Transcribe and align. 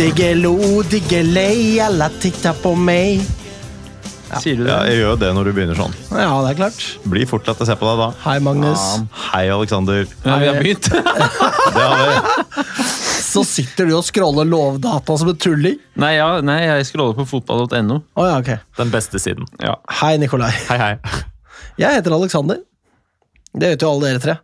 Diggelo, 0.00 0.80
diggelei, 0.88 1.76
alla 1.84 2.06
titta 2.08 2.54
på 2.56 2.70
meg. 2.72 3.20
Sier 4.40 4.56
du 4.56 4.62
det? 4.64 4.70
Ja, 4.70 4.78
jeg 4.88 4.96
gjør 4.96 5.10
jo 5.10 5.16
det 5.20 5.32
når 5.36 5.50
du 5.50 5.52
begynner 5.58 5.76
sånn. 5.76 5.96
Ja, 6.08 6.30
det 6.40 6.54
er 6.54 6.56
klart. 6.56 6.84
Blir 7.12 7.28
fort 7.28 7.50
lett 7.50 7.60
å 7.60 7.66
se 7.68 7.76
på 7.76 7.84
deg 7.84 8.00
da. 8.00 8.06
Hei, 8.22 8.38
Magnus. 8.40 8.86
Hei, 9.26 9.42
Aleksander. 9.52 10.06
Ja, 10.24 10.38
vi 10.40 10.48
har 10.48 10.56
begynt. 10.56 10.88
Det 11.76 11.84
har 11.84 12.00
vi. 12.00 12.64
Så 13.28 13.44
sitter 13.44 13.90
du 13.90 13.98
og 13.98 14.08
scroller 14.08 14.48
lovdata 14.48 15.18
som 15.20 15.34
en 15.34 15.36
tulling. 15.44 15.76
nei, 16.00 16.14
ja, 16.16 16.30
nei, 16.48 16.62
jeg 16.64 16.88
scroller 16.94 17.20
på 17.20 17.28
fotball.no. 17.34 18.00
Oh, 18.16 18.24
ja, 18.24 18.40
ok. 18.40 18.54
Den 18.80 18.96
beste 18.96 19.20
siden. 19.20 19.52
Ja. 19.60 19.76
Hei, 20.00 20.14
Nikolai. 20.24 20.54
Hei, 20.72 20.80
hei. 20.80 21.22
Jeg 21.84 22.00
heter 22.00 22.16
Alexander. 22.16 22.64
Det 23.52 23.74
vet 23.74 23.84
jo 23.84 23.92
alle 23.92 24.14
dere 24.14 24.24
tre. 24.24 24.40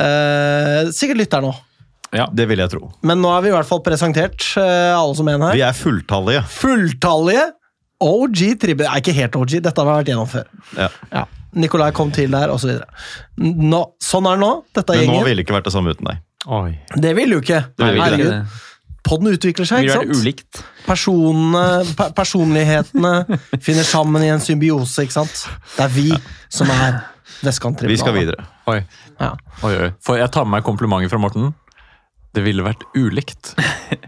Eh, 0.00 0.88
sikkert 0.96 1.26
lytter 1.26 1.44
nå. 1.44 1.52
Ja. 2.14 2.28
Det 2.32 2.46
vil 2.48 2.62
jeg 2.62 2.72
tro. 2.72 2.90
Men 3.06 3.20
nå 3.22 3.30
er 3.36 3.44
vi 3.44 3.50
i 3.50 3.54
hvert 3.54 3.68
fall 3.68 3.82
presentert, 3.84 4.44
eh, 4.60 4.92
alle 4.96 5.16
som 5.18 5.28
en 5.28 5.44
her. 5.48 5.56
Vi 5.56 5.64
er 5.66 5.76
fulltallige. 5.76 6.44
Fulltallige 6.52 7.48
OG 8.00 8.44
Tribbe. 8.62 8.86
er 8.86 9.02
ikke 9.02 9.16
helt 9.16 9.36
OG, 9.36 9.58
dette 9.64 9.82
har 9.82 9.88
vi 9.88 9.96
vært 10.02 10.12
gjennom 10.12 10.30
før. 10.30 10.46
Ja. 10.78 10.88
Ja. 11.12 11.24
Nikolai 11.58 11.90
kom 11.96 12.12
til 12.14 12.30
der, 12.30 12.52
osv. 12.52 12.78
Nå, 13.40 13.82
sånn 14.04 14.28
er 14.28 14.38
det 14.38 14.44
nå. 14.44 14.52
Dette 14.76 14.94
er 14.94 15.04
Men 15.04 15.14
nå 15.16 15.20
ville 15.26 15.40
det 15.40 15.46
ikke 15.46 15.56
vært 15.56 15.68
det 15.70 15.74
samme 15.74 15.94
uten 15.96 16.10
deg. 16.10 16.24
Oi. 16.46 16.72
Det 16.94 17.12
vil 17.18 17.34
jo 17.34 17.42
ikke. 17.42 17.62
Vil 17.80 18.00
Herregud. 18.02 18.56
Podden 19.08 19.30
utvikler 19.32 19.68
seg, 19.68 19.86
ikke 19.86 20.00
sant? 20.02 20.18
ulikt. 20.20 20.60
Personene, 20.84 21.62
pe 21.96 22.08
personlighetene 22.16 23.12
finner 23.66 23.86
sammen 23.88 24.24
i 24.24 24.30
en 24.32 24.42
symbiose, 24.44 25.06
ikke 25.06 25.16
sant? 25.16 25.46
Det 25.76 25.86
er 25.86 25.94
vi 25.94 26.10
som 26.52 26.70
er 26.72 27.00
Vestkanttribunalet. 27.38 27.94
Vi 27.94 28.00
skal 28.02 28.16
videre. 28.16 28.44
Oi. 28.70 28.80
Ja. 29.20 29.32
Oi, 29.62 29.72
oi. 29.86 29.88
For 30.04 30.18
jeg 30.18 30.30
tar 30.34 30.46
med 30.46 30.58
meg 30.58 30.66
komplimenter 30.66 31.10
fra 31.12 31.20
Morten. 31.22 31.52
Det 32.36 32.44
ville 32.44 32.62
vært 32.62 32.84
ulikt 32.94 33.54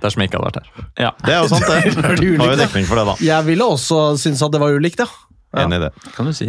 dersom 0.02 0.22
jeg 0.22 0.30
ikke 0.30 0.40
hadde 0.40 0.50
vært 0.50 0.60
her. 0.60 0.86
Ja, 1.00 1.10
Det 1.24 1.34
er 1.34 1.40
jo 1.40 1.50
sant, 1.50 1.66
det. 1.66 1.94
Det 1.96 2.20
ulikt, 2.20 2.42
Har 2.42 2.52
jo 2.52 2.60
dekning 2.60 2.88
for 2.90 3.00
det, 3.00 3.06
da. 3.08 3.16
Jeg 3.24 3.48
ville 3.48 3.68
også 3.76 4.00
synes 4.20 4.42
at 4.44 4.54
det 4.54 4.60
var 4.62 4.76
ulikt, 4.76 5.00
ja. 5.02 5.08
Ja. 5.50 5.64
Enig 5.64 5.80
i 5.80 5.82
det. 5.82 5.90
kan 6.14 6.28
du 6.28 6.34
si. 6.36 6.46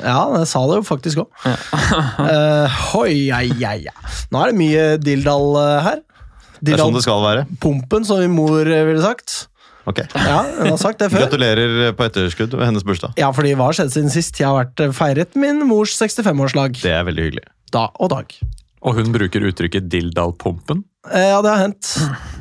Ja, 0.00 0.22
jeg 0.38 0.46
sa 0.48 0.62
det 0.70 0.78
jo 0.78 0.84
faktisk 0.86 1.20
òg. 1.20 1.28
uh, 1.44 2.78
hoi, 2.94 3.28
ja. 3.28 3.92
Nå 4.32 4.40
er 4.40 4.54
det 4.54 4.56
mye 4.56 4.86
Dildal 5.02 5.50
her. 5.58 5.82
her. 5.90 6.04
Det 6.64 6.74
er 6.74 6.82
sånn 6.82 6.96
det 6.96 7.04
skal 7.04 7.22
være. 7.22 7.44
Pumpen, 7.62 8.06
som 8.08 8.22
min 8.22 8.34
mor 8.34 8.66
eh, 8.66 8.84
ville 8.88 9.02
sagt. 9.04 9.36
Ok. 9.88 10.02
Ja, 10.12 10.40
hun 10.58 10.72
har 10.74 10.80
sagt 10.80 11.00
det 11.00 11.08
før. 11.12 11.24
Gratulerer 11.24 11.92
på 11.96 12.06
etterskudd 12.08 12.56
ved 12.56 12.66
hennes 12.66 12.84
bursdag. 12.84 13.14
Ja, 13.20 13.30
fordi 13.36 13.54
hva 13.56 13.70
har 13.70 13.78
skjedd 13.78 13.94
siden 13.94 14.12
sist? 14.12 14.36
Jeg 14.40 14.48
har 14.50 14.58
vært 14.58 14.82
eh, 14.84 14.94
feiret 14.96 15.38
min 15.38 15.62
mors 15.68 15.94
65-årslag. 15.96 16.80
Det 16.82 16.92
er 16.92 17.06
veldig 17.08 17.28
hyggelig. 17.28 17.46
Da 17.72 17.88
og 17.96 18.12
dag. 18.12 18.34
Og 18.84 18.98
hun 18.98 19.12
bruker 19.14 19.44
uttrykket 19.48 19.88
Dildal-pumpen. 19.92 20.84
Eh, 21.06 21.28
Ja, 21.30 21.38
det 21.44 21.52
har 21.52 21.62
hendt. 21.62 21.92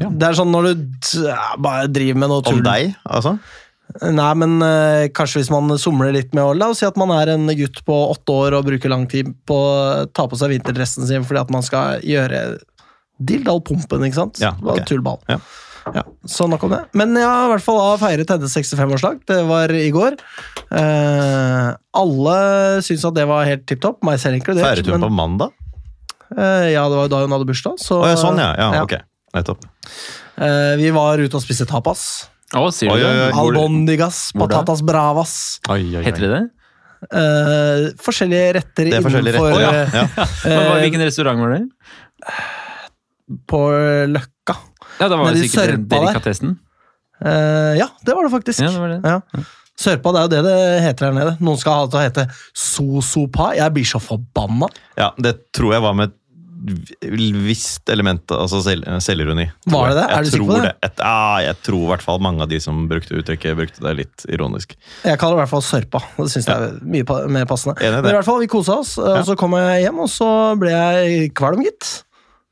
Ja. 0.01 0.09
Det 0.09 0.27
er 0.27 0.37
sånn 0.37 0.51
når 0.53 0.71
du 0.73 0.81
ja, 1.27 1.53
bare 1.61 1.87
driver 1.91 2.19
med 2.23 2.31
noe 2.33 2.43
tull. 2.45 2.59
Om 2.59 2.65
deg, 2.67 2.95
altså? 3.05 3.37
Nei, 4.03 4.31
men 4.35 4.57
eh, 4.65 5.07
kanskje 5.15 5.39
hvis 5.39 5.51
man 5.53 5.71
somler 5.79 6.11
litt 6.11 6.33
med 6.35 6.43
å 6.43 6.55
la 6.57 6.67
oss 6.73 6.81
si 6.83 6.87
at 6.87 6.97
man 6.99 7.13
er 7.15 7.31
en 7.33 7.47
gutt 7.55 7.79
på 7.87 7.95
åtte 8.11 8.33
år 8.35 8.57
og 8.57 8.65
bruker 8.67 8.91
lang 8.91 9.05
tid 9.09 9.29
på 9.47 9.55
å 9.57 9.77
ta 10.11 10.25
på 10.27 10.37
seg 10.37 10.51
vinterdressen 10.57 11.07
sin 11.07 11.23
fordi 11.25 11.39
at 11.45 11.53
man 11.53 11.63
skal 11.65 12.03
gjøre 12.05 12.57
Dildalpumpen, 13.17 14.03
ikke 14.05 14.19
sant? 14.19 14.41
Ja, 14.43 14.51
okay. 14.59 14.83
ok. 14.83 14.89
Tullball. 14.91 15.21
Ja. 15.31 15.39
Ja, 15.95 16.03
så 16.27 16.45
nok 16.51 16.65
om 16.67 16.73
det. 16.75 16.81
Men 16.99 17.15
jeg 17.15 17.23
har 17.25 17.45
i 17.47 17.51
hvert 17.53 17.63
fall 17.63 17.79
da 17.79 17.93
feiret 18.01 18.29
hennes 18.33 18.53
65-årslag. 18.59 19.21
Det 19.29 19.37
var 19.47 19.71
i 19.71 19.87
går. 19.95 20.17
Eh, 20.67 21.69
alle 22.01 22.35
syntes 22.83 23.05
at 23.07 23.15
det 23.15 23.25
var 23.29 23.47
helt 23.47 23.63
tipp 23.69 23.81
topp, 23.85 24.01
meg 24.05 24.19
selv 24.21 24.37
inkludert. 24.37 24.67
Feiret 24.67 24.89
hun 24.91 24.97
men- 24.99 25.07
på 25.07 25.13
mandag? 25.15 25.55
Eh, 26.35 26.69
ja, 26.73 26.83
det 26.89 26.97
var 26.97 27.05
jo 27.07 27.11
da 27.13 27.21
hun 27.23 27.35
hadde 27.35 27.47
bursdag. 27.47 27.77
Så, 27.81 28.01
oh, 28.01 28.07
ja, 28.09 28.17
sånn, 28.19 28.39
ja. 28.41 28.51
ja. 28.59 28.71
ja. 28.79 28.83
Ok. 28.87 28.97
Nettopp. 29.37 29.67
Eh, 30.37 30.73
vi 30.81 30.91
var 30.95 31.21
ute 31.21 31.39
og 31.39 31.43
spiste 31.43 31.67
tapas. 31.69 32.03
Å, 32.55 32.67
sier 32.71 32.91
Oi, 32.93 32.99
du 32.99 33.05
oi, 33.05 33.11
det? 33.11 33.25
oi. 33.27 33.39
Albondigas, 33.43 34.19
patatas 34.37 34.83
bravas. 34.87 35.33
Oi, 35.67 35.81
oi, 35.81 35.97
oi. 35.99 36.05
Heter 36.07 36.25
det 36.25 36.31
det? 36.35 36.43
Uh, 36.97 37.91
forskjellige 38.01 38.53
retter 38.55 38.87
Det 38.89 38.95
er 38.97 39.03
forskjellige 39.05 39.35
innenfor 39.37 39.59
retter. 39.61 39.91
Oh, 39.93 39.97
Ja. 39.99 40.05
Ja. 40.17 40.29
Men 40.49 40.79
Hvilken 40.81 41.03
restaurant 41.05 41.43
var 41.43 41.51
det? 41.53 41.59
På 43.51 43.59
Løkka. 44.09 44.55
Ja, 44.97 45.05
da 45.11 45.19
var 45.19 45.27
det 45.29 45.35
Nede 45.35 45.51
sikkert 45.51 45.85
delikatessen. 45.91 46.55
Uh, 47.21 47.73
ja, 47.77 47.87
det 48.05 48.15
var 48.15 48.25
det 48.25 48.33
faktisk. 48.33 48.63
Ja, 48.63 48.71
det 48.73 48.81
var 48.81 48.95
det. 48.95 48.99
Ja. 49.05 49.43
Sørpa, 49.77 50.11
det 50.15 50.19
er 50.19 50.25
jo 50.25 50.31
det 50.33 50.43
det 50.47 50.83
heter 50.87 51.05
her 51.11 51.17
nede. 51.17 51.33
Noen 51.43 51.59
skal 51.61 51.73
ha 51.73 51.85
det 51.85 51.91
til 51.93 51.99
å 51.99 52.05
hete 52.07 52.27
sosopa. 52.57 53.51
Jeg 53.57 53.73
blir 53.75 53.85
så 53.85 53.99
forbanna. 54.01 54.69
ja, 54.97 55.11
det 55.21 55.35
tror 55.53 55.75
jeg 55.77 55.85
var 55.85 55.93
med 55.99 56.09
et 56.09 56.15
visst 57.45 57.89
element 57.93 58.31
altså 58.33 58.63
sel 58.65 58.81
selvironi. 59.05 59.43
Var 59.69 59.91
det 59.91 59.93
jeg. 59.93 59.97
det? 59.99 60.05
Er 60.17 60.23
du 60.25 60.29
sikker 60.31 60.47
på 60.47 60.55
det? 60.57 60.63
det? 60.65 60.89
Et, 60.89 61.03
ah, 61.05 61.37
jeg 61.45 61.59
tror 61.67 61.83
i 61.83 61.89
hvert 61.91 62.05
fall 62.07 62.23
mange 62.25 62.41
av 62.41 62.49
de 62.49 62.59
som 62.63 62.79
brukte 62.89 63.13
uttrykket, 63.19 63.53
brukte 63.59 63.83
det 63.85 63.93
litt 63.99 64.25
ironisk. 64.33 64.73
Jeg 65.05 65.19
kaller 65.21 65.37
det 65.37 65.43
i 65.43 65.43
hvert 65.45 65.53
fall 65.53 65.65
sørpa. 65.67 66.01
Det 66.17 66.29
synes 66.33 66.49
jeg 66.49 66.67
er 66.71 66.79
mye 66.97 67.05
pa- 67.07 67.21
mer 67.29 67.45
passende. 67.49 67.77
Men 67.77 68.09
i 68.09 68.15
hvert 68.17 68.25
fall, 68.25 68.41
vi 68.41 68.49
kosa 68.51 68.79
oss, 68.81 68.95
og 68.97 69.21
så 69.29 69.37
kom 69.39 69.53
jeg 69.59 69.85
hjem, 69.85 70.01
og 70.01 70.09
så 70.11 70.29
ble 70.59 70.73
jeg 70.73 71.29
kvalm, 71.37 71.61
gitt. 71.67 71.91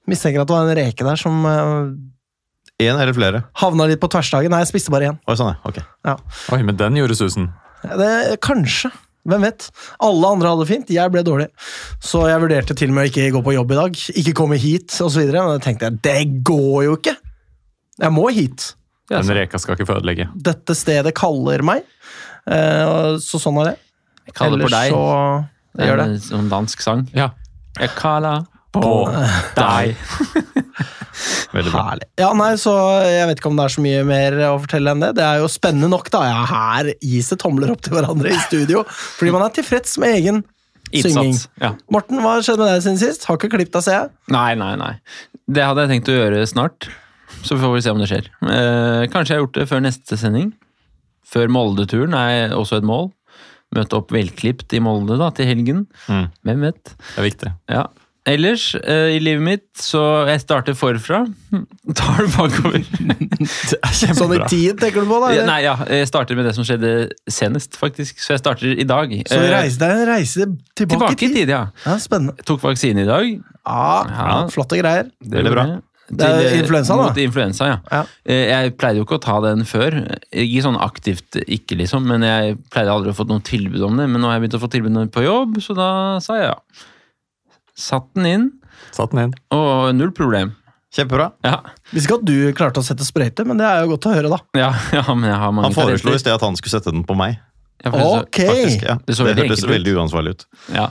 Mistenker 0.06 0.44
at 0.46 0.52
det 0.52 0.54
var 0.60 0.70
en 0.70 0.78
reke 0.78 1.08
der 1.10 1.18
som 1.18 1.42
eh, 1.50 1.90
Én 2.84 2.98
eller 3.00 3.14
flere? 3.16 3.44
havna 3.62 3.86
litt 3.88 4.02
på 4.02 4.10
tversdagen. 4.12 4.52
Nei, 4.52 4.60
jeg 4.66 4.72
spiste 4.74 4.92
bare 4.92 5.14
én. 5.14 5.20
Oi, 5.28 5.36
sånn, 5.40 5.54
ja. 5.54 5.60
Ok. 5.70 5.78
Ja. 6.06 6.18
Oi, 6.52 6.62
men 6.68 6.76
den 6.80 6.98
gjorde 7.00 7.16
susen. 7.16 7.50
Det, 7.86 8.10
kanskje. 8.44 8.92
Hvem 9.26 9.42
vet? 9.48 9.70
Alle 10.06 10.28
andre 10.36 10.52
hadde 10.52 10.66
det 10.66 10.70
fint, 10.70 10.90
jeg 10.94 11.12
ble 11.14 11.24
dårlig. 11.26 11.48
Så 12.04 12.26
jeg 12.30 12.42
vurderte 12.44 12.76
til 12.78 12.92
og 12.92 12.98
med 12.98 13.08
å 13.08 13.10
ikke 13.10 13.30
gå 13.34 13.42
på 13.48 13.54
jobb 13.56 13.72
i 13.74 13.78
dag. 13.80 13.96
Ikke 14.22 14.34
komme 14.38 14.58
hit, 14.62 14.94
osv. 15.02 15.24
Men 15.32 15.56
da 15.56 15.62
tenkte 15.64 15.88
jeg 15.90 16.02
det 16.06 16.44
går 16.46 16.84
jo 16.90 16.98
ikke! 17.00 17.16
Jeg 18.04 18.12
må 18.14 18.28
hit. 18.36 18.74
Ja, 19.10 19.22
Den 19.22 19.32
reka 19.38 19.58
skal 19.62 19.78
ikke 19.78 19.88
få 19.88 19.96
ødelegge. 20.02 20.28
Dette 20.36 20.76
stedet 20.78 21.14
kaller 21.18 21.64
meg. 21.66 21.86
Eh, 22.46 23.16
så 23.24 23.40
sånn 23.42 23.58
er 23.64 23.72
det. 23.72 23.76
Jeg 24.28 24.36
kaller 24.38 24.66
på 24.66 24.68
Ellers 24.68 24.76
deg. 24.76 24.92
så 24.92 25.80
Det 25.80 25.88
gjør 25.90 26.02
det. 26.02 26.08
En 26.12 26.22
sånn 26.28 26.52
dansk 26.52 26.84
sang. 26.84 27.06
Ja. 27.16 27.30
Jeg 27.80 27.94
kaller 27.98 28.44
På 28.76 28.82
på 28.86 29.62
deg. 29.62 29.96
Veldig 31.56 31.72
bra. 31.72 31.84
Herlig. 31.90 32.08
Ja, 32.20 32.32
nei, 32.36 32.50
så 32.60 32.74
Jeg 33.06 33.30
vet 33.30 33.40
ikke 33.40 33.52
om 33.52 33.60
det 33.60 33.68
er 33.68 33.76
så 33.76 33.84
mye 33.86 34.02
mer 34.08 34.36
å 34.50 34.58
fortelle 34.64 34.92
enn 34.92 35.06
det. 35.06 35.14
Det 35.20 35.24
er 35.26 35.40
jo 35.44 35.52
spennende 35.52 35.90
nok, 35.92 36.10
da. 36.14 36.26
Ja, 36.28 36.42
her 36.50 36.92
gis 37.00 37.32
det 37.32 37.40
tomler 37.44 37.72
opp 37.72 37.86
til 37.86 37.96
hverandre 37.96 38.34
i 38.34 38.42
studio. 38.48 38.84
Fordi 39.18 39.34
man 39.36 39.46
er 39.48 39.56
tilfreds 39.56 39.96
med 40.04 40.20
egen 40.20 40.44
synging. 40.92 41.40
Ja. 41.62 41.74
Morten, 41.94 42.22
hva 42.24 42.38
skjedde 42.44 42.66
med 42.66 42.74
deg 42.74 42.86
siden 42.86 43.02
sist? 43.02 43.26
Har 43.30 43.40
ikke 43.40 43.54
klippet 43.56 43.78
deg, 43.78 43.88
ser 43.88 43.98
jeg. 43.98 44.14
Nei, 44.36 44.52
nei, 44.60 44.74
nei. 44.80 44.94
Det 45.46 45.66
hadde 45.66 45.86
jeg 45.86 45.96
tenkt 45.96 46.12
å 46.12 46.20
gjøre 46.20 46.46
snart. 46.50 46.90
Så 47.46 47.58
får 47.62 47.76
vi 47.76 47.84
se 47.86 47.94
om 47.94 48.00
det 48.02 48.10
skjer. 48.10 48.30
Eh, 48.50 49.04
kanskje 49.14 49.36
jeg 49.36 49.40
har 49.40 49.46
gjort 49.46 49.60
det 49.60 49.68
før 49.70 49.84
neste 49.86 50.18
sending. 50.20 50.54
Før 51.26 51.52
Molde-turen 51.52 52.16
er 52.18 52.56
også 52.58 52.80
et 52.80 52.88
mål. 52.88 53.12
Møte 53.76 53.98
opp 53.98 54.14
velklipt 54.14 54.74
i 54.78 54.82
Molde 54.84 55.18
da, 55.20 55.32
til 55.36 55.50
helgen. 55.50 55.86
Mm. 56.08 56.28
Hvem 56.48 56.66
vet? 56.68 56.96
Det 56.96 57.22
er 57.22 57.28
viktig. 57.28 57.54
Ja. 57.72 57.86
Ellers 58.26 58.72
eh, 58.80 59.12
i 59.14 59.20
livet 59.22 59.44
mitt, 59.46 59.66
så 59.78 60.00
jeg 60.26 60.42
starter 60.42 60.74
forfra. 60.78 61.20
Tar 62.00 62.24
det 62.24 62.32
bakover. 62.34 62.80
Det 62.82 63.78
er 63.78 63.94
Sånn 63.94 64.10
i 64.10 64.16
kjempebra. 64.16 64.48
tid, 64.50 64.80
tenker 64.82 65.06
du 65.06 65.12
på? 65.12 65.20
da? 65.22 65.30
Eller? 65.30 65.46
Nei, 65.50 65.60
ja, 65.68 65.76
jeg 65.94 66.08
starter 66.10 66.40
med 66.40 66.48
det 66.50 66.56
som 66.58 66.66
skjedde 66.66 66.94
senest, 67.30 67.78
faktisk. 67.78 68.18
Så 68.24 68.34
jeg 68.34 68.42
starter 68.42 68.74
i 68.74 68.88
dag. 68.90 69.14
Så 69.30 69.38
reise 69.54 69.78
deg 69.84 70.02
reise 70.10 70.48
tilbake, 70.74 70.96
tilbake 70.96 71.28
i 71.30 71.34
tid, 71.36 71.54
ja. 71.54 71.68
Ja, 71.86 72.00
Spennende. 72.02 72.34
Jeg 72.42 72.48
tok 72.50 72.64
vaksine 72.66 73.06
i 73.06 73.10
dag. 73.12 73.28
Ja, 73.66 73.92
Ja. 74.10 74.40
Flotte 74.54 74.82
greier. 74.82 75.12
Det 75.22 75.44
er 75.46 75.52
bra. 75.54 75.68
Det 76.06 76.22
er 76.26 76.44
eh, 76.50 76.58
influensa, 76.64 76.98
da. 76.98 77.06
Mot 77.12 77.22
influensa, 77.22 77.70
ja. 77.70 77.78
Ja. 77.94 78.02
Eh, 78.26 78.44
Jeg 78.52 78.74
pleide 78.82 79.00
jo 79.02 79.06
ikke 79.08 79.18
å 79.18 79.24
ta 79.24 79.38
den 79.46 79.64
før. 79.70 79.96
Ikke 80.34 80.66
sånn 80.66 80.78
aktivt, 80.82 81.38
ikke 81.46 81.78
liksom, 81.80 82.06
men 82.10 82.26
jeg 82.26 82.58
pleide 82.74 82.94
aldri 82.94 83.14
å 83.14 83.18
få 83.22 83.26
noe 83.30 83.42
tilbud 83.46 83.86
om 83.86 84.02
det. 84.02 84.10
Men 84.10 84.22
nå 84.22 84.30
har 84.30 84.38
jeg 84.40 84.48
begynt 84.48 84.58
å 84.60 84.64
få 84.66 84.70
tilbud 84.74 85.00
på 85.14 85.26
jobb, 85.26 85.58
så 85.66 85.78
da 85.78 85.88
sa 86.26 86.38
jeg 86.42 86.50
ja. 86.50 86.58
Satt 87.76 88.08
den 88.16 88.28
inn, 88.30 88.46
Satt 88.96 89.12
den 89.12 89.26
inn. 89.28 89.34
og 89.56 89.90
null 89.96 90.14
problem. 90.16 90.54
Kjempebra. 90.96 91.34
Ja, 91.44 91.58
Visste 91.92 92.08
ikke 92.08 92.18
at 92.22 92.28
du 92.30 92.36
klarte 92.56 92.80
å 92.80 92.86
sette 92.88 93.04
sprøyte, 93.04 93.44
men 93.48 93.60
det 93.60 93.68
er 93.68 93.82
jo 93.84 93.92
godt 93.96 94.08
å 94.08 94.14
høre, 94.16 94.32
da. 94.32 94.40
ja, 94.56 94.70
ja 94.96 95.04
men 95.12 95.28
jeg 95.28 95.40
har 95.42 95.52
mange 95.52 95.68
Han 95.68 95.76
foreslo 95.76 96.16
i 96.16 96.22
sted 96.22 96.32
at 96.38 96.46
han 96.46 96.56
skulle 96.56 96.78
sette 96.78 96.94
den 96.96 97.04
på 97.08 97.18
meg. 97.20 97.36
Ja, 97.84 97.92
for 97.92 98.00
det 98.00 98.06
så- 98.06 98.22
Ok! 98.24 98.40
Faktisk, 98.48 98.86
ja. 98.88 98.98
Det 99.04 99.18
så 99.18 99.28
Det 99.28 99.36
hørtes 99.42 99.66
veldig 99.68 99.96
uansvarlig 100.00 100.38
ut. 100.38 100.46
Ja. 100.72 100.90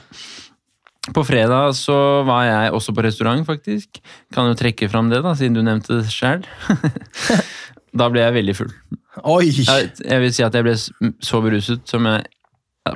På 1.15 1.25
fredag 1.25 1.75
så 1.77 1.97
var 2.25 2.45
jeg 2.49 2.73
også 2.77 2.93
på 2.97 3.03
restaurant, 3.05 3.47
faktisk. 3.49 4.01
Kan 4.33 4.49
jo 4.49 4.55
trekke 4.57 4.89
fram 4.93 5.09
det, 5.13 5.23
da, 5.25 5.33
siden 5.37 5.57
du 5.57 5.63
nevnte 5.65 6.01
det 6.03 6.13
sjøl. 6.13 6.45
da 7.99 8.09
ble 8.13 8.25
jeg 8.25 8.37
veldig 8.39 8.57
full. 8.61 8.73
Oi! 9.25 9.49
Jeg, 9.53 9.91
jeg 10.05 10.23
vil 10.25 10.33
si 10.37 10.45
at 10.45 10.57
jeg 10.57 10.67
ble 10.67 10.77
så 11.23 11.41
beruset 11.45 11.85
som 11.89 12.09
jeg 12.09 12.25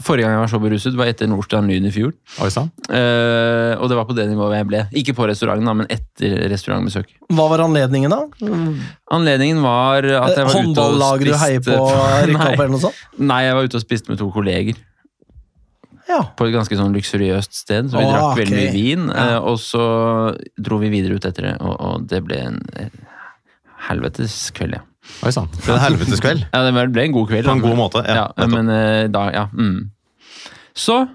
Forrige 0.05 0.26
gang 0.26 0.35
jeg 0.35 0.40
var 0.43 0.50
så 0.52 0.58
beruset, 0.61 0.96
var 1.00 1.08
etter 1.08 1.29
Nordstrand 1.31 1.70
Lyn 1.73 1.87
i 1.88 1.90
fjor. 1.94 2.11
Oi. 2.44 2.49
Eh, 2.52 3.73
og 3.81 3.87
det 3.88 3.96
var 3.96 4.05
på 4.05 4.17
det 4.19 4.26
nivået 4.29 4.58
jeg 4.58 4.67
ble. 4.69 4.82
Ikke 5.00 5.14
på 5.17 5.25
restauranten, 5.31 5.70
men 5.79 5.88
etter 5.88 6.43
restaurantbesøk. 6.52 7.14
Hva 7.32 7.46
var 7.49 7.62
anledningen, 7.64 8.12
da? 8.12 8.50
Anledningen 9.17 9.62
var 9.64 10.05
at 10.05 10.35
jeg 10.37 10.44
var 10.44 10.52
ute 10.52 10.58
og 10.58 10.58
Håndballaget 10.58 11.31
du 11.31 11.38
heier 11.40 11.64
på, 11.64 11.79
nei, 12.37 12.50
eller 12.52 12.75
noe 12.75 12.82
sånt? 12.85 13.00
nei, 13.17 13.40
jeg 13.46 13.56
var 13.56 13.70
ute 13.70 13.81
og 13.81 13.87
spiste 13.87 14.12
med 14.12 14.20
to 14.20 14.29
kolleger. 14.35 14.85
Ja. 16.08 16.20
På 16.37 16.44
et 16.49 16.52
ganske 16.56 16.76
sånn 16.76 16.93
luksuriøst 16.93 17.56
sted, 17.56 17.88
så 17.88 17.96
vi 17.96 18.05
oh, 18.05 18.12
drakk 18.12 18.43
veldig 18.43 18.61
mye 18.61 18.76
vin. 18.76 19.08
Ja. 19.08 19.25
eh, 19.25 19.41
og 19.41 19.56
så 19.61 19.88
dro 20.61 20.82
vi 20.84 20.93
videre 20.93 21.17
ut 21.17 21.32
etter 21.32 21.49
det, 21.49 21.56
og, 21.64 21.75
og 21.81 22.06
det 22.12 22.20
ble 22.29 22.44
en 22.50 22.61
eh, 22.76 22.93
helvetes 23.88 24.37
kveld, 24.56 24.76
ja. 24.82 24.84
Oi 25.26 25.31
sann. 25.34 25.49
Det 25.55 25.64
ble 25.66 25.75
en 25.75 25.82
helvetes 25.82 26.20
kveld. 26.22 26.44
Ja, 26.52 26.60
det 26.66 26.88
ble 26.93 27.05
en 27.08 27.12
god 27.16 27.28
kveld. 27.31 27.44
På 27.49 27.55
en 27.56 27.62
god 27.64 27.76
måte. 27.78 28.02
Ja, 28.06 28.28
Ja, 28.37 28.46
men 28.46 28.69
eh, 28.70 29.06
da, 29.12 29.25
ja. 29.34 29.46
Mm. 29.55 29.90
Så 30.78 31.08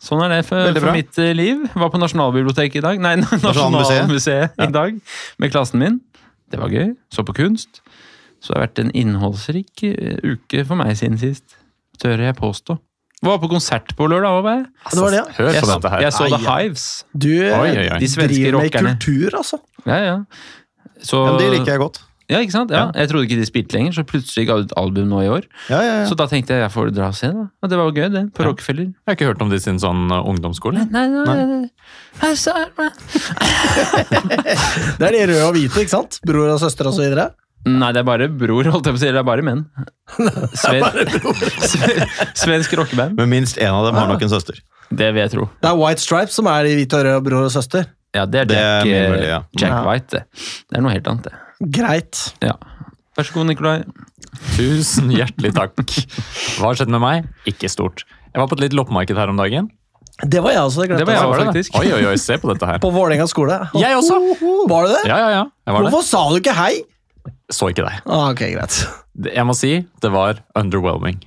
Sånn 0.00 0.22
er 0.24 0.30
det 0.32 0.44
for, 0.48 0.70
for 0.80 0.94
mitt 0.96 1.18
eh, 1.20 1.34
liv. 1.36 1.66
Var 1.76 1.90
på 1.92 1.98
Nasjonalbiblioteket 2.00 2.78
i 2.80 2.84
dag. 2.86 3.00
Nei, 3.04 3.16
Nasjonalmuseet. 3.44 4.54
I 4.56 4.70
dag 4.72 4.96
med 5.42 5.52
klassen 5.52 5.82
min. 5.82 5.98
Det 6.50 6.56
var 6.58 6.72
gøy. 6.72 6.94
Så 7.12 7.20
på 7.28 7.34
kunst. 7.36 7.82
Så 8.40 8.54
det 8.54 8.56
har 8.56 8.64
vært 8.64 8.80
en 8.80 8.92
innholdsrik 8.96 9.82
eh, 9.90 10.16
uke 10.24 10.64
for 10.64 10.80
meg 10.80 10.94
siden 10.96 11.20
sist. 11.20 11.58
Tør 12.00 12.22
jeg 12.24 12.32
påstå. 12.38 12.78
Var 13.28 13.36
på 13.42 13.50
konsert 13.52 13.92
på 13.98 14.06
lørdag 14.08 14.38
òg, 14.40 14.46
jeg. 14.48 14.62
Det 14.94 15.02
var 15.04 15.12
det, 15.12 15.18
ja. 15.20 15.24
Hør 15.36 15.50
Jeg, 15.52 15.60
på 15.60 15.68
så- 15.68 15.74
dette 15.76 15.90
her. 15.92 16.00
jeg 16.06 16.12
så 16.16 16.28
The. 16.32 16.38
Hives. 16.48 16.86
Du 17.12 17.28
Oi, 17.28 17.68
oi, 17.68 17.88
oi. 17.92 17.98
De 18.00 18.08
driver 18.08 18.30
med 18.40 18.54
rockerne. 18.56 18.94
kultur, 18.96 19.36
altså. 19.42 19.58
Ja, 19.84 19.98
ja. 20.06 20.14
Så, 21.04 21.20
Ja, 21.26 21.34
men 21.34 21.42
det 21.44 21.50
liker 21.58 21.74
jeg 21.74 21.82
godt. 21.84 22.00
Ja, 22.30 22.38
ikke 22.44 22.54
sant? 22.54 22.70
Ja. 22.70 22.84
Jeg 22.94 23.08
trodde 23.10 23.26
ikke 23.26 23.40
de 23.40 23.46
spilte 23.48 23.74
lenger, 23.76 23.92
så 23.96 24.04
plutselig 24.06 24.44
ga 24.48 24.54
de 24.60 24.68
ut 24.68 24.74
album 24.78 25.08
nå 25.10 25.18
i 25.24 25.30
år. 25.32 25.48
Ja, 25.72 25.80
ja, 25.82 25.94
Så 26.06 26.14
da 26.18 26.28
tenkte 26.30 26.54
jeg 26.54 26.62
jeg 26.62 26.70
får 26.74 26.92
dra 26.94 27.08
og 27.10 27.16
se, 27.18 27.28
da. 27.34 27.44
Og 27.50 27.66
det 27.72 27.76
var 27.80 27.90
jo 27.90 27.94
gøy, 27.96 28.06
det. 28.14 28.24
På. 28.36 28.46
Rockefeller. 28.46 28.86
Jeg 28.92 29.08
har 29.10 29.14
ikke 29.18 29.30
hørt 29.32 29.42
om 29.42 29.50
de 29.50 29.58
siden 29.58 29.80
sånn 29.82 30.06
uh, 30.12 30.20
ungdomsskole. 30.30 30.86
Nei, 30.94 31.06
nei, 31.10 31.24
nei. 31.26 31.44
nei. 31.50 31.62
meg. 32.78 32.90
Det 35.00 35.04
er 35.10 35.14
de 35.16 35.26
røde 35.32 35.44
og 35.48 35.54
hvite, 35.58 35.82
ikke 35.82 35.94
sant? 35.96 36.12
Bror 36.26 36.54
og 36.54 36.60
søster 36.62 36.86
og 36.90 36.94
så 36.96 37.02
videre. 37.06 37.26
Nei, 37.68 37.90
det 37.92 38.00
er 38.00 38.06
bare 38.08 38.26
bror, 38.32 38.64
holdt 38.72 38.86
jeg 38.88 38.94
på 38.96 38.98
å 38.98 39.02
si. 39.02 39.08
Det 39.12 39.20
er 39.20 39.26
bare 39.26 39.42
menn. 39.44 39.66
Sven, 40.62 40.86
sve- 41.74 42.06
svensk 42.40 42.72
rockeband. 42.78 43.18
Men 43.18 43.28
minst 43.34 43.60
én 43.60 43.68
av 43.74 43.84
dem 43.90 43.98
har 44.00 44.08
nok 44.08 44.22
en 44.24 44.32
søster. 44.32 44.62
Det 44.90 45.10
vil 45.12 45.20
jeg 45.26 45.32
tro. 45.34 45.44
Det 45.60 45.68
er 45.68 45.76
White 45.78 46.02
Stripes 46.02 46.38
som 46.38 46.48
er 46.50 46.64
de 46.66 46.72
hvite 46.78 47.02
og 47.02 47.04
røde 47.06 47.20
bror 47.28 47.44
og 47.50 47.52
søster. 47.54 47.90
Ja, 48.16 48.24
det 48.26 48.40
er 48.40 48.48
Det 48.50 48.56
Jack, 48.56 48.88
er 48.88 49.04
eh, 49.04 49.10
mulig, 49.12 49.28
ja. 49.28 49.42
Jack 49.60 49.76
White, 49.86 50.08
det. 50.16 50.22
Det 50.70 50.80
er 50.80 50.86
noe 50.86 50.94
helt 50.96 51.10
annet, 51.12 51.28
det. 51.28 51.34
Greit. 51.60 52.34
Ja. 52.44 52.54
Vær 53.18 53.26
så 53.26 53.34
god, 53.36 53.50
Nikolai. 53.50 53.82
Tusen 54.56 55.10
hjertelig 55.12 55.50
takk. 55.56 55.76
Hva 56.56 56.70
har 56.70 56.78
skjedd 56.78 56.92
med 56.94 57.02
meg? 57.02 57.28
Ikke 57.50 57.68
stort. 57.72 58.04
Jeg 58.30 58.40
var 58.40 58.48
på 58.48 58.56
et 58.58 58.64
litt 58.68 58.76
loppemarked 58.78 59.18
her 59.18 59.32
om 59.32 59.40
dagen. 59.40 59.68
Det 60.20 60.40
var 60.44 60.52
jeg 60.54 60.62
også. 60.68 60.84
Det 60.86 60.98
Det 61.00 61.06
var 61.08 61.14
jeg 61.16 61.20
jeg. 61.22 61.30
også, 61.32 61.44
faktisk. 61.48 61.76
Oi, 61.80 61.86
oi, 61.96 62.02
oi, 62.12 62.16
se 62.20 62.36
på 62.40 62.50
dette 62.52 62.68
her. 62.68 62.78
På 62.82 62.90
Vålerenga 62.94 63.26
skole. 63.28 63.56
Jeg 63.80 63.96
også. 63.96 64.18
Var 64.68 64.86
det 64.86 64.92
det? 64.94 65.02
Ja, 65.08 65.16
ja, 65.18 65.30
ja. 65.38 65.44
Jeg 65.66 65.74
var 65.76 65.82
det. 65.86 65.90
Hvorfor 65.92 66.06
sa 66.06 66.22
du 66.30 66.36
ikke 66.40 66.54
hei? 66.56 66.72
Så 67.52 67.70
ikke 67.72 67.84
deg. 67.88 68.00
Ah, 68.06 68.28
ok, 68.30 68.44
greit. 68.54 68.76
Jeg 69.26 69.44
må 69.48 69.56
si 69.58 69.72
det 70.04 70.12
var 70.14 70.40
underwhelming. 70.56 71.18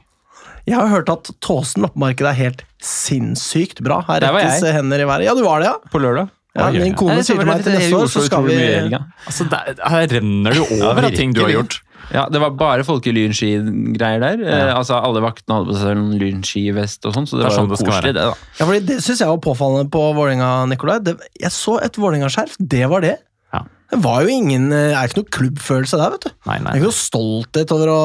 Jeg 0.66 0.78
har 0.80 0.88
hørt 0.88 1.10
at 1.12 1.30
Tåsen 1.44 1.84
loppemarked 1.84 2.26
er 2.30 2.38
helt 2.38 2.62
sinnssykt 2.82 3.82
bra. 3.84 4.00
Her 4.08 4.24
var 4.24 4.38
rettes 4.40 4.64
jeg. 4.64 4.78
hender 4.78 5.02
i 5.04 5.08
været. 5.10 5.26
Ja, 5.28 5.34
du 5.36 5.44
var 5.44 5.60
det, 5.60 5.68
ja. 5.74 5.76
På 5.92 6.00
lørdag. 6.00 6.30
Ja 6.54 6.68
Oi, 6.70 6.84
min 6.84 6.94
kone 6.98 7.24
sier 7.26 7.40
til 7.42 7.50
meg 7.50 7.64
til 7.66 7.74
neste 7.74 7.98
år, 7.98 8.12
så 8.14 8.22
skal 8.28 8.46
vi 8.46 8.58
Altså, 8.94 9.48
der, 9.50 9.74
her 9.90 10.06
renner 10.12 10.54
det 10.54 10.60
jo 10.62 10.68
over 10.86 11.08
av 11.08 11.16
ting 11.18 11.34
du 11.34 11.42
har 11.42 11.54
gjort. 11.56 11.80
Ja, 12.14 12.28
Det 12.30 12.42
var 12.44 12.52
bare 12.60 12.84
folk 12.86 13.08
i 13.10 13.14
lynskigreier 13.16 14.22
der. 14.22 14.42
Eh, 14.44 14.72
altså, 14.76 15.00
Alle 15.00 15.24
vaktene 15.24 15.56
hadde 15.58 15.72
på 15.72 15.78
seg 15.80 15.94
en 15.96 16.12
lynskivest 16.20 17.08
og 17.10 17.16
sånn, 17.16 17.26
så 17.30 17.40
det, 17.40 17.46
Det 17.46 17.50
var 17.50 17.56
sånn 17.58 17.70
det 17.72 17.80
koselig, 17.80 18.14
det, 18.14 18.26
da. 18.28 18.36
Ja, 18.60 18.68
fordi 18.68 18.82
Det 18.90 18.98
syns 19.06 19.24
jeg 19.24 19.32
var 19.32 19.40
påfallende 19.42 19.90
på 19.94 20.02
Vålerenga, 20.18 20.50
Nikolai. 20.70 21.00
Det, 21.08 21.16
jeg 21.42 21.54
så 21.56 21.80
et 21.82 21.98
Vålerenga-skjerf. 21.98 22.58
Det 22.60 22.84
var 22.92 23.06
det. 23.08 23.16
Ja. 23.56 23.64
Det 23.94 24.02
var 24.04 24.22
jo 24.28 24.36
ingen 24.36 24.68
er 24.76 25.00
ikke 25.08 25.24
noe 25.24 25.32
klubbfølelse 25.40 26.02
der, 26.04 26.14
vet 26.18 26.28
du. 26.28 26.36
Nei, 26.52 26.60
Det 26.60 26.74
er 26.76 26.82
ikke 26.84 26.92
noe 26.92 27.00
stolthet 27.00 27.74
over 27.74 27.94
å 27.96 28.02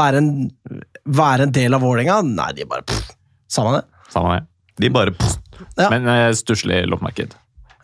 være 0.00 0.22
en, 0.22 0.32
være 1.10 1.48
en 1.48 1.54
del 1.60 1.76
av 1.76 1.84
Vålerenga. 1.84 2.22
Nei, 2.30 2.50
de 2.56 2.68
bare 2.70 2.86
pff, 2.88 3.12
Samme 3.50 3.76
det. 3.80 3.84
Samme 4.14 4.38
det. 4.38 4.46
De 4.80 4.92
bare 4.96 5.12
pff, 5.18 5.36
Ja. 5.76 5.90
Men 5.92 6.06
eh, 6.08 6.30
stusslig 6.38 6.86
loppemarked. 6.88 7.34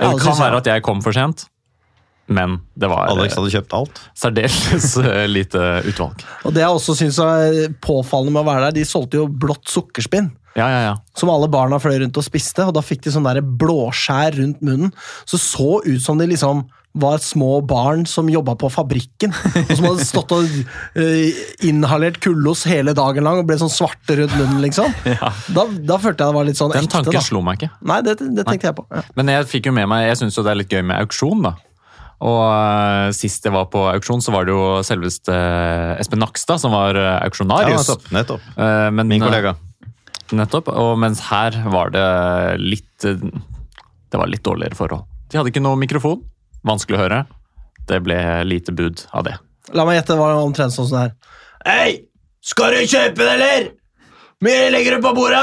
Ja, 0.01 0.13
Det 0.13 0.23
kan 0.23 0.37
være 0.39 0.61
at 0.61 0.67
jeg 0.69 0.83
kom 0.85 1.03
for 1.05 1.17
sent, 1.17 1.47
men 2.29 2.59
det 2.77 2.89
var 2.91 3.09
Alex 3.13 3.37
hadde 3.39 3.53
kjøpt 3.55 3.77
alt. 3.79 4.01
særdeles 4.19 4.89
eh, 5.03 5.27
lite 5.31 5.63
utvalg. 5.89 6.25
Og 6.45 6.53
det 6.57 6.65
jeg 6.65 6.81
også 6.81 6.97
syns 6.99 7.21
er 7.23 7.71
påfallende 7.85 8.35
med 8.35 8.43
å 8.43 8.49
være 8.51 8.67
der, 8.67 8.77
de 8.81 8.85
solgte 8.89 9.21
jo 9.23 9.29
blått 9.31 9.71
sukkerspinn. 9.73 10.33
Ja, 10.57 10.67
ja, 10.73 10.81
ja. 10.87 10.95
Som 11.17 11.29
alle 11.29 11.49
barna 11.53 11.77
fløy 11.81 11.99
rundt 12.01 12.17
og 12.17 12.25
spiste, 12.25 12.65
og 12.65 12.73
da 12.77 12.81
fikk 12.85 13.05
de 13.05 13.13
sånn 13.13 13.27
der 13.29 13.43
blåskjær 13.45 14.39
rundt 14.41 14.63
munnen. 14.65 14.93
Så 15.29 15.37
så 15.41 15.83
ut 15.85 16.01
som 16.03 16.17
de 16.21 16.29
liksom 16.33 16.65
var 16.97 17.21
små 17.21 17.61
barn 17.69 18.07
som 18.09 18.29
jobba 18.33 18.55
på 18.57 18.71
fabrikken, 18.73 19.35
og 19.37 19.73
som 19.77 19.87
hadde 19.91 20.07
stått 20.09 20.33
og 20.33 20.47
eh, 20.97 21.37
inhalert 21.69 22.19
kullos 22.25 22.65
hele 22.71 22.95
dagen 22.97 23.27
lang 23.27 23.43
og 23.43 23.49
ble 23.51 23.59
sånn 23.61 23.73
svarte 23.73 24.17
rundt 24.23 24.35
munnen, 24.39 24.63
liksom. 24.65 24.89
Ja. 25.17 25.31
Da, 25.53 25.67
da 25.93 25.99
følte 26.03 26.25
jeg 26.25 26.33
det 26.33 26.37
var 26.39 26.49
litt 26.49 26.59
sånn 26.59 26.73
Den 26.75 26.87
ekte, 26.87 26.97
tanken 26.99 27.19
da. 27.19 27.23
slo 27.25 27.43
meg 27.45 27.61
ikke. 27.61 27.71
Nei, 27.93 28.01
det, 28.07 28.17
det 28.21 28.45
tenkte 28.49 28.71
jeg 28.71 28.77
på. 28.79 28.85
Ja. 28.93 29.03
Men 29.19 29.31
jeg 29.33 29.49
fikk 29.53 29.69
jo 29.71 29.75
med 29.77 29.89
meg, 29.93 30.07
jeg 30.09 30.21
syns 30.23 30.37
jo 30.39 30.45
det 30.47 30.53
er 30.55 30.61
litt 30.63 30.73
gøy 30.73 30.83
med 30.89 30.99
auksjon, 31.05 31.45
da. 31.47 31.55
Og 32.25 32.39
uh, 32.49 33.13
sist 33.13 33.45
jeg 33.45 33.53
var 33.53 33.67
på 33.73 33.83
auksjon, 33.91 34.23
så 34.25 34.33
var 34.33 34.49
det 34.49 34.55
jo 34.57 34.63
selveste 34.89 35.35
Espen 36.01 36.23
Nakstad 36.25 36.63
som 36.63 36.73
var 36.73 36.97
eh, 36.97 37.05
Ja, 37.11 37.19
auksjonarius. 37.29 37.83
nettopp. 37.85 38.07
nettopp. 38.17 38.47
Eh, 38.57 38.87
men, 38.97 39.11
Min 39.13 39.21
kollega. 39.21 39.53
Nettopp. 40.33 40.71
Og 40.73 40.95
mens 41.03 41.21
her 41.29 41.59
var 41.71 41.93
det 41.93 42.07
litt 42.63 43.05
Det 43.05 44.17
var 44.17 44.33
litt 44.33 44.43
dårligere 44.49 44.79
forhold. 44.79 45.05
De 45.29 45.37
hadde 45.39 45.53
ikke 45.53 45.63
noe 45.63 45.77
mikrofon. 45.79 46.25
Vanskelig 46.67 46.99
å 46.99 47.03
høre. 47.05 47.23
Det 47.87 48.01
ble 48.03 48.19
lite 48.49 48.75
bud 48.75 49.05
av 49.15 49.27
det. 49.29 49.37
La 49.75 49.87
meg 49.87 50.01
gjette, 50.01 50.15
det 50.15 50.23
var 50.23 50.41
omtrent 50.43 50.75
sånn 50.75 50.91
her. 50.95 51.15
Hei! 51.67 52.03
Skal 52.47 52.75
du 52.77 52.85
kjøpe 52.87 53.25
det, 53.25 53.33
eller? 53.39 53.65
Mye 54.47 54.69
legger 54.71 54.97
du 54.97 55.07
på 55.07 55.15
bordet? 55.17 55.43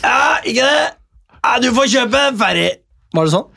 Ja, 0.00 0.38
ikke 0.44 0.64
det? 0.64 0.86
Ja, 1.40 1.56
du 1.60 1.68
får 1.76 1.90
kjøpe 1.92 2.16
den, 2.16 2.38
ferdig. 2.40 2.68
Var 3.16 3.26
det 3.26 3.34
sånn? 3.34 3.48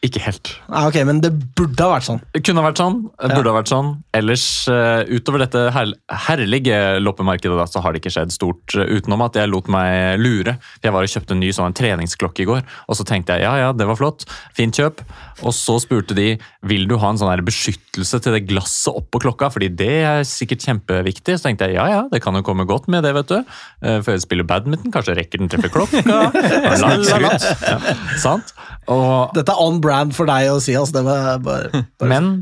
Ikke 0.00 0.20
helt. 0.24 0.54
Ah, 0.72 0.86
ok, 0.88 0.96
men 1.04 1.18
det 1.20 1.28
burde 1.58 1.84
ha 1.84 1.90
vært 1.98 2.06
sånn. 2.06 2.20
Det 2.32 2.40
kunne 2.46 2.62
ha 2.62 2.70
vært 2.70 2.78
sånn. 2.80 2.94
det 3.20 3.34
Burde 3.36 3.50
ha 3.52 3.56
vært 3.58 3.68
sånn. 3.68 3.88
Ellers, 4.16 4.44
eh, 4.72 5.02
utover 5.12 5.42
dette 5.42 5.64
her, 5.74 5.90
herlige 6.24 6.78
loppemarkedet, 7.04 7.52
da, 7.58 7.66
så 7.68 7.82
har 7.84 7.92
det 7.92 8.00
ikke 8.00 8.14
skjedd 8.14 8.32
stort. 8.32 8.64
eh, 8.80 8.88
utenom 8.96 9.20
at 9.26 9.36
jeg 9.36 9.50
lot 9.52 9.68
meg 9.68 10.16
lure. 10.22 10.54
Jeg 10.80 10.94
var 10.94 11.04
og 11.04 11.12
kjøpte 11.12 11.36
en 11.36 11.40
ny 11.44 11.50
sånn 11.52 11.68
en 11.68 11.76
treningsklokke 11.76 12.40
i 12.40 12.48
går, 12.48 12.62
og 12.88 12.96
så 12.96 13.04
tenkte 13.04 13.36
jeg 13.36 13.44
ja, 13.44 13.52
ja, 13.60 13.72
det 13.76 13.84
var 13.90 13.98
flott. 14.00 14.24
Fint 14.56 14.72
kjøp. 14.80 15.04
Og 15.44 15.52
så 15.56 15.76
spurte 15.84 16.16
de 16.16 16.38
vil 16.64 16.88
du 16.88 16.96
ha 16.96 17.10
en 17.12 17.20
sånn 17.20 17.28
her 17.32 17.44
beskyttelse 17.44 18.22
til 18.24 18.32
det 18.38 18.46
glasset 18.48 18.96
oppå 18.96 19.20
klokka, 19.20 19.50
fordi 19.52 19.68
det 19.68 19.92
er 20.00 20.24
sikkert 20.24 20.64
kjempeviktig. 20.64 21.36
Så 21.36 21.44
tenkte 21.50 21.68
jeg 21.68 21.76
ja, 21.76 21.84
ja, 21.92 22.00
det 22.08 22.22
kan 22.24 22.32
jo 22.36 22.42
komme 22.42 22.64
godt 22.68 22.88
med 22.88 23.04
det, 23.04 23.12
vet 23.20 23.28
du. 23.28 23.38
Eh, 23.84 24.00
Før 24.00 24.16
jeg 24.16 24.24
spiller 24.24 24.48
badminton, 24.48 24.92
kanskje 24.96 25.18
rekker 25.20 25.44
den 25.44 25.52
treffer 25.52 25.68
klokka. 25.76 26.00
La, 26.08 26.96
la, 26.96 27.20
la. 27.20 27.36
Ja, 27.68 27.78
sant? 28.16 28.56
Og 28.88 29.36
Dette 29.36 29.52
er 29.52 29.60
on 29.60 29.76
brand 29.80 29.89
for 30.16 30.30
deg 30.30 30.50
å 30.52 30.58
si, 30.62 30.74
altså. 30.78 31.00
Det 31.00 31.04
var 31.06 31.44
bare, 31.44 31.84
bare 32.00 32.10
men 32.12 32.32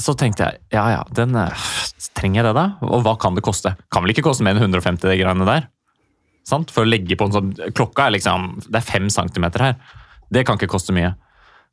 så 0.00 0.16
tenkte 0.18 0.48
jeg 0.48 0.58
ja 0.74 0.84
ja, 0.90 1.02
den 1.14 1.36
eh, 1.38 1.66
trenger 2.18 2.40
jeg 2.40 2.48
det 2.48 2.54
da? 2.56 2.64
Og 2.88 3.04
hva 3.06 3.14
kan 3.20 3.36
det 3.36 3.44
koste? 3.46 3.76
Kan 3.94 4.02
vel 4.02 4.14
ikke 4.14 4.26
koste 4.26 4.46
mer 4.46 4.56
enn 4.58 4.66
150 4.66 5.06
de 5.06 5.18
greiene 5.20 5.46
der? 5.46 5.68
Sant? 6.48 6.72
For 6.74 6.84
å 6.84 6.88
legge 6.88 7.16
på 7.16 7.28
en 7.28 7.34
sånn 7.34 7.52
Klokka 7.72 8.08
er 8.08 8.16
liksom 8.18 8.50
Det 8.66 8.76
er 8.76 8.84
fem 8.84 9.06
centimeter 9.12 9.62
her. 9.64 9.76
Det 10.34 10.42
kan 10.44 10.58
ikke 10.58 10.74
koste 10.74 10.92
mye. 10.96 11.14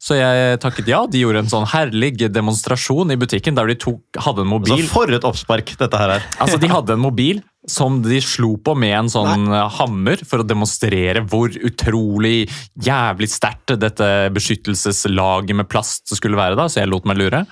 Så 0.01 0.17
jeg 0.17 0.57
takket 0.63 0.87
ja. 0.89 1.03
De 1.05 1.19
gjorde 1.21 1.43
en 1.43 1.51
sånn 1.51 1.67
herlig 1.69 2.15
demonstrasjon 2.33 3.13
i 3.13 3.19
butikken 3.21 3.57
der 3.57 3.69
de 3.69 3.77
tok, 3.77 4.01
hadde 4.17 4.41
en 4.41 4.55
Altså, 4.57 4.79
Så 4.81 4.89
for 4.89 5.13
et 5.13 5.27
oppspark 5.29 5.75
dette 5.77 5.99
her 6.01 6.15
er. 6.17 6.25
Altså, 6.41 6.57
De 6.61 6.69
hadde 6.71 6.95
en 6.97 7.03
mobil 7.03 7.43
som 7.69 7.99
de 8.01 8.17
slo 8.25 8.55
på 8.57 8.73
med 8.73 8.95
en 8.97 9.11
sånn 9.13 9.45
Nei. 9.45 9.59
hammer 9.77 10.23
for 10.25 10.41
å 10.41 10.47
demonstrere 10.47 11.21
hvor 11.29 11.53
utrolig 11.53 12.49
jævlig 12.81 13.29
sterkt 13.29 13.75
dette 13.77 14.07
beskyttelseslaget 14.33 15.59
med 15.59 15.69
plast 15.69 16.09
skulle 16.17 16.39
være. 16.39 16.57
da, 16.57 16.65
Så 16.65 16.81
jeg 16.81 16.89
lot 16.89 17.05
meg 17.05 17.21
lure. 17.21 17.45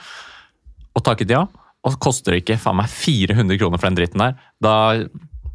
Og 0.97 1.05
takket 1.05 1.29
ja. 1.29 1.45
Og 1.85 1.93
så 1.93 2.01
koster 2.01 2.33
det 2.33 2.41
ikke 2.41 2.57
faen 2.59 2.81
meg 2.81 2.89
400 2.89 3.61
kroner 3.61 3.77
for 3.77 3.87
den 3.91 3.99
dritten 4.01 4.25
der. 4.25 4.33
Da, 4.59 4.73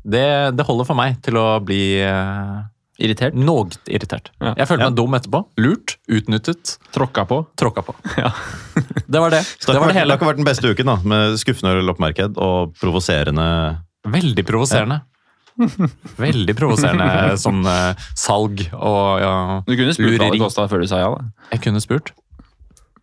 det, 0.07 0.27
det 0.55 0.69
holder 0.71 0.87
for 0.87 0.97
meg 0.97 1.19
til 1.27 1.37
å 1.43 1.59
bli 1.65 1.99
eh, 2.07 2.63
Irritert. 3.03 3.35
noe 3.35 3.69
irritert. 3.91 4.31
Ja. 4.41 4.53
Jeg 4.57 4.69
følte 4.71 4.85
Ja. 4.85 4.91
meg 4.91 4.97
dum 4.97 5.15
etterpå. 5.19 5.41
Lurt. 5.59 5.97
Utnyttet. 6.09 6.77
Tråkka 6.95 7.25
på. 7.27 7.41
Tråkka 7.59 7.83
på. 7.83 7.95
Det 9.11 9.21
var 9.21 9.31
det. 9.31 9.43
Så 9.43 9.67
det, 9.67 9.75
Det 9.75 9.75
har 9.75 9.81
var 9.81 9.89
vært- 9.89 9.95
det 9.95 10.05
det 10.05 10.11
har 10.11 10.19
ikke 10.19 10.29
vært 10.31 10.37
den 10.37 10.45
beste 10.47 10.71
uken, 10.71 10.87
da, 10.87 10.97
med 11.05 11.35
skuffende 11.39 11.83
loppemarked 11.85 12.39
og 12.39 12.75
provoserende 12.81 13.81
Veldig 14.07 14.45
provoserende. 14.47 15.01
Veldig 16.19 16.55
provoserende 16.59 17.37
sånn 17.45 17.61
uh, 17.67 17.95
salg 18.19 18.65
og 18.75 19.21
ja, 19.23 19.35
Du 19.67 19.75
kunne 19.79 19.95
spurt 19.95 20.07
hva 20.07 20.19
lureri. 20.19 20.31
det 20.39 20.43
kosta 20.43 20.67
før 20.71 20.83
du 20.83 20.87
sa 20.91 20.99
ja. 21.03 21.11
da. 21.15 21.29
Jeg 21.55 21.63
kunne 21.67 21.81
spurt. 21.83 22.11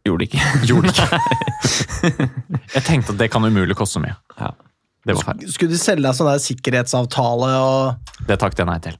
Gjorde 0.05 0.25
det 0.25 0.31
ikke. 0.31 0.41
Gjorde 0.69 0.91
det 0.91 0.95
ikke. 0.97 2.29
Jeg 2.75 2.83
tenkte 2.87 3.13
at 3.15 3.17
det 3.21 3.29
kan 3.31 3.45
umulig 3.45 3.75
koste 3.79 3.99
så 3.99 4.03
mye. 4.03 4.15
Ja. 4.39 4.51
Det 5.05 5.15
var 5.17 5.23
feil. 5.31 5.47
Skulle 5.49 5.73
de 5.73 5.79
selge 5.81 6.03
deg 6.05 6.13
sånn 6.17 6.29
der 6.29 6.41
sikkerhetsavtale 6.43 7.51
og 7.57 8.27
Det 8.27 8.37
takket 8.41 8.61
jeg 8.61 8.69
nei 8.69 8.79
til. 8.85 8.97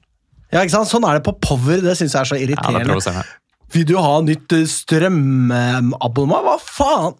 Ja, 0.52 0.60
ikke 0.62 0.74
sant? 0.76 0.90
Sånn 0.90 1.06
er 1.08 1.18
det 1.18 1.24
på 1.26 1.32
Power. 1.40 1.80
Det 1.80 1.94
syns 1.96 2.12
jeg 2.12 2.20
er 2.20 2.28
så 2.28 2.36
Ja, 2.36 2.42
er 2.42 2.50
irriterende. 2.50 2.88
provoserende. 2.90 3.38
Vil 3.72 3.86
du 3.88 3.94
ha 3.96 4.18
nytt 4.20 4.52
eh, 4.52 4.66
strømabonnement? 4.68 6.44
Hva 6.44 6.56
faen? 6.60 7.14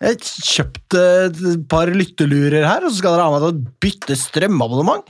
Jeg 0.00 0.20
kjøpte 0.22 1.02
et 1.26 1.68
par 1.68 1.90
lyttelurer 1.90 2.62
her, 2.64 2.84
og 2.86 2.92
så 2.92 3.00
skal 3.00 3.16
dere 3.16 3.26
ha 3.26 3.32
meg 3.34 3.42
til 3.42 3.50
å 3.50 3.78
bytte 3.82 4.16
strømabonnement? 4.16 5.04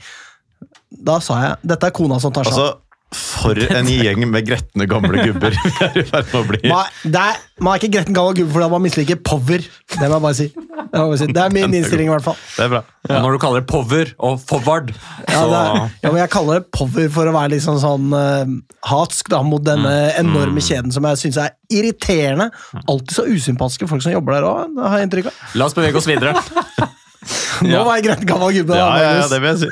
Da 0.89 1.19
sa 1.21 1.37
jeg 1.43 1.69
Dette 1.69 1.87
er 1.91 1.95
kona 1.95 2.17
som 2.19 2.33
tar 2.33 2.47
seg 2.49 2.55
av. 2.57 2.59
Altså, 2.59 2.88
for 3.15 3.57
en 3.73 3.87
gjeng 3.89 4.21
med 4.29 4.45
gretne 4.45 4.85
gamle 4.89 5.23
gubber 5.25 5.55
vi 5.63 5.71
er 5.85 5.95
i 5.97 6.03
ferd 6.05 6.27
med 6.29 6.35
å 6.37 6.43
bli. 6.51 6.59
Man, 6.69 6.91
det 7.03 7.21
er- 7.31 7.45
man 7.59 7.73
er 7.73 7.81
ikke 7.81 7.91
gretten 7.97 8.15
gammel 8.15 8.35
gubbe 8.37 8.53
fordi 8.55 8.67
man 8.71 8.83
misliker 8.85 9.17
Power. 9.25 9.59
Det 9.59 9.97
må 9.99 10.13
jeg 10.13 10.23
bare 10.23 10.37
si. 10.37 10.45
Det, 10.89 11.01
si. 11.19 11.25
det 11.35 11.41
er 11.43 11.51
min 11.53 11.73
innstilling, 11.75 12.07
i 12.07 12.13
hvert 12.13 12.23
fall. 12.23 12.37
Det 12.55 12.63
er 12.65 12.69
bra. 12.71 12.81
Ja. 13.09 13.17
Når 13.25 13.35
du 13.35 13.39
kaller 13.41 13.63
det 13.63 13.67
power 13.69 14.11
og 14.29 14.37
forward, 14.47 14.93
Ja, 15.27 15.41
så 15.41 15.49
er, 15.49 15.81
ja, 16.03 16.11
men 16.13 16.21
jeg 16.21 16.31
kaller 16.33 16.61
det 16.61 16.69
power 16.75 17.09
for 17.17 17.29
å 17.29 17.33
være 17.35 17.51
litt 17.55 17.65
sånn, 17.65 17.81
sånn 17.81 18.13
eh, 18.15 18.53
hatsk 18.89 19.29
da, 19.33 19.41
mot 19.45 19.65
denne 19.65 19.93
enorme 20.19 20.63
kjeden 20.63 20.93
som 20.95 21.05
jeg 21.09 21.21
syns 21.25 21.41
er 21.43 21.55
irriterende. 21.73 22.49
Alltid 22.85 23.15
så 23.17 23.27
usympatiske 23.29 23.89
folk 23.91 24.05
som 24.05 24.15
jobber 24.15 24.37
der 24.39 24.47
òg, 24.49 24.79
har 24.85 25.01
jeg 25.01 25.09
inntrykk 25.09 25.31
av. 25.33 25.43
la 25.59 25.67
oss 25.69 25.77
bevege 25.77 25.99
oss 26.01 26.09
videre. 26.09 26.37
Nå 27.65 27.69
Ja. 27.73 27.83
var 27.87 27.97
jeg 27.99 28.05
greit 28.07 28.25
gammel 28.29 28.53
gubbe. 28.55 28.77
Ja, 28.79 28.87
ja, 29.01 29.11
ja, 29.19 29.27
det 29.31 29.39
vil 29.43 29.49
jeg 29.51 29.59
si. 29.63 29.69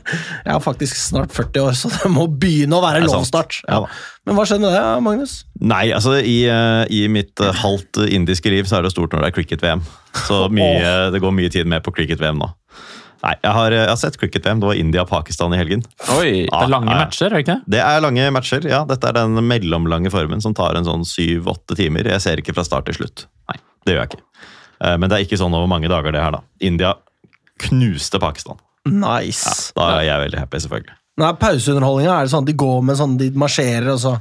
Jeg 0.46 0.54
er 0.54 0.62
faktisk 0.64 0.96
snart 1.00 1.32
40 1.34 1.64
år, 1.66 1.76
så 1.78 1.90
det 1.94 2.10
må 2.12 2.26
begynne 2.30 2.76
å 2.78 2.82
være 2.84 3.02
lov 3.06 3.24
snart. 3.28 3.60
Ja 3.68 3.80
Ja. 3.82 3.86
Men 4.28 4.36
hva 4.36 4.44
skjedde 4.46 4.66
med 4.68 4.74
det, 4.76 4.82
Magnus? 5.02 5.32
Nei, 5.64 5.86
altså 5.96 6.18
i, 6.20 6.36
eh, 6.46 6.84
i 6.92 7.06
mitt 7.10 7.40
eh, 7.40 7.54
halvt 7.62 8.02
indiske 8.12 8.50
liv 8.52 8.68
så 8.68 8.78
er 8.78 8.84
det 8.86 8.92
stort 8.92 9.14
når 9.16 9.24
det 9.24 9.30
er 9.30 9.36
cricket-VM. 9.38 9.82
Så 10.28 10.42
mye, 10.58 11.10
det 11.14 11.22
går 11.24 11.32
mye 11.34 11.50
tid 11.50 11.66
med 11.70 11.82
på 11.86 11.94
cricket-VM 11.96 12.38
nå. 12.42 12.50
Nei, 13.24 13.34
jeg 13.44 13.52
har, 13.52 13.74
jeg 13.74 13.88
har 13.90 13.98
sett 14.00 14.14
cricket-VM. 14.20 14.60
Det 14.62 14.68
var 14.70 14.78
India-Pakistan 14.80 15.52
i 15.56 15.58
helgen. 15.60 15.82
Oi. 16.16 16.46
Det 16.46 16.60
er 16.60 16.70
lange 16.72 16.88
Ja, 16.92 17.00
ja. 17.00 17.08
matcher, 17.08 17.26
er 17.26 17.34
det 17.36 17.42
ikke 17.44 17.56
det? 17.58 17.74
Det 17.76 17.82
er 17.84 18.00
lange 18.04 18.28
matcher. 18.36 18.68
ja. 18.70 18.78
Dette 18.88 19.08
er 19.10 19.18
den 19.18 19.40
mellomlange 19.48 20.12
formen 20.12 20.40
som 20.44 20.54
tar 20.56 20.78
en 20.78 20.86
sånn 20.88 21.04
syv-åtte 21.08 21.76
timer. 21.80 22.08
Jeg 22.14 22.24
ser 22.24 22.40
ikke 22.44 22.54
fra 22.56 22.64
start 22.68 22.88
til 22.88 22.96
slutt. 23.00 23.26
Nei, 23.50 23.58
det 23.84 23.96
gjør 23.96 24.04
jeg 24.06 24.12
ikke. 24.12 24.22
Eh, 24.82 24.96
Men 24.96 25.08
det 25.10 25.18
er 25.18 25.24
ikke 25.26 25.38
sånn 25.40 25.54
over 25.54 25.68
mange 25.70 25.88
dager, 25.92 26.12
det 26.12 26.22
her, 26.22 26.32
da. 26.38 26.42
India 26.60 26.94
knuste 27.60 28.18
Pakistan. 28.22 28.58
Nice. 28.88 29.72
Da 29.76 29.90
er 29.98 30.06
jeg 30.08 30.22
veldig 30.26 30.38
happy, 30.40 30.58
selvfølgelig. 30.64 30.96
Nei, 31.20 31.32
Pauseunderholdninga 31.36 32.14
er 32.16 32.24
det 32.24 32.32
sånn 32.32 32.46
at 32.46 32.48
de 32.48 32.54
går 32.62 32.80
med 32.88 32.96
sånn, 32.96 33.18
de 33.20 33.26
marsjerer, 33.36 33.90
og 33.92 33.98
så 34.00 34.14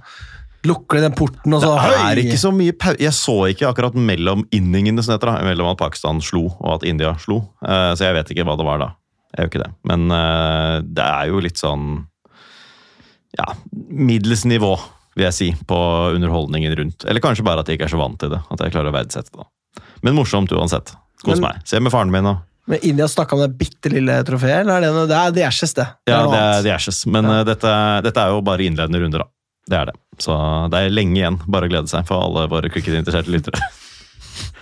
lukker 0.68 0.98
de 1.00 1.04
den 1.06 1.14
porten, 1.16 1.54
og 1.56 1.62
så 1.64 1.70
Det 1.80 1.94
er 1.96 2.20
høy! 2.20 2.24
ikke 2.26 2.40
så 2.42 2.52
mye 2.52 2.74
pau... 2.76 2.92
Jeg 3.00 3.16
så 3.16 3.36
ikke 3.54 3.70
akkurat 3.70 3.96
mellom 3.96 4.44
inningene, 4.52 5.00
som 5.06 5.14
heter, 5.16 5.32
da, 5.32 5.46
mellom 5.48 5.70
at 5.72 5.80
Pakistan 5.80 6.20
slo 6.20 6.50
og 6.60 6.74
at 6.74 6.84
India 6.90 7.14
slo. 7.24 7.38
Eh, 7.64 7.94
Så 7.96 8.04
jeg 8.10 8.18
vet 8.18 8.34
ikke 8.36 8.44
hva 8.50 8.58
det 8.60 8.66
var 8.68 8.82
da. 8.84 8.90
Jeg 9.38 9.46
gjør 9.46 9.52
ikke 9.54 9.64
det. 9.64 9.72
Men 9.88 10.12
eh, 10.12 10.76
det 10.84 11.06
er 11.06 11.30
jo 11.32 11.40
litt 11.46 11.62
sånn 11.62 11.86
Ja, 13.38 13.46
middels 13.94 14.44
nivå, 14.50 14.74
vil 15.16 15.28
jeg 15.30 15.36
si, 15.38 15.50
på 15.70 15.78
underholdningen 16.18 16.76
rundt. 16.76 17.06
Eller 17.08 17.22
kanskje 17.24 17.46
bare 17.48 17.62
at 17.64 17.70
jeg 17.70 17.78
ikke 17.80 17.88
er 17.88 17.94
så 17.96 18.02
vant 18.02 18.20
til 18.20 18.32
det. 18.34 18.42
At 18.52 18.60
jeg 18.66 18.74
klarer 18.76 18.92
å 18.92 18.96
verdsette 18.98 19.32
det. 19.32 19.40
da. 19.46 19.48
Men 20.02 20.16
morsomt 20.16 20.52
uansett. 20.56 20.94
Kos 21.26 21.42
meg. 21.44 21.60
Se 21.68 21.80
med 21.84 21.92
faren 21.92 22.12
min 22.14 22.26
og 22.30 22.38
Men 22.70 22.80
India 22.86 23.08
snakka 23.10 23.34
om 23.36 23.42
det 23.42 23.58
bitte 23.58 23.90
lille 23.92 24.20
trofeet, 24.24 24.62
eller 24.62 24.78
er 24.78 24.82
det 24.86 24.92
noe? 24.94 25.08
Det 25.10 25.18
er 25.18 25.32
The 25.34 25.44
Ashes, 25.48 25.74
det. 25.74 25.88
Det 26.06 26.14
Ja, 26.14 26.20
det 26.30 26.40
er. 26.40 26.62
The 26.68 26.74
Ashes. 26.76 27.06
Men 27.10 27.26
Ja. 27.26 27.40
eh, 27.40 27.44
dette, 27.50 27.72
dette 28.06 28.18
er 28.22 28.30
jo 28.30 28.42
bare 28.46 28.62
innledende 28.64 29.02
runder, 29.02 29.24
da. 29.26 29.30
Det 29.70 29.78
er 29.80 29.86
det. 29.90 29.96
Så 30.20 30.70
det 30.70 30.78
er 30.78 30.90
lenge 30.94 31.18
igjen. 31.18 31.40
Bare 31.48 31.66
å 31.66 31.70
glede 31.70 31.90
seg 31.90 32.06
for 32.06 32.22
alle 32.24 32.48
våre 32.48 32.70
cricketinteresserte 32.70 33.30
lyttere. 33.34 33.60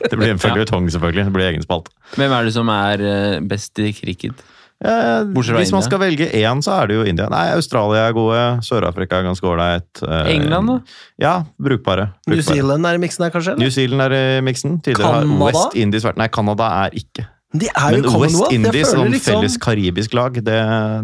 Det 0.09 0.15
blir 0.17 0.29
en 0.29 0.39
føljetong, 0.39 0.87
selvfølgelig. 0.93 1.25
Det 1.25 1.33
blir 1.33 1.47
egen 1.51 1.63
spalte. 1.65 1.91
Hvem 2.15 2.31
er 2.31 2.45
det 2.45 2.53
som 2.53 2.69
er 2.69 3.01
eh, 3.01 3.39
best 3.41 3.79
i 3.81 3.91
cricket? 3.93 4.39
Eh, 4.77 5.23
hvis 5.33 5.49
man 5.49 5.63
India. 5.63 5.81
skal 5.81 5.99
velge 5.99 6.27
én, 6.37 6.59
så 6.61 6.75
er 6.83 6.87
det 6.87 6.95
jo 6.99 7.03
India. 7.09 7.25
Nei, 7.33 7.47
Australia 7.55 8.03
er 8.09 8.13
gode. 8.13 8.41
Sør-Afrika 8.61 9.17
er 9.17 9.23
ganske 9.25 9.41
ålreit. 9.49 10.03
Eh, 10.05 10.35
England, 10.35 10.67
da? 10.69 10.75
Ja, 11.19 11.31
brukbare. 11.59 12.11
New. 12.27 12.41
Zealand 12.45 12.85
er 12.85 12.99
i 12.99 13.01
miksen 13.01 13.25
her, 13.25 13.31
kanskje? 13.33 13.57
New 13.57 13.71
Zealand 13.73 14.01
er 14.05 14.13
i 14.13 14.41
miksen. 14.45 14.77
Tidligere 14.85 15.13
har 15.15 15.23
Canada? 15.25 15.45
West 15.49 15.75
Indies 15.81 16.05
vært 16.05 16.17
Nei, 16.21 16.27
Canada 16.27 16.69
er 16.85 16.91
ikke. 17.01 17.25
De 17.57 17.65
er 17.73 17.97
jo 17.97 18.11
Men 18.11 18.21
West 18.21 18.51
Indies 18.53 18.91
som 18.91 19.07
liksom- 19.07 19.33
felles 19.41 19.57
karibisk 19.57 20.13
lag, 20.13 20.33
det, 20.33 20.45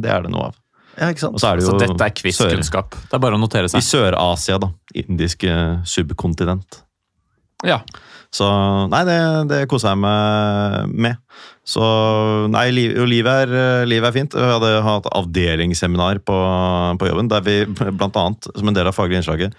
det 0.06 0.12
er 0.12 0.22
det 0.22 0.30
noe 0.32 0.51
av. 0.51 0.56
Ja, 1.00 1.08
ikke 1.10 1.20
sant? 1.25 1.34
Og 1.34 1.42
så 1.42 1.50
er 1.53 1.56
det 1.58 1.65
Så 1.65 1.72
jo 1.74 1.80
dette 1.80 1.98
er 2.06 2.10
Sør- 2.13 2.22
quiz-kunnskap. 2.22 2.92
Det 3.10 3.13
er 3.13 3.20
bare 3.20 3.34
å 3.34 3.39
notere 3.42 3.65
I. 3.74 3.82
Sør-Asia, 3.82 4.60
da. 4.60 4.70
Indiske 4.94 5.82
subkontinent. 5.89 6.84
Ja. 7.65 7.80
Så 8.34 8.46
nei, 8.89 9.03
det, 9.06 9.48
det 9.50 9.68
koser 9.70 9.89
jeg 9.94 9.98
meg 9.98 10.94
med. 10.94 11.18
Så 11.63 11.84
nei, 12.51 12.65
jo, 12.75 13.05
livet, 13.08 13.46
er, 13.48 13.86
livet 13.88 14.10
er 14.10 14.15
fint. 14.15 14.34
Vi 14.36 14.50
hadde 14.50 14.72
hatt 14.84 15.08
avdelingsseminar 15.15 16.20
på, 16.27 16.39
på 17.00 17.08
jobben, 17.08 17.29
der 17.32 17.46
vi 17.46 17.62
annet, 17.93 18.50
som 18.51 18.67
en 18.67 18.75
del 18.75 18.89
av 18.89 18.98
faglig 18.98 19.22
innslaget, 19.22 19.55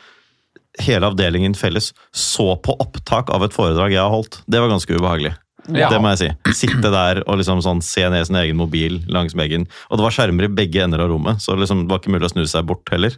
hele 0.82 1.06
avdelingen 1.06 1.54
felles 1.54 1.92
så 2.10 2.54
på 2.60 2.74
opptak 2.82 3.30
av 3.32 3.46
et 3.46 3.54
foredrag 3.54 3.94
jeg 3.94 4.02
har 4.02 4.12
holdt. 4.12 4.42
Det 4.50 4.60
var 4.60 4.72
ganske 4.72 4.98
ubehagelig. 4.98 5.34
Ja. 5.72 5.88
Det 5.88 6.00
må 6.02 6.10
jeg 6.12 6.20
si. 6.20 6.56
Sitte 6.66 6.90
der 6.92 7.22
og 7.24 7.38
liksom 7.40 7.62
sånn, 7.64 7.80
se 7.84 8.04
ned 8.10 8.20
i 8.20 8.28
sin 8.28 8.36
egen 8.42 8.58
mobil 8.60 8.98
langs 9.08 9.36
veggen. 9.38 9.64
Og 9.88 9.98
det 9.98 10.04
var 10.04 10.16
skjermer 10.16 10.48
i 10.48 10.52
begge 10.52 10.84
ender 10.84 11.00
av 11.06 11.12
rommet, 11.12 11.40
så 11.40 11.56
liksom, 11.56 11.86
det 11.86 11.94
var 11.94 12.02
ikke 12.02 12.12
mulig 12.12 12.28
å 12.28 12.34
snu 12.34 12.44
seg 12.50 12.68
bort 12.68 12.92
heller. 12.92 13.16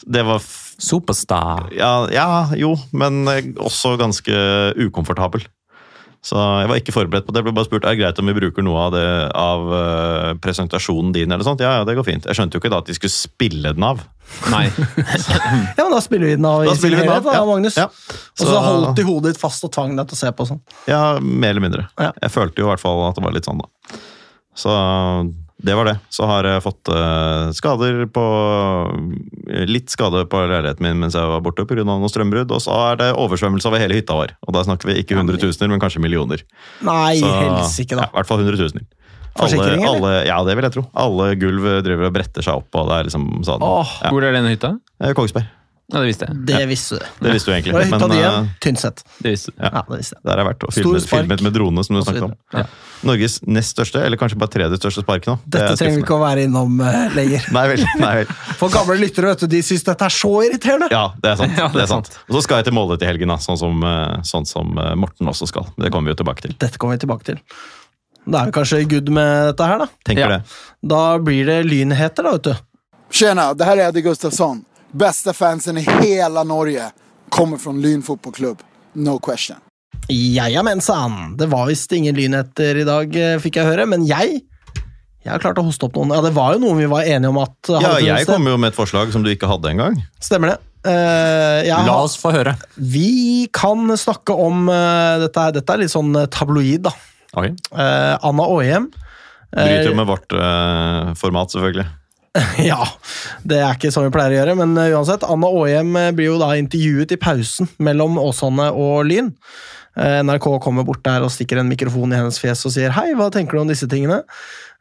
Det 0.00 0.24
var 0.24 0.40
Superstar. 0.80 1.66
ja, 1.76 2.08
ja, 2.08 2.46
jo, 2.56 2.72
men 2.96 3.26
eh, 3.28 3.50
også 3.60 3.98
ganske 4.00 4.32
ukomfortabel. 4.80 5.44
Så 6.20 6.36
jeg 6.36 6.68
var 6.68 6.76
ikke 6.76 6.92
forberedt 6.92 7.24
på 7.24 7.32
det. 7.32 7.40
Jeg 7.40 7.46
ble 7.48 7.54
bare 7.56 7.68
spurt 7.68 7.84
er 7.88 7.94
det 7.94 8.00
greit 8.02 8.18
om 8.20 8.28
vi 8.28 8.34
bruker 8.36 8.64
noe 8.64 8.80
av, 8.84 8.90
det, 8.92 9.04
av 9.40 9.62
uh, 9.72 10.32
presentasjonen 10.44 11.14
din. 11.16 11.32
eller 11.32 11.46
sånt. 11.46 11.62
Ja, 11.64 11.78
ja, 11.78 11.86
det 11.88 11.94
går 11.96 12.04
fint. 12.04 12.28
Jeg 12.28 12.36
skjønte 12.36 12.58
jo 12.58 12.60
ikke 12.60 12.72
da 12.74 12.82
at 12.84 12.90
de 12.90 12.96
skulle 12.98 13.14
spille 13.14 13.72
den 13.72 13.86
av. 13.88 14.02
Nei. 14.52 14.66
Ja, 15.78 15.86
men 15.86 15.94
Da 15.96 16.00
spiller 16.04 16.28
vi 16.28 16.36
den 16.36 16.44
av 16.46 16.60
Da 16.62 16.68
i 16.68 16.74
sin 16.74 16.82
spiller 16.84 17.00
vi 17.00 17.06
den 17.06 17.08
helhet, 17.08 17.24
av, 17.24 17.32
da, 17.32 17.38
ja. 17.40 17.46
Magnus. 17.48 17.78
Ja. 17.80 17.88
Og 18.36 18.44
så 18.52 18.60
holdt 18.66 19.00
de 19.00 19.06
hodet 19.08 19.32
ditt 19.32 19.40
fast 19.40 19.64
og 19.66 19.72
tvang 19.74 19.96
deg 19.96 20.10
til 20.10 20.18
å 20.18 20.20
se 20.20 20.32
på 20.36 20.46
sånn. 20.52 20.60
Ja, 20.90 21.02
mer 21.20 21.54
eller 21.56 21.64
mindre. 21.64 21.86
Ja. 21.96 22.12
Jeg 22.20 22.34
følte 22.36 22.62
jo 22.62 22.68
i 22.68 22.70
hvert 22.74 22.84
fall 22.84 23.00
at 23.08 23.16
det 23.16 23.24
var 23.24 23.34
litt 23.34 23.48
sånn, 23.48 23.64
da. 23.64 24.00
Så 24.60 24.76
det 25.62 25.74
var 25.76 25.84
det. 25.90 25.96
Så 26.08 26.24
har 26.28 26.46
jeg 26.48 26.62
fått 26.64 26.88
eh, 26.88 27.50
skader 27.56 28.06
på 28.08 28.24
Litt 29.68 29.90
skade 29.92 30.22
på 30.30 30.40
leiligheten 30.46 30.84
min 30.86 31.00
mens 31.02 31.16
jeg 31.18 31.26
var 31.28 31.42
borte 31.44 31.66
pga. 31.68 31.84
noe 31.84 32.08
strømbrudd. 32.10 32.50
Og 32.54 32.62
så 32.64 32.72
er 32.92 32.96
det 33.00 33.10
oversvømmelse 33.18 33.68
over 33.68 33.82
hele 33.82 33.98
hytta 33.98 34.16
vår. 34.16 34.34
Og 34.46 34.54
da 34.56 34.62
snakker 34.66 34.90
vi 34.92 34.98
ikke 35.02 35.18
hundretusener, 35.18 35.68
men 35.72 35.82
kanskje 35.82 36.00
millioner. 36.02 36.42
Nei, 36.86 37.18
Så- 37.20 37.28
da. 37.28 37.60
Ja. 37.60 38.08
I 38.08 38.16
hvert 38.16 38.26
fall 38.30 38.38
hundretusener. 38.42 38.86
Forsikring, 39.38 39.84
alle, 39.86 39.96
eller? 39.96 40.16
alle, 40.18 40.26
ja, 40.26 40.36
det 40.44 40.56
vil 40.58 40.64
jeg 40.66 40.72
tro. 40.74 40.82
Alle 40.98 41.34
gulv 41.38 41.68
driver 41.86 42.08
og 42.08 42.12
bretter 42.12 42.42
seg 42.42 42.54
opp, 42.60 42.74
og 42.74 42.88
det 42.90 42.96
er 42.98 43.04
liksom 43.08 43.28
sånn. 43.46 43.62
Åh, 43.62 43.92
Ja. 44.02 44.10
Hvor 44.10 44.24
er 44.26 44.32
denne 44.34 44.50
hytta? 44.50 44.72
Eh, 45.00 45.12
Kongsberg. 45.14 45.46
Ja, 45.90 45.98
det 45.98 46.06
visste 46.06 46.26
jeg. 46.28 46.36
det 46.46 46.58
visste 46.70 46.98
du. 47.00 47.06
Det 47.24 47.32
visste 47.34 47.50
du 47.50 47.54
egentlig. 47.56 47.72
Var 47.74 47.82
det 47.82 47.88
hytta 47.88 48.06
men, 48.06 48.12
di 48.12 48.18
eh, 48.20 48.22
igjen? 48.22 48.48
Tynset. 48.62 49.02
Det 49.18 49.32
visste 49.34 49.50
du. 49.50 49.56
Ja. 49.58 49.70
Ja, 49.74 49.82
det 49.88 49.98
visste 49.98 50.16
jeg. 50.16 50.22
Der 50.22 50.30
har 50.30 50.40
jeg 50.42 50.48
vært 50.50 50.66
og 50.66 50.74
filmet, 50.76 51.06
filmet 51.10 51.42
med 51.46 51.54
drone, 51.56 51.84
som 51.86 51.96
du 51.96 52.02
snakket 52.04 52.26
om. 52.28 52.34
Ja. 52.54 52.64
Norges 53.10 53.38
nest 53.48 53.74
største, 53.74 54.02
eller 54.04 54.20
kanskje 54.20 54.38
bare 54.38 54.52
tredje 54.54 54.78
største 54.78 55.02
spark 55.02 55.26
nå. 55.26 55.34
Dette 55.46 55.72
er 55.72 55.80
trenger 55.80 55.98
vi 55.98 56.04
ikke 56.04 56.18
å 56.18 56.20
være 56.22 56.44
innom 56.46 56.78
uh, 56.84 57.08
lenger. 57.16 57.48
Nei 57.56 57.64
vel. 57.72 57.84
Nei 58.02 58.12
vel. 58.20 58.30
For 58.60 58.74
gamle 58.74 58.98
lyttere 59.00 59.32
vet 59.32 59.42
du, 59.42 59.48
de 59.56 59.62
syns 59.66 59.86
dette 59.88 60.06
er 60.06 60.14
så 60.14 60.32
irriterende. 60.46 60.90
Ja, 60.94 61.04
det 61.18 61.32
er 61.32 61.42
sant. 61.42 61.58
Ja, 61.58 61.68
det 61.74 61.84
er 61.86 61.90
sant. 61.90 62.12
Og 62.28 62.38
så 62.38 62.44
skal 62.46 62.60
jeg 62.62 62.70
til 62.70 62.76
Molde 62.76 63.00
til 63.00 63.10
helgen, 63.10 63.32
da, 63.32 63.40
sånn 63.42 63.58
som, 63.58 63.82
eh, 63.90 64.16
sånn 64.30 64.46
som 64.48 64.78
eh, 64.78 64.94
Morten 65.00 65.32
også 65.32 65.48
skal. 65.50 65.66
Det 65.80 65.90
kommer 65.90 66.12
vi 66.12 66.14
jo 66.14 66.22
tilbake 66.22 66.46
til. 66.46 66.56
Dette 66.60 66.78
kommer 66.78 66.98
vi 67.00 67.06
tilbake 67.08 67.32
til. 67.32 67.42
Da 68.30 68.44
er 68.44 68.50
vi 68.50 68.54
kanskje 68.60 68.84
good 68.88 69.10
med 69.16 69.50
dette 69.50 69.70
her, 69.72 69.86
da. 69.86 69.90
Tenker 70.06 70.26
Ja. 70.26 70.28
det. 70.36 70.42
Da 70.94 71.04
blir 71.18 71.48
det 71.48 71.62
lynheter, 71.66 72.22
da, 72.22 72.36
vet 72.36 72.50
du. 72.52 72.54
Tjena, 73.10 73.54
det 73.54 73.66
her 73.66 73.80
er 73.80 73.88
Eddie 73.88 74.04
Gustafsson. 74.06 74.62
Bästa 74.92 75.32
fansen 75.32 75.78
i 75.78 75.80
hela 76.02 76.44
Norge 76.44 76.90
kommer 77.28 77.56
från 77.58 77.80
Lyn 77.82 78.02
fotbollklubb. 78.02 78.58
No 78.92 79.18
question. 79.18 79.56
Jajamensan. 80.08 81.36
Det 81.36 81.46
var 81.46 81.66
visst 81.66 81.92
ingen 81.92 82.14
lynheter 82.14 82.76
i 82.76 82.84
dag, 82.84 83.16
eh, 83.16 83.38
fikk 83.38 83.56
jeg 83.60 83.66
høre, 83.68 83.86
men 83.86 84.06
jeg 84.06 84.40
jeg 85.20 85.34
har 85.34 85.38
klart 85.42 85.58
å 85.60 85.62
hoste 85.66 85.84
opp 85.84 85.98
noen. 85.98 86.14
Ja, 86.16 86.22
Det 86.24 86.30
var 86.32 86.54
jo 86.54 86.60
noen 86.62 86.78
vi 86.80 86.86
var 86.88 87.02
enige 87.04 87.28
om 87.28 87.36
at 87.42 87.68
Ja, 87.68 87.98
jeg 88.00 88.26
kom 88.26 88.46
jo 88.48 88.56
med 88.56 88.68
et 88.72 88.76
forslag 88.78 89.12
som 89.12 89.22
du 89.22 89.28
ikke 89.28 89.46
hadde 89.50 89.68
engang. 89.68 89.98
Stemmer 90.18 90.54
det. 90.54 90.58
Uh, 90.80 91.60
ja. 91.68 91.82
La 91.84 91.98
oss 92.02 92.16
få 92.16 92.32
høre. 92.32 92.54
Vi 92.78 93.46
kan 93.52 93.84
snakke 94.00 94.32
om 94.32 94.64
uh, 94.72 95.18
dette, 95.20 95.36
er- 95.36 95.52
dette 95.58 95.74
er 95.74 95.82
litt 95.82 95.92
sånn 95.92 96.16
eh, 96.16 96.24
tabloid, 96.32 96.86
da. 96.88 96.94
Okay. 97.36 97.52
Uh, 97.70 98.16
Anna 98.24 98.46
Åhjem. 98.48 98.88
Bryter 99.52 99.90
jo 99.90 99.92
Eh, 99.92 99.96
med 99.98 100.06
vårt 100.08 100.32
eh, 100.32 101.12
format, 101.20 101.50
selvfølgelig. 101.52 101.84
Ja, 102.70 102.84
det 103.42 103.58
er 103.58 103.74
ikke 103.74 103.90
sånn 103.94 104.06
vi 104.06 104.14
pleier 104.14 104.34
å 104.34 104.38
gjøre, 104.40 104.56
men 104.60 104.76
eh, 104.78 104.94
uansett. 104.94 105.26
Anna 105.26 105.50
Aahjem 105.50 105.92
eh, 105.98 106.12
blir 106.16 106.32
jo 106.32 106.38
da 106.42 106.52
intervjuet 106.58 107.14
i 107.16 107.20
pausen 107.20 107.70
mellom 107.82 108.18
Åsane 108.22 108.70
og 108.70 109.04
Lyn. 109.08 109.32
Eh, 109.98 110.20
NRK 110.22 110.46
kommer 110.62 110.86
bort 110.86 111.02
der 111.06 111.24
og 111.26 111.32
stikker 111.34 111.60
en 111.60 111.70
mikrofon 111.70 112.12
i 112.14 112.18
hennes 112.20 112.38
fjes 112.40 112.62
og 112.68 112.74
sier 112.76 112.94
'hei, 112.94 113.10
hva 113.18 113.30
tenker 113.34 113.58
du 113.58 113.64
om 113.64 113.70
disse 113.70 113.88
tingene'? 113.90 114.22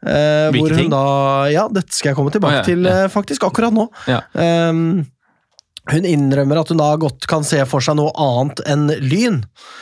Eh, 0.06 0.50
hvor 0.56 0.72
hun 0.72 0.92
da 0.94 1.50
Ja, 1.52 1.68
dette 1.68 1.92
skal 1.92 2.14
jeg 2.14 2.20
komme 2.20 2.32
tilbake 2.32 2.62
ah, 2.62 2.62
ja, 2.62 2.68
til 2.68 2.86
ja. 2.88 3.08
faktisk 3.12 3.44
akkurat 3.44 3.74
nå. 3.74 3.90
Ja. 4.08 4.22
Um, 4.32 5.08
hun 5.90 6.06
innrømmer 6.06 6.62
at 6.62 6.70
hun 6.70 6.78
da 6.80 6.94
godt 7.02 7.26
kan 7.28 7.44
se 7.44 7.60
for 7.66 7.82
seg 7.82 7.98
noe 7.98 8.14
annet 8.14 8.62
enn 8.70 8.86
Lyn. 9.02 9.42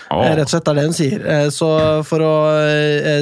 Eh, 0.10 0.34
Rett 0.40 0.48
og 0.48 0.54
slett 0.56 0.72
er 0.72 0.80
det 0.80 0.86
hun 0.88 0.96
sier. 0.96 1.28
Så 1.52 1.70
for 2.08 2.24
å 2.24 2.34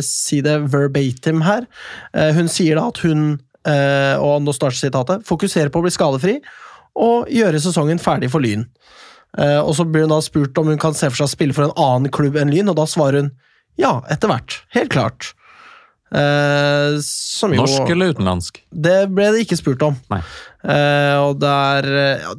si 0.05 0.39
det 0.45 0.59
verbatim 0.69 1.41
her 1.41 1.65
Hun 2.13 2.47
sier 2.51 2.77
da 2.77 2.85
at 2.93 3.01
hun, 3.01 3.39
eh, 3.67 4.15
og 4.21 4.41
nå 4.45 4.53
starter 4.55 4.77
sitatet, 4.79 5.25
fokusere 5.27 5.71
på 5.73 5.81
å 5.81 5.85
bli 5.85 5.93
skadefri 5.93 6.35
og 6.95 7.27
gjøre 7.33 7.59
sesongen 7.59 7.99
ferdig 7.99 8.29
for 8.31 8.43
Lyn. 8.43 8.65
Eh, 9.37 9.59
Og 9.59 9.73
så 9.75 9.83
blir 9.85 10.05
hun 10.05 10.13
da 10.13 10.21
spurt 10.23 10.57
om 10.61 10.69
hun 10.71 10.79
kan 10.81 10.95
se 10.95 11.09
for 11.09 11.19
seg 11.19 11.27
å 11.27 11.33
spille 11.33 11.55
for 11.57 11.67
en 11.67 11.75
annen 11.75 12.11
klubb 12.13 12.37
enn 12.39 12.53
Lyn, 12.53 12.69
og 12.71 12.77
da 12.79 12.85
svarer 12.87 13.25
hun 13.25 13.33
ja, 13.75 13.97
etter 14.09 14.31
hvert. 14.31 14.61
Helt 14.71 14.93
klart. 14.93 15.33
Som 17.03 17.53
jo 17.55 17.63
Norsk 17.63 17.89
eller 17.91 18.13
utenlandsk? 18.15 18.61
Det 18.71 18.99
ble 19.11 19.31
det 19.35 19.45
ikke 19.45 19.57
spurt 19.59 19.83
om. 19.83 19.97
Eh, 20.65 21.15
og 21.21 21.35
det 21.41 21.49
er, 21.49 21.87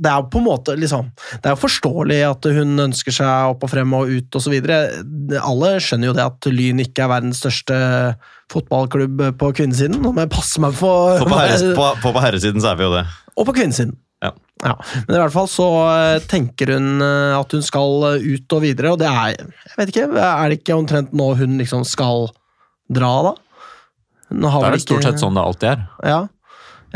det 0.02 0.10
er 0.10 0.24
på 0.32 0.40
en 0.40 0.46
måte 0.48 0.74
liksom 0.74 1.12
Det 1.44 1.46
er 1.46 1.58
forståelig 1.60 2.16
at 2.26 2.48
hun 2.56 2.72
ønsker 2.88 3.14
seg 3.14 3.52
opp 3.52 3.62
og 3.62 3.70
frem 3.70 3.92
og 3.94 4.10
ut 4.10 4.38
osv. 4.38 4.56
Alle 4.56 5.74
skjønner 5.82 6.10
jo 6.10 6.16
det 6.16 6.24
at 6.24 6.48
Lyn 6.50 6.82
ikke 6.82 7.04
er 7.04 7.12
verdens 7.12 7.42
største 7.44 7.76
fotballklubb 8.52 9.22
på 9.38 9.52
kvinnesiden. 9.60 10.00
Nå 10.02 10.14
må 10.14 10.24
jeg 10.24 10.32
passe 10.34 10.62
meg 10.62 10.74
for 10.78 11.20
På, 11.22 11.30
på, 11.30 11.38
herres, 11.38 11.68
på, 11.76 11.86
på, 12.02 12.12
på 12.16 12.24
herresiden 12.24 12.62
så 12.62 12.72
er 12.72 12.80
vi 12.80 12.86
jo 12.88 12.96
det. 12.96 13.06
Og 13.36 13.48
på 13.48 13.56
kvinnesiden. 13.60 13.94
Ja. 14.24 14.32
Men 14.64 15.12
i 15.12 15.20
hvert 15.20 15.34
fall 15.34 15.48
så 15.52 15.68
eh, 15.92 16.22
tenker 16.24 16.72
hun 16.72 17.02
at 17.04 17.52
hun 17.52 17.62
skal 17.62 18.06
ut 18.16 18.54
og 18.56 18.62
videre, 18.64 18.94
og 18.94 19.02
det 19.02 19.10
er 19.10 19.34
Jeg 19.36 19.76
vet 19.76 19.92
ikke, 19.92 20.06
er 20.16 20.48
det 20.48 20.62
ikke 20.62 20.78
omtrent 20.80 21.12
nå 21.14 21.34
hun 21.36 21.58
liksom 21.60 21.84
skal 21.86 22.30
dra, 22.88 23.12
da? 23.26 23.34
Nå 24.30 24.50
har 24.50 24.64
Det 24.64 24.66
er 24.66 24.74
vel 24.74 24.80
vel 24.80 24.86
stort 24.86 25.06
sett 25.06 25.22
sånn 25.22 25.36
det 25.36 25.44
alltid 25.44 25.68
er. 25.70 25.84
Ja. 26.06 26.22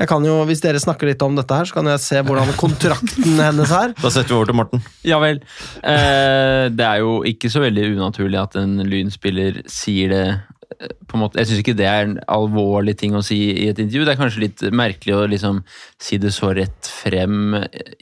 Jeg 0.01 0.09
kan 0.09 0.25
jo, 0.25 0.37
Hvis 0.49 0.63
dere 0.65 0.81
snakker 0.81 1.11
litt 1.11 1.23
om 1.23 1.35
dette, 1.37 1.57
her, 1.57 1.69
så 1.69 1.77
kan 1.77 1.91
jeg 1.91 2.03
se 2.03 2.23
hvordan 2.25 2.53
kontrakten 2.59 3.41
hennes 3.47 3.75
er. 3.75 3.93
Da 3.99 4.13
setter 4.13 4.33
vi 4.33 4.39
over 4.39 4.51
til 4.51 4.59
Morten. 4.61 4.85
Ja 5.07 5.19
vel. 5.23 5.43
Eh, 5.83 6.69
det 6.73 6.87
er 6.87 7.03
jo 7.03 7.21
ikke 7.29 7.51
så 7.53 7.63
veldig 7.65 7.91
unaturlig 7.99 8.41
at 8.41 8.57
en 8.61 8.79
Lyn-spiller 8.87 9.63
sier 9.71 10.15
det 10.15 10.25
på 10.79 11.17
en 11.17 11.21
måte, 11.25 11.39
Jeg 11.41 11.49
syns 11.49 11.61
ikke 11.65 11.75
det 11.77 11.87
er 11.89 12.05
en 12.07 12.19
alvorlig 12.31 12.95
ting 12.97 13.13
å 13.19 13.23
si 13.25 13.37
i 13.65 13.69
et 13.69 13.79
intervju. 13.83 14.05
Det 14.07 14.13
er 14.15 14.21
kanskje 14.21 14.43
litt 14.45 14.63
merkelig 14.73 15.15
å 15.17 15.25
liksom 15.29 15.63
si 16.01 16.17
det 16.23 16.31
så 16.33 16.53
rett 16.57 16.87
frem 16.87 17.57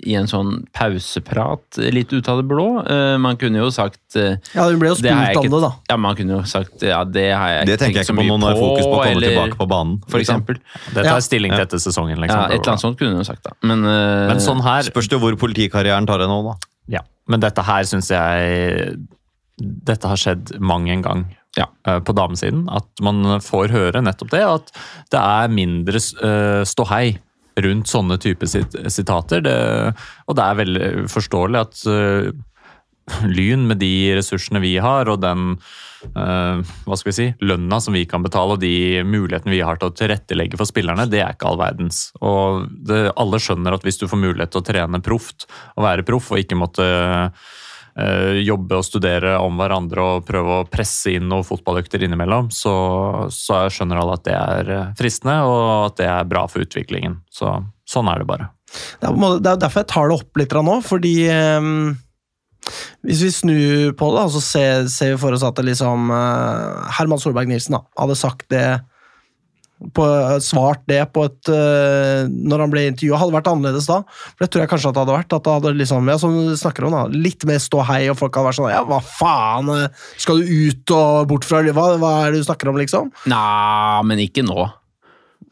i 0.05 0.15
en 0.19 0.29
sånn 0.31 0.67
pauseprat, 0.77 1.79
litt 1.95 2.13
ut 2.13 2.29
av 2.29 2.43
det 2.43 2.47
blå. 2.51 2.67
Eh, 2.85 3.17
man 3.23 3.39
kunne 3.41 3.63
jo 3.63 3.71
sagt 3.75 4.17
eh, 4.21 4.37
Ja, 4.55 4.69
Hun 4.69 4.79
ble 4.83 4.93
jo 4.93 4.99
spurt 5.01 5.41
om 5.41 5.49
det, 5.49 5.63
da. 5.65 5.73
Ja, 5.91 5.97
man 5.97 6.19
kunne 6.19 6.37
jo 6.39 6.43
sagt 6.49 6.85
ja, 6.85 7.03
det 7.05 7.27
har 7.33 7.55
jeg 7.57 7.67
Det 7.73 7.79
tenker 7.81 8.03
tenkt 8.03 8.11
så 8.13 8.17
mye 8.17 8.23
på 8.23 8.23
Det 8.23 8.29
mye 8.29 8.37
nå 8.37 8.39
når 8.45 8.49
det 8.49 8.59
er 8.59 8.65
fokus 8.67 8.85
på 8.85 8.93
å 8.93 8.99
komme 9.01 9.11
eller- 9.17 9.35
tilbake 9.35 9.59
på 9.63 9.69
banen. 9.73 9.97
For 10.09 10.19
liksom. 10.19 10.43
eksempel. 10.45 10.61
Det 10.95 11.05
Ja. 11.05 11.11
tar 11.13 11.21
stilling 11.21 11.53
til 11.57 11.65
etter 11.67 11.79
sesongen. 11.83 12.19
Liksom. 12.19 12.39
Ja, 12.39 12.47
et 12.47 12.61
eller 12.61 12.73
annet 12.75 12.85
sånt 12.85 12.99
kunne 12.99 13.11
hun 13.17 13.25
jo 13.25 13.29
sagt, 13.33 13.43
da. 13.45 13.51
Men, 13.63 13.85
eh, 13.85 14.29
Men 14.29 14.37
sånn 14.45 14.63
her 14.63 14.83
Spørs 14.83 15.09
det 15.09 15.19
hvor 15.21 15.33
politikarrieren 15.37 16.07
tar 16.07 16.19
deg 16.19 16.29
nå, 16.29 16.43
da. 16.45 16.55
Ja, 16.89 17.01
men 17.27 17.41
dette 17.41 17.63
her 17.65 17.83
syns 17.85 18.09
jeg 18.11 18.97
Dette 19.59 20.07
har 20.07 20.15
skjedd 20.17 20.61
mang 20.61 20.89
en 20.89 21.03
gang 21.03 21.25
Ja. 21.59 21.67
eh, 21.87 21.99
på 22.01 22.15
damesiden. 22.15 22.67
At 22.71 23.03
man 23.05 23.41
får 23.43 23.75
høre 23.75 24.03
nettopp 24.05 24.31
det, 24.35 24.45
at 24.47 24.71
det 25.11 25.23
er 25.23 25.55
mindre 25.55 25.99
eh, 25.99 26.63
ståhei 26.69 27.19
rundt 27.59 27.91
sånne 27.91 28.19
typer 28.23 28.47
sit 28.51 28.77
sitater. 28.93 29.43
Det, 29.43 29.57
og 30.29 30.39
det 30.39 30.45
er 30.45 30.61
veldig 30.63 30.91
forståelig 31.11 31.59
at 31.59 31.83
uh, 31.91 32.31
Lyn, 33.25 33.65
med 33.71 33.81
de 33.81 33.91
ressursene 34.19 34.61
vi 34.63 34.75
har, 34.83 35.09
og 35.09 35.23
den 35.23 35.55
uh, 35.57 36.61
hva 36.85 36.99
skal 36.99 37.11
vi 37.11 37.17
si, 37.17 37.29
lønna 37.41 37.81
som 37.83 37.97
vi 37.97 38.05
kan 38.09 38.25
betale, 38.25 38.55
og 38.55 38.63
de 38.63 39.03
mulighetene 39.07 39.55
vi 39.55 39.63
har 39.65 39.81
til 39.81 39.91
å 39.91 39.97
tilrettelegge 39.97 40.61
for 40.61 40.69
spillerne, 40.69 41.09
det 41.11 41.23
er 41.25 41.35
ikke 41.35 41.49
all 41.51 41.61
verdens. 41.61 42.03
Og 42.21 42.69
det, 42.89 43.09
alle 43.19 43.41
skjønner 43.43 43.75
at 43.75 43.87
hvis 43.87 44.01
du 44.03 44.07
får 44.11 44.23
mulighet 44.23 44.55
til 44.55 44.63
å 44.63 44.69
trene 44.69 45.03
proft, 45.05 45.49
og 45.77 45.89
være 45.89 46.07
proff, 46.09 46.31
og 46.35 46.45
ikke 46.45 46.61
måtte 46.61 46.85
eh, 46.85 47.49
jobbe 48.45 48.79
og 48.79 48.87
studere 48.87 49.35
om 49.43 49.59
hverandre 49.59 50.05
og 50.05 50.27
prøve 50.29 50.61
å 50.61 50.67
presse 50.71 51.17
inn 51.17 51.29
noen 51.31 51.47
fotballøkter 51.47 52.05
innimellom, 52.07 52.51
så, 52.55 52.75
så 53.35 53.65
skjønner 53.73 53.99
alle 53.99 54.19
at 54.19 54.27
det 54.29 54.37
er 54.37 54.71
eh, 54.75 54.91
fristende, 54.99 55.39
og 55.49 55.89
at 55.89 55.99
det 56.01 56.09
er 56.11 56.29
bra 56.31 56.45
for 56.51 56.63
utviklingen. 56.63 57.19
Så 57.33 57.57
sånn 57.89 58.11
er 58.13 58.23
det 58.23 58.29
bare. 58.29 58.51
Det 59.01 59.09
er, 59.09 59.17
er 59.39 59.63
derfor 59.65 59.83
jeg 59.83 59.91
tar 59.91 60.11
det 60.11 60.19
opp 60.21 60.41
litt 60.41 60.55
nå, 60.69 60.77
fordi 60.85 61.15
ehm, 61.33 61.97
Hvis 63.07 63.23
vi 63.25 63.31
snur 63.33 63.93
på 63.97 64.11
det, 64.13 64.25
så 64.35 64.43
ser, 64.45 64.89
ser 64.93 65.15
vi 65.15 65.21
for 65.23 65.33
oss 65.33 65.47
at 65.47 65.57
det 65.57 65.71
liksom 65.71 66.13
eh, 66.13 66.95
Herman 66.99 67.23
Solberg 67.23 67.51
Nilsen 67.51 67.79
da, 67.79 67.83
hadde 67.99 68.19
sagt 68.19 68.47
det 68.53 68.67
på, 69.95 70.05
svart 70.43 70.81
det 70.91 71.01
på 71.15 71.23
et 71.29 71.49
eh, 71.55 72.25
Når 72.29 72.63
han 72.65 72.73
ble 72.73 72.83
intervjua, 72.91 73.21
hadde 73.21 73.37
vært 73.37 73.51
annerledes 73.53 73.87
da. 73.87 74.01
For 74.35 74.43
Det 74.45 74.49
tror 74.51 74.65
jeg 74.65 74.71
kanskje 74.73 74.91
at 74.91 74.97
det 74.97 75.03
hadde 75.05 75.15
vært. 75.19 75.37
At 75.37 75.45
det 75.47 75.55
hadde 75.55 75.73
liksom, 75.79 76.09
ja, 76.11 76.17
som 76.19 76.35
du 76.35 76.57
snakker 76.59 76.89
om 76.89 76.97
da, 76.97 77.05
Litt 77.15 77.47
mer 77.49 77.61
ståhei, 77.63 78.01
og 78.11 78.19
folk 78.19 78.35
hadde 78.35 78.49
vært 78.51 78.59
sånn 78.59 78.73
Ja, 78.75 78.83
hva 78.89 78.99
faen? 79.05 79.71
eh, 79.77 80.11
Skal 80.19 80.43
du 80.43 80.51
ut 80.69 80.95
og 80.99 81.29
bort 81.31 81.47
fra 81.47 81.63
Hva, 81.69 81.87
hva 82.03 82.13
er 82.27 82.35
det 82.35 82.43
du 82.43 82.49
snakker 82.51 82.73
om, 82.73 82.81
liksom? 82.83 83.13
Nei, 83.31 84.03
men 84.11 84.25
ikke 84.27 84.43
nå. 84.47 84.67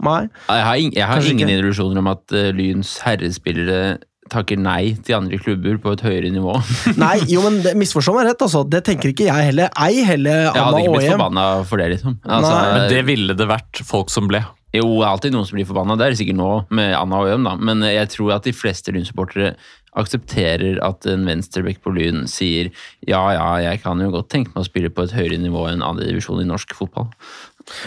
Nei. 0.04 0.26
Jeg 0.50 0.64
har, 0.66 0.76
ing- 0.76 0.92
jeg 0.92 1.06
har 1.08 1.22
ingen 1.24 1.48
ikke. 1.48 1.60
illusjoner 1.62 2.02
om 2.02 2.08
at 2.10 2.34
uh, 2.36 2.50
Lyns 2.52 2.98
herrespillere 3.06 3.96
takker 4.32 4.58
nei 4.58 4.96
til 5.06 5.16
andre 5.18 5.38
klubber 5.42 5.78
på 5.82 5.92
et 5.94 6.02
høyere 6.06 6.30
nivå. 6.34 6.56
Nei, 7.02 7.16
jo, 7.30 7.42
men 7.46 7.60
misforstå 7.78 8.14
meg 8.16 8.26
rett, 8.30 8.42
altså. 8.46 8.64
Det 8.68 8.80
tenker 8.88 9.12
ikke 9.12 9.28
jeg 9.28 9.48
heller. 9.52 9.70
Ei 9.78 10.02
heller 10.06 10.48
Jeg 10.48 10.54
hadde 10.58 10.82
ikke 10.82 10.92
blitt 10.96 11.04
Åhjem. 11.06 11.16
forbanna 11.20 11.46
for 11.70 11.82
det, 11.82 11.88
liksom. 11.94 12.18
Altså, 12.24 12.52
Men 12.74 12.86
det 12.90 13.02
ville 13.08 13.36
det 13.38 13.48
vært 13.50 13.82
folk 13.86 14.10
som 14.12 14.28
ble. 14.30 14.42
Jo, 14.74 14.84
det 14.98 15.06
er 15.06 15.10
alltid 15.14 15.32
noen 15.36 15.46
som 15.48 15.56
blir 15.56 15.68
forbanna. 15.68 15.96
Det 15.96 16.04
er 16.08 16.12
det 16.14 16.20
sikkert 16.20 16.36
nå 16.40 16.50
med 16.74 16.92
Anna 16.98 17.22
og 17.22 17.30
Øyem, 17.30 17.46
da. 17.46 17.54
Men 17.70 17.86
jeg 17.86 18.10
tror 18.12 18.34
at 18.36 18.44
de 18.48 18.52
fleste 18.56 18.92
Lyn-supportere 18.92 19.54
aksepterer 19.96 20.76
at 20.84 21.06
en 21.08 21.24
venstreback 21.24 21.78
på 21.84 21.92
Lyn 21.96 22.26
sier 22.28 22.68
ja, 23.08 23.22
ja, 23.32 23.46
jeg 23.64 23.80
kan 23.84 24.02
jo 24.02 24.10
godt 24.12 24.28
tenke 24.34 24.52
meg 24.52 24.66
å 24.66 24.68
spille 24.68 24.90
på 24.92 25.06
et 25.06 25.14
høyere 25.16 25.38
nivå 25.40 25.62
enn 25.70 25.84
andre 25.86 26.10
divisjon 26.10 26.42
i 26.42 26.48
norsk 26.48 26.74
fotball. 26.76 27.08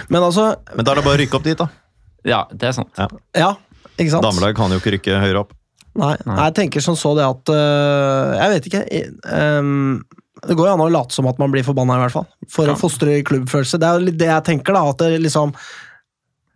Men 0.10 0.25
altså, 0.25 0.56
Men 0.73 0.88
da 0.88 0.95
er 0.95 1.02
det 1.02 1.06
bare 1.06 1.19
å 1.19 1.21
rykke 1.21 1.38
opp 1.38 1.45
dit, 1.45 1.60
da. 1.60 1.69
Ja, 2.28 2.41
det 2.52 2.71
er 2.71 2.78
sant. 2.80 2.97
ja. 3.38 3.54
Ikke 3.99 4.13
sant? 4.15 4.23
Damelag 4.23 4.56
kan 4.56 4.71
jo 4.71 4.80
ikke 4.80 4.95
rykke 4.95 5.19
høyere 5.21 5.43
opp. 5.43 5.54
Nei, 5.97 6.13
nei, 6.25 6.36
jeg 6.45 6.54
tenker 6.56 6.82
som 6.86 6.95
så 6.95 7.15
det 7.17 7.25
at 7.25 7.49
øh, 7.49 8.36
Jeg 8.38 8.49
vet 8.54 8.67
ikke. 8.69 8.82
i- 8.93 9.34
ehm, 9.34 10.02
det 10.47 10.56
går 10.56 10.67
jo 10.69 10.73
an 10.73 10.80
å 10.86 10.91
late 10.93 11.12
som 11.12 11.28
at 11.28 11.39
man 11.41 11.52
blir 11.52 11.63
forbanna, 11.65 11.97
i 11.97 12.04
hvert 12.06 12.13
fall. 12.13 12.28
For 12.47 12.67
å 12.71 12.78
fostre 12.80 13.17
klubbfølelse. 13.28 13.80
Det 13.82 13.88
er 13.89 13.97
jo 13.99 14.06
litt 14.06 14.17
det 14.21 14.28
jeg 14.30 14.43
tenker, 14.54 14.73
da. 14.78 14.84
At 14.89 14.97
det 15.02 15.19
liksom 15.21 15.52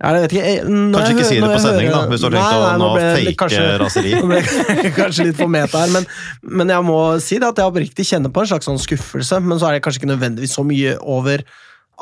jeg 0.03 0.13
vet 0.19 0.31
ikke, 0.35 0.43
jeg, 0.43 0.63
Kanskje 0.67 1.11
ikke 1.13 1.25
si 1.29 1.35
det 1.39 1.43
på 1.47 1.51
jeg 1.53 1.61
sending, 1.63 1.89
da, 1.93 1.99
hvis 2.11 2.19
du 2.19 2.25
har 2.27 2.33
tenkt 2.35 2.63
å 2.63 2.79
nå 2.81 2.87
ble 2.93 3.03
fake 3.15 3.35
kanskje- 3.39 3.77
raseri. 3.79 4.09
Nå 4.19 4.25
ble 4.27 4.91
kanskje 4.97 5.25
litt 5.29 5.37
for 5.39 5.47
meta 5.53 5.79
her, 5.83 5.91
men, 5.93 6.07
men 6.43 6.67
jeg 6.73 6.83
må 6.83 6.97
si 7.23 7.37
det 7.39 7.47
at 7.53 7.61
jeg 7.61 7.71
oppriktig 7.71 8.05
kjenner 8.09 8.33
på 8.35 8.43
en 8.43 8.49
slags 8.51 8.67
sånn 8.67 8.81
skuffelse. 8.83 9.39
Men 9.43 9.59
så 9.61 9.69
er 9.69 9.77
det 9.77 9.83
kanskje 9.85 10.01
ikke 10.03 10.11
nødvendigvis 10.11 10.55
så 10.59 10.65
mye 10.67 10.97
over 10.99 11.43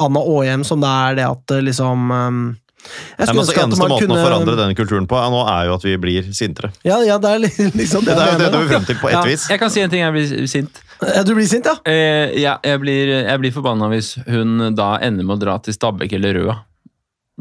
Anna 0.02 0.20
Aahjem 0.24 0.64
som 0.66 0.82
det 0.82 0.90
er 0.90 1.20
det 1.20 1.28
at 1.30 1.54
eh, 1.58 1.62
liksom 1.68 2.08
jeg 2.82 3.18
Nei, 3.18 3.26
skulle 3.28 3.36
men 3.36 3.42
altså, 3.46 3.56
eneste 3.66 3.82
man 3.84 3.92
måten 3.94 4.12
å 4.16 4.20
forandre 4.26 4.56
den 4.60 4.76
kulturen 4.76 5.08
på, 5.08 5.18
ja, 5.22 5.30
nå 5.34 5.42
er 5.48 5.68
jo 5.70 5.76
at 5.78 5.84
vi 5.86 5.96
blir 6.02 6.32
sintere. 6.36 6.72
Ja, 6.88 6.98
ja, 7.06 7.18
det 7.22 7.30
er 7.36 7.44
li- 7.46 7.52
liksom 7.82 8.06
Det 8.08 8.16
det 8.18 8.26
er 8.28 8.40
det, 8.42 8.50
det 8.54 8.62
vil 8.64 8.72
frem 8.74 8.88
til, 8.90 8.98
på 9.02 9.12
ett 9.12 9.18
Ja, 9.20 9.22
vis. 9.28 9.48
jeg 9.52 9.60
kan 9.62 9.70
si 9.74 9.84
en 9.86 9.90
ting 9.94 10.02
jeg 10.06 10.16
blir 10.18 10.48
sint. 10.52 10.82
Du 11.26 11.34
blir 11.34 11.48
sint, 11.50 11.66
ja? 11.66 11.76
Eh, 11.90 12.34
ja, 12.42 12.58
jeg 12.66 12.80
blir, 12.84 13.10
jeg 13.26 13.40
blir 13.42 13.54
forbanna 13.56 13.88
hvis 13.94 14.16
hun 14.28 14.72
da 14.78 14.96
ender 15.02 15.26
med 15.26 15.40
å 15.40 15.42
dra 15.42 15.56
til 15.66 15.74
Stabæk 15.74 16.14
eller 16.20 16.38
Røa. 16.42 16.58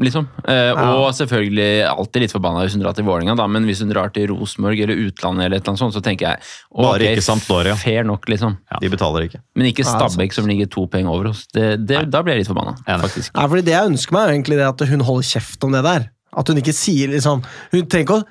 Liksom. 0.01 0.27
Eh, 0.47 0.71
Og 0.71 1.11
selvfølgelig 1.13 1.83
alltid 1.91 2.23
litt 2.23 2.33
forbanna 2.33 2.63
hvis 2.63 2.77
hun 2.77 2.81
drar 2.81 2.95
til 2.97 3.05
Vålinga, 3.05 3.35
da, 3.37 3.45
men 3.51 3.67
hvis 3.67 3.83
hun 3.83 3.91
drar 3.91 4.09
til 4.15 4.29
Rosenborg 4.31 4.79
eller 4.79 4.97
utlandet, 5.07 5.45
eller 5.45 5.59
et 5.59 5.61
eller 5.61 5.73
annet 5.73 5.83
sånt, 5.83 5.93
så 5.97 6.01
tenker 6.01 6.29
jeg 6.29 6.39
okay, 6.71 6.85
Bare 6.87 7.11
ikke 7.11 7.25
Sampdoria. 7.25 7.75
Fair 7.77 8.07
nok, 8.07 8.25
liksom. 8.31 8.55
De 8.81 8.89
betaler 8.89 9.27
ikke. 9.27 9.43
Men 9.59 9.69
ikke 9.69 9.85
Ja, 9.85 9.91
Stabæk, 9.97 10.33
som 10.33 10.47
ligger 10.49 10.71
to 10.71 10.87
poeng 10.87 11.09
over 11.11 11.29
oss. 11.33 11.43
Det, 11.53 11.85
det, 11.85 12.05
da 12.09 12.23
blir 12.23 12.37
jeg 12.39 12.45
litt 12.45 12.53
forbanna, 12.53 12.77
faktisk. 13.03 13.35
Nei, 13.35 13.47
fordi 13.51 13.67
Det 13.67 13.75
jeg 13.75 13.91
ønsker 13.91 14.17
meg, 14.17 14.23
er 14.23 14.35
egentlig 14.39 14.57
det 14.61 14.67
at 14.71 14.87
hun 14.93 15.05
holder 15.11 15.29
kjeft 15.35 15.67
om 15.67 15.77
det 15.77 15.83
der. 15.85 16.09
At 16.31 16.47
hun 16.47 16.61
ikke 16.61 16.71
sier 16.71 17.09
liksom 17.11 17.41
Hun 17.73 17.87
trenger 17.91 18.05
ikke 18.05 18.19
å 18.21 18.27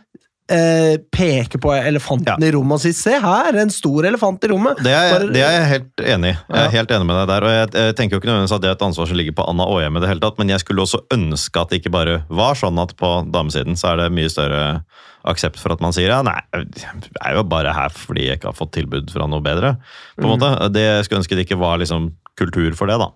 eh, 0.50 0.96
peke 1.14 1.60
på 1.62 1.70
elefanten 1.78 2.42
Ja. 2.42 2.48
i 2.48 2.50
rommet 2.52 2.72
og 2.76 2.80
si 2.82 2.90
'se 2.92 3.14
her, 3.22 3.54
en 3.56 3.70
stor 3.70 4.02
elefant 4.04 4.42
i 4.44 4.48
rommet'. 4.48 4.82
Det 4.82 4.92
er, 4.92 5.10
Bare- 5.18 5.32
det 5.32 5.42
er 5.42 5.54
jeg 5.60 5.68
helt 5.70 5.96
enig 6.14 6.30
i. 6.34 6.38
Jeg 6.54 6.64
er 6.66 6.70
helt 6.70 6.90
enig 6.90 7.06
med 7.06 7.16
deg 7.20 7.28
der. 7.28 7.44
og 7.46 7.50
jeg, 7.50 7.70
jeg 7.86 7.96
tenker 7.96 8.16
jo 8.16 8.20
ikke 8.20 8.30
nødvendigvis 8.30 8.54
at 8.56 8.60
det 8.62 8.68
er 8.68 8.76
et 8.78 8.86
ansvar 8.88 9.06
som 9.06 9.16
ligger 9.16 9.32
på 9.32 9.48
Anna 9.48 9.64
Aahjem, 9.64 9.96
i 9.96 10.00
det 10.00 10.08
hele 10.08 10.20
tatt, 10.20 10.38
men 10.38 10.48
jeg 10.48 10.60
skulle 10.60 10.82
også 10.82 11.00
ønske 11.14 11.60
at 11.60 11.68
det 11.70 11.80
ikke 11.82 11.92
bare 11.92 12.22
var 12.28 12.54
sånn 12.54 12.78
at 12.82 12.96
på 12.96 13.30
damesiden 13.32 13.76
så 13.78 13.92
er 13.92 13.96
det 14.02 14.12
mye 14.12 14.28
større 14.28 14.82
aksept 15.24 15.58
for 15.60 15.72
at 15.72 15.80
man 15.82 15.92
sier 15.92 16.08
ja, 16.08 16.22
nei, 16.22 16.40
jeg 16.54 16.88
er 17.20 17.34
jo 17.36 17.42
bare 17.44 17.72
her 17.76 17.90
fordi 17.92 18.26
jeg 18.26 18.38
ikke 18.40 18.48
har 18.48 18.56
fått 18.56 18.72
tilbud 18.72 19.10
fra 19.12 19.26
noe 19.28 19.40
bedre. 19.44 19.76
på 20.18 20.24
en 20.24 20.38
måte. 20.38 20.72
Det 20.72 20.80
jeg 20.80 21.04
skulle 21.04 21.20
ønske 21.20 21.36
det 21.36 21.46
ikke 21.46 21.58
var 21.60 21.76
liksom 21.78 22.12
kultur 22.40 22.72
for 22.74 22.86
det, 22.88 22.98
da. 22.98 23.10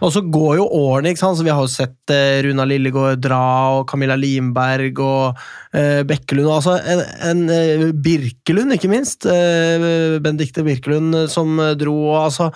Og 0.00 0.12
så 0.14 0.22
går 0.24 0.58
jo 0.60 0.66
årene, 0.80 1.12
ikke 1.12 1.22
sant? 1.22 1.38
Så 1.38 1.46
vi 1.46 1.52
har 1.52 1.62
jo 1.62 1.70
sett 1.70 2.12
eh, 2.12 2.40
Runa 2.46 2.66
Lillegård 2.68 3.20
dra, 3.22 3.42
og 3.78 3.86
Camilla 3.90 4.16
Limberg 4.18 5.00
og 5.04 5.40
eh, 5.76 6.02
Bekkelund, 6.08 6.48
og 6.48 6.56
altså 6.58 6.76
en, 6.80 7.02
en 7.30 7.42
eh, 7.54 7.84
Birkelund, 7.94 8.74
ikke 8.76 8.90
minst. 8.90 9.26
Eh, 9.28 10.18
Benedicte 10.22 10.64
Birkelund 10.66 11.22
eh, 11.22 11.28
som 11.30 11.60
dro, 11.78 11.96
og 12.10 12.18
altså 12.24 12.50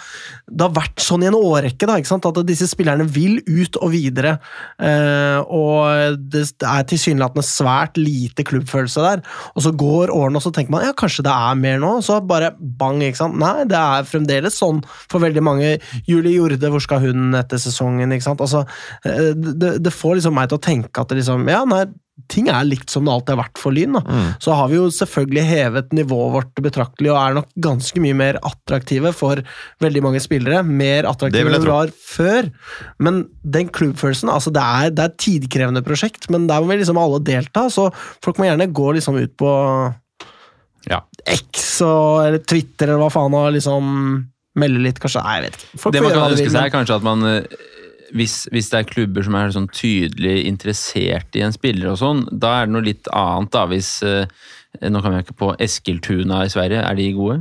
Det 0.48 0.66
har 0.66 0.74
vært 0.74 1.04
sånn 1.04 1.24
i 1.24 1.30
en 1.30 1.38
årrekke, 1.38 1.88
da, 1.88 1.98
ikke 2.00 2.12
sant? 2.12 2.28
At 2.28 2.42
disse 2.48 2.68
spillerne 2.70 3.06
vil 3.08 3.38
ut 3.46 3.78
og 3.80 3.92
videre. 3.94 4.36
Eh, 4.82 5.38
og 5.44 6.18
det 6.32 6.46
er 6.64 6.88
tilsynelatende 6.90 7.46
svært 7.46 8.00
lite 8.00 8.46
klubbfølelse 8.46 9.04
der. 9.04 9.24
Og 9.54 9.66
så 9.66 9.74
går 9.74 10.12
årene, 10.14 10.40
og 10.40 10.46
så 10.46 10.54
tenker 10.54 10.74
man 10.74 10.86
ja, 10.86 10.94
kanskje 10.96 11.26
det 11.26 11.34
er 11.34 11.60
mer 11.60 11.80
nå. 11.82 11.94
Så 12.04 12.18
bare 12.24 12.54
bang, 12.58 13.02
ikke 13.04 13.22
sant. 13.22 13.38
Nei, 13.40 13.68
det 13.70 13.78
er 13.78 14.08
fremdeles 14.08 14.58
sånn 14.58 14.82
for 15.04 15.22
veldig 15.22 15.44
mange. 15.44 15.74
Julie 16.08 16.38
Jorde, 16.38 16.72
hvor 16.72 16.82
skal 16.82 17.02
hun 17.02 17.03
etter 17.38 17.60
sesongen? 17.60 18.14
ikke 18.14 18.28
sant? 18.28 18.40
Altså, 18.44 18.64
eh, 19.04 19.34
det, 19.34 19.76
det 19.84 19.92
får 19.94 20.18
liksom 20.20 20.34
meg 20.38 20.48
til 20.50 20.60
å 20.60 20.66
tenke 20.70 21.04
at 21.04 21.14
liksom 21.14 21.46
Ja, 21.50 21.64
nei, 21.68 21.84
ting 22.30 22.46
er 22.48 22.66
likt 22.66 22.92
som 22.92 23.04
det 23.04 23.12
alltid 23.12 23.34
har 23.34 23.40
vært 23.42 23.60
for 23.60 23.74
Lyn. 23.74 23.98
Mm. 23.98 24.28
Så 24.42 24.54
har 24.54 24.68
vi 24.70 24.78
jo 24.78 24.86
selvfølgelig 24.94 25.44
hevet 25.48 25.94
nivået 25.96 26.34
vårt 26.36 26.60
betraktelig 26.62 27.10
og 27.10 27.18
er 27.18 27.34
nok 27.40 27.48
ganske 27.66 28.02
mye 28.02 28.16
mer 28.16 28.38
attraktive 28.46 29.10
for 29.16 29.42
veldig 29.82 30.02
mange 30.04 30.22
spillere. 30.22 30.62
Mer 30.66 31.08
attraktive 31.10 31.50
enn 31.50 31.58
vi 31.58 31.72
var 31.72 31.90
før. 31.98 32.50
Men 33.02 33.24
den 33.42 33.72
klubbfølelsen 33.74 34.30
altså 34.32 34.52
det, 34.54 34.62
er, 34.62 34.94
det 34.94 35.02
er 35.04 35.10
et 35.10 35.18
tidkrevende 35.26 35.82
prosjekt, 35.86 36.30
men 36.30 36.46
der 36.50 36.62
må 36.62 36.70
vi 36.70 36.78
liksom 36.84 37.00
alle 37.02 37.18
delta. 37.26 37.66
Så 37.72 37.88
folk 38.24 38.38
må 38.38 38.48
gjerne 38.48 38.70
gå 38.72 38.94
liksom 38.98 39.18
ut 39.18 39.34
på 39.40 39.50
Ja. 40.90 41.00
X 41.24 41.80
og, 41.82 42.26
eller 42.28 42.42
Twitter 42.44 42.92
eller 42.92 43.06
hva 43.06 43.12
faen 43.12 43.34
og 43.34 43.54
liksom 43.56 43.92
melde 44.58 44.82
litt, 44.84 45.00
kanskje. 45.02 45.22
Nei, 45.24 45.36
jeg 45.38 45.46
vet 45.46 45.60
ikke. 45.60 45.78
Folk 45.82 45.96
Det 45.96 46.02
man 46.04 46.14
kan 46.14 46.34
ønske 46.34 46.50
seg, 46.50 46.60
er 46.62 46.74
kanskje 46.74 46.98
at 46.98 47.06
man 47.06 47.28
eh, 47.28 47.62
hvis, 48.14 48.36
hvis 48.54 48.70
det 48.70 48.80
er 48.80 48.90
klubber 48.90 49.26
som 49.26 49.38
er 49.38 49.54
sånn 49.54 49.70
tydelig 49.74 50.36
interessert 50.46 51.38
i 51.38 51.42
en 51.46 51.54
spiller 51.54 51.94
og 51.94 51.98
sånn, 52.00 52.22
da 52.30 52.60
er 52.60 52.68
det 52.68 52.76
noe 52.76 52.86
litt 52.86 53.10
annet, 53.10 53.50
da. 53.54 53.64
Hvis 53.70 53.96
eh, 54.06 54.30
Nå 54.82 55.00
kan 55.04 55.14
vi 55.14 55.20
ikke 55.22 55.36
på 55.38 55.48
Eskiltuna 55.62 56.40
i 56.44 56.50
Sverige, 56.50 56.80
er 56.82 56.96
de 56.98 57.06
gode? 57.14 57.36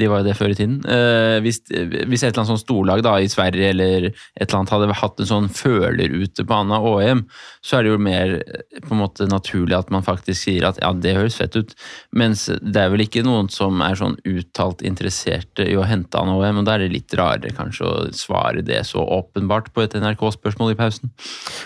De 0.00 0.06
var 0.08 0.22
jo 0.22 0.28
det 0.28 0.36
før 0.38 0.54
i 0.54 0.56
tiden. 0.56 0.78
Eh, 0.88 1.36
hvis, 1.44 1.60
hvis 1.68 2.22
et 2.22 2.30
eller 2.30 2.40
annet 2.40 2.52
sånn 2.54 2.62
storlag 2.62 3.02
da, 3.04 3.16
i 3.20 3.28
Sverige 3.28 3.72
eller 3.74 4.06
et 4.08 4.46
eller 4.46 4.56
annet 4.60 4.72
hadde 4.72 4.96
hatt 5.02 5.20
en 5.20 5.28
sånn 5.28 5.50
føler 5.52 6.14
ute 6.16 6.46
på 6.48 6.56
Anna 6.56 6.78
OM, 6.80 7.26
så 7.60 7.78
er 7.78 7.84
det 7.84 7.92
jo 7.92 8.00
mer 8.00 8.32
eh, 8.38 8.80
på 8.86 8.94
en 8.96 9.02
måte 9.02 9.28
naturlig 9.28 9.76
at 9.76 9.92
man 9.92 10.06
faktisk 10.06 10.46
sier 10.46 10.68
at 10.70 10.80
ja, 10.80 10.94
det 10.96 11.16
høres 11.18 11.36
fett 11.36 11.58
ut. 11.58 11.76
Mens 12.16 12.46
det 12.48 12.80
er 12.80 12.94
vel 12.94 13.04
ikke 13.04 13.26
noen 13.26 13.52
som 13.52 13.84
er 13.84 13.98
sånn 14.00 14.16
uttalt 14.24 14.80
interesserte 14.86 15.68
i 15.68 15.76
å 15.76 15.84
hente 15.88 16.16
Anna 16.16 16.38
OM, 16.40 16.62
og 16.62 16.68
da 16.70 16.78
er 16.78 16.86
det 16.86 16.94
litt 16.96 17.18
rarere 17.18 17.52
kanskje 17.58 17.84
å 17.84 18.08
svare 18.16 18.64
det 18.64 18.80
så 18.88 19.04
åpenbart 19.04 19.74
på 19.76 19.84
et 19.84 19.98
NRK-spørsmål 19.98 20.72
i 20.72 20.80
pausen. 20.80 21.12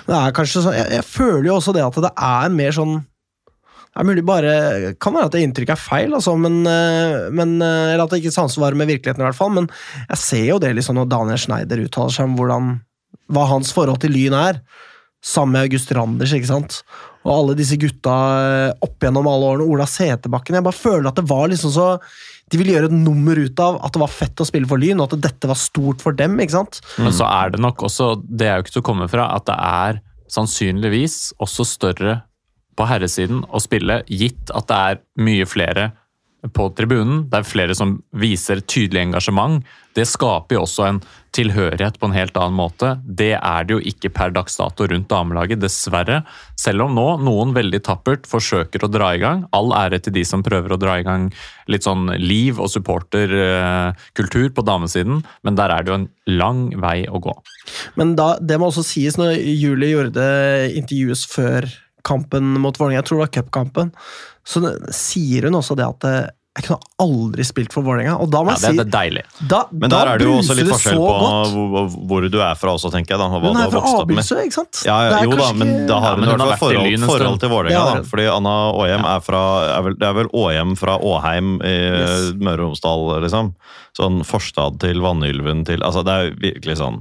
Det 0.08 0.18
er 0.18 0.35
kanskje 0.35 0.66
sånn, 0.66 0.78
jeg, 0.80 0.90
jeg 0.98 1.08
føler 1.12 1.52
jo 1.52 1.56
også 1.61 1.78
det 1.78 1.87
at 1.87 2.02
det 2.02 2.14
er 2.18 2.54
mer 2.58 2.74
sånn 2.74 3.00
er 4.00 4.09
mulig 4.09 4.24
bare, 4.24 4.52
Kan 5.00 5.16
være 5.16 5.28
at 5.28 5.35
det 5.37 5.42
inntrykket 5.44 5.74
er 5.74 5.81
feil, 5.81 6.14
altså, 6.16 6.35
men, 6.40 6.62
eh, 6.66 7.28
men, 7.35 7.59
eh, 7.61 7.92
eller 7.92 8.07
at 8.07 8.14
det 8.14 8.22
ikke 8.22 8.35
samsvarer 8.35 8.78
med 8.78 8.88
virkeligheten. 8.88 9.20
i 9.20 9.28
hvert 9.28 9.37
fall, 9.37 9.50
Men 9.50 9.68
jeg 10.09 10.18
ser 10.18 10.46
jo 10.46 10.59
det 10.59 10.74
liksom 10.76 10.96
når 10.96 11.09
Daniel 11.09 11.38
Schneider 11.38 11.85
uttaler 11.85 12.11
seg 12.11 12.24
om 12.24 12.37
hvordan, 12.37 12.81
hva 13.31 13.46
hans 13.48 13.72
forhold 13.72 14.00
til 14.00 14.12
Lyn 14.12 14.33
er. 14.33 14.61
Sammen 15.22 15.52
med 15.52 15.68
August 15.68 15.92
Randers, 15.92 16.33
ikke 16.33 16.50
sant. 16.50 16.83
Og 17.22 17.31
alle 17.31 17.55
disse 17.55 17.76
gutta 17.78 18.16
eh, 18.42 18.72
opp 18.83 18.98
gjennom 18.98 19.28
alle 19.28 19.52
årene. 19.52 19.68
Ola 19.68 19.87
Seterbakken. 19.87 20.57
Jeg 20.57 20.64
bare 20.64 20.74
føler 20.74 21.09
at 21.09 21.20
det 21.20 21.28
var 21.28 21.48
liksom 21.48 21.70
så 21.70 22.00
De 22.50 22.59
ville 22.59 22.74
gjøre 22.74 22.90
et 22.90 22.96
nummer 22.96 23.38
ut 23.38 23.61
av 23.61 23.78
at 23.81 23.92
det 23.94 24.00
var 24.02 24.11
fett 24.12 24.40
å 24.42 24.44
spille 24.44 24.68
for 24.68 24.76
Lyn, 24.76 25.00
og 25.00 25.12
at 25.12 25.22
dette 25.22 25.48
var 25.48 25.57
stort 25.57 26.02
for 26.02 26.12
dem. 26.12 26.40
ikke 26.40 26.52
sant? 26.52 26.81
Men 26.98 27.12
så 27.12 27.24
er 27.24 27.50
det 27.55 27.61
nok 27.61 27.81
også, 27.83 28.20
det 28.28 28.48
er 28.48 28.59
jo 28.59 28.64
ikke 28.66 28.74
til 28.74 28.83
å 28.83 28.88
komme 28.90 29.09
fra, 29.09 29.31
at 29.37 29.46
det 29.48 29.57
er 29.57 30.02
sannsynligvis 30.28 31.33
også 31.40 31.64
større 31.64 32.18
på 32.78 32.87
herresiden 32.88 33.44
å 33.50 33.61
spille, 33.62 34.02
gitt 34.08 34.52
at 34.54 34.70
det 34.70 34.78
er 34.92 35.02
mye 35.22 35.48
flere 35.48 35.90
på 36.50 36.68
tribunen. 36.74 37.26
Det 37.30 37.38
er 37.38 37.46
flere 37.46 37.74
som 37.78 37.96
viser 38.18 38.62
tydelig 38.66 39.04
engasjement. 39.06 39.62
Det 39.94 40.06
skaper 40.08 40.56
jo 40.56 40.62
også 40.64 40.87
en 40.88 40.98
tilhørighet 41.37 41.98
på 42.00 42.08
en 42.08 42.16
helt 42.16 42.37
annen 42.40 42.56
måte. 42.56 42.94
Det 43.04 43.35
er 43.37 43.66
det 43.68 43.76
jo 43.76 43.82
ikke 43.92 44.11
per 44.16 44.32
dags 44.35 44.56
dato 44.58 44.88
rundt 44.88 45.08
damelaget, 45.12 45.61
dessverre. 45.62 46.22
Selv 46.58 46.87
om 46.87 46.96
nå 46.96 47.06
noen 47.22 47.52
veldig 47.54 47.82
tappert 47.87 48.26
forsøker 48.28 48.82
å 48.82 48.90
dra 48.90 49.12
i 49.14 49.20
gang. 49.22 49.44
All 49.54 49.70
ære 49.76 50.00
til 50.02 50.16
de 50.16 50.24
som 50.26 50.42
prøver 50.44 50.74
å 50.74 50.80
dra 50.80 50.98
i 50.98 51.06
gang 51.06 51.28
litt 51.70 51.87
sånn 51.87 52.11
liv 52.18 52.58
og 52.58 52.72
supporterkultur 52.72 54.50
på 54.56 54.66
damesiden, 54.66 55.22
men 55.46 55.61
der 55.61 55.70
er 55.70 55.85
det 55.85 55.92
jo 55.92 56.00
en 56.00 56.11
lang 56.32 56.66
vei 56.82 57.04
å 57.06 57.22
gå. 57.22 57.37
Men 58.00 58.16
da, 58.18 58.35
det 58.42 58.58
må 58.58 58.72
også 58.72 58.85
sies 58.87 59.20
når 59.20 59.38
Julie 59.38 59.94
gjorde 59.94 60.26
intervjuet 60.74 61.28
før 61.30 61.70
kampen 62.04 62.52
mot 62.60 62.76
Vålerenga, 62.78 63.00
jeg 63.02 63.08
tror 63.10 63.18
det 63.22 63.26
var 63.28 63.34
cupkampen, 63.42 63.92
så 64.44 64.62
sier 64.92 65.48
hun 65.48 65.54
også 65.60 65.76
det 65.78 65.86
at 65.86 66.04
eh, 66.10 66.30
jeg 66.52 66.66
kunne 66.66 66.84
aldri 67.00 67.44
spilt 67.48 67.72
for 67.72 67.80
Vålerenga. 67.86 68.18
Og 68.20 68.28
da 68.28 68.42
må 68.44 68.50
Ja, 68.52 68.58
det, 68.60 68.72
si 68.74 68.76
det 68.76 68.82
er 68.84 68.90
deilig. 68.92 69.22
da, 69.48 69.62
Men 69.72 69.88
der 69.88 70.08
er 70.10 70.18
det 70.20 70.26
jo 70.26 70.34
også 70.36 70.52
litt 70.58 70.68
forskjell 70.68 70.98
på 71.00 71.06
godt. 71.08 71.52
hvor, 71.72 71.86
hvor 72.10 72.26
du 72.28 72.36
er 72.44 72.58
fra 72.60 72.74
også, 72.76 72.90
tenker 72.92 73.14
jeg. 73.14 73.20
da, 73.22 73.28
hva 73.32 73.40
Hun 73.40 73.56
er 73.62 73.70
fra. 73.72 73.80
Abildsø, 74.02 74.36
ikke 74.44 74.56
sant? 74.58 74.82
Ja, 74.84 74.98
ja, 75.08 75.22
jo 75.24 75.30
da, 75.38 75.46
men 75.56 75.70
da 75.88 75.94
Ja, 75.96 76.00
har 76.04 76.12
hun 76.18 76.20
men 76.20 76.28
hun 76.34 76.40
har 76.44 76.50
vært 76.52 76.60
forhold, 76.60 76.90
Lyn 76.92 77.06
forhold 77.08 77.40
til 77.40 77.48
Vålerenga. 77.54 77.72
Ja, 77.78 77.94
er- 78.02 78.04
fordi 78.10 78.26
Anna 78.34 78.52
Åhjem 78.82 79.08
er, 79.14 79.20
fra, 79.24 79.40
er, 79.78 79.82
vel, 79.88 79.96
det 79.96 80.08
er 80.10 80.12
vel 80.20 80.28
Åhjem 80.42 80.76
fra 80.76 80.98
Åheim 81.00 81.54
i 81.64 81.72
Yes. 82.02 82.32
Møre 82.36 82.60
og 82.60 82.76
Romsdal, 82.76 83.06
liksom. 83.24 83.54
Sånn 83.96 84.20
forstad 84.28 84.76
til 84.84 85.00
Vannylven 85.00 85.64
til 85.64 85.80
Altså, 85.80 86.04
det 86.04 86.12
er 86.12 86.36
virkelig 86.36 86.76
sånn 86.84 87.00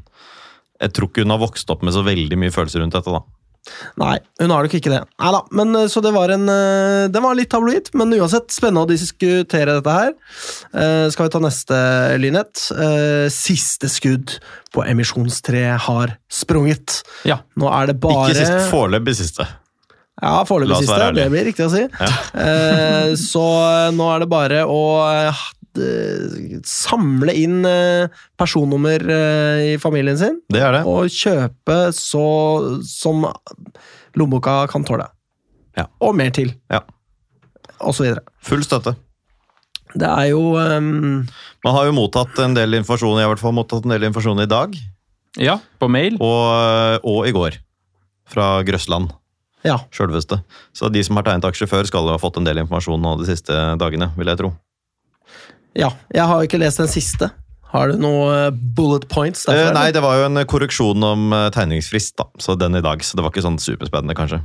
Jeg 0.79 0.93
tror 0.95 1.09
ikke 1.11 1.23
hun 1.27 1.35
har 1.35 1.43
vokst 1.43 1.69
opp 1.75 1.83
med 1.83 1.91
så 1.93 2.03
veldig 2.07 2.37
mye 2.39 2.51
følelser 2.55 2.79
rundt 2.79 2.95
dette, 2.95 3.11
da. 3.11 3.19
Nei, 4.01 4.15
hun 4.41 4.49
har 4.49 4.65
nok 4.65 4.73
ikke 4.73 4.89
det. 4.89 4.99
Nei 5.21 5.31
da, 5.35 5.41
men 5.53 5.75
eh, 5.77 5.87
så 5.91 6.01
det 6.01 6.11
var 6.15 6.31
en 6.33 6.49
eh, 6.49 7.05
Den 7.13 7.21
var 7.21 7.37
litt 7.37 7.51
tabloid, 7.53 7.91
men 7.97 8.15
uansett 8.17 8.49
spennende 8.53 8.87
å 8.87 8.89
diskutere 8.89 9.77
dette 9.77 9.93
her. 9.93 10.15
Eh, 10.73 11.05
skal 11.13 11.27
vi 11.27 11.33
ta 11.35 11.41
neste 11.43 11.77
lynhet? 12.21 12.65
Eh, 12.73 13.27
siste 13.33 13.89
skudd 13.91 14.39
på 14.73 14.85
emisjonstreet 14.87 15.85
har 15.85 16.15
sprunget. 16.31 17.01
Ja. 17.29 17.41
Nå 17.59 17.69
er 17.69 17.91
det 17.91 17.99
bare 18.01 18.31
Ikke 18.31 18.41
sist, 18.41 18.71
foreløpig 18.73 19.17
siste. 19.19 19.45
Ja, 20.21 20.41
foreløpig 20.47 20.87
siste. 20.87 21.13
Det 21.17 21.29
blir 21.33 21.47
riktig 21.51 21.67
å 21.67 21.71
si. 21.73 21.85
Eh, 21.85 23.13
så 23.19 23.45
nå 23.93 24.09
er 24.15 24.23
det 24.25 24.31
bare 24.31 24.65
å 24.69 24.81
eh, 25.05 25.45
samle 26.67 27.33
inn 27.37 27.61
eh, 27.67 28.09
personnummer 28.39 29.03
eh, 29.09 29.61
i 29.73 29.77
familien 29.81 30.17
sin 30.19 30.39
Det 30.51 30.61
er 30.61 30.75
det. 30.77 30.81
og 30.89 31.07
kjøpe 31.11 31.77
så 31.95 32.25
som 32.87 33.25
lommeboka 34.17 34.65
kan 34.71 34.83
tåle. 34.87 35.07
Ja. 35.77 35.85
Og 36.03 36.15
mer 36.19 36.33
til. 36.35 36.51
Ja. 36.71 36.81
Og 37.81 37.95
så 37.95 38.03
videre. 38.05 38.25
Full 38.45 38.63
støtte. 38.67 38.95
Det 39.95 40.07
er 40.07 40.29
jo 40.31 40.55
um... 40.55 41.23
Man 41.65 41.75
har 41.75 41.87
jo 41.87 41.95
mottatt 41.95 42.37
en 42.43 42.53
del 42.55 42.77
informasjon, 42.79 43.17
jeg 43.19 43.25
har 43.25 43.31
i 43.31 43.33
hvert 43.33 43.43
fall 43.43 43.55
mottatt 43.55 43.87
en 43.87 43.91
del 43.95 44.05
informasjon 44.07 44.43
i 44.43 44.49
dag, 44.51 44.75
Ja, 45.39 45.57
på 45.79 45.87
mail. 45.91 46.15
og, 46.19 47.03
og 47.07 47.27
i 47.27 47.33
går. 47.35 47.57
Fra 48.31 48.61
Grøsland. 48.67 49.11
Ja. 49.67 49.77
Sjølveste. 49.93 50.39
Så 50.73 50.89
de 50.91 51.03
som 51.03 51.19
har 51.19 51.23
tegnet 51.27 51.45
aksjer 51.49 51.69
før, 51.69 51.85
skal 51.87 52.07
jo 52.07 52.15
ha 52.15 52.19
fått 52.21 52.39
en 52.39 52.47
del 52.47 52.61
informasjon 52.63 53.01
nå 53.03 53.17
de 53.19 53.27
siste 53.29 53.53
dagene, 53.79 54.07
vil 54.17 54.31
jeg 54.31 54.39
tro. 54.39 54.53
Ja. 55.77 55.91
Jeg 56.13 56.27
har 56.27 56.45
ikke 56.45 56.59
lest 56.61 56.81
den 56.81 56.91
siste. 56.91 57.31
Har 57.71 57.87
du 57.87 57.99
noe 58.03 58.31
eh, 58.35 58.49
bullet 58.51 59.05
points 59.07 59.45
Derfor, 59.47 59.69
uh, 59.71 59.75
nei, 59.77 59.93
det 59.95 60.01
var 60.03 60.17
jo 60.19 60.25
en 60.27 60.41
korreksjon 60.43 61.05
om 61.07 61.29
eh, 61.35 61.47
tegningsfrist, 61.55 62.17
da. 62.19 62.27
Så 62.43 62.57
den 62.59 62.75
i 62.75 62.83
dag. 62.83 63.03
Så 63.05 63.15
det 63.15 63.23
var 63.23 63.31
ikke 63.31 63.45
sånn 63.45 63.61
superspennende, 63.63 64.17
kanskje. 64.17 64.41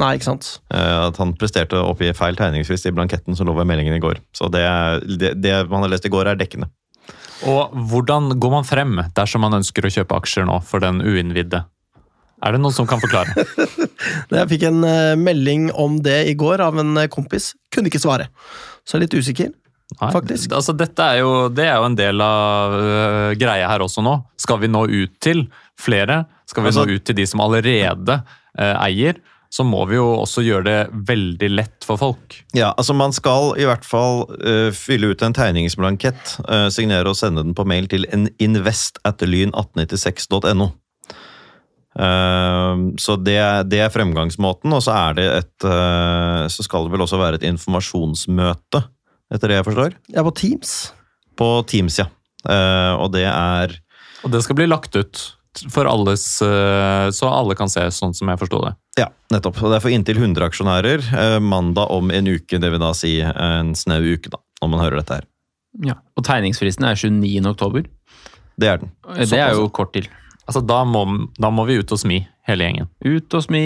nei, 0.00 0.12
ikke 0.18 0.28
sant. 0.28 0.50
Uh, 0.68 1.08
at 1.08 1.20
han 1.22 1.32
presterte 1.40 1.80
å 1.80 1.94
oppgi 1.94 2.12
feil 2.16 2.36
tegningsfrist 2.36 2.90
i 2.90 2.94
blanketten 2.96 3.38
som 3.38 3.48
lå 3.48 3.56
ved 3.56 3.70
meldingen 3.70 3.96
i 3.96 4.02
går. 4.04 4.20
Så 4.36 4.52
det, 4.52 4.66
det, 5.08 5.34
det 5.40 5.56
man 5.72 5.86
har 5.86 5.94
lest 5.94 6.08
i 6.08 6.12
går, 6.12 6.28
er 6.28 6.40
dekkende. 6.40 6.68
Og 7.48 7.72
hvordan 7.88 8.34
går 8.36 8.52
man 8.52 8.66
frem 8.68 8.98
dersom 9.16 9.44
man 9.46 9.56
ønsker 9.56 9.86
å 9.86 9.92
kjøpe 9.92 10.18
aksjer 10.18 10.44
nå 10.48 10.60
for 10.68 10.84
den 10.84 11.00
uinnvidde? 11.00 11.62
Er 12.40 12.56
det 12.56 12.60
noen 12.62 12.74
som 12.74 12.88
kan 12.88 13.00
forklare? 13.02 13.44
Jeg 14.32 14.48
fikk 14.54 14.66
en 14.70 14.84
eh, 14.88 15.16
melding 15.20 15.68
om 15.76 15.98
det 16.04 16.22
i 16.30 16.36
går 16.38 16.62
av 16.64 16.78
en 16.80 16.96
eh, 17.02 17.10
kompis. 17.12 17.52
Kunne 17.72 17.92
ikke 17.92 18.00
svare. 18.00 18.30
Så 18.84 18.96
jeg 18.96 19.00
er 19.00 19.04
litt 19.04 19.16
usikker. 19.20 19.50
Nei, 19.98 20.10
Faktisk. 20.14 20.52
Altså, 20.54 20.74
er 20.78 21.18
jo, 21.18 21.48
det 21.50 21.66
er 21.66 21.80
jo 21.80 21.88
en 21.88 21.98
del 21.98 22.22
av 22.22 22.76
uh, 22.76 23.32
greia 23.38 23.68
her 23.72 23.82
også 23.82 24.04
nå. 24.06 24.14
Skal 24.40 24.60
vi 24.62 24.70
nå 24.70 24.84
ut 24.86 25.16
til 25.22 25.44
flere? 25.80 26.24
Skal 26.46 26.64
vi 26.64 26.70
Altså- 26.70 26.86
nå 26.86 26.94
ut 26.94 27.04
til 27.04 27.18
de 27.18 27.26
som 27.26 27.42
allerede 27.42 28.22
uh, 28.22 28.76
eier? 28.84 29.18
Så 29.50 29.64
må 29.66 29.82
vi 29.90 29.96
jo 29.96 30.04
også 30.22 30.44
gjøre 30.46 30.62
det 30.62 31.06
veldig 31.08 31.48
lett 31.50 31.82
for 31.82 31.98
folk. 31.98 32.36
Ja, 32.54 32.68
altså 32.78 32.94
Man 32.94 33.10
skal 33.12 33.56
i 33.58 33.66
hvert 33.66 33.84
fall 33.84 34.22
uh, 34.30 34.70
fylle 34.70 35.10
ut 35.10 35.24
en 35.26 35.34
tegningsblankett, 35.34 36.36
signere 36.70 37.10
og 37.10 37.18
sende 37.18 37.42
den 37.42 37.56
på 37.58 37.66
mail 37.66 37.90
til 37.90 38.06
en 38.14 38.28
invest 38.38 39.02
at 39.04 39.18
lyn1896.no. 39.26 40.70
Eh, 41.98 42.74
så 43.02 43.16
det, 43.18 43.40
det 43.66 43.80
er 43.82 43.90
fremgangsmåten, 43.90 44.70
og 44.70 44.84
så 44.86 44.94
er 44.94 45.16
det 45.18 45.24
et 45.40 45.64
Så 46.54 46.62
skal 46.62 46.86
det 46.86 46.92
vel 46.94 47.02
også 47.02 47.18
være 47.18 47.40
et 47.40 47.48
informasjonsmøte, 47.50 48.84
etter 49.34 49.52
det 49.52 49.60
jeg 49.60 49.68
forstår, 49.68 49.98
er 50.14 50.26
på 50.26 50.32
Teams. 50.36 50.72
på 51.38 51.50
Teams, 51.70 51.98
ja. 52.02 52.08
Uh, 52.40 52.96
og 52.96 53.10
det 53.12 53.26
er 53.28 53.74
Og 54.24 54.32
det 54.32 54.40
skal 54.44 54.56
bli 54.56 54.66
lagt 54.68 54.96
ut 54.96 55.20
for 55.68 55.88
alles, 55.88 56.24
uh, 56.44 57.10
så 57.12 57.28
alle 57.28 57.56
kan 57.58 57.68
se, 57.72 57.82
sånn 57.92 58.14
som 58.16 58.30
jeg 58.30 58.40
forsto 58.40 58.60
det. 58.64 58.74
Ja, 59.00 59.08
nettopp. 59.32 59.58
Og 59.64 59.72
det 59.72 59.80
er 59.80 59.84
for 59.84 59.92
inntil 59.92 60.20
100 60.20 60.46
aksjonærer. 60.46 61.04
Uh, 61.10 61.38
mandag 61.42 61.90
om 61.90 62.12
en 62.14 62.30
uke, 62.30 62.60
det 62.60 62.70
vil 62.70 62.82
da 62.82 62.92
si 62.96 63.18
en 63.20 63.74
snau 63.76 64.00
uke, 64.04 64.30
da, 64.32 64.40
når 64.62 64.72
man 64.72 64.84
hører 64.84 65.00
dette 65.00 65.20
her. 65.20 65.26
Ja. 65.86 65.96
Og 66.18 66.24
tegningsfristen 66.26 66.86
er 66.86 66.98
29. 66.98 67.50
oktober. 67.50 67.86
Det 68.60 68.68
er 68.68 68.80
den. 68.82 68.92
Det 69.16 69.38
er 69.38 69.56
jo 69.56 69.68
kort 69.72 69.94
til. 69.96 70.08
Altså, 70.46 70.62
da 70.66 70.82
må, 70.84 71.04
da 71.38 71.50
må 71.54 71.64
vi 71.68 71.78
ut 71.80 71.92
og 71.94 72.00
smi, 72.02 72.22
hele 72.48 72.66
gjengen. 72.66 72.90
Ut 73.06 73.36
og 73.38 73.44
smi. 73.46 73.64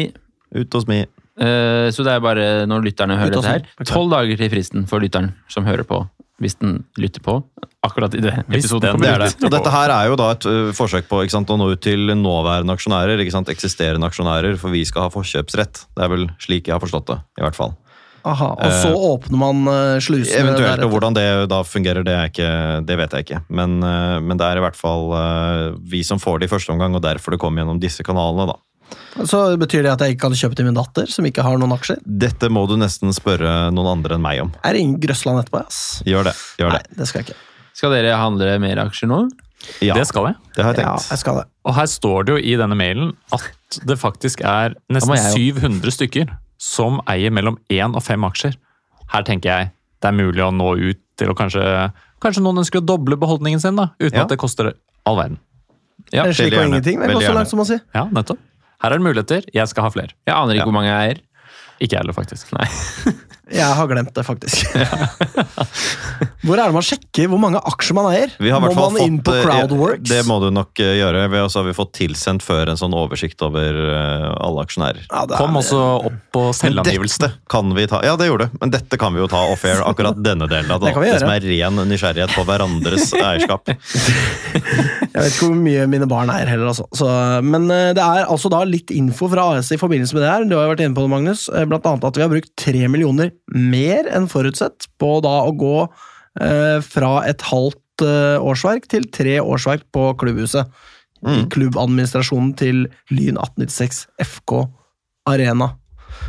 Ut 0.54 0.76
og 0.76 0.88
mi. 0.90 1.02
Eh, 1.40 1.90
Så 1.90 2.04
det 2.06 2.12
er 2.14 2.20
bare 2.22 2.66
når 2.70 2.84
lytterne 2.86 3.16
hører 3.18 3.34
dette 3.34 3.48
her. 3.48 3.64
smi. 3.76 3.86
Tolv 3.90 4.10
dager 4.14 4.36
til 4.38 4.50
fristen 4.52 4.86
for 4.90 5.00
lytteren 5.02 5.32
som 5.48 5.64
hører 5.66 5.84
på. 5.84 6.04
hvis 6.42 6.56
den 6.58 6.82
lytter 6.98 7.22
på 7.22 7.44
akkurat 7.86 8.12
i 8.14 8.20
det 8.20 8.32
episoden 8.42 8.98
Det 9.00 9.08
er 9.08 9.18
det. 9.22 9.44
Og 9.44 9.52
dette 9.54 9.70
her 9.70 9.88
er 9.94 10.08
jo 10.10 10.16
da 10.18 10.32
et 10.34 10.44
uh, 10.50 10.72
forsøk 10.74 11.06
på 11.06 11.20
ikke 11.22 11.30
sant, 11.30 11.48
å 11.48 11.56
nå 11.56 11.68
ut 11.70 11.80
til 11.80 12.10
nåværende 12.10 12.74
aksjonærer, 12.74 13.22
ikke 13.22 13.30
sant, 13.36 13.48
eksisterende 13.48 14.08
aksjonærer, 14.10 14.56
for 14.58 14.74
vi 14.74 14.82
skal 14.84 15.06
ha 15.06 15.12
forkjøpsrett. 15.14 15.84
Det 15.94 16.02
er 16.02 16.10
vel 16.10 16.26
slik 16.42 16.66
jeg 16.66 16.74
har 16.74 16.82
forstått 16.82 17.06
det, 17.12 17.18
i 17.38 17.44
hvert 17.46 17.54
fall. 17.54 17.76
Aha, 18.26 18.50
og 18.56 18.72
så 18.82 18.90
åpner 19.12 19.36
man 19.38 19.62
eh, 19.68 20.00
slusene 20.02 20.42
Eventuelt, 20.42 20.64
deretter. 20.64 20.84
og 20.88 20.94
hvordan 20.96 21.14
det 21.14 21.26
da 21.52 21.62
fungerer, 21.62 22.02
det, 22.02 22.14
er 22.18 22.30
ikke, 22.32 22.50
det 22.88 22.96
vet 22.98 23.12
jeg 23.14 23.26
ikke. 23.28 23.40
Men, 23.54 23.78
men 23.78 24.36
det 24.40 24.46
er 24.48 24.58
i 24.58 24.64
hvert 24.64 24.76
fall 24.80 25.12
vi 25.86 26.02
som 26.02 26.18
får 26.18 26.40
det 26.42 26.48
i 26.50 26.54
første 26.56 26.72
omgang, 26.74 26.96
og 26.98 27.02
derfor 27.04 27.30
det 27.36 27.40
kommer 27.40 27.62
gjennom 27.62 27.78
disse 27.78 28.02
kanalene, 28.02 28.48
da. 28.50 28.58
Så 29.24 29.40
betyr 29.60 29.82
det 29.86 29.92
at 29.92 30.00
jeg 30.02 30.14
ikke 30.16 30.24
kan 30.26 30.32
kjøpe 30.38 30.56
til 30.58 30.66
min 30.66 30.74
datter, 30.76 31.06
som 31.10 31.24
ikke 31.28 31.42
har 31.46 31.56
noen 31.60 31.72
aksjer? 31.76 32.00
Dette 32.04 32.48
må 32.50 32.64
du 32.68 32.74
nesten 32.80 33.12
spørre 33.14 33.70
noen 33.74 33.92
andre 33.98 34.16
enn 34.18 34.24
meg 34.24 34.40
om. 34.42 34.52
Er 34.66 34.74
ingen 34.80 34.98
Grøsland 35.00 35.38
etterpå, 35.44 35.60
ass. 35.66 36.02
Gjør 36.06 36.24
det. 36.30 36.34
gjør 36.58 36.72
Nei, 36.74 36.80
det. 36.82 36.96
det 36.98 37.06
skal 37.08 37.22
jeg 37.22 37.28
ikke. 37.30 37.38
Skal 37.78 37.94
dere 37.94 38.16
handle 38.18 38.58
mer 38.62 38.82
aksjer 38.84 39.10
nå? 39.10 39.20
Ja, 39.80 39.94
Det 39.96 40.06
skal 40.10 40.26
jeg. 40.28 40.34
det 40.56 40.64
har 40.66 40.74
jeg 40.74 40.82
Ja, 40.84 40.96
tenkt. 40.96 41.10
jeg 41.10 41.18
skal 41.22 41.36
det. 41.40 41.44
Og 41.64 41.74
her 41.74 41.86
står 41.88 42.24
det 42.26 42.34
jo 42.34 42.40
i 42.42 42.56
denne 42.60 42.76
mailen 42.76 43.14
at 43.32 43.78
det 43.86 43.96
faktisk 43.98 44.42
er 44.44 44.74
Da 44.74 44.80
må 44.90 44.98
nesten 44.98 45.16
jeg 45.16 45.54
700 45.56 45.90
stykker 45.94 46.34
som 46.60 47.00
eier 47.08 47.30
mellom 47.32 47.56
én 47.72 47.94
og 47.96 48.02
fem 48.02 48.20
aksjer. 48.28 48.54
Her 49.14 49.22
tenker 49.22 49.48
jeg 49.50 49.70
det 50.02 50.08
er 50.10 50.12
mulig 50.12 50.42
å 50.44 50.50
nå 50.52 50.74
ut 50.90 51.00
til 51.16 51.28
å 51.32 51.34
kanskje 51.38 51.92
Kanskje 52.20 52.40
noen 52.42 52.58
ønsker 52.62 52.80
å 52.80 52.84
doble 52.86 53.16
beholdningen 53.20 53.60
sin, 53.60 53.76
da, 53.76 53.90
uten 54.00 54.14
Ja. 54.16 54.22
at 54.24 54.28
det 54.30 54.38
koster 54.38 54.72
all 55.06 55.16
verden. 55.16 55.38
Ja, 56.12 56.22
det 56.24 56.30
er 56.30 56.32
slik 56.44 56.52
og 56.52 56.58
gjerne. 56.58 56.68
ingenting. 56.72 56.98
Det 57.00 57.08
Veldig 57.08 57.14
går 57.14 57.20
så 57.20 57.26
gjerne. 57.28 57.34
langt 57.36 57.48
som 57.50 57.60
å 57.60 57.66
si. 57.66 57.76
Ja, 57.94 58.04
nettopp. 58.04 58.38
Her 58.84 58.92
er 58.92 59.00
det 59.00 59.06
muligheter. 59.06 59.46
Jeg 59.56 59.70
skal 59.70 59.86
ha 59.86 59.90
flere. 59.94 60.12
Jeg 60.28 60.34
aner 60.36 60.52
ikke 60.58 60.60
Ja. 60.60 60.68
hvor 60.68 60.76
mange 60.76 60.90
jeg 60.92 61.08
eier. 61.14 61.22
Ikke 61.80 61.96
jeg 61.96 62.04
heller, 62.04 62.12
faktisk. 62.16 62.52
Nei. 62.52 62.68
Jeg 63.52 63.76
har 63.76 63.88
glemt 63.90 64.14
det, 64.16 64.22
faktisk. 64.24 64.64
Hvor 66.44 66.60
er 66.60 66.68
det 66.68 66.74
man 66.76 66.84
sjekker 66.84 67.28
hvor 67.32 67.40
mange 67.40 67.60
aksjer 67.64 67.96
man 67.96 68.06
eier? 68.10 68.32
Vi 68.40 68.50
har 68.52 68.60
Må 68.60 68.68
man 68.68 68.76
fått, 68.76 68.98
inn 69.00 69.14
på 69.24 69.32
eh, 69.32 69.44
Crowdworks? 69.46 70.08
Det 70.10 70.18
må 70.28 70.36
du 70.42 70.50
nok 70.52 70.80
eh, 70.84 70.90
gjøre. 70.98 71.22
Vi 71.32 71.38
også 71.40 71.62
har 71.62 71.66
vi 71.70 71.74
fått 71.76 71.92
tilsendt 71.96 72.44
før 72.44 72.68
en 72.72 72.76
sånn 72.80 72.92
oversikt 72.96 73.40
over 73.46 73.78
eh, 73.80 74.26
alle 74.44 74.64
aksjonærer. 74.66 75.06
Ja, 75.08 75.22
er- 75.24 75.34
Kom 75.40 75.56
også 75.60 75.80
opp 76.10 76.18
på 76.36 76.42
selvangivelse. 76.56 77.30
kan 77.52 77.72
vi 77.76 77.86
ta 77.88 78.02
Ja, 78.04 78.12
det 78.20 78.28
gjorde 78.28 78.48
det. 78.50 78.60
Men 78.60 78.74
dette 78.76 78.98
kan 79.00 79.16
vi 79.16 79.22
jo 79.22 79.28
ta 79.32 79.40
off-air. 79.54 79.80
Akkurat 79.88 80.20
denne 80.24 80.48
delen 80.52 80.68
av 80.74 80.80
det. 80.84 80.92
Det 80.92 81.14
det 81.14 81.22
som 81.24 81.32
er 81.32 81.48
ren 81.48 81.80
nysgjerrighet 81.88 82.36
på 82.36 82.44
hverandres 82.48 83.12
eierskap. 83.24 83.72
Jeg 83.72 85.16
vet 85.16 85.30
ikke 85.32 85.48
hvor 85.48 85.56
mye 85.64 85.86
mine 85.94 86.08
barn 86.10 86.32
eier 86.34 86.50
heller, 86.52 86.72
altså. 86.74 86.84
Så, 86.96 87.08
men 87.44 87.68
det 87.70 88.02
er 88.04 88.24
altså 88.28 88.52
da 88.52 88.60
litt 88.68 88.92
info 88.94 89.30
fra 89.32 89.48
AS 89.56 89.72
i 89.72 89.80
forbindelse 89.80 90.16
med 90.18 90.26
det 90.26 90.32
her. 90.34 90.44
Du 90.48 90.56
har 90.58 90.68
jo 90.68 90.74
vært 90.74 90.84
inne 90.84 90.96
på 90.96 91.06
det, 91.06 91.12
Magnus. 91.16 91.46
Blant 91.72 91.88
annet 91.88 92.08
at 92.10 92.20
vi 92.20 92.26
har 92.26 92.32
brukt 92.36 92.52
tre 92.60 92.84
millioner 92.92 93.32
mer 93.52 94.08
enn 94.08 94.28
forutsett 94.30 94.88
på 95.00 95.18
da 95.24 95.42
å 95.44 95.52
gå 95.58 95.76
eh, 96.40 96.80
fra 96.84 97.12
et 97.28 97.42
halvt 97.50 98.04
eh, 98.06 98.38
årsverk 98.42 98.88
til 98.90 99.06
tre 99.12 99.38
årsverk 99.42 99.86
på 99.94 100.12
klubbhuset. 100.20 100.70
I 101.24 101.24
Mm. 101.24 101.46
klubbadministrasjonen 101.48 102.50
til 102.60 102.82
Lyn 103.08 103.38
1896 103.40 104.02
FK 104.20 104.66
Arena. 105.26 105.70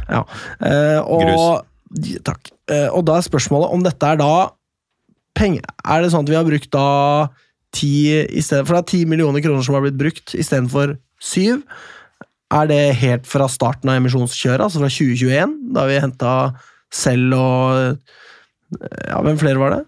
Ja. 0.08 0.22
Eh, 0.64 1.02
og, 1.04 1.66
Takk. 2.24 2.52
Eh, 2.72 2.88
og 2.96 3.04
da 3.08 3.18
er 3.18 3.26
spørsmålet 3.26 3.74
om 3.76 3.84
dette 3.84 4.08
er 4.08 4.18
da 4.18 4.52
penger 5.36 5.62
Er 5.84 6.02
det 6.02 6.14
sånn 6.14 6.24
at 6.24 6.32
vi 6.32 6.38
har 6.38 6.48
brukt 6.48 6.72
da 6.72 7.28
ti 7.76 8.08
i 8.24 8.42
stedet, 8.42 8.64
For 8.66 8.76
det 8.76 8.82
er 8.86 8.92
ti 8.94 9.02
millioner 9.06 9.44
kroner 9.44 9.64
som 9.68 9.76
har 9.76 9.84
blitt 9.84 10.00
brukt 10.00 10.32
istedenfor 10.34 10.96
syv. 11.20 11.62
Er 12.56 12.68
det 12.72 12.96
helt 13.02 13.28
fra 13.28 13.50
starten 13.52 13.90
av 13.92 14.00
emisjonskjøret, 14.00 14.64
altså 14.64 14.80
fra 14.80 14.88
2021, 14.88 15.58
da 15.76 15.86
vi 15.90 16.00
henta 16.00 16.32
selv 16.94 17.38
og 17.38 18.82
Ja, 19.06 19.22
hvem 19.24 19.40
flere 19.40 19.62
var 19.62 19.76
det? 19.76 19.82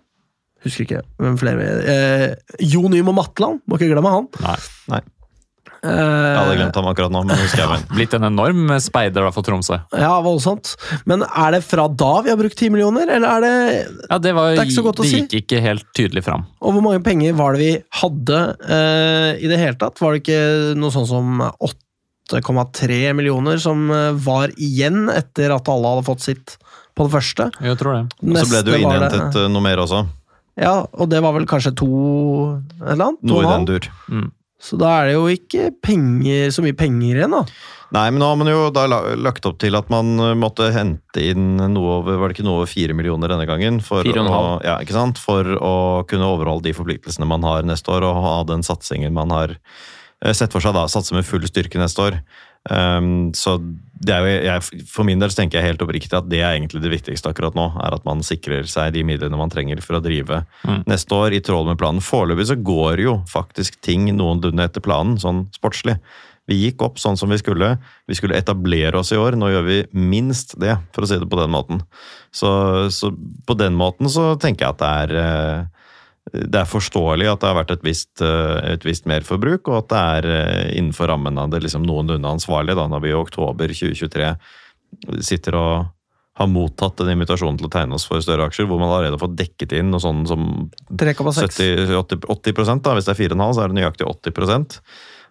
Husker 0.65 0.85
ikke. 0.87 1.03
Hvem 1.21 1.37
flere 1.39 1.67
eh, 1.85 2.57
Jo 2.65 2.87
Nymo 2.89 3.13
Matland, 3.15 3.61
må 3.67 3.77
ikke 3.77 3.91
glemme 3.93 4.11
han. 4.13 4.27
Nei. 4.43 4.57
nei. 4.93 5.03
Jeg 5.77 6.37
hadde 6.37 6.55
glemt 6.57 6.77
ham 6.79 6.87
akkurat 6.89 7.13
nå, 7.13 7.21
men 7.27 7.37
husker 7.37 7.61
jeg 7.61 7.69
vel. 7.69 7.83
Blitt 7.97 8.15
en 8.17 8.27
enorm 8.27 8.71
speider 8.83 9.27
da 9.27 9.31
for 9.35 9.45
Tromsø. 9.45 9.77
Ja, 9.93 10.11
voldsomt. 10.25 10.73
Men 11.09 11.23
er 11.27 11.53
det 11.53 11.61
fra 11.67 11.85
da 11.87 12.11
vi 12.25 12.33
har 12.33 12.39
brukt 12.39 12.57
ti 12.59 12.71
millioner, 12.73 13.09
eller 13.13 13.37
er 13.37 13.45
det 13.45 13.53
Ja, 14.09 14.19
det, 14.23 14.33
var, 14.35 14.55
Det 14.55 14.63
er 14.63 14.69
ikke 14.71 14.79
så 14.79 14.85
godt 14.87 15.03
å 15.03 15.05
det 15.05 15.11
si. 15.11 15.21
gikk 15.23 15.37
ikke 15.43 15.63
helt 15.63 15.87
tydelig 15.97 16.25
fram. 16.25 16.47
Og 16.61 16.75
hvor 16.75 16.85
mange 16.85 17.03
penger 17.05 17.37
var 17.37 17.55
det 17.55 17.61
vi 17.63 17.73
hadde 18.01 18.41
uh, 18.63 19.31
i 19.37 19.51
det 19.51 19.61
hele 19.61 19.77
tatt? 19.79 20.01
Var 20.01 20.15
det 20.15 20.23
ikke 20.23 20.41
noe 20.81 20.95
sånn 20.95 21.09
som 21.09 21.43
8,3 21.45 23.13
millioner 23.17 23.61
som 23.61 23.87
eh, 23.93 24.09
var 24.25 24.51
igjen 24.57 25.05
etter 25.13 25.53
at 25.55 25.69
alle 25.71 25.93
hadde 25.93 26.07
fått 26.09 26.25
sitt 26.25 26.57
på 26.97 27.07
det 27.07 27.13
første? 27.13 27.49
Jeg 27.63 27.79
tror 27.79 27.95
det. 27.95 28.03
Og 28.25 28.39
så 28.41 28.47
ble 28.51 28.63
det 28.65 28.73
jo 28.73 28.81
innhentet 28.83 29.37
det, 29.37 29.45
noe 29.53 29.65
mer 29.65 29.83
også. 29.83 30.03
Ja, 30.57 30.79
og 30.89 31.11
det 31.11 31.21
var 31.21 31.35
vel 31.37 31.45
kanskje 31.49 31.75
to 31.77 31.91
eller 32.81 33.11
annet? 33.11 33.23
Noe 33.29 33.45
i 33.45 33.51
den 33.51 33.69
dur. 33.69 33.89
Mm. 34.09 34.27
Så 34.57 34.77
da 34.81 34.89
er 34.99 35.11
det 35.11 35.17
jo 35.17 35.25
ikke 35.29 35.67
penger, 35.85 36.47
så 36.53 36.63
mye 36.65 36.75
penger 36.77 37.19
igjen, 37.19 37.35
da. 37.35 37.43
Nei, 37.93 38.07
men 38.11 38.19
nå 38.19 38.27
har 38.27 38.39
man 38.39 38.49
jo 38.49 38.63
da 38.73 38.83
lagt 38.89 39.45
opp 39.47 39.59
til 39.61 39.77
at 39.79 39.91
man 39.93 40.17
eh, 40.19 40.33
måtte 40.35 40.71
hente 40.75 41.21
inn 41.23 41.55
noe 41.71 41.99
over 42.01 42.17
Var 42.19 42.27
det 42.27 42.35
ikke 42.35 42.47
noe 42.47 42.57
over 42.59 42.67
fire 42.67 42.95
millioner 42.97 43.31
denne 43.31 43.45
gangen? 43.47 43.77
For, 43.85 44.03
å, 44.03 44.25
halv. 44.27 44.65
ja, 44.65 44.75
ikke 44.83 44.97
sant? 44.97 45.21
for 45.21 45.53
å 45.55 45.75
kunne 46.09 46.27
overholde 46.27 46.67
de 46.67 46.75
forpliktelsene 46.75 47.29
man 47.29 47.45
har 47.47 47.63
neste 47.67 47.93
år, 47.93 48.03
og 48.09 48.19
ha 48.25 48.33
den 48.49 48.65
satsingen 48.67 49.15
man 49.15 49.31
har 49.31 49.55
eh, 49.55 50.33
sett 50.35 50.51
for 50.51 50.63
seg. 50.63 50.75
da, 50.75 50.87
Satse 50.91 51.15
med 51.15 51.27
full 51.27 51.47
styrke 51.47 51.79
neste 51.79 52.09
år. 52.09 52.19
Um, 52.69 53.31
så 53.37 53.57
det 53.97 54.13
jo, 54.13 54.31
jeg, 54.45 54.83
For 54.91 55.07
min 55.07 55.21
del 55.21 55.31
så 55.31 55.39
tenker 55.39 55.57
jeg 55.57 55.71
helt 55.71 55.81
oppriktig 55.81 56.13
at 56.17 56.27
det 56.29 56.41
er 56.43 56.57
egentlig 56.57 56.83
det 56.83 56.91
viktigste 56.91 57.31
akkurat 57.31 57.55
nå. 57.57 57.69
er 57.81 57.95
At 57.95 58.05
man 58.05 58.21
sikrer 58.25 58.67
seg 58.69 58.93
de 58.93 59.05
midlene 59.07 59.39
man 59.39 59.49
trenger 59.53 59.81
for 59.81 59.97
å 59.97 60.03
drive 60.03 60.43
Mm. 60.67 60.83
neste 60.85 61.15
år 61.15 61.33
i 61.33 61.39
tråd 61.41 61.65
med 61.69 61.79
planen. 61.79 62.03
Foreløpig 62.03 62.47
så 62.49 62.57
går 62.61 62.99
jo 63.01 63.13
faktisk 63.29 63.79
ting 63.81 64.09
noenlunde 64.15 64.63
etter 64.67 64.83
planen, 64.83 65.17
sånn 65.17 65.47
sportslig. 65.55 65.97
Vi 66.47 66.55
gikk 66.61 66.81
opp 66.85 66.99
sånn 66.99 67.17
som 67.19 67.29
vi 67.29 67.37
skulle. 67.39 67.77
Vi 68.07 68.15
skulle 68.15 68.37
etablere 68.37 68.95
oss 68.99 69.11
i 69.11 69.19
år. 69.19 69.35
Nå 69.35 69.49
gjør 69.51 69.65
vi 69.67 69.77
minst 69.91 70.55
det, 70.59 70.77
for 70.95 71.03
å 71.03 71.09
si 71.09 71.17
det 71.19 71.27
på 71.27 71.39
den 71.39 71.51
måten. 71.51 71.81
Så, 72.31 72.89
så 72.93 73.11
på 73.47 73.57
den 73.59 73.75
måten 73.75 74.07
så 74.11 74.35
tenker 74.39 74.65
jeg 74.67 74.75
at 74.75 74.79
det 74.83 74.91
er 75.01 75.17
eh, 75.23 75.65
det 76.33 76.59
er 76.59 76.67
forståelig 76.67 77.29
at 77.31 77.41
det 77.41 77.49
har 77.49 77.57
vært 77.61 77.75
et 77.77 77.83
visst, 77.85 78.21
eh, 78.23 78.73
et 78.73 78.85
visst 78.85 79.07
merforbruk, 79.09 79.69
og 79.71 79.77
at 79.83 79.91
det 79.91 79.99
er 79.99 80.29
eh, 80.31 80.63
innenfor 80.79 81.07
rammen 81.11 81.37
av 81.39 81.51
det 81.53 81.61
liksom 81.63 81.85
noenlunde 81.87 82.33
ansvarlig, 82.37 82.75
da, 82.77 82.87
når 82.91 83.03
vi 83.05 83.13
i 83.13 83.17
oktober 83.17 83.71
2023 83.71 84.33
sitter 85.23 85.57
og 85.59 85.93
har 86.37 86.49
mottatt 86.51 87.01
en 87.01 87.09
invitasjon 87.15 87.57
til 87.57 87.65
å 87.65 87.71
tegne 87.73 87.97
oss 87.97 88.05
for 88.05 88.21
større 88.21 88.45
aksjer, 88.45 88.67
hvor 88.69 88.79
man 88.81 88.91
allerede 88.91 89.15
har 89.15 89.23
fått 89.23 89.37
dekket 89.39 89.73
inn 89.79 89.89
noe 89.89 90.03
sånn 90.03 90.21
som 90.29 90.43
70, 90.93 91.95
80, 91.97 92.27
80 92.29 92.83
da, 92.85 92.93
Hvis 92.97 93.07
det 93.07 93.15
er 93.15 93.21
4,5, 93.23 93.45
så 93.57 93.63
er 93.63 93.71
det 93.71 93.79
nøyaktig 93.79 94.05
80 94.05 94.77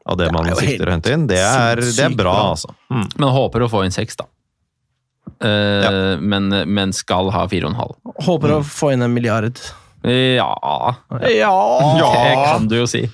av 0.06 0.18
det, 0.18 0.26
Det 0.26 0.32
man 0.34 0.48
sitter 0.48 0.56
og 0.56 0.64
sikter 0.64 0.88
å 0.88 0.94
hente 0.96 1.14
inn. 1.14 1.26
Det 1.30 1.38
er, 1.42 1.82
det 1.82 2.02
er 2.08 2.16
bra, 2.18 2.32
bra. 2.32 2.50
altså. 2.56 2.74
Men 2.90 3.30
håper 3.36 3.66
å 3.66 3.70
få 3.70 3.84
inn 3.86 3.94
6, 3.94 4.18
da. 4.18 4.26
Uh, 5.42 5.48
Ja. 5.50 5.90
men, 6.22 6.48
men 6.70 6.92
skal 6.94 7.30
ha 7.34 7.46
fire 7.50 7.66
og 7.66 7.74
en 7.74 7.80
halv. 7.80 7.96
Håper 8.26 8.54
å 8.56 8.60
få 8.66 8.92
inn 8.94 9.02
en 9.06 9.14
milliard. 9.14 9.58
Ja 10.06 10.52
Ja! 11.34 11.54
Det 11.82 12.34
kan 12.46 12.68
du 12.70 12.76
jo 12.78 12.86
si. 12.90 13.04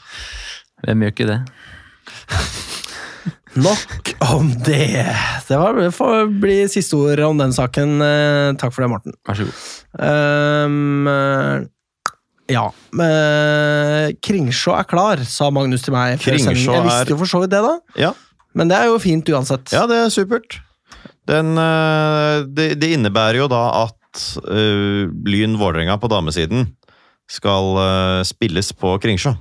Hvem 0.82 1.04
gjør 1.06 1.14
ikke 1.14 1.28
det? 1.30 1.40
Nok 3.52 4.12
om 4.32 4.48
det. 4.64 5.04
Det 5.48 5.58
var, 5.60 5.76
får 5.92 6.30
bli 6.40 6.56
siste 6.72 6.96
ord 6.96 7.20
om 7.26 7.40
den 7.40 7.52
saken. 7.52 7.98
Eh, 8.00 8.54
Takk 8.60 8.72
for 8.72 8.84
det, 8.84 8.88
Morten. 8.94 9.16
Vær 9.28 9.36
så 9.36 9.44
god. 9.48 9.58
Ehm, 10.08 11.08
eh, 11.12 11.68
ja 12.52 12.64
men 12.98 14.16
Kringsjå 14.24 14.72
er 14.76 14.88
klar, 14.88 15.20
sa 15.28 15.46
Magnus 15.54 15.84
til 15.84 15.94
meg. 15.94 16.16
før 16.20 16.32
Kringsjå 16.32 16.54
sending. 16.56 16.74
Jeg 16.74 16.86
visste 16.88 17.14
jo 17.14 17.20
for 17.20 17.30
så 17.30 17.42
vidt 17.44 17.52
det, 17.54 17.60
da. 17.64 17.74
Ja, 18.08 18.12
Men 18.56 18.68
det 18.72 18.76
er 18.80 18.90
jo 18.90 18.98
fint 19.00 19.28
uansett. 19.32 19.72
ja 19.72 19.86
det 19.88 20.00
er 20.00 20.10
supert. 20.12 20.58
Den, 21.28 21.52
eh, 21.56 22.42
det, 22.48 22.72
det 22.80 22.92
innebærer 22.96 23.44
jo 23.44 23.48
da 23.52 23.62
at 23.84 23.98
uh, 24.44 25.08
Lyn 25.28 25.54
Vålerenga 25.60 25.94
på 26.02 26.08
damesiden 26.12 26.66
skal 27.32 27.72
eh, 27.80 28.20
spilles 28.28 28.72
på 28.76 28.96
Kringsjå. 29.02 29.32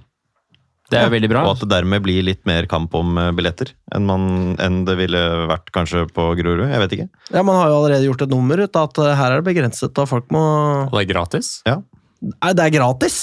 Det 0.91 0.99
er 0.99 1.05
jo 1.07 1.13
veldig 1.13 1.29
bra. 1.31 1.41
Og 1.47 1.53
at 1.55 1.61
det 1.63 1.69
dermed 1.71 2.03
blir 2.03 2.23
litt 2.27 2.41
mer 2.47 2.65
kamp 2.71 2.91
om 2.99 3.15
eh, 3.19 3.29
billetter 3.35 3.69
enn, 3.95 4.07
man, 4.07 4.25
enn 4.59 4.81
det 4.87 4.97
ville 4.99 5.21
vært 5.47 5.71
kanskje 5.75 6.03
på 6.11 6.25
Grorud. 6.39 6.65
Jeg 6.67 6.81
vet 6.83 6.95
ikke. 6.97 7.07
Ja, 7.31 7.43
Man 7.47 7.55
har 7.59 7.69
jo 7.71 7.77
allerede 7.79 8.07
gjort 8.09 8.25
et 8.25 8.33
nummer 8.33 8.59
ut 8.59 8.75
av 8.79 8.89
at 8.89 8.99
eh, 9.03 9.13
her 9.19 9.35
er 9.37 9.39
det 9.43 9.47
begrenset, 9.47 9.91
og 10.03 10.09
folk 10.11 10.27
må 10.35 10.41
Og 10.89 10.97
det 10.97 11.05
er 11.05 11.11
gratis. 11.13 11.53
Ja. 11.67 11.77
Nei, 12.21 12.51
det 12.57 12.65
er 12.67 12.75
gratis! 12.75 13.21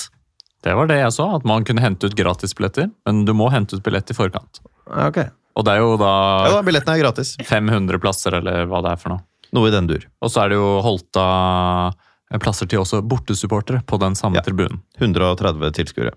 Det 0.65 0.73
var 0.75 0.89
det 0.91 0.97
jeg 0.99 1.13
så, 1.15 1.29
at 1.37 1.45
man 1.47 1.63
kunne 1.65 1.85
hente 1.85 2.09
ut 2.09 2.17
gratisbilletter, 2.19 2.89
men 3.07 3.21
du 3.29 3.31
må 3.37 3.47
hente 3.53 3.77
ut 3.79 3.85
billett 3.85 4.11
i 4.11 4.17
forkant. 4.17 4.63
Ja, 4.89 5.11
Ok. 5.13 5.21
Og 5.59 5.65
det 5.67 5.73
er 5.75 5.81
jo 5.83 5.95
da 5.99 6.09
Ja 6.47 6.51
da, 6.55 6.59
Billettene 6.63 6.95
er 6.95 7.01
gratis. 7.03 7.33
500 7.43 7.99
plasser, 7.99 8.37
eller 8.39 8.69
hva 8.71 8.79
det 8.85 8.93
er 8.95 9.01
for 9.01 9.11
noe. 9.11 9.25
Noe 9.57 9.71
i 9.71 9.73
den 9.75 9.89
dur. 9.91 10.05
Og 10.23 10.31
så 10.31 10.45
er 10.45 10.53
det 10.53 10.59
jo 10.61 10.69
holdt 10.85 11.19
av 11.19 11.97
plasser 12.37 12.69
til 12.69 12.83
også 12.83 13.01
bortesupportere 13.09 13.81
på 13.89 13.99
den 14.03 14.15
samme 14.19 14.37
Ja. 14.37 14.43
tribunen. 14.45 14.83
130 15.01 15.73
tilskuere. 15.73 16.13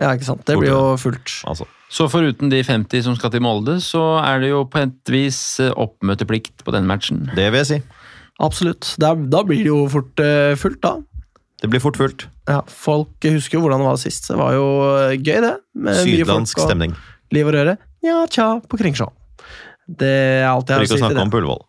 Ja, 0.00 0.14
ikke 0.16 0.24
sant. 0.24 0.44
Det 0.48 0.56
blir 0.58 0.70
jo 0.72 0.96
fullt. 0.98 1.42
Altså. 1.46 1.66
Så 1.92 2.08
foruten 2.10 2.48
de 2.50 2.62
50 2.64 3.04
som 3.04 3.14
skal 3.14 3.30
til 3.30 3.42
Molde, 3.44 3.76
så 3.84 4.00
er 4.24 4.40
det 4.42 4.48
jo 4.50 4.64
på 4.64 4.80
et 4.82 5.12
vis 5.12 5.60
eh, 5.62 5.70
oppmøteplikt 5.76 6.64
på 6.64 6.72
den 6.74 6.86
matchen. 6.88 7.26
Det 7.36 7.50
vil 7.52 7.60
jeg 7.62 7.66
si. 7.66 7.78
Absolutt. 8.42 8.94
Da, 8.98 9.14
da 9.14 9.42
blir 9.46 9.62
det 9.62 9.70
jo 9.70 9.84
fort 9.88 10.18
uh, 10.20 10.56
fullt, 10.60 10.80
da. 10.82 10.96
Det 11.62 11.70
blir 11.72 11.80
fort 11.80 11.96
fullt. 11.96 12.26
Ja, 12.48 12.58
folk 12.68 13.24
husker 13.24 13.56
jo 13.56 13.62
hvordan 13.64 13.80
det 13.80 13.86
var 13.88 13.96
sist. 14.00 14.26
Det 14.28 14.36
var 14.36 14.52
jo 14.56 14.66
eh, 15.06 15.14
gøy, 15.16 15.38
det. 15.44 15.54
Med 15.76 15.92
mye 16.02 16.02
Sydlandsk 16.24 16.58
folk 16.58 16.64
og 16.66 16.70
stemning. 16.72 16.96
liv 17.32 17.46
og 17.48 17.54
røre. 17.56 17.76
Ja, 18.04 18.18
tja, 18.28 18.48
på 18.68 18.76
Kringsjå. 18.80 19.08
Det 19.86 20.10
er 20.10 20.48
alt 20.50 20.68
jeg 20.68 20.76
har 20.76 20.82
å 20.82 20.88
ikke 20.88 20.96
si 20.96 20.98
å 20.98 21.04
snakke 21.04 21.16
det. 21.16 21.24
om 21.24 21.38
Ullevål. 21.38 21.62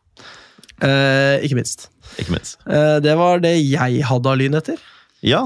Eh, 0.88 1.46
ikke 1.48 1.58
minst. 1.60 1.88
Ikke 2.18 2.34
minst. 2.34 2.58
Eh, 2.66 2.98
det 3.04 3.16
var 3.20 3.40
det 3.44 3.56
jeg 3.62 4.04
hadde 4.08 4.32
av 4.34 4.38
lynheter. 4.40 4.78
Ja. 5.26 5.46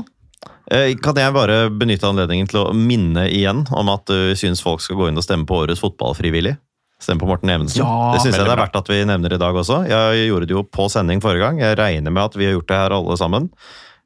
Eh, 0.72 0.96
Kan 1.04 1.20
jeg 1.20 1.34
bare 1.36 1.70
benytte 1.70 2.08
anledningen 2.10 2.48
til 2.52 2.62
å 2.64 2.74
minne 2.76 3.28
igjen 3.30 3.66
om 3.76 3.92
at 3.94 4.06
du 4.10 4.34
syns 4.40 4.64
folk 4.64 4.82
skal 4.84 5.00
gå 5.00 5.10
inn 5.12 5.20
og 5.20 5.26
stemme 5.26 5.48
på 5.50 5.62
årets 5.66 5.84
fotballfrivillig? 5.84 6.56
Stemme 7.02 7.24
på 7.24 7.28
Morten 7.30 7.50
Evensen. 7.50 7.82
Ja, 7.82 8.12
det 8.14 8.22
syns 8.22 8.38
jeg 8.38 8.46
det 8.46 8.54
er 8.54 8.62
verdt 8.62 8.76
at 8.78 8.90
vi 8.92 9.00
nevner 9.10 9.34
i 9.34 9.40
dag 9.42 9.56
også. 9.58 9.80
Jeg 9.90 10.28
gjorde 10.30 10.48
det 10.50 10.54
jo 10.54 10.62
på 10.70 10.86
sending 10.94 11.22
forrige 11.24 11.42
gang. 11.48 11.58
Jeg 11.64 11.80
regner 11.80 12.14
med 12.14 12.28
at 12.30 12.38
vi 12.38 12.46
har 12.46 12.54
gjort 12.54 12.70
det 12.70 12.78
her 12.78 12.94
alle 13.00 13.18
sammen. 13.18 13.48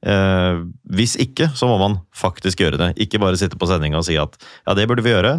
Eh, 0.05 0.61
hvis 0.95 1.17
ikke, 1.19 1.49
så 1.57 1.67
må 1.67 1.75
man 1.81 1.97
faktisk 2.15 2.63
gjøre 2.63 2.79
det. 2.79 2.89
Ikke 3.03 3.19
bare 3.19 3.39
sitte 3.39 3.59
på 3.59 3.67
sending 3.67 3.97
og 3.99 4.05
si 4.07 4.15
at 4.21 4.37
ja, 4.39 4.75
det 4.77 4.87
burde 4.87 5.03
vi 5.03 5.11
gjøre. 5.11 5.35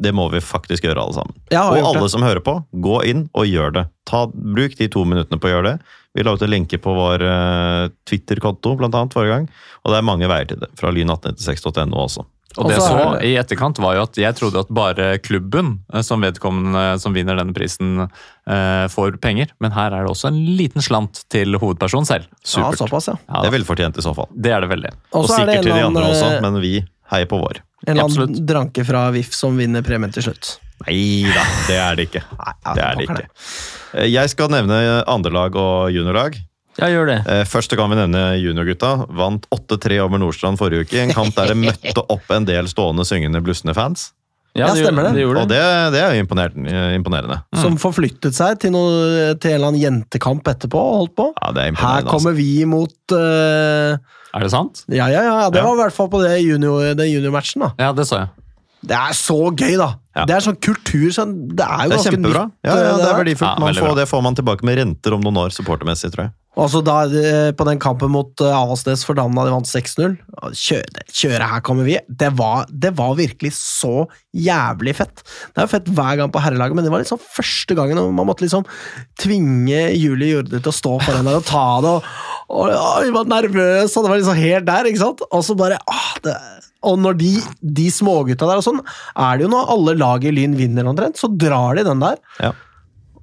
Det 0.00 0.12
må 0.16 0.26
vi 0.32 0.40
faktisk 0.40 0.86
gjøre, 0.86 1.02
alle 1.02 1.18
sammen. 1.18 1.36
Ja, 1.52 1.66
Og 1.68 1.78
alle 1.78 2.06
det. 2.06 2.10
som 2.14 2.24
hører 2.24 2.40
på, 2.44 2.56
gå 2.72 3.00
inn 3.10 3.26
og 3.36 3.48
gjør 3.48 3.74
det. 3.76 3.86
Ta, 4.08 4.24
bruk 4.32 4.76
de 4.78 4.88
to 4.88 5.04
minuttene 5.04 5.40
på 5.40 5.50
å 5.50 5.54
gjøre 5.54 5.74
det. 5.74 5.96
Vi 6.16 6.24
la 6.26 6.34
ut 6.34 6.42
en 6.42 6.50
lenke 6.50 6.80
på 6.82 6.94
vår 6.96 7.22
uh, 7.22 7.92
Twitter-konto 8.08 8.74
blant 8.80 8.96
annet 8.96 9.14
forrige 9.14 9.36
gang. 9.36 9.48
Og 9.84 9.92
det 9.92 10.00
er 10.00 10.06
mange 10.08 10.30
veier 10.30 10.48
til 10.50 10.62
det. 10.62 10.70
Fra 10.80 10.90
lyn1896.no 10.94 12.00
også. 12.08 12.24
Og 12.58 12.66
det 12.66 12.74
jeg 12.74 12.82
så 12.82 13.02
i 13.22 13.34
etterkant, 13.38 13.78
var 13.78 13.94
jo 13.94 14.04
at 14.08 14.18
jeg 14.18 14.34
trodde 14.34 14.64
at 14.64 14.70
bare 14.74 15.12
klubben 15.22 15.76
eh, 15.92 16.02
som 16.02 16.24
vedkommende 16.24 16.98
som 16.98 17.14
vinner 17.14 17.38
denne 17.38 17.54
prisen, 17.54 18.00
eh, 18.02 18.86
får 18.90 19.20
penger. 19.22 19.52
Men 19.62 19.76
her 19.76 19.94
er 19.94 20.02
det 20.06 20.10
også 20.10 20.32
en 20.32 20.40
liten 20.58 20.82
slant 20.82 21.22
til 21.30 21.54
hovedpersonen 21.60 22.08
selv. 22.08 22.26
Supert. 22.42 22.74
Ja, 22.74 22.80
såpass, 22.82 23.10
ja. 23.12 23.18
Ja, 23.28 23.44
Det 23.44 23.52
er 23.52 23.58
velfortjent 23.60 24.00
i 24.02 24.06
så 24.06 24.14
fall. 24.16 24.30
det 24.34 24.56
er 24.56 24.66
det 24.66 24.72
veldig. 24.72 24.94
Og, 25.12 25.28
er 25.28 25.34
sikkert 25.36 25.68
til 25.68 25.76
de 25.76 25.86
andre 25.92 26.08
også, 26.10 26.32
men 26.42 26.58
vi 26.64 26.74
heier 27.12 27.30
på 27.30 27.38
vår. 27.38 27.62
En 27.86 27.92
eller 27.94 28.04
Absolutt. 28.04 28.30
annen 28.34 28.46
dranke 28.46 28.84
fra 28.84 29.06
VIF 29.14 29.32
som 29.34 29.56
vinner 29.56 29.82
premien 29.86 30.12
til 30.12 30.22
slutt. 30.28 30.58
Nei 30.86 31.24
da, 31.28 31.42
det 31.68 31.76
er 31.80 31.96
det 31.98 32.06
ikke. 32.08 32.22
Nei, 32.38 32.54
Det 32.74 32.84
er 32.84 32.94
det 33.00 33.08
ikke. 33.08 33.26
Eh, 34.00 34.06
Jeg 34.12 34.30
skal 34.32 34.48
nevne 34.52 34.78
andrelag 35.08 35.56
og 35.60 35.90
juniorlag. 35.92 36.38
Ja, 36.78 36.86
gjør 36.88 37.06
det. 37.10 37.18
Første 37.26 37.50
Først 37.50 37.76
kan 37.76 37.90
vi 37.92 37.96
nevne 37.98 38.20
juniorgutta. 38.40 38.92
Vant 39.12 39.44
8-3 39.52 39.98
over 40.00 40.18
Nordstrand 40.22 40.56
forrige 40.56 40.86
uke. 40.86 41.02
En 41.02 41.12
kamp 41.12 41.34
der 41.36 41.52
det 41.52 41.58
møtte 41.58 42.04
opp 42.08 42.30
en 42.32 42.46
del 42.48 42.68
stående, 42.70 43.04
syngende, 43.04 43.42
blussende 43.44 43.74
fans. 43.76 44.12
Ja, 44.56 44.66
det, 44.74 44.82
stemmer 44.82 45.06
det. 45.10 45.12
det 45.20 45.26
Og 45.28 45.46
det, 45.50 45.58
det 45.94 46.00
er 46.02 46.16
imponerende. 46.18 47.36
eh. 47.52 47.60
Som 47.60 47.76
forflyttet 47.78 48.34
seg 48.34 48.56
til, 48.62 48.72
noe, 48.74 49.34
til 49.38 49.52
en 49.52 49.56
eller 49.58 49.68
annen 49.70 49.82
jentekamp 49.82 50.48
etterpå 50.50 50.80
og 50.80 50.96
holdt 51.02 51.14
på. 51.20 51.26
Ja, 51.36 51.52
det 51.54 51.62
er 51.62 51.74
imponerende. 51.74 52.06
Her 52.06 52.10
kommer 52.10 52.34
vi 52.38 52.64
mot 52.66 53.14
eh, 53.14 53.98
Er 54.34 54.44
det 54.46 54.50
sant? 54.52 54.84
Ja, 54.88 55.08
ja, 55.10 55.22
ja. 55.26 55.50
Det 55.50 55.62
var 55.64 55.74
i 55.74 55.80
hvert 55.80 55.94
fall 55.96 56.08
på 56.12 56.20
det 56.22 56.36
junior, 56.44 56.92
den 56.94 57.10
juniormatchen. 57.10 57.64
da. 57.66 57.70
Ja, 57.78 57.92
det 57.96 58.06
så 58.06 58.20
jeg. 58.22 58.28
Det 58.80 58.96
er 58.96 59.16
så 59.16 59.36
gøy, 59.52 59.74
da! 59.76 59.90
Ja. 60.16 60.24
Det 60.26 60.34
er 60.34 60.42
sånn 60.42 60.56
kultur 60.58 61.10
sånn, 61.14 61.34
Det 61.54 61.62
er 61.62 61.86
jo 61.86 61.92
Det 61.92 61.94
er 61.94 61.96
ganske 61.96 62.12
kjempebra. 62.16 62.44
nytt. 62.48 62.66
Ja, 62.66 62.74
ja, 62.74 62.90
eh, 62.90 62.96
det 62.98 63.08
er 63.08 63.18
verdifullt. 63.20 63.50
Ja, 63.52 63.60
Man 63.62 63.74
får, 63.76 63.96
det 64.00 64.06
får 64.10 64.22
man 64.26 64.34
tilbake 64.38 64.66
med 64.66 64.78
renter 64.80 65.14
om 65.14 65.20
noen 65.22 65.38
år, 65.44 65.52
supportermessig, 65.54 66.10
tror 66.14 66.24
jeg. 66.26 66.32
Og 66.58 66.64
altså 66.64 66.80
da, 66.82 66.96
eh, 67.06 67.52
På 67.54 67.64
den 67.64 67.78
kampen 67.78 68.10
mot 68.10 68.42
eh, 68.42 68.50
Avaldsnes 68.50 69.04
for 69.06 69.14
Damene, 69.14 69.44
de 69.46 69.52
vant 69.54 69.68
6-0. 69.70 70.16
Kjøre, 70.50 71.04
kjøre, 71.12 71.46
her 71.52 71.60
kommer 71.60 71.86
vi. 71.86 71.98
Det 72.08 72.32
var, 72.36 72.66
det 72.72 72.90
var 72.98 73.14
virkelig 73.20 73.52
så 73.54 74.08
jævlig 74.34 74.96
fett. 74.98 75.22
Det 75.22 75.62
er 75.62 75.68
jo 75.68 75.74
fett 75.76 75.92
hver 75.94 76.18
gang 76.18 76.32
på 76.34 76.42
herrelaget, 76.42 76.74
men 76.74 76.84
det 76.84 76.90
var 76.92 77.04
liksom 77.04 77.20
første 77.22 77.76
gangen 77.78 78.00
man 78.16 78.26
måtte 78.26 78.42
liksom 78.44 78.66
tvinge 79.20 79.84
Julie 79.94 80.34
Jorde 80.34 80.58
til 80.58 80.72
å 80.72 80.74
stå 80.74 80.96
foran 81.04 81.28
der 81.30 81.38
og 81.38 81.46
ta 81.46 81.66
det. 81.84 81.94
Og, 81.94 82.10
og 82.50 82.74
og, 82.74 83.04
Vi 83.06 83.14
var 83.14 83.30
nervøse, 83.30 83.94
og 83.94 84.04
det 84.04 84.10
var 84.10 84.18
liksom 84.18 84.42
helt 84.42 84.66
der. 84.66 84.90
ikke 84.90 85.04
sant? 85.04 85.22
Og 85.30 85.46
så 85.46 85.54
bare 85.54 85.78
ah, 85.86 86.12
det, 86.24 86.34
Og 86.88 86.96
når 87.00 87.18
de, 87.20 87.30
de 87.60 87.86
smågutta 87.92 88.48
der 88.48 88.60
og 88.60 88.64
sånn, 88.64 88.80
er 89.12 89.38
det 89.38 89.46
jo 89.46 89.52
når 89.52 89.72
alle 89.74 89.96
lag 90.00 90.24
i 90.24 90.32
Lyn 90.32 90.56
vinner 90.56 90.88
omtrent, 90.88 91.20
så 91.20 91.28
drar 91.28 91.76
de 91.76 91.84
den 91.86 92.00
der. 92.02 92.20
Ja. 92.40 92.54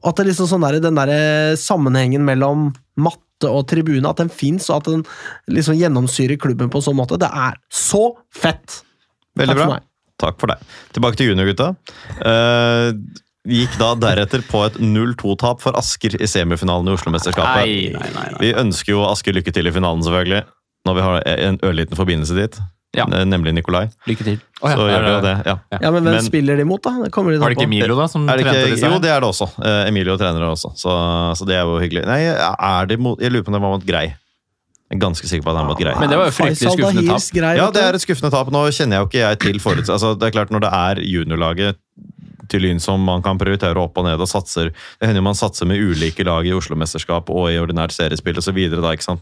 Og 0.03 0.11
at 0.11 0.19
det 0.19 0.29
liksom 0.29 0.49
sånn 0.49 0.65
der, 0.65 0.77
den 0.83 0.99
der 0.99 1.57
sammenhengen 1.59 2.25
mellom 2.27 2.69
matte 3.01 3.49
og 3.49 3.67
tribune, 3.69 4.05
at 4.09 4.21
den 4.21 4.31
fins, 4.33 4.69
og 4.69 4.81
at 4.81 4.91
den 4.93 5.05
liksom 5.53 5.77
gjennomsyrer 5.77 6.39
klubben 6.41 6.69
på 6.73 6.81
en 6.81 6.87
sånn 6.89 6.97
måte. 6.99 7.19
Det 7.21 7.29
er 7.29 7.57
så 7.73 8.11
fett! 8.33 8.81
Veldig 9.37 9.57
Takk 9.57 9.63
bra. 9.63 9.79
Takk 10.17 10.37
for 10.41 10.53
deg. 10.53 10.75
Tilbake 10.97 11.19
til 11.19 11.31
juniorgutta. 11.31 11.71
Uh, 12.23 12.89
gikk 13.47 13.77
da 13.81 13.91
deretter 14.01 14.41
på 14.49 14.63
et 14.65 14.79
0-2-tap 14.81 15.61
for 15.63 15.77
Asker 15.77 16.17
i 16.17 16.29
semifinalen 16.29 16.89
i 16.89 16.95
Oslo-mesterskapet. 16.97 17.61
Nei, 17.61 17.91
nei, 17.93 18.09
nei, 18.15 18.29
nei. 18.33 18.41
Vi 18.41 18.55
ønsker 18.57 18.95
jo 18.95 19.05
Asker 19.09 19.37
lykke 19.37 19.53
til 19.53 19.69
i 19.69 19.75
finalen, 19.75 20.01
selvfølgelig. 20.05 20.41
Når 20.87 20.97
vi 20.97 21.05
har 21.05 21.29
en 21.35 21.61
ørliten 21.67 21.99
forbindelse 21.99 22.37
dit. 22.37 22.57
Ja. 22.95 23.03
eh, 23.13 23.25
Nemlig 23.27 23.53
Nikolai. 23.53 23.87
Lykke 24.07 24.23
til. 24.23 24.37
Oh, 24.61 24.69
ja, 24.71 24.75
Så 24.77 24.85
gjør 24.87 25.03
vi 25.03 25.09
jo 25.11 25.21
det. 25.21 25.33
Ja. 25.45 25.55
Ja, 25.81 25.91
Men 25.91 26.03
hvem 26.03 26.13
Men- 26.15 26.23
spiller 26.25 26.57
de 26.57 26.63
mot, 26.65 26.81
da? 26.81 26.93
Det 27.03 27.11
kommer 27.11 27.31
de 27.31 27.37
da 27.37 27.43
Var 27.43 27.49
det 27.49 27.57
ikke. 27.57 27.67
Emilio 27.67 27.95
da 27.99 28.07
som 28.07 28.25
trente 28.27 28.53
disse? 28.71 28.87
jo, 28.87 28.99
det 28.99 29.11
er 29.11 29.19
det 29.19 29.27
også. 29.29 29.49
Eh, 29.63 29.87
Emilio 29.89 30.15
trener 30.17 30.39
det 30.39 30.47
også, 30.49 30.71
så, 30.77 30.93
så 31.35 31.45
det 31.45 31.55
er 31.55 31.63
jo 31.67 31.77
hyggelig. 31.83 32.05
Nei, 32.07 32.21
er 32.31 32.85
de 32.87 32.97
mot, 32.97 33.19
Jeg 33.19 33.31
lurer 33.31 33.43
på 33.43 33.49
om 33.49 33.53
det 33.53 33.61
var 33.61 33.75
mot 33.75 33.85
Grei. 33.85 34.07
Jeg 34.87 34.95
er 34.95 35.01
ganske 35.03 35.27
sikker 35.27 35.43
på 35.43 35.51
at 35.51 35.57
det 35.57 35.63
er 35.63 35.67
mot 35.67 35.77
Grei. 35.83 35.93
Men 35.99 36.09
det 36.09 36.17
var 36.17 36.25
jo 36.29 36.31
fryktelig 36.31 36.71
skuffende 36.71 37.03
tap. 37.11 37.57
Ja, 37.59 37.69
det 37.75 37.81
er 37.83 37.93
et 37.93 38.01
skuffende 38.01 38.31
tap. 38.31 38.47
Nå 38.55 38.61
kjenner 38.71 38.95
jeg 38.95 39.03
jo 39.03 39.07
ikke 39.11 39.19
jeg 39.19 39.39
til 39.43 39.59
foruts... 39.59 39.89
Altså, 39.91 40.13
det 40.17 40.29
er 40.29 40.31
klart 40.31 40.49
Når 40.49 40.63
det 40.63 40.69
er 40.71 41.01
juniorlaget 41.03 41.75
til 42.51 42.63
Lyn 42.65 42.81
som 42.83 43.03
man 43.03 43.23
kan 43.25 43.39
prioritere 43.39 43.79
opp 43.81 43.97
og 43.99 44.07
ned 44.07 44.21
og 44.21 44.29
satser 44.29 44.71
Det 44.71 45.07
hender 45.07 45.21
jo 45.21 45.27
man 45.27 45.37
satser 45.37 45.69
med 45.69 45.81
ulike 45.81 46.25
lag 46.27 46.47
i 46.47 46.53
Oslo-mesterskap 46.55 47.31
og 47.33 47.49
i 47.51 47.59
ordinært 47.61 47.95
seriespill 47.95 48.39
osv. 48.41 48.57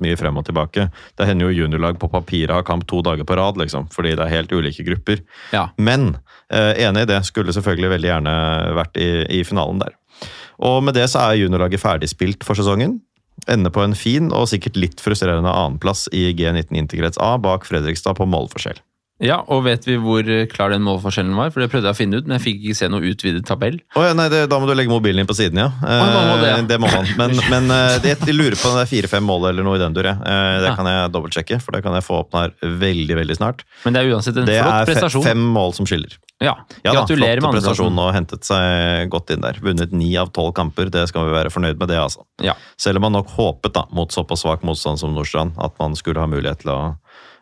Mye 0.04 0.20
frem 0.20 0.38
og 0.40 0.46
tilbake. 0.48 0.88
Det 1.18 1.28
hender 1.28 1.50
jo 1.50 1.64
juniorlag 1.64 2.00
på 2.02 2.10
papiret 2.12 2.56
har 2.56 2.68
kamp 2.68 2.86
to 2.90 3.02
dager 3.06 3.28
på 3.28 3.38
rad, 3.38 3.60
liksom, 3.62 3.90
fordi 3.94 4.16
det 4.16 4.26
er 4.26 4.34
helt 4.34 4.54
ulike 4.56 4.86
grupper. 4.88 5.22
Ja. 5.56 5.70
Men 5.78 6.16
eh, 6.50 6.74
enig 6.86 7.06
i 7.06 7.12
det. 7.14 7.22
Skulle 7.26 7.54
selvfølgelig 7.56 7.94
veldig 7.96 8.12
gjerne 8.12 8.36
vært 8.78 9.00
i, 9.02 9.10
i 9.40 9.44
finalen 9.48 9.82
der. 9.82 9.96
Og 10.64 10.82
med 10.86 10.96
det 10.96 11.08
så 11.12 11.26
er 11.26 11.42
juniorlaget 11.42 11.82
ferdigspilt 11.82 12.46
for 12.48 12.58
sesongen. 12.58 13.00
Ender 13.52 13.74
på 13.74 13.84
en 13.84 13.96
fin 13.98 14.32
og 14.34 14.48
sikkert 14.50 14.80
litt 14.80 15.02
frustrerende 15.04 15.52
annenplass 15.52 16.08
i 16.16 16.30
G19 16.38 16.78
Integrets 16.80 17.20
A 17.22 17.36
bak 17.42 17.68
Fredrikstad 17.68 18.18
på 18.18 18.28
målforskjell. 18.30 18.80
Ja, 19.24 19.38
og 19.48 19.62
vet 19.64 19.86
vi 19.88 19.96
hvor 20.02 20.28
klar 20.52 20.74
den 20.74 20.84
målforskjellen 20.84 21.36
var? 21.40 21.52
For 21.54 21.64
det 21.64 21.70
prøvde 21.72 21.88
jeg 21.88 21.96
å 21.96 22.00
finne 22.00 22.20
ut, 22.20 22.26
men 22.28 22.36
jeg 22.36 22.44
fikk 22.44 22.58
ikke 22.66 22.78
se 22.82 22.90
noe 22.92 23.06
utvidet 23.08 23.46
tabell. 23.48 23.78
Oh, 23.96 24.04
ja, 24.04 24.12
nei, 24.18 24.26
det, 24.34 24.42
Da 24.52 24.60
må 24.60 24.68
du 24.68 24.74
legge 24.76 24.92
mobilen 24.92 25.24
inn 25.24 25.30
på 25.30 25.38
siden, 25.38 25.62
ja. 25.62 25.70
Eh, 25.80 26.04
må 26.12 26.36
det, 26.42 26.50
ja. 26.52 26.58
det 26.68 26.80
må 26.84 26.90
man. 26.92 27.08
Men, 27.20 27.38
men 27.54 27.72
eh, 27.72 27.96
det, 28.04 28.18
jeg 28.28 28.36
lurer 28.36 28.58
på 28.60 28.68
om 28.72 28.76
det 28.76 28.84
er 28.84 28.92
fire-fem 28.92 29.24
mål 29.24 29.50
eller 29.54 29.64
noe 29.68 29.80
i 29.80 29.84
den 29.86 29.96
dur. 29.96 30.10
jeg. 30.12 30.20
Eh, 30.20 30.52
det 30.66 30.68
Ja. 30.68 30.76
kan 30.76 30.90
jeg 30.92 31.14
dobbeltsjekke, 31.16 31.62
for 31.64 31.78
det 31.78 31.84
kan 31.86 31.96
jeg 31.96 32.04
få 32.08 32.20
opp 32.26 32.36
her 32.36 32.52
veldig 32.62 33.20
veldig 33.22 33.40
snart. 33.40 33.64
Men 33.86 33.96
det 33.96 34.04
er 34.04 34.12
uansett 34.12 34.36
en 34.42 34.50
Det 34.52 34.60
flott 34.60 34.92
prestasjon. 34.92 35.24
Det 35.24 35.32
er 35.32 35.36
fem 35.38 35.48
mål 35.60 35.76
som 35.80 35.88
skiller. 35.88 36.20
Ja, 36.44 36.58
Ja 36.84 36.92
da, 36.92 37.06
Gratulerer 37.06 37.40
flott 37.40 37.56
prestasjon 37.56 38.00
og 38.04 38.12
hentet 38.12 38.44
seg 38.44 39.08
godt 39.14 39.32
inn 39.32 39.40
der. 39.46 39.56
Vunnet 39.64 39.94
ni 39.96 40.10
av 40.20 40.34
tolv 40.36 40.52
kamper, 40.58 40.92
det 40.92 41.06
skal 41.08 41.30
vi 41.30 41.38
være 41.38 41.54
fornøyd 41.54 41.80
med 41.80 41.88
det, 41.94 42.02
altså. 42.04 42.26
Ja. 42.44 42.58
Selv 42.76 43.00
om 43.00 43.08
man 43.08 43.16
nok 43.16 43.32
håpet, 43.38 43.72
da, 43.78 43.86
mot 43.96 44.12
såpass 44.12 44.44
svak 44.44 44.66
motstand 44.68 45.00
som 45.00 45.16
Nordstrand, 45.16 45.56
at 45.64 45.72
man 45.80 45.96
skulle 45.96 46.20
ha 46.20 46.28
mulighet 46.28 46.66
til 46.66 46.74
å 46.76 46.80
eh, 46.92 46.96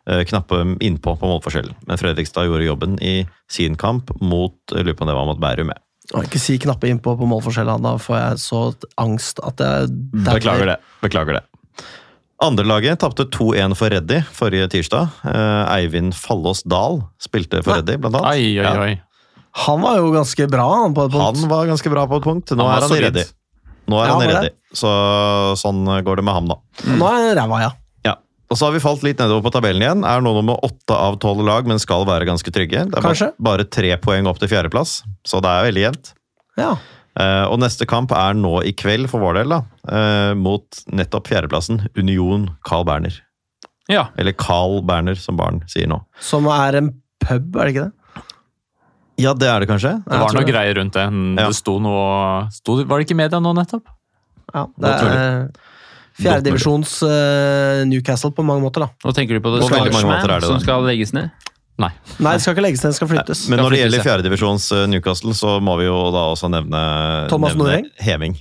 knappe 0.06 0.58
innpå 0.84 1.14
på 1.20 1.30
målforskjellen. 1.30 1.76
Men 1.88 1.98
Fredrikstad 1.98 2.46
gjorde 2.50 2.66
jobben 2.68 2.98
i 3.02 3.26
sin 3.52 3.76
kamp 3.80 4.12
mot 4.22 4.56
lurer 4.76 4.94
på 4.98 5.06
om 5.06 5.08
det 5.12 5.16
var 5.16 5.26
mot 5.30 5.40
Bærum. 5.40 5.72
jeg. 5.72 5.80
Ikke 6.26 6.40
si 6.44 6.58
knappe 6.60 6.90
innpå 6.92 7.14
på 7.18 7.28
målforskjellen, 7.32 7.82
da 7.86 7.94
får 7.98 8.18
jeg 8.20 8.42
så 8.44 8.62
angst 9.00 9.40
at 9.48 9.62
jeg 9.64 9.88
Beklager 10.28 10.66
det. 10.74 10.78
Beklager 11.02 11.40
det. 11.40 11.44
Andrelaget 12.44 13.00
tapte 13.00 13.24
2-1 13.32 13.76
for 13.80 13.94
Reddy 13.94 14.18
forrige 14.36 14.68
tirsdag. 14.74 15.08
Eh, 15.24 15.76
Eivind 15.78 16.12
Fallås 16.18 16.64
Dahl 16.68 17.04
spilte 17.24 17.62
for 17.64 17.78
Reddy, 17.80 17.96
blant 18.02 18.18
annet. 18.20 18.34
Oi, 18.34 18.60
oi, 18.60 18.66
Ja. 18.66 18.74
oi. 18.82 19.02
Han 19.66 19.82
var 19.86 19.98
jo 20.02 20.10
ganske 20.12 20.48
bra, 20.50 20.66
han, 20.82 20.94
på 20.98 21.06
et 21.06 21.12
punkt. 21.14 21.40
Han 21.40 21.48
var 21.50 21.68
ganske 21.70 21.90
bra 21.94 22.08
på 22.10 22.18
et 22.18 22.24
punkt. 22.26 22.52
Nå 22.58 22.66
Han 22.68 22.76
er 22.84 22.88
han 22.88 22.98
i. 22.98 23.02
Reddy. 23.06 23.24
Nå 23.88 24.00
er 24.02 24.08
Ja, 24.08 24.14
han 24.18 24.24
i? 24.24 24.34
Reddy. 24.34 24.50
Så 24.74 24.90
sånn 25.62 25.86
går 26.04 26.16
det 26.20 26.24
med 26.26 26.34
ham, 26.34 26.48
da. 26.50 26.56
Nå 26.90 27.06
er 27.08 27.20
han 27.30 27.38
ræva, 27.38 27.60
ja. 27.62 27.72
Og 28.54 28.58
så 28.60 28.68
har 28.68 28.76
vi 28.76 28.84
falt 28.84 29.02
litt 29.02 29.18
nedover 29.18 29.42
på 29.48 29.52
tabellen 29.56 29.82
igjen. 29.82 30.04
Er 30.06 30.22
nå 30.22 30.30
nummer 30.36 30.60
åtte 30.62 30.94
av 30.94 31.18
tolv 31.22 31.42
lag, 31.48 31.66
men 31.66 31.82
skal 31.82 32.06
være 32.06 32.28
ganske 32.30 32.52
trygge. 32.54 32.84
Det 32.86 33.00
er 33.00 33.06
Kanskje. 33.08 33.32
bare, 33.42 33.66
tre 33.66 33.96
poeng 33.98 34.30
opp 34.30 34.38
til 34.38 34.52
fjerdeplass, 34.52 35.00
så 35.26 35.42
det 35.42 35.50
er 35.50 35.72
veldig 35.72 35.88
jevnt. 35.90 36.14
ja. 36.62 36.76
Uh, 37.14 37.46
og 37.46 37.60
neste 37.62 37.86
kamp 37.86 38.10
er 38.18 38.34
nå 38.34 38.56
i 38.66 38.72
kveld 38.74 39.06
for 39.06 39.22
vår 39.22 39.36
del, 39.38 39.52
da. 39.54 39.60
Uh, 39.86 40.32
mot 40.34 40.80
nettopp 40.90 41.28
fjerdeplassen, 41.30 41.84
Union 41.94 42.48
Carl 42.66 42.88
Berner. 42.90 43.20
Ja. 43.86 44.08
Eller 44.18 44.34
Carl 44.34 44.80
Berner, 44.82 45.14
som 45.22 45.38
barn 45.38 45.60
sier 45.70 45.86
nå. 45.92 46.00
Som 46.18 46.50
er 46.50 46.80
en 46.80 46.90
pub, 47.22 47.54
er 47.54 47.70
det 47.70 47.76
ikke 47.76 47.84
det? 47.86 48.24
Ja, 49.22 49.36
det 49.38 49.46
er 49.46 49.62
det 49.62 49.70
kanskje. 49.70 49.92
Det 50.08 50.24
var 50.24 50.34
noe 50.34 50.48
greier 50.48 50.74
rundt 50.80 50.98
det. 50.98 51.06
Ja. 51.38 51.52
Sto 51.54 51.78
noe 51.86 52.48
sto, 52.50 52.80
Var 52.82 52.98
det 52.98 53.06
ikke 53.06 53.14
i 53.14 53.22
media 53.22 53.44
nå 53.46 53.54
nettopp? 53.62 53.94
Ja, 54.50 54.66
det 54.82 54.96
er 54.98 55.46
fjerdedivisjons 56.24 56.96
uh, 57.06 57.84
Newcastle 57.90 58.34
på 58.36 58.46
mange 58.48 58.66
måter, 58.66 58.88
da. 58.88 58.92
Nå 59.06 59.16
tenker 59.16 59.38
du 59.38 59.44
på 59.44 59.56
det 59.56 59.66
På 59.66 59.74
mange 59.74 59.92
måter 59.94 60.38
er 60.38 60.44
det 60.44 60.52
som 60.52 60.62
skal 60.64 60.88
legges 60.88 61.14
ned? 61.16 61.30
Nei. 61.82 61.90
Nei, 62.22 62.36
det 62.38 62.44
skal 62.44 62.54
ikke 62.54 62.66
legges 62.68 62.84
ned, 62.86 62.94
det 62.94 63.00
skal 63.02 63.10
flyttes. 63.10 63.46
Men 63.50 63.64
når 63.64 63.74
det 63.74 63.84
gjelder 63.84 64.02
ja. 64.02 64.08
fjerdedivisjons 64.08 64.72
Newcastle, 64.94 65.36
så 65.38 65.58
må 65.64 65.78
vi 65.82 65.88
jo 65.90 66.00
da 66.14 66.28
også 66.36 66.52
nevne, 66.54 66.82
Thomas 67.34 67.58
nevne 67.58 67.94
Heming. 68.04 68.38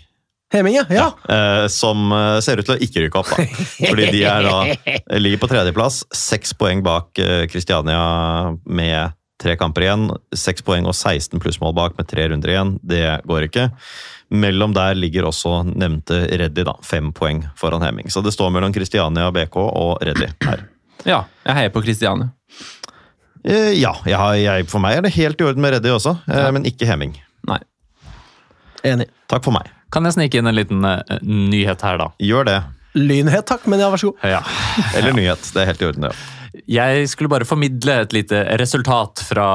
Heming, 0.53 0.75
ja. 0.75 0.85
ja. 0.89 1.07
Eh, 1.29 1.67
som 1.69 2.13
eh, 2.13 2.39
ser 2.45 2.61
ut 2.61 2.69
til 2.69 2.77
å 2.77 2.85
ikke 2.85 3.07
rykke 3.07 3.21
opp. 3.23 3.31
da. 3.33 3.47
Fordi 3.89 4.11
de 4.13 4.23
er 4.29 4.45
da, 4.45 4.59
ligger 5.17 5.41
på 5.41 5.49
tredjeplass, 5.53 6.03
seks 6.13 6.53
poeng 6.59 6.85
bak 6.85 7.19
eh, 7.23 7.47
Kristiania 7.51 8.53
med 8.69 9.17
tre 9.43 9.57
kamper 9.61 9.87
igjen. 9.87 10.09
Seks 10.37 10.65
poeng 10.65 10.87
og 10.89 10.95
16 10.97 11.43
plussmål 11.43 11.75
bak 11.77 11.99
med 11.99 12.09
tre 12.11 12.29
runder 12.31 12.55
igjen. 12.55 12.77
Det 12.83 13.05
går 13.29 13.49
ikke. 13.49 13.69
Mellom 14.33 14.73
der 14.77 14.97
ligger 14.97 15.29
også 15.29 15.59
nevnte 15.69 16.23
Reddy, 16.31 16.65
da. 16.69 16.77
Fem 16.87 17.11
poeng 17.13 17.43
foran 17.59 17.85
Heming. 17.85 18.09
Så 18.11 18.23
det 18.25 18.33
står 18.37 18.55
mellom 18.55 18.73
Kristiania 18.73 19.29
BK 19.35 19.59
og 19.67 19.99
Reddy 20.07 20.31
her. 20.47 20.65
Ja, 21.05 21.25
jeg 21.45 21.59
heier 21.59 21.75
på 21.75 21.83
Kristiania. 21.85 22.31
Eh, 23.43 23.73
ja, 23.75 23.91
jeg, 24.07 24.43
jeg, 24.45 24.67
for 24.71 24.83
meg 24.83 25.01
er 25.01 25.07
det 25.07 25.15
helt 25.17 25.41
i 25.41 25.47
orden 25.49 25.65
med 25.65 25.75
Reddy 25.75 25.91
også, 25.91 26.15
ja. 26.31 26.47
men 26.55 26.67
ikke 26.69 26.87
Heming. 26.87 27.17
Nei. 27.51 27.59
Enig. 28.87 29.09
Takk 29.31 29.45
for 29.45 29.55
meg. 29.55 29.71
Kan 29.93 30.07
jeg 30.09 30.17
snike 30.17 30.39
inn 30.41 30.49
en 30.49 30.57
liten 30.57 30.87
uh, 30.87 31.03
nyhet 31.27 31.83
her, 31.85 31.99
da? 32.01 32.13
Gjør 32.23 32.47
det. 32.49 32.61
Lynhet, 32.97 33.45
takk, 33.49 33.67
men 33.69 33.81
ja, 33.83 33.91
vær 33.93 34.01
så 34.01 34.13
god. 34.13 34.25
Ja. 34.37 34.41
Eller 34.97 35.17
nyhet. 35.17 35.45
Det 35.53 35.63
er 35.63 35.69
helt 35.73 35.83
i 35.83 35.89
orden, 35.89 36.07
det. 36.09 36.15
Jeg 36.69 37.09
skulle 37.09 37.33
bare 37.33 37.49
formidle 37.49 38.03
et 38.03 38.13
lite 38.17 38.43
resultat 38.61 39.23
fra 39.25 39.49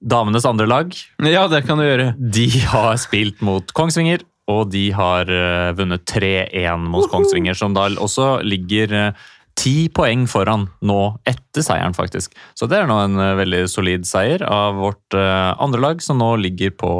damenes 0.00 0.46
andre 0.48 0.66
lag. 0.66 0.94
Ja, 1.26 1.46
det 1.50 1.64
kan 1.66 1.80
du 1.80 1.86
gjøre. 1.86 2.12
De 2.16 2.48
har 2.72 2.96
spilt 3.00 3.42
mot 3.44 3.72
Kongsvinger, 3.76 4.24
og 4.50 4.70
de 4.72 4.88
har 4.94 5.30
eh, 5.30 5.70
vunnet 5.78 6.04
3-1 6.08 6.88
mot 6.92 7.08
Kongsvinger, 7.10 7.56
som 7.58 7.74
da 7.76 7.88
også 7.92 8.40
ligger 8.46 8.94
eh, 8.98 9.26
ti 9.58 9.88
poeng 9.92 10.24
foran 10.30 10.68
nå, 10.86 11.00
etter 11.28 11.64
seieren, 11.64 11.96
faktisk. 11.96 12.36
Så 12.58 12.68
det 12.70 12.80
er 12.80 12.88
nå 12.90 12.98
en 13.04 13.18
eh, 13.20 13.34
veldig 13.42 13.64
solid 13.70 14.08
seier 14.08 14.44
av 14.46 14.80
vårt 14.80 15.18
andre 15.18 15.82
lag, 15.82 16.02
som 16.04 16.20
nå 16.20 16.34
ligger 16.40 16.72
på, 16.78 16.92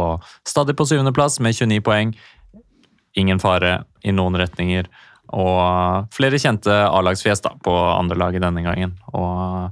stadig 0.48 0.76
på 0.78 0.88
syvendeplass 0.88 1.40
med 1.44 1.56
29 1.56 1.80
poeng. 1.86 2.12
Ingen 3.18 3.40
fare 3.42 3.82
i 4.04 4.14
noen 4.14 4.36
retninger. 4.40 4.88
Og 5.32 6.08
flere 6.12 6.40
kjente 6.40 6.72
A-lagsfjes 6.72 7.44
på 7.64 7.76
andre 7.76 8.18
laget 8.20 8.44
denne 8.44 8.64
gangen. 8.64 8.96
Og 9.16 9.70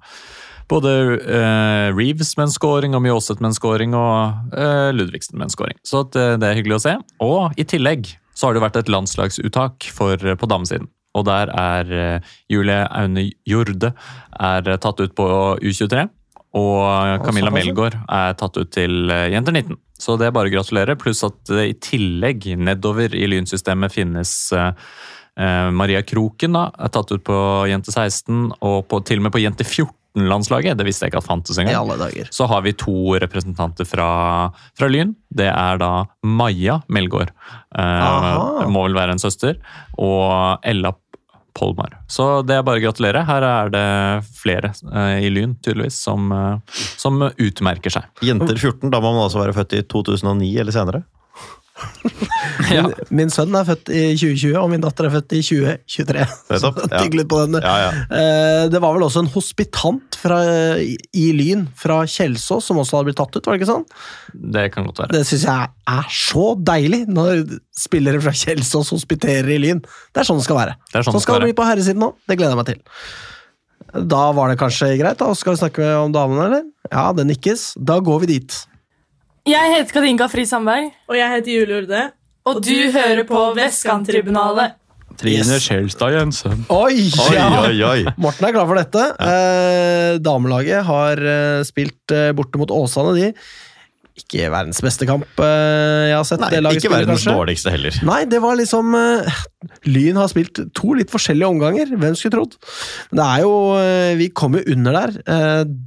både 0.71 0.93
uh, 1.19 1.97
Reeves 1.97 2.37
med 2.39 2.49
en 2.49 2.55
scoring, 2.55 2.95
og 2.95 3.03
Mjåset 3.05 3.43
med 3.43 3.51
en 3.51 3.59
scoring, 3.59 3.97
og 3.99 4.55
uh, 4.55 4.91
Ludvigsen 4.95 5.39
med 5.39 5.49
en 5.49 5.55
scoring. 5.55 5.79
Så 5.87 6.05
eh, 6.15 6.37
det 6.41 6.47
er 6.47 6.59
hyggelig 6.59 6.79
å 6.79 6.85
se. 6.85 6.95
Og 7.25 7.59
i 7.61 7.67
tillegg 7.67 8.13
så 8.37 8.49
har 8.49 8.57
det 8.57 8.65
vært 8.65 8.79
et 8.81 8.93
landslagsuttak 8.93 9.91
for, 9.95 10.17
på 10.17 10.51
damesiden. 10.51 10.89
Og 11.19 11.27
der 11.27 11.51
er 11.51 11.91
uh, 11.91 12.33
Julie 12.53 12.85
Aune 12.87 13.31
Jorde 13.49 13.93
er 14.39 14.73
tatt 14.79 15.03
ut 15.03 15.15
på 15.19 15.29
U23. 15.59 16.07
Og 16.59 17.23
Camilla. 17.23 17.53
Melgaard 17.55 17.95
er 18.11 18.35
tatt 18.39 18.57
ut 18.59 18.71
til 18.75 19.11
jenter 19.11 19.55
19. 19.55 19.77
Så 20.01 20.17
det 20.19 20.27
er 20.27 20.33
bare 20.35 20.51
å 20.51 20.55
gratulere. 20.55 20.97
Pluss 20.99 21.21
at 21.27 21.37
det 21.47 21.67
i 21.69 21.77
tillegg 21.79 22.49
nedover 22.59 23.15
i 23.15 23.29
lynsystemet 23.31 23.95
finnes 23.95 24.33
Maria 25.73 26.03
Kroken 26.05 26.57
da, 26.57 26.67
er 26.77 26.91
tatt 26.93 27.13
ut 27.15 27.23
på 27.25 27.37
jente 27.71 27.93
16, 27.95 28.51
og 28.61 28.83
på, 28.91 28.99
til 29.09 29.23
og 29.23 29.25
med 29.25 29.33
på 29.33 29.41
jente 29.41 29.65
14-landslaget. 29.65 30.77
Det 30.77 30.85
visste 30.85 31.07
jeg 31.07 31.15
ikke 31.15 31.23
at 31.23 31.29
fantes 31.29 31.61
engang. 31.61 31.77
Så 32.35 32.49
har 32.51 32.65
vi 32.67 32.75
to 32.77 33.15
representanter 33.23 33.89
fra, 33.89 34.09
fra 34.77 34.91
Lyn. 34.91 35.15
Det 35.33 35.49
er 35.49 35.81
da 35.81 35.93
Maja 36.27 36.81
Melgaard. 36.93 37.33
Eh, 37.79 38.67
må 38.69 38.85
vel 38.89 38.99
være 38.99 39.17
en 39.17 39.23
søster. 39.23 39.57
Og 39.97 40.61
Ella 40.67 40.93
Polmar. 41.55 41.99
Så 42.09 42.43
det 42.47 42.57
er 42.57 42.67
bare 42.67 42.81
å 42.81 42.85
gratulere. 42.85 43.25
Her 43.29 43.45
er 43.47 43.73
det 43.75 43.87
flere 44.39 44.73
eh, 44.73 45.27
i 45.27 45.31
Lyn, 45.33 45.57
tydeligvis, 45.65 45.99
som, 46.07 46.31
eh, 46.35 46.83
som 47.01 47.21
utmerker 47.31 47.93
seg. 47.93 48.07
Jenter 48.25 48.57
14, 48.57 48.91
da 48.93 49.01
må 49.03 49.13
man 49.15 49.27
altså 49.27 49.43
være 49.43 49.57
født 49.57 49.77
i 49.79 49.83
2009 49.91 50.51
eller 50.63 50.77
senere. 50.77 51.03
Ja. 52.71 52.85
Min, 52.87 52.93
min 53.19 53.31
sønn 53.33 53.55
er 53.59 53.65
født 53.67 53.89
i 53.93 54.03
2020, 54.15 54.55
og 54.61 54.69
min 54.73 54.83
datter 54.83 55.07
er 55.09 55.13
født 55.15 55.33
i 55.37 55.41
2023. 55.43 56.25
Så 56.61 56.71
tygg 56.93 57.17
litt 57.19 57.29
på 57.31 57.41
den. 57.43 57.57
Ja, 57.65 57.73
ja. 57.83 57.91
Eh, 58.15 58.65
Det 58.73 58.81
var 58.83 58.95
vel 58.95 59.05
også 59.07 59.23
en 59.25 59.31
hospitant 59.33 60.19
fra, 60.21 60.39
i 60.81 61.25
Lyn 61.37 61.67
fra 61.79 62.03
Kjelsås 62.11 62.69
som 62.71 62.79
også 62.83 62.99
hadde 62.99 63.11
blitt 63.11 63.19
tatt 63.21 63.35
ut, 63.37 63.43
var 63.49 63.57
det 63.57 63.63
ikke 63.63 63.71
sånn? 63.73 63.87
Det 64.57 64.67
kan 64.75 64.87
godt 64.89 65.03
være. 65.03 65.17
Det 65.19 65.25
syns 65.29 65.47
jeg 65.49 65.73
er 65.97 66.13
så 66.21 66.47
deilig, 66.71 67.03
når 67.11 67.43
spillere 67.81 68.23
fra 68.23 68.35
Kjelsås 68.37 68.93
hospiterer 68.95 69.51
i 69.57 69.59
Lyn. 69.65 69.83
Det 70.15 70.23
er 70.23 70.29
sånn 70.31 70.41
det 70.41 70.47
skal 70.47 70.61
være. 70.61 70.77
Det 70.93 71.03
sånn 71.03 71.17
sånn 71.17 71.27
skal 71.27 71.41
det 71.41 71.51
bli 71.51 71.59
på 71.59 71.67
herresiden 71.69 72.03
nå. 72.05 72.13
Det 72.29 72.39
gleder 72.39 72.55
jeg 72.55 72.63
meg 72.63 72.71
til. 72.73 74.01
Da 74.15 74.25
var 74.37 74.53
det 74.53 74.61
kanskje 74.61 74.93
greit, 75.01 75.19
da. 75.19 75.33
Skal 75.35 75.57
vi 75.57 75.63
snakke 75.65 75.87
om 76.05 76.13
damene, 76.15 76.45
eller? 76.47 76.67
Ja, 76.93 77.09
det 77.17 77.27
nikkes. 77.27 77.73
Da 77.83 77.99
går 78.05 78.23
vi 78.23 78.35
dit. 78.37 78.61
Jeg 79.49 79.73
heter 79.75 79.95
Katinka 79.97 80.27
Fri 80.31 80.45
Sandberg, 80.49 80.91
Og 81.09 81.17
jeg 81.17 81.31
heter 81.37 81.53
Julie 81.55 81.79
Urde. 81.83 82.03
og 82.51 82.61
du 82.65 82.75
hører 82.93 83.25
på 83.29 83.41
Vestkanttribunalet. 83.57 84.77
Trine 85.21 85.43
Yes. 85.45 85.65
Skjelstad 85.67 86.15
Jensen. 86.15 86.63
Oi! 86.73 86.95
Oi, 87.13 87.35
ja. 87.35 87.49
oi, 87.67 87.75
oi! 87.85 88.05
Morten 88.17 88.47
er 88.49 88.55
glad 88.55 88.69
for 88.71 88.79
dette. 88.79 89.03
Eh, 89.21 90.19
damelaget 90.25 90.85
har 90.87 91.21
eh, 91.21 91.63
spilt 91.69 92.15
eh, 92.15 92.31
borte 92.37 92.57
mot 92.61 92.71
Åsane, 92.73 93.13
de. 93.19 93.33
Ikke 94.21 94.49
verdens 94.53 94.81
beste 94.85 95.07
kamp 95.09 95.41
eh, 95.43 96.11
jeg 96.11 96.17
har 96.17 96.27
sett. 96.29 96.43
Nei, 96.43 96.61
ikke 96.77 96.91
verdens 96.93 97.23
kanskje. 97.25 97.35
dårligste 97.37 97.73
heller. 97.75 97.97
Nei, 98.07 98.19
det 98.31 98.41
var 98.45 98.59
liksom 98.61 98.95
eh, 98.99 99.41
Lyn 99.89 100.19
har 100.21 100.29
spilt 100.33 100.61
to 100.77 100.95
litt 100.99 101.11
forskjellige 101.13 101.49
omganger. 101.49 101.91
Hvem 102.01 102.17
skulle 102.19 102.37
trodd? 102.37 102.57
Det 103.13 103.25
er 103.27 103.43
jo 103.45 103.53
eh, 103.81 104.13
Vi 104.21 104.29
kom 104.37 104.57
jo 104.59 104.63
under 104.75 104.99
der. 104.99 105.17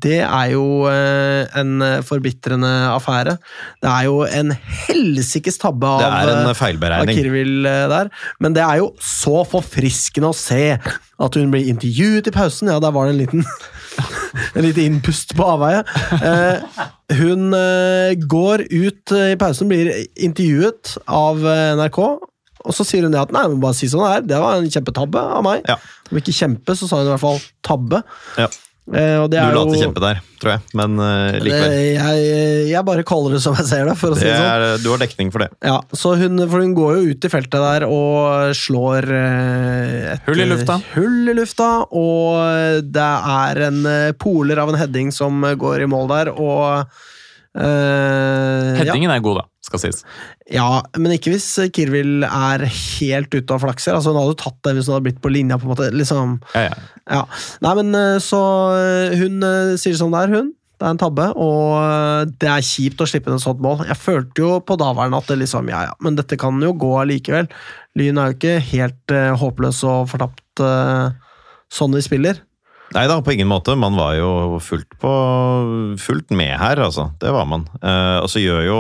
Det 0.04 0.20
er 0.26 0.52
jo 0.54 0.66
en 0.90 1.74
forbitrende 2.06 2.72
affære. 2.94 3.38
Det 3.84 3.92
er 3.92 4.08
jo 4.10 4.20
en 4.28 4.54
helsikes 4.88 5.60
tabbe 5.62 5.88
av 5.90 6.04
Det 6.04 6.12
er 6.12 6.34
en 6.36 6.56
feilberegning. 6.58 7.14
av. 7.14 7.22
Kirvil 7.22 7.70
der. 7.94 8.12
Men 8.44 8.56
det 8.58 8.64
er 8.66 8.82
jo 8.84 8.92
så 9.04 9.44
forfriskende 9.50 10.32
å 10.34 10.38
se 10.38 10.64
at 11.24 11.38
hun 11.40 11.52
blir 11.54 11.70
intervjuet 11.72 12.28
i 12.30 12.36
pausen. 12.36 12.72
Ja, 12.72 12.80
der 12.84 12.94
var 12.96 13.08
det 13.08 13.16
en 13.16 13.22
liten 13.24 13.46
En 14.58 14.66
liten 14.66 14.86
innpust 14.86 15.34
på 15.38 15.46
avveie. 15.46 15.82
Eh, 16.18 16.84
hun 17.20 17.54
eh, 17.58 18.14
går 18.30 18.66
ut 18.70 19.14
eh, 19.16 19.34
i 19.34 19.40
pausen, 19.40 19.70
blir 19.70 19.92
intervjuet 20.16 20.96
av 21.06 21.42
NRK, 21.78 22.00
og 22.64 22.76
så 22.76 22.86
sier 22.88 23.06
hun 23.06 23.14
det 23.14 23.22
at 23.22 23.34
nei, 23.36 23.44
men 23.52 23.62
bare 23.64 23.76
si 23.78 23.90
sånn 23.92 24.06
det 24.06 24.12
er. 24.16 24.28
Det 24.34 24.42
var 24.44 24.60
en 24.60 24.70
kjempetabbe 24.72 25.24
av 25.38 25.44
meg. 25.46 25.66
Ja. 25.70 25.78
Om 26.10 26.22
ikke 26.22 26.36
kjempe, 26.36 26.78
så 26.80 26.88
sa 26.88 27.02
hun 27.02 27.10
i 27.10 27.14
hvert 27.14 27.24
fall 27.24 27.42
tabbe. 27.66 28.04
Ja. 28.40 28.48
Eh, 28.92 29.16
og 29.16 29.30
Du 29.30 29.38
det 29.38 29.40
er 29.40 29.54
la 29.56 29.62
til 29.70 29.80
kjempe 29.80 30.02
der, 30.04 30.18
tror 30.44 30.52
jeg, 30.58 30.62
men 30.76 30.98
det, 31.00 31.40
likevel. 31.46 31.76
jeg, 31.96 32.66
jeg 32.68 32.84
bare 32.90 33.06
kaller 33.08 33.32
det 33.38 33.40
som 33.46 33.56
jeg 33.56 33.64
ser 33.70 33.86
det, 33.88 33.94
for 33.96 34.12
å 34.12 34.18
si 34.20 34.26
Det 34.26 34.34
det 34.34 34.42
sånn. 34.42 34.50
er, 34.66 34.82
du 34.84 34.90
har 34.92 35.00
dekning 35.00 35.32
for 35.32 35.46
det. 35.46 35.48
Ja, 35.64 35.78
så 35.96 36.12
hun, 36.20 36.36
for 36.52 36.60
hun 36.66 36.74
går 36.76 36.98
jo 36.98 37.14
ut 37.14 37.24
i 37.24 37.32
feltet 37.32 37.64
der 37.64 37.86
og 37.88 38.52
slår 38.60 39.08
eh, 39.08 40.12
et 40.18 40.28
Hull 40.28 40.44
i 40.44 40.50
lufta. 40.52 40.76
Hull 40.98 41.32
i 41.32 41.38
lufta, 41.40 41.70
og 41.96 42.84
det 42.92 43.08
er 43.40 43.64
en 43.70 43.80
poler 44.20 44.60
av 44.66 44.74
en 44.74 44.82
heading 44.84 45.16
som 45.16 45.40
går 45.64 45.88
i 45.88 45.90
mål 45.96 46.12
der, 46.12 46.34
og 46.36 46.84
eh, 47.56 48.84
Headingen 48.84 49.16
er 49.16 49.24
god, 49.24 49.44
da, 49.44 49.48
skal 49.74 49.84
sies. 49.84 50.04
ja, 50.54 50.84
men 51.02 51.18
ikke 51.18 51.34
hvis 51.34 51.50
Kirvil 51.74 52.28
er 52.30 52.66
helt 52.70 53.34
ute 53.34 53.58
og 53.58 53.64
flakser. 53.66 53.98
Altså, 53.98 54.14
hun 54.14 54.22
hadde 54.22 54.36
jo 54.36 54.42
tatt 54.46 54.60
det 54.64 54.78
hvis 54.78 54.90
hun 54.90 54.98
hadde 54.98 55.08
blitt 55.10 55.24
på 55.24 55.34
linja. 55.34 55.58
på 55.58 55.68
en 55.68 55.74
måte, 55.74 55.92
liksom 55.94 56.38
Ja, 56.54 56.70
ja. 56.70 56.76
ja. 57.20 57.24
Nei, 57.66 57.78
men 57.82 57.96
eh, 57.98 58.20
så 58.24 58.44
eh, 58.78 59.18
Hun 59.20 59.42
sier 59.42 59.94
sier 59.94 60.00
som 60.00 60.14
det 60.14 60.26
er, 60.26 60.38
hun. 60.38 60.54
Det 60.82 60.88
er 60.90 60.96
en 60.98 61.00
tabbe, 61.00 61.26
og 61.40 61.78
eh, 61.80 62.32
det 62.42 62.50
er 62.50 62.66
kjipt 62.66 63.02
å 63.04 63.08
slippe 63.08 63.30
inn 63.30 63.38
et 63.38 63.44
sånt 63.46 63.62
mål. 63.64 63.86
Jeg 63.88 64.00
følte 64.02 64.44
jo 64.44 64.56
på 64.66 64.76
daværende 64.80 65.22
at 65.22 65.30
det 65.30 65.38
liksom, 65.44 65.70
ja 65.72 65.86
ja, 65.88 65.94
men 66.04 66.18
dette 66.18 66.40
kan 66.40 66.58
jo 66.60 66.74
gå 66.76 66.90
allikevel. 67.00 67.48
Lyn 68.00 68.20
er 68.20 68.32
jo 68.32 68.36
ikke 68.36 68.56
helt 68.72 69.14
uh, 69.14 69.36
håpløs 69.38 69.84
og 69.86 70.10
fortapt 70.10 70.64
uh, 70.66 71.14
sånn 71.72 71.94
vi 71.94 72.02
spiller. 72.04 72.42
Nei 72.94 73.06
da, 73.10 73.20
på 73.24 73.36
ingen 73.36 73.48
måte. 73.50 73.78
Man 73.80 73.96
var 73.96 74.18
jo 74.18 74.60
fullt, 74.62 74.90
på, 75.02 75.14
fullt 76.02 76.34
med 76.36 76.58
her, 76.60 76.82
altså. 76.82 77.12
Det 77.22 77.32
var 77.32 77.48
man. 77.50 77.68
Uh, 77.80 78.26
og 78.26 78.28
så 78.34 78.42
gjør 78.42 78.66
jo 78.68 78.80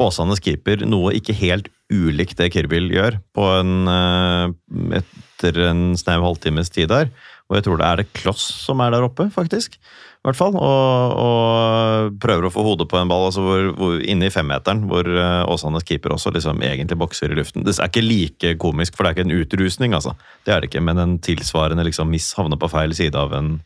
Åsanes 0.00 0.42
keeper 0.42 0.84
noe 0.88 1.14
ikke 1.16 1.36
helt 1.38 1.70
ulikt 1.92 2.38
det 2.40 2.50
Kirbil 2.54 2.88
gjør, 2.94 3.20
en, 3.44 3.74
eh, 3.88 5.00
etter 5.00 5.60
en 5.68 5.92
snau 6.00 6.22
halvtimes 6.24 6.72
tid 6.74 6.90
der. 6.90 7.12
Og 7.50 7.58
jeg 7.58 7.66
tror 7.66 7.78
det 7.78 7.86
er 7.86 8.00
det 8.00 8.12
Kloss 8.16 8.44
som 8.64 8.80
er 8.80 8.94
der 8.94 9.04
oppe, 9.04 9.26
faktisk. 9.32 9.76
I 9.76 10.30
hvert 10.30 10.38
fall. 10.38 10.54
Og, 10.56 11.16
og 11.20 12.14
prøver 12.22 12.48
å 12.48 12.52
få 12.52 12.64
hodet 12.64 12.86
på 12.88 12.96
en 12.96 13.10
ball 13.10 13.26
altså 13.26 13.44
hvor, 13.44 13.66
hvor, 13.76 13.98
inne 14.00 14.30
i 14.30 14.32
femmeteren, 14.32 14.86
hvor 14.88 15.04
eh, 15.04 15.42
Åsanes 15.52 15.84
keeper 15.84 16.14
også 16.14 16.32
liksom 16.32 16.64
egentlig 16.64 16.96
bokser 17.02 17.34
i 17.34 17.36
luften. 17.36 17.66
Det 17.66 17.76
er 17.76 17.92
ikke 17.92 18.06
like 18.06 18.54
komisk, 18.62 18.96
for 18.96 19.04
det 19.04 19.12
er 19.12 19.18
ikke 19.18 19.26
en 19.28 19.42
utrusning, 19.42 19.96
altså. 19.96 20.14
Det 20.48 20.54
er 20.54 20.64
det 20.64 20.72
ikke, 20.72 20.84
men 20.88 21.02
en 21.02 21.18
tilsvarende 21.20 21.84
liksom, 21.84 22.08
miss 22.14 22.32
havner 22.38 22.60
på 22.60 22.72
feil 22.72 22.96
side 22.96 23.20
av 23.20 23.36
en, 23.36 23.58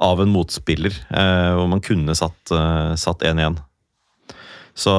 av 0.00 0.24
en 0.24 0.32
motspiller, 0.32 0.96
eh, 1.12 1.50
hvor 1.58 1.68
man 1.68 1.84
kunne 1.84 2.16
satt 2.16 2.56
eh, 2.56 2.96
satt 2.96 3.28
1-1. 3.28 3.60
Så 4.74 4.92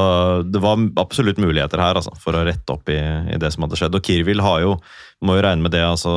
det 0.46 0.62
var 0.62 0.78
absolutt 1.02 1.40
muligheter 1.42 1.82
her 1.82 1.98
altså, 1.98 2.14
for 2.22 2.38
å 2.38 2.44
rette 2.46 2.76
opp 2.76 2.92
i, 2.94 3.00
i 3.34 3.40
det 3.42 3.50
som 3.54 3.66
hadde 3.66 3.80
skjedd. 3.80 3.98
Og 3.98 4.06
Kirvil 4.06 4.44
har 4.46 4.62
jo, 4.62 4.76
må 5.26 5.40
jo 5.40 5.46
regne 5.48 5.66
med 5.66 5.74
det, 5.74 5.82
altså 5.82 6.12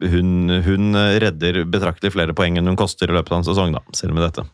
Hun, 0.00 0.30
hun 0.62 0.94
redder 0.94 1.64
betraktelig 1.66 2.14
flere 2.14 2.36
poeng 2.36 2.60
enn 2.60 2.70
hun 2.70 2.78
koster 2.78 3.10
i 3.10 3.16
løpet 3.16 3.34
av 3.34 3.40
en 3.40 3.48
sesong, 3.50 3.74
da, 3.74 3.82
selv 3.96 4.14
med 4.14 4.28
dette. 4.28 4.46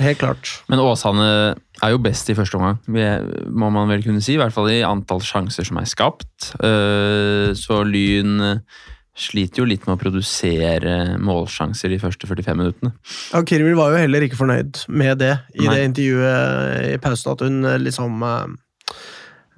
Helt 0.00 0.20
klart. 0.20 0.52
Men 0.72 0.80
Åsane 0.80 1.26
er 1.84 1.90
jo 1.92 2.00
best 2.00 2.30
i 2.32 2.36
første 2.36 2.56
omgang, 2.56 2.78
må 3.52 3.68
man 3.72 3.90
vel 3.90 4.04
kunne 4.04 4.22
si. 4.24 4.36
I 4.36 4.40
hvert 4.40 4.54
fall 4.54 4.70
i 4.72 4.80
antall 4.86 5.20
sjanser 5.24 5.66
som 5.68 5.80
er 5.80 5.88
skapt. 5.90 6.52
Eh, 6.64 7.52
Så 7.58 7.82
Lyn 7.84 8.62
sliter 9.20 9.62
jo 9.62 9.68
litt 9.68 9.84
med 9.86 9.96
å 9.98 10.00
produsere 10.00 10.94
målsjanser 11.20 11.92
de 11.92 11.98
første 12.00 12.28
45 12.30 12.56
minuttene. 12.58 12.92
Ja, 13.34 13.42
Kirmil 13.46 13.76
var 13.78 13.92
jo 13.94 14.00
heller 14.00 14.24
ikke 14.26 14.38
fornøyd 14.40 14.82
med 14.88 15.20
det 15.22 15.34
i 15.54 15.66
Nei. 15.66 15.74
det 15.76 15.86
intervjuet 15.90 16.88
i 16.94 16.98
pausen, 17.04 17.32
at 17.34 17.44
hun 17.44 17.58
eh, 17.68 17.78
liksom 17.84 18.24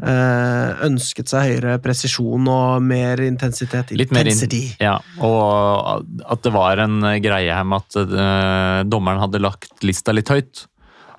eh, 0.03 0.85
ønsket 0.89 1.31
seg 1.31 1.47
høyere 1.53 1.77
presisjon 1.85 2.49
og 2.51 2.83
mer 2.85 3.23
intensitet. 3.25 3.95
Litt 3.95 4.13
mer 4.15 4.27
in- 4.31 4.75
Ja, 4.83 4.99
og 5.23 6.05
at 6.27 6.43
det 6.43 6.53
var 6.53 6.83
en 6.83 7.01
greie 7.23 7.55
her 7.55 7.65
med 7.65 7.87
at 7.87 7.97
øh, 8.03 8.83
dommeren 8.91 9.23
hadde 9.23 9.43
lagt 9.43 9.85
lista 9.87 10.13
litt 10.13 10.29
høyt. 10.33 10.67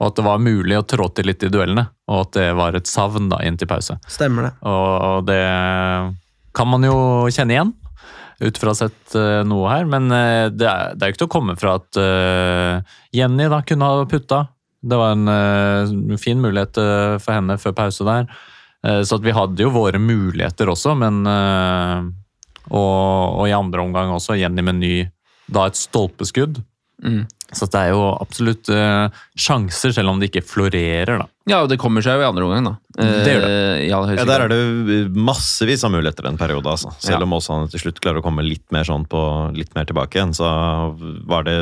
Og 0.01 0.09
at 0.09 0.15
det 0.17 0.25
var 0.25 0.41
mulig 0.41 0.75
å 0.75 0.83
trå 0.83 1.05
til 1.15 1.29
litt 1.29 1.43
i 1.45 1.51
duellene, 1.53 1.85
og 2.11 2.25
at 2.25 2.31
det 2.35 2.49
var 2.57 2.75
et 2.75 2.89
savn 2.89 3.29
da 3.31 3.37
inn 3.45 3.55
til 3.55 3.69
pause. 3.69 3.95
Stemmer 4.09 4.49
det. 4.49 4.53
Og 4.67 5.23
det 5.29 5.39
kan 6.57 6.67
man 6.67 6.83
jo 6.83 6.95
kjenne 7.31 7.55
igjen, 7.55 7.71
ut 8.43 8.59
fra 8.59 8.73
sett 8.77 9.15
eh, 9.15 9.41
noe 9.47 9.69
her. 9.71 9.87
Men 9.89 10.11
eh, 10.11 10.47
det 10.53 10.67
er, 10.69 10.95
det 10.95 11.05
er 11.05 11.13
ikke 11.13 11.23
til 11.23 11.29
å 11.29 11.35
komme 11.35 11.55
fra 11.59 11.77
at 11.79 11.99
eh, 11.99 12.95
Jenny 13.15 13.47
da 13.51 13.61
kunne 13.67 13.89
ha 13.89 14.07
putta. 14.09 14.45
Det 14.83 14.99
var 14.99 15.13
en 15.15 16.17
fin 16.19 16.41
mulighet 16.43 16.75
for 17.23 17.31
henne 17.31 17.55
før 17.55 17.71
pause 17.77 18.03
der. 18.03 18.25
Så 19.07 19.15
vi 19.23 19.31
hadde 19.31 19.63
jo 19.63 19.69
våre 19.71 19.95
muligheter 19.95 20.67
også, 20.67 20.91
men 20.99 21.21
og, 21.23 22.73
og 22.75 23.47
i 23.47 23.53
andre 23.55 23.79
omgang 23.79 24.11
også 24.11 24.35
Jenny 24.35 24.59
med 24.59 24.81
ny 24.81 24.91
da 25.47 25.69
et 25.69 25.79
stolpeskudd. 25.79 26.59
Mm. 26.99 27.23
Så 27.53 27.67
det 27.69 27.79
er 27.79 27.93
jo 27.93 28.01
absolutt 28.21 28.69
uh, 28.73 29.07
sjanser, 29.37 29.93
selv 29.95 30.11
om 30.13 30.19
det 30.21 30.31
ikke 30.31 30.45
florerer, 30.45 31.21
da. 31.23 31.27
Ja, 31.49 31.61
og 31.63 31.69
det 31.71 31.79
kommer 31.81 32.03
seg 32.05 32.17
jo 32.17 32.23
i 32.23 32.27
andre 32.29 32.45
omgang, 32.47 32.67
da. 32.69 32.75
Det 32.97 33.33
gjør 33.33 33.43
det. 33.43 33.53
aller 33.97 34.17
Ja, 34.19 34.25
Der 34.29 34.45
er 34.45 34.51
det 34.53 35.11
massevis 35.17 35.83
av 35.83 35.91
muligheter 35.95 36.29
en 36.29 36.39
periode, 36.39 36.69
altså. 36.69 36.93
Selv 37.03 37.19
Ja. 37.19 37.23
om 37.27 37.33
Åsane 37.35 37.69
til 37.71 37.83
slutt 37.83 37.99
klarer 37.99 38.21
å 38.21 38.25
komme 38.25 38.45
litt 38.45 38.65
mer 38.71 38.87
sånn 38.87 39.07
på 39.09 39.23
litt 39.57 39.73
mer 39.75 39.85
tilbake 39.89 40.19
igjen, 40.19 40.33
så 40.37 40.47
var 41.27 41.43
det 41.43 41.57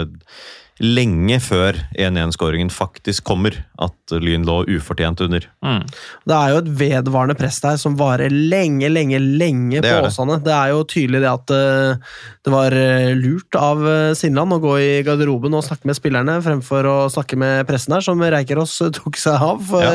lenge 0.82 1.38
før 1.44 1.78
1-1-skåringen 1.96 2.72
faktisk 2.74 3.26
kommer, 3.28 3.56
at 3.82 4.16
Lyn 4.22 4.46
lå 4.48 4.62
ufortjent 4.70 5.22
under. 5.24 5.46
Mm. 5.66 5.84
Det 6.28 6.38
er 6.38 6.54
jo 6.54 6.62
et 6.62 6.72
vedvarende 6.82 7.38
press 7.40 7.62
der 7.64 7.80
som 7.82 7.98
varer 8.00 8.34
lenge, 8.34 8.90
lenge, 8.92 9.20
lenge 9.22 9.82
Det 9.82 9.92
på 9.92 10.10
Åsane. 10.10 10.40
det. 10.40 10.50
Det 10.50 10.56
er 10.58 10.74
jo 10.74 10.84
tydelig 10.90 11.22
det 11.24 11.32
at 11.32 11.54
eh, 11.56 12.12
det 12.46 12.54
var 12.54 12.76
eh, 12.78 13.12
lurt 13.18 13.58
av 13.60 13.84
Sinland 14.18 14.58
å 14.58 14.62
gå 14.64 14.76
i 14.82 14.92
garderoben 15.06 15.56
og 15.58 15.66
snakke 15.66 15.90
med 15.90 15.98
spillerne 15.98 16.40
fremfor 16.44 16.90
å 16.90 16.98
snakke 17.14 17.40
med 17.40 17.66
pressen 17.70 17.96
der, 17.96 18.06
som 18.06 18.22
Reikerås 18.22 18.80
eh, 18.86 18.94
tok 19.00 19.20
seg 19.22 19.38
av 19.52 19.76
ja. 19.82 19.92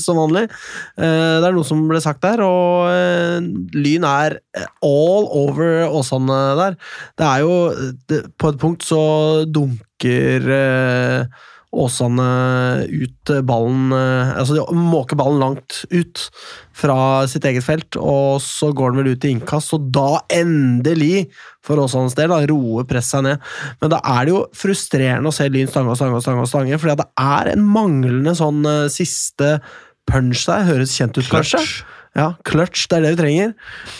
som 0.00 0.20
vanlig. 0.20 0.46
Eh, 0.98 1.36
det 1.40 1.48
er 1.48 1.56
noe 1.56 1.66
som 1.66 1.82
ble 1.88 2.00
sagt 2.02 2.22
der, 2.24 2.42
og 2.44 2.90
eh, 2.90 3.44
Lyn 3.76 4.06
er 4.08 4.38
eh, 4.56 4.68
all 4.84 5.28
over 5.44 5.88
Åsane 5.90 6.40
der. 6.60 6.78
Det 7.18 7.28
er 7.28 7.44
jo 7.44 7.54
det, 8.10 8.22
På 8.40 8.52
et 8.52 8.60
punkt 8.60 8.84
så 8.86 9.02
dunker 10.04 10.48
eh, 10.50 11.26
Åsane 11.74 12.86
ut 12.86 13.30
ballen 13.42 13.92
eh, 13.92 14.36
Altså, 14.38 14.54
de 14.60 14.76
måker 14.76 15.18
ballen 15.18 15.40
langt 15.40 15.80
ut 15.90 16.28
fra 16.74 17.24
sitt 17.30 17.44
eget 17.46 17.64
felt, 17.64 17.96
og 17.98 18.40
så 18.42 18.72
går 18.74 18.92
den 18.92 19.00
vel 19.00 19.12
ut 19.14 19.24
i 19.24 19.30
innkast, 19.30 19.76
og 19.76 19.88
da 19.94 20.24
endelig, 20.34 21.28
for 21.62 21.78
Åsanes 21.78 22.16
del, 22.18 22.32
da, 22.32 22.40
roer 22.50 22.86
presset 22.90 23.20
seg 23.20 23.24
ned. 23.28 23.44
Men 23.78 23.92
da 23.92 24.00
er 24.10 24.26
det 24.26 24.34
jo 24.34 24.40
frustrerende 24.58 25.30
å 25.30 25.34
se 25.34 25.46
Lyn 25.46 25.70
stange 25.70 25.94
og 25.94 25.98
stange 26.00 26.18
og 26.18 26.24
stange, 26.24 26.46
stange, 26.50 26.80
fordi 26.82 26.98
det 26.98 27.06
er 27.22 27.52
en 27.52 27.62
manglende 27.76 28.34
sånn 28.38 28.66
eh, 28.66 28.90
siste 28.90 29.56
punch 30.10 30.46
der. 30.50 30.66
Høres 30.72 30.98
kjent 30.98 31.18
ut, 31.20 31.30
kanskje? 31.30 31.62
Ja, 32.14 32.28
clutch, 32.46 32.84
det 32.90 32.98
er 32.98 33.02
det 33.02 33.12
vi 33.16 33.18
trenger. 33.18 33.54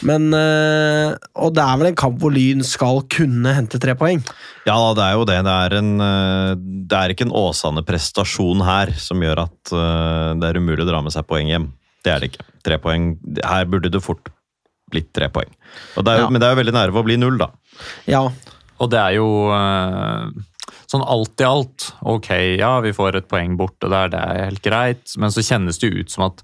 Men 0.07 0.29
øh, 0.39 1.17
Og 1.43 1.55
det 1.57 1.63
er 1.65 1.79
vel 1.81 1.89
en 1.91 1.97
kamp 1.99 2.21
hvor 2.23 2.31
Lyn 2.31 2.63
skal 2.67 3.03
kunne 3.11 3.55
hente 3.57 3.81
tre 3.83 3.97
poeng. 3.99 4.21
Ja, 4.69 4.77
det 4.95 5.03
er 5.03 5.17
jo 5.19 5.25
det. 5.27 5.41
Det 5.49 5.55
er, 5.67 5.75
en, 5.81 5.91
eh, 6.05 6.53
det 6.89 7.01
er 7.01 7.15
ikke 7.15 7.27
en 7.27 7.35
Åsane-prestasjon 7.35 8.63
her 8.65 8.95
som 9.03 9.25
gjør 9.25 9.43
at 9.49 9.75
eh, 9.75 10.31
det 10.39 10.49
er 10.53 10.61
umulig 10.63 10.87
å 10.87 10.89
dra 10.93 11.03
med 11.03 11.15
seg 11.15 11.27
poeng 11.27 11.51
hjem. 11.51 11.67
Det 12.07 12.13
er 12.15 12.23
det 12.23 12.31
ikke. 12.33 12.47
Tre 12.65 12.79
poeng. 12.81 13.11
Her 13.43 13.67
burde 13.73 13.91
det 13.91 14.03
fort 14.05 14.31
blitt 14.93 15.11
tre 15.17 15.27
poeng. 15.35 15.51
Og 15.99 16.07
det 16.07 16.15
er 16.15 16.23
jo, 16.23 16.29
Ja. 16.29 16.31
Men 16.31 16.41
det 16.41 16.47
er 16.47 16.55
jo 16.55 16.63
veldig 16.63 16.77
nære 16.79 16.95
ved 16.95 17.03
å 17.03 17.09
bli 17.09 17.19
null, 17.19 17.41
da. 17.41 17.51
Ja, 18.07 18.29
Og 18.79 18.91
det 18.91 18.99
er 18.99 19.15
jo 19.19 19.27
sånn 20.91 21.05
alt 21.07 21.41
i 21.43 21.47
alt. 21.49 21.89
Ok, 22.07 22.31
ja, 22.61 22.77
vi 22.85 22.93
får 22.95 23.19
et 23.19 23.29
poeng 23.31 23.57
borte 23.59 23.91
der, 23.91 24.11
det 24.13 24.21
er 24.21 24.45
helt 24.49 24.63
greit. 24.65 25.15
Men 25.19 25.33
så 25.35 25.45
kjennes 25.45 25.81
det 25.81 25.91
jo 25.91 26.03
ut 26.05 26.15
som 26.15 26.27
at 26.29 26.43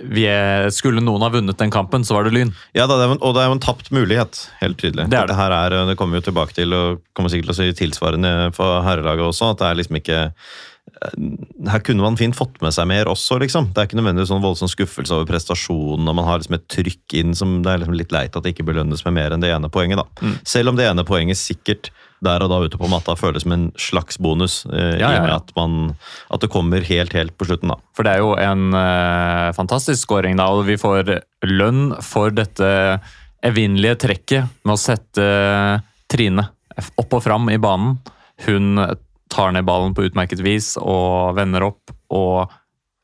vi 0.00 0.24
skulle 0.72 1.02
noen 1.04 1.20
ha 1.20 1.28
vunnet 1.34 1.58
den 1.60 1.70
kampen, 1.74 2.04
så 2.06 2.14
var 2.16 2.24
det 2.24 2.32
Lyn. 2.32 2.52
Ja, 2.74 2.86
det 2.86 2.96
en- 2.96 3.18
Og 3.20 3.34
det 3.34 3.42
er 3.42 3.46
jo 3.50 3.56
en 3.58 3.60
tapt 3.60 3.90
mulighet, 3.92 4.48
helt 4.60 4.78
tydelig. 4.78 5.08
Det 5.10 5.18
er 5.18 5.26
det. 5.26 5.36
Her 5.36 5.52
er, 5.52 5.86
det 5.86 5.96
kommer 5.98 6.16
vi 6.16 6.22
jo 6.24 6.30
tilbake 6.32 6.54
til, 6.54 6.72
og 6.72 7.02
kommer 7.14 7.28
sikkert 7.28 7.52
til 7.52 7.54
å 7.54 7.60
si 7.60 7.72
tilsvarende 7.84 8.54
for 8.54 8.82
herrelaget 8.82 9.26
også, 9.28 9.50
at 9.52 9.58
det 9.58 9.66
er 9.68 9.74
liksom 9.82 9.96
ikke 10.00 10.20
eh, 11.02 11.70
her 11.70 11.80
kunne 11.84 12.00
man 12.00 12.16
fint 12.16 12.34
fått 12.38 12.60
med 12.62 12.72
seg 12.72 12.86
mer 12.88 13.04
også, 13.10 13.38
liksom. 13.42 13.72
Det 13.74 13.82
er 13.82 13.86
ikke 13.90 13.98
nødvendigvis 14.00 14.30
sånn 14.32 14.40
voldsom 14.44 14.70
skuffelse 14.70 15.12
over 15.12 15.26
prestasjonen, 15.28 16.08
og 16.08 16.14
man 16.14 16.24
har 16.24 16.38
liksom 16.38 16.54
et 16.54 16.68
trykk 16.72 17.18
inn 17.20 17.34
som 17.34 17.58
det 17.62 17.72
er 17.72 17.78
liksom 17.82 17.98
litt 17.98 18.12
leit 18.12 18.34
at 18.36 18.42
det 18.46 18.54
ikke 18.54 18.68
belønnes 18.72 19.04
med 19.04 19.12
mer 19.18 19.30
enn 19.36 19.40
det 19.44 19.52
ene 19.52 19.68
poenget, 19.68 19.98
da. 20.00 20.06
Mm. 20.22 20.38
Selv 20.44 20.68
om 20.72 20.76
det 20.76 20.86
ene 20.88 21.04
poenget 21.04 21.36
sikkert 21.36 21.90
der 22.24 22.44
og 22.44 22.52
da 22.52 22.60
ute 22.64 22.78
på 22.80 22.88
matta 22.90 23.16
føles 23.18 23.44
som 23.44 23.54
en 23.56 23.66
slags 23.80 24.18
bonus, 24.22 24.62
eh, 24.70 24.96
Ja, 25.00 25.10
i 25.10 25.16
ja, 25.16 25.20
og 25.20 25.26
med 25.26 25.34
at, 25.36 25.52
man, 25.56 25.96
at 26.32 26.40
det 26.44 26.50
kommer 26.52 26.84
helt, 26.86 27.12
helt 27.16 27.36
på 27.36 27.48
slutten, 27.48 27.72
da. 27.74 27.78
For 27.96 28.06
det 28.06 28.16
er 28.16 28.24
jo 28.24 28.32
en 28.40 28.76
eh, 28.76 29.52
fantastisk 29.56 30.06
scoring, 30.06 30.38
da, 30.40 30.48
og 30.52 30.66
vi 30.68 30.78
får 30.80 31.12
lønn 31.46 31.90
for 32.04 32.34
dette 32.34 32.70
evinnelige 33.46 34.00
trekket 34.06 34.62
med 34.64 34.76
å 34.76 34.80
sette 34.80 35.26
Trine 36.06 36.44
opp 37.00 37.16
og 37.16 37.22
fram 37.24 37.48
i 37.50 37.58
banen. 37.58 37.96
Hun 38.46 38.76
tar 39.32 39.52
ned 39.54 39.66
ballen 39.66 39.94
på 39.96 40.04
utmerket 40.06 40.42
vis 40.44 40.74
og 40.78 41.36
vender 41.38 41.64
opp 41.66 41.94
og 42.14 42.52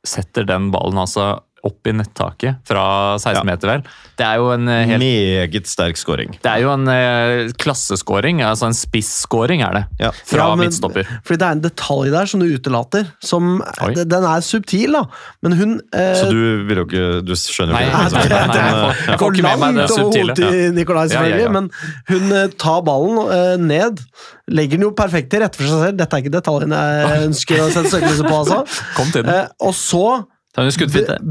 setter 0.07 0.47
den 0.47 0.71
ballen 0.75 1.01
altså 1.03 1.43
opp 1.65 1.87
i 1.87 1.93
nettaket 1.95 2.57
fra 2.67 2.85
16 3.23 3.37
Ja. 3.39 3.43
meter, 3.47 3.69
vel. 3.71 3.83
Det 4.19 4.25
er 4.27 4.37
jo 4.41 4.49
en 4.51 4.69
eh, 4.69 4.85
helt 4.91 5.03
Meget 5.03 5.67
sterk 5.71 5.97
scoring. 5.97 6.33
Det 6.43 6.51
er 6.51 6.63
jo 6.65 6.73
en 6.75 6.89
eh, 6.91 7.53
klassescoring, 7.63 8.41
altså 8.43 8.67
en 8.67 8.75
spissscoring 8.75 9.63
er 9.63 9.73
det. 9.79 9.83
Ja. 10.01 10.11
Fra 10.27 10.49
Ja, 10.49 10.55
men- 10.57 10.67
midtstopper. 10.67 11.07
fordi 11.25 11.39
det 11.39 11.47
er 11.47 11.53
en 11.53 11.61
detalj 11.63 12.11
der 12.11 12.27
som 12.27 12.41
du 12.41 12.47
utelater. 12.51 13.07
Som, 13.23 13.63
den 13.95 14.25
er 14.27 14.41
subtil, 14.43 14.93
da, 14.93 15.05
men 15.43 15.53
hun 15.59 15.81
eh, 15.95 16.15
Så 16.19 16.31
du 16.31 16.65
vil 16.67 16.83
jo 16.83 16.85
ikke 16.87 17.25
Du 17.25 17.33
skjønner 17.39 17.79
jo 17.79 17.87
ikke 17.87 17.99
nei, 17.99 18.09
det. 18.09 18.13
nei, 18.13 18.29
nei, 18.29 18.47
nei, 18.47 18.57
jeg 18.59 18.75
får- 18.83 19.07
jeg 19.07 19.19
får 19.19 19.19
går 19.23 19.33
ikke 19.33 19.43
med 19.43 19.59
meg 19.63 19.75
det 19.81 19.89
subtile. 19.91 20.35
til 20.35 20.75
Nikolai, 20.75 21.07
Ja, 21.07 21.13
ja, 21.13 21.15
selvfølgelig, 21.15 21.47
ja. 21.47 21.51
men 21.51 21.71
hun 22.09 22.33
eh, 22.33 22.49
tar 22.59 22.83
ballen 22.83 23.33
eh, 23.39 23.57
ned. 23.57 24.03
Legger 24.51 24.77
den 24.77 24.83
jo 24.89 24.91
perfekt 24.99 25.31
til 25.31 25.41
rette 25.41 25.57
for 25.57 25.65
seg 25.71 25.79
selv. 25.87 25.97
Dette 25.97 26.17
er 26.19 26.23
ikke 26.27 26.35
detaljen 26.35 26.75
jeg 26.75 27.23
ønsker 27.31 27.63
å 27.63 27.71
sette 27.71 27.91
søkelyset 27.95 28.27
på, 28.27 28.35
altså. 28.43 28.65
Kom 28.97 29.11
til 29.15 29.23
den. 29.23 29.33
Eh, 29.33 29.47
og 29.63 29.73
så 29.79 30.05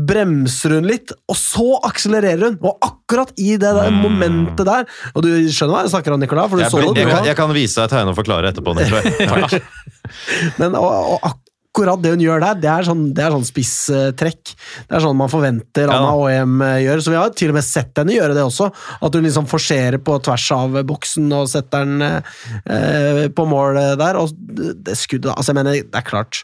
Bremser 0.10 0.74
hun 0.80 0.88
litt, 0.90 1.12
og 1.30 1.38
så 1.38 1.68
akselererer 1.86 2.48
hun. 2.48 2.58
Og 2.66 2.88
akkurat 2.88 3.30
i 3.38 3.54
det 3.54 3.70
der 3.78 3.94
momentet 3.94 4.66
der 4.66 4.88
Og 5.14 5.22
du 5.26 5.30
skjønner 5.54 5.76
hva 5.76 5.84
jeg 5.86 5.94
snakker 5.94 6.16
om, 6.16 6.24
Nicolai? 6.24 6.48
Jeg, 6.64 6.72
jeg, 6.74 6.96
du 6.98 7.04
kan, 7.06 7.28
jeg 7.30 7.38
kan 7.38 7.54
vise 7.54 7.84
deg 7.84 7.94
tegn 7.94 8.10
og 8.10 8.18
forklare 8.18 8.50
etterpå. 8.50 8.74
Men 10.62 10.78
og, 10.80 10.90
og 10.90 11.30
akkurat 11.72 12.02
det 12.04 12.16
hun 12.16 12.24
gjør 12.24 12.42
der, 12.44 12.58
det 12.64 12.72
er 12.72 12.88
sånn, 12.88 13.04
det 13.16 13.24
er 13.24 13.36
sånn 13.36 13.46
spisstrekk. 13.48 14.56
Det 14.90 14.98
er 14.98 15.06
sånn 15.06 15.20
man 15.20 15.32
forventer 15.32 15.88
Anna 15.88 16.10
Ja. 16.10 16.18
Åhjem 16.26 16.66
eh, 16.66 16.80
gjør. 16.88 17.04
Så 17.06 17.14
vi 17.14 17.20
har 17.22 17.38
til 17.38 17.54
og 17.54 17.60
med 17.60 17.68
sett 17.68 18.02
henne 18.02 18.18
gjøre 18.18 18.36
det 18.36 18.44
også. 18.48 18.72
At 19.06 19.16
hun 19.16 19.28
liksom 19.28 19.48
forserer 19.52 20.02
på 20.02 20.18
tvers 20.26 20.50
av 20.58 20.82
boksen 20.90 21.30
og 21.38 21.46
setter 21.54 21.86
den 21.86 22.02
eh, 22.10 23.30
på 23.30 23.48
mål 23.48 23.80
der. 24.02 24.20
Og 24.20 24.34
det 24.34 24.74
det 24.90 24.98
skuddet 24.98 25.32
Altså, 25.36 25.54
jeg 25.54 25.62
mener, 25.62 25.80
det 25.86 26.02
er 26.02 26.10
klart 26.10 26.42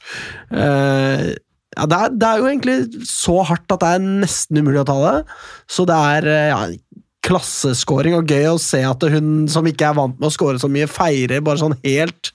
eh, 0.53 1.33
ja, 1.77 1.85
det, 1.89 1.97
er, 1.97 2.15
det 2.17 2.27
er 2.27 2.41
jo 2.41 2.49
egentlig 2.49 3.07
så 3.07 3.39
hardt 3.47 3.73
at 3.75 3.83
det 3.83 3.93
er 3.95 4.07
nesten 4.23 4.61
umulig 4.61 4.81
å 4.81 4.87
ta 4.89 4.97
det. 5.03 5.15
Så 5.69 5.85
det 5.89 5.97
er 6.17 6.29
eh, 6.31 6.49
ja, 6.51 6.61
klasseskåring 7.27 8.15
og 8.17 8.31
gøy 8.31 8.53
å 8.53 8.61
se 8.61 8.81
at 8.87 9.03
hun 9.11 9.47
som 9.51 9.67
ikke 9.67 9.89
er 9.89 9.97
vant 9.97 10.17
med 10.17 10.29
å 10.29 10.33
skåre 10.33 10.61
så 10.61 10.69
mye, 10.71 10.89
feirer 10.89 11.43
bare 11.45 11.61
sånn 11.61 11.77
helt 11.83 12.31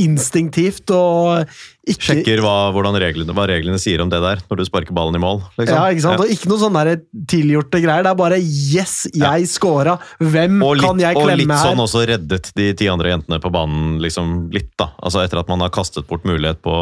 instinktivt 0.00 0.90
og 0.94 1.50
ikke 1.84 2.06
Sjekker 2.06 2.40
hva, 2.40 2.72
reglene, 2.96 3.34
hva 3.36 3.44
reglene 3.48 3.78
sier 3.80 4.00
om 4.00 4.08
det 4.08 4.20
der, 4.24 4.40
når 4.48 4.60
du 4.60 4.64
sparker 4.64 4.96
ballen 4.96 5.18
i 5.18 5.20
mål. 5.20 5.42
Liksom. 5.58 5.76
Ja, 5.76 5.90
ikke 5.92 6.04
sant? 6.06 6.22
Og 6.22 6.32
ikke 6.32 6.48
noe 6.48 6.60
sånn 6.62 6.78
der 6.78 7.02
tilgjorte 7.28 7.80
greier. 7.84 8.06
Det 8.06 8.12
er 8.14 8.18
bare 8.18 8.38
'yes, 8.40 8.94
jeg 9.12 9.48
scora'. 9.50 9.98
Hvem 10.18 10.62
litt, 10.64 10.84
kan 10.84 11.02
jeg 11.02 11.16
og 11.16 11.28
litt 11.28 11.44
klemme 11.44 11.58
sånn 11.60 11.76
her? 11.76 11.84
også 11.84 12.04
reddet 12.08 12.50
de 12.56 12.70
ti 12.72 12.88
andre 12.88 13.12
jentene 13.12 13.40
på 13.40 13.52
banen 13.52 14.00
liksom 14.00 14.50
litt, 14.54 14.72
da. 14.80 14.90
Altså 15.02 15.24
Etter 15.24 15.42
at 15.42 15.48
man 15.52 15.60
har 15.60 15.72
kastet 15.74 16.08
bort 16.08 16.24
mulighet 16.24 16.62
på, 16.64 16.74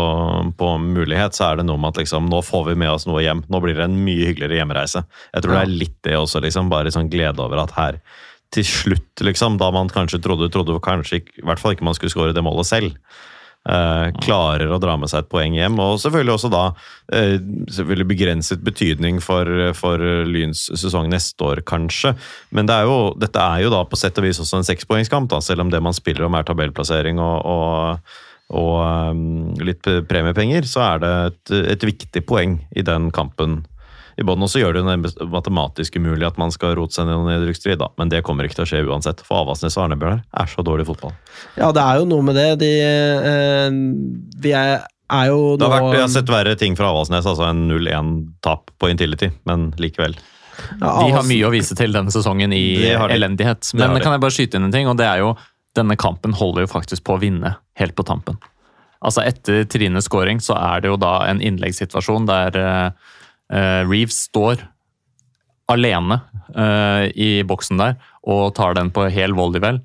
på 0.54 0.68
mulighet, 0.78 1.34
så 1.34 1.50
er 1.50 1.56
det 1.56 1.66
noe 1.66 1.80
med 1.82 1.96
at 1.96 2.02
liksom, 2.04 2.30
nå 2.30 2.42
får 2.46 2.70
vi 2.70 2.78
med 2.78 2.94
oss 2.94 3.06
noe 3.10 3.22
hjem. 3.22 3.42
Nå 3.50 3.62
blir 3.64 3.74
det 3.74 3.88
en 3.90 3.98
mye 4.04 4.30
hyggeligere 4.30 4.62
hjemreise. 4.62 5.02
Jeg 5.34 5.42
tror 5.42 5.58
det 5.58 5.64
er 5.66 5.78
litt 5.82 5.98
det 6.06 6.14
også, 6.18 6.42
liksom. 6.46 6.70
Bare 6.70 6.94
sånn 6.94 7.10
glede 7.10 7.42
over 7.42 7.64
at 7.64 7.74
her 7.74 7.98
til 8.52 8.64
slutt, 8.68 9.22
liksom, 9.24 9.56
da 9.58 9.70
man 9.72 9.88
kanskje 9.88 10.20
trodde, 10.22 10.50
trodde 10.52 10.76
kanskje 10.84 11.22
i 11.22 11.44
hvert 11.46 11.60
fall 11.60 11.72
ikke 11.74 11.86
man 11.88 11.96
skulle 11.96 12.12
skåre 12.12 12.34
det 12.36 12.44
målet 12.44 12.68
selv, 12.68 12.98
klarer 13.62 14.72
å 14.74 14.80
dra 14.82 14.96
med 14.98 15.10
seg 15.10 15.22
et 15.22 15.30
poeng 15.30 15.54
hjem. 15.54 15.78
Og 15.82 16.00
selvfølgelig 16.02 16.34
også 16.34 16.50
da 16.52 16.62
eh, 17.14 17.36
selvfølgelig 17.70 18.08
begrenset 18.10 18.64
betydning 18.66 19.20
for, 19.22 19.48
for 19.78 20.02
Lyns 20.26 20.66
sesong 20.80 21.10
neste 21.12 21.46
år, 21.46 21.62
kanskje. 21.68 22.14
Men 22.50 22.70
det 22.70 22.80
er 22.80 22.90
jo, 22.90 22.98
dette 23.22 23.38
er 23.38 23.64
jo 23.64 23.72
da 23.74 23.84
på 23.86 23.98
sett 24.00 24.18
og 24.18 24.26
vis 24.26 24.42
også 24.42 24.60
en 24.60 24.68
sekspoengskamp, 24.68 25.32
selv 25.44 25.64
om 25.64 25.72
det 25.72 25.82
man 25.84 25.96
spiller 25.96 26.26
om 26.26 26.38
er 26.38 26.46
tabellplassering 26.48 27.22
og, 27.22 27.46
og, 27.46 28.14
og 28.58 28.74
um, 29.14 29.52
litt 29.62 29.86
premiepenger, 30.10 30.66
så 30.68 30.86
er 30.90 31.04
det 31.04 31.12
et, 31.30 31.54
et 31.76 31.86
viktig 31.92 32.26
poeng 32.26 32.58
i 32.74 32.84
den 32.86 33.12
kampen 33.14 33.62
i 34.18 34.26
bånn. 34.26 34.42
Og 34.44 34.50
så 34.50 34.62
gjør 34.62 34.76
det 34.76 34.82
jo 34.82 35.28
matematisk 35.32 35.96
umulig 36.00 36.26
at 36.28 36.40
man 36.40 36.52
skal 36.54 36.76
rote 36.78 36.96
seg 36.96 37.08
ned 37.08 37.20
i 37.20 37.36
nedrykksstrid, 37.36 37.78
da. 37.80 37.90
Men 38.00 38.12
det 38.12 38.22
kommer 38.26 38.48
ikke 38.48 38.60
til 38.60 38.66
å 38.66 38.70
skje 38.72 38.82
uansett. 38.88 39.22
For 39.26 39.42
Avaldsnes 39.42 39.76
og 39.78 39.86
Arnebjørnar 39.86 40.24
er 40.42 40.50
så 40.52 40.64
dårlig 40.66 40.86
i 40.86 40.90
fotball. 40.90 41.14
Ja, 41.60 41.70
det 41.74 41.84
er 41.84 42.02
jo 42.02 42.08
noe 42.10 42.26
med 42.26 42.38
det. 42.38 42.48
De, 42.62 42.72
eh, 42.88 43.78
de 44.44 44.54
er, 44.58 44.84
er 45.12 45.32
nå 45.32 45.70
vært, 45.72 45.88
jeg 45.96 46.04
har 46.04 46.12
sett 46.16 46.32
verre 46.32 46.58
ting 46.60 46.76
fra 46.78 46.92
Avaldsnes, 46.92 47.28
altså 47.28 47.48
en 47.48 47.64
0-1-tap 47.70 48.74
på 48.80 48.92
Intility, 48.92 49.32
men 49.48 49.70
likevel. 49.80 50.18
ja, 50.80 50.92
De 50.98 51.16
har 51.16 51.26
mye 51.28 51.48
å 51.48 51.54
vise 51.54 51.76
til 51.78 51.94
denne 51.94 52.12
sesongen 52.14 52.52
i 52.56 52.64
de. 52.84 52.94
elendighet. 53.16 53.74
Men 53.78 53.98
kan 54.00 54.16
jeg 54.16 54.24
bare 54.26 54.38
skyte 54.38 54.60
inn 54.60 54.68
en 54.68 54.74
ting, 54.74 54.90
og 54.90 55.00
det 55.00 55.08
er 55.08 55.24
jo 55.24 55.34
denne 55.76 55.96
kampen 55.96 56.34
holder 56.36 56.66
jo 56.66 56.72
faktisk 56.72 57.04
på 57.06 57.16
å 57.16 57.20
vinne 57.22 57.54
helt 57.80 57.94
på 57.96 58.04
tampen. 58.04 58.36
Altså 59.02 59.24
Etter 59.26 59.64
Trines 59.70 60.06
scoring 60.06 60.40
så 60.42 60.54
er 60.58 60.82
det 60.82 60.92
jo 60.92 60.98
da 61.00 61.16
en 61.26 61.40
innleggssituasjon 61.42 62.28
der 62.28 62.58
eh, 62.60 62.84
eh, 62.86 62.92
Reeves 63.52 64.24
står 64.30 64.62
alene 65.72 66.20
eh, 66.56 67.06
i 67.14 67.30
boksen 67.46 67.80
der 67.80 67.96
og 68.22 68.52
tar 68.56 68.76
den 68.78 68.92
på 68.94 69.08
hel 69.12 69.34
volley 69.36 69.62
vel, 69.62 69.80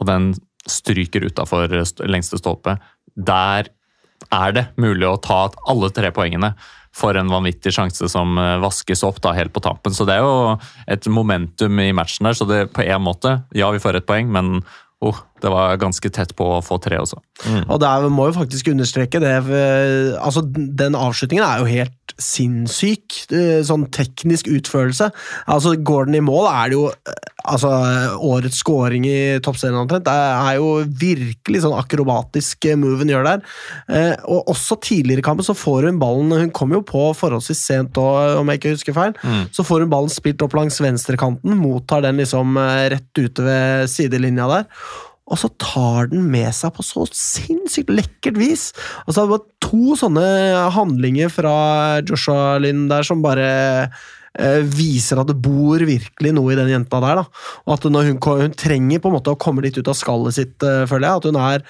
og 0.00 0.08
den 0.08 0.32
stryker 0.70 1.26
utafor 1.26 1.72
lengste 2.08 2.40
stolpe. 2.40 2.78
Der 3.14 3.68
er 4.32 4.54
det 4.56 4.64
mulig 4.80 5.06
å 5.08 5.20
ta 5.20 5.48
alle 5.68 5.90
tre 5.94 6.10
poengene 6.14 6.54
for 6.94 7.18
en 7.18 7.30
vanvittig 7.32 7.74
sjanse 7.74 8.08
som 8.10 8.38
eh, 8.38 8.56
vaskes 8.62 9.02
opp 9.06 9.20
da 9.24 9.34
helt 9.36 9.52
på 9.54 9.62
tampen. 9.64 9.94
Så 9.94 10.06
det 10.06 10.18
er 10.18 10.24
jo 10.24 10.54
et 10.90 11.08
momentum 11.10 11.82
i 11.82 11.90
matchen 11.96 12.28
der. 12.28 12.38
Så 12.38 12.46
det 12.48 12.68
på 12.76 12.86
en 12.86 13.02
måte, 13.02 13.40
ja 13.56 13.70
vi 13.74 13.82
får 13.82 13.98
et 13.98 14.06
poeng, 14.08 14.30
men 14.30 14.60
oh, 15.04 15.18
det 15.42 15.50
var 15.52 15.74
ganske 15.82 16.10
tett 16.14 16.32
på 16.38 16.46
å 16.54 16.62
få 16.64 16.78
tre 16.82 17.00
også. 17.02 17.18
Og 17.66 17.80
der 17.82 18.06
må 18.14 18.28
jo 18.30 18.38
faktisk 18.38 18.70
understreke 18.72 19.20
det 19.22 19.34
eh, 19.42 20.14
Altså, 20.20 20.44
den 20.46 20.94
avslutningen 20.98 21.44
er 21.44 21.60
jo 21.60 21.72
helt 21.74 22.03
sinnssyk. 22.20 23.20
eh, 23.32 23.62
Sånn 23.66 23.86
teknisk 23.90 24.48
utførelse. 24.52 25.10
Altså, 25.50 25.74
går 25.76 26.06
den 26.06 26.18
i 26.20 26.24
mål, 26.24 26.48
er 26.50 26.68
det 26.70 26.78
jo 26.78 26.88
eh, 26.90 27.20
Altså, 27.44 27.68
årets 28.24 28.56
scoring 28.62 29.04
i 29.04 29.36
toppserien 29.44 29.76
omtrent. 29.76 30.06
Det 30.06 30.12
er 30.14 30.54
jo 30.56 30.78
virkelig 30.88 31.60
sånn 31.60 31.74
akrobatisk 31.76 32.64
eh, 32.70 32.78
move 32.80 33.02
hun 33.02 33.12
gjør 33.12 33.26
der. 33.26 33.42
Og 34.32 34.48
også 34.48 34.78
tidligere 34.80 35.20
i 35.20 35.26
kampen 35.26 35.44
så 35.44 35.52
får 35.52 35.90
hun 35.90 35.98
ballen 36.00 36.32
Hun 36.32 36.54
kom 36.56 36.72
jo 36.72 36.80
på 36.80 37.10
forholdsvis 37.12 37.60
sent 37.68 38.00
òg, 38.00 38.38
om 38.40 38.48
jeg 38.48 38.62
ikke 38.62 38.72
husker 38.72 38.96
feil. 38.96 39.12
Så 39.52 39.60
får 39.68 39.84
hun 39.84 39.92
ballen 39.92 40.08
spilt 40.08 40.40
opp 40.40 40.56
langs 40.56 40.80
venstrekanten, 40.80 41.52
mottar 41.60 42.00
den 42.06 42.16
liksom 42.22 42.56
rett 42.56 43.20
ute 43.20 43.44
ved 43.44 43.92
sidelinja 43.92 44.48
der. 44.48 44.64
Og 45.24 45.40
så 45.40 45.48
tar 45.60 46.10
den 46.10 46.26
med 46.32 46.50
seg 46.52 46.74
på 46.76 46.84
så 46.84 47.06
sinnssykt 47.08 47.92
lekkert 47.92 48.36
vis. 48.36 48.66
Altså, 49.06 49.22
det 49.22 49.30
var 49.30 49.46
to 49.64 49.96
sånne 49.96 50.26
handlinger 50.74 51.32
fra 51.32 51.54
Joshua 52.04 52.58
Lynn 52.60 52.86
der 52.90 53.06
som 53.08 53.22
bare 53.24 53.48
eh, 54.36 54.60
viser 54.68 55.22
at 55.22 55.30
det 55.30 55.38
bor 55.40 55.80
virkelig 55.80 56.34
noe 56.36 56.52
i 56.52 56.58
den 56.58 56.74
jenta 56.74 57.00
der. 57.00 57.22
da. 57.22 57.24
Og 57.64 57.76
at 57.78 57.88
når 57.88 58.10
hun, 58.10 58.20
hun 58.20 58.56
trenger 58.60 59.00
på 59.00 59.08
en 59.08 59.16
måte 59.16 59.32
å 59.32 59.40
komme 59.40 59.64
litt 59.64 59.80
ut 59.80 59.88
av 59.88 59.96
skallet 59.96 60.36
sitt, 60.36 60.58
eh, 60.60 60.84
føler 60.90 61.08
jeg. 61.08 61.22
At 61.22 61.30
hun 61.30 61.40
er, 61.40 61.64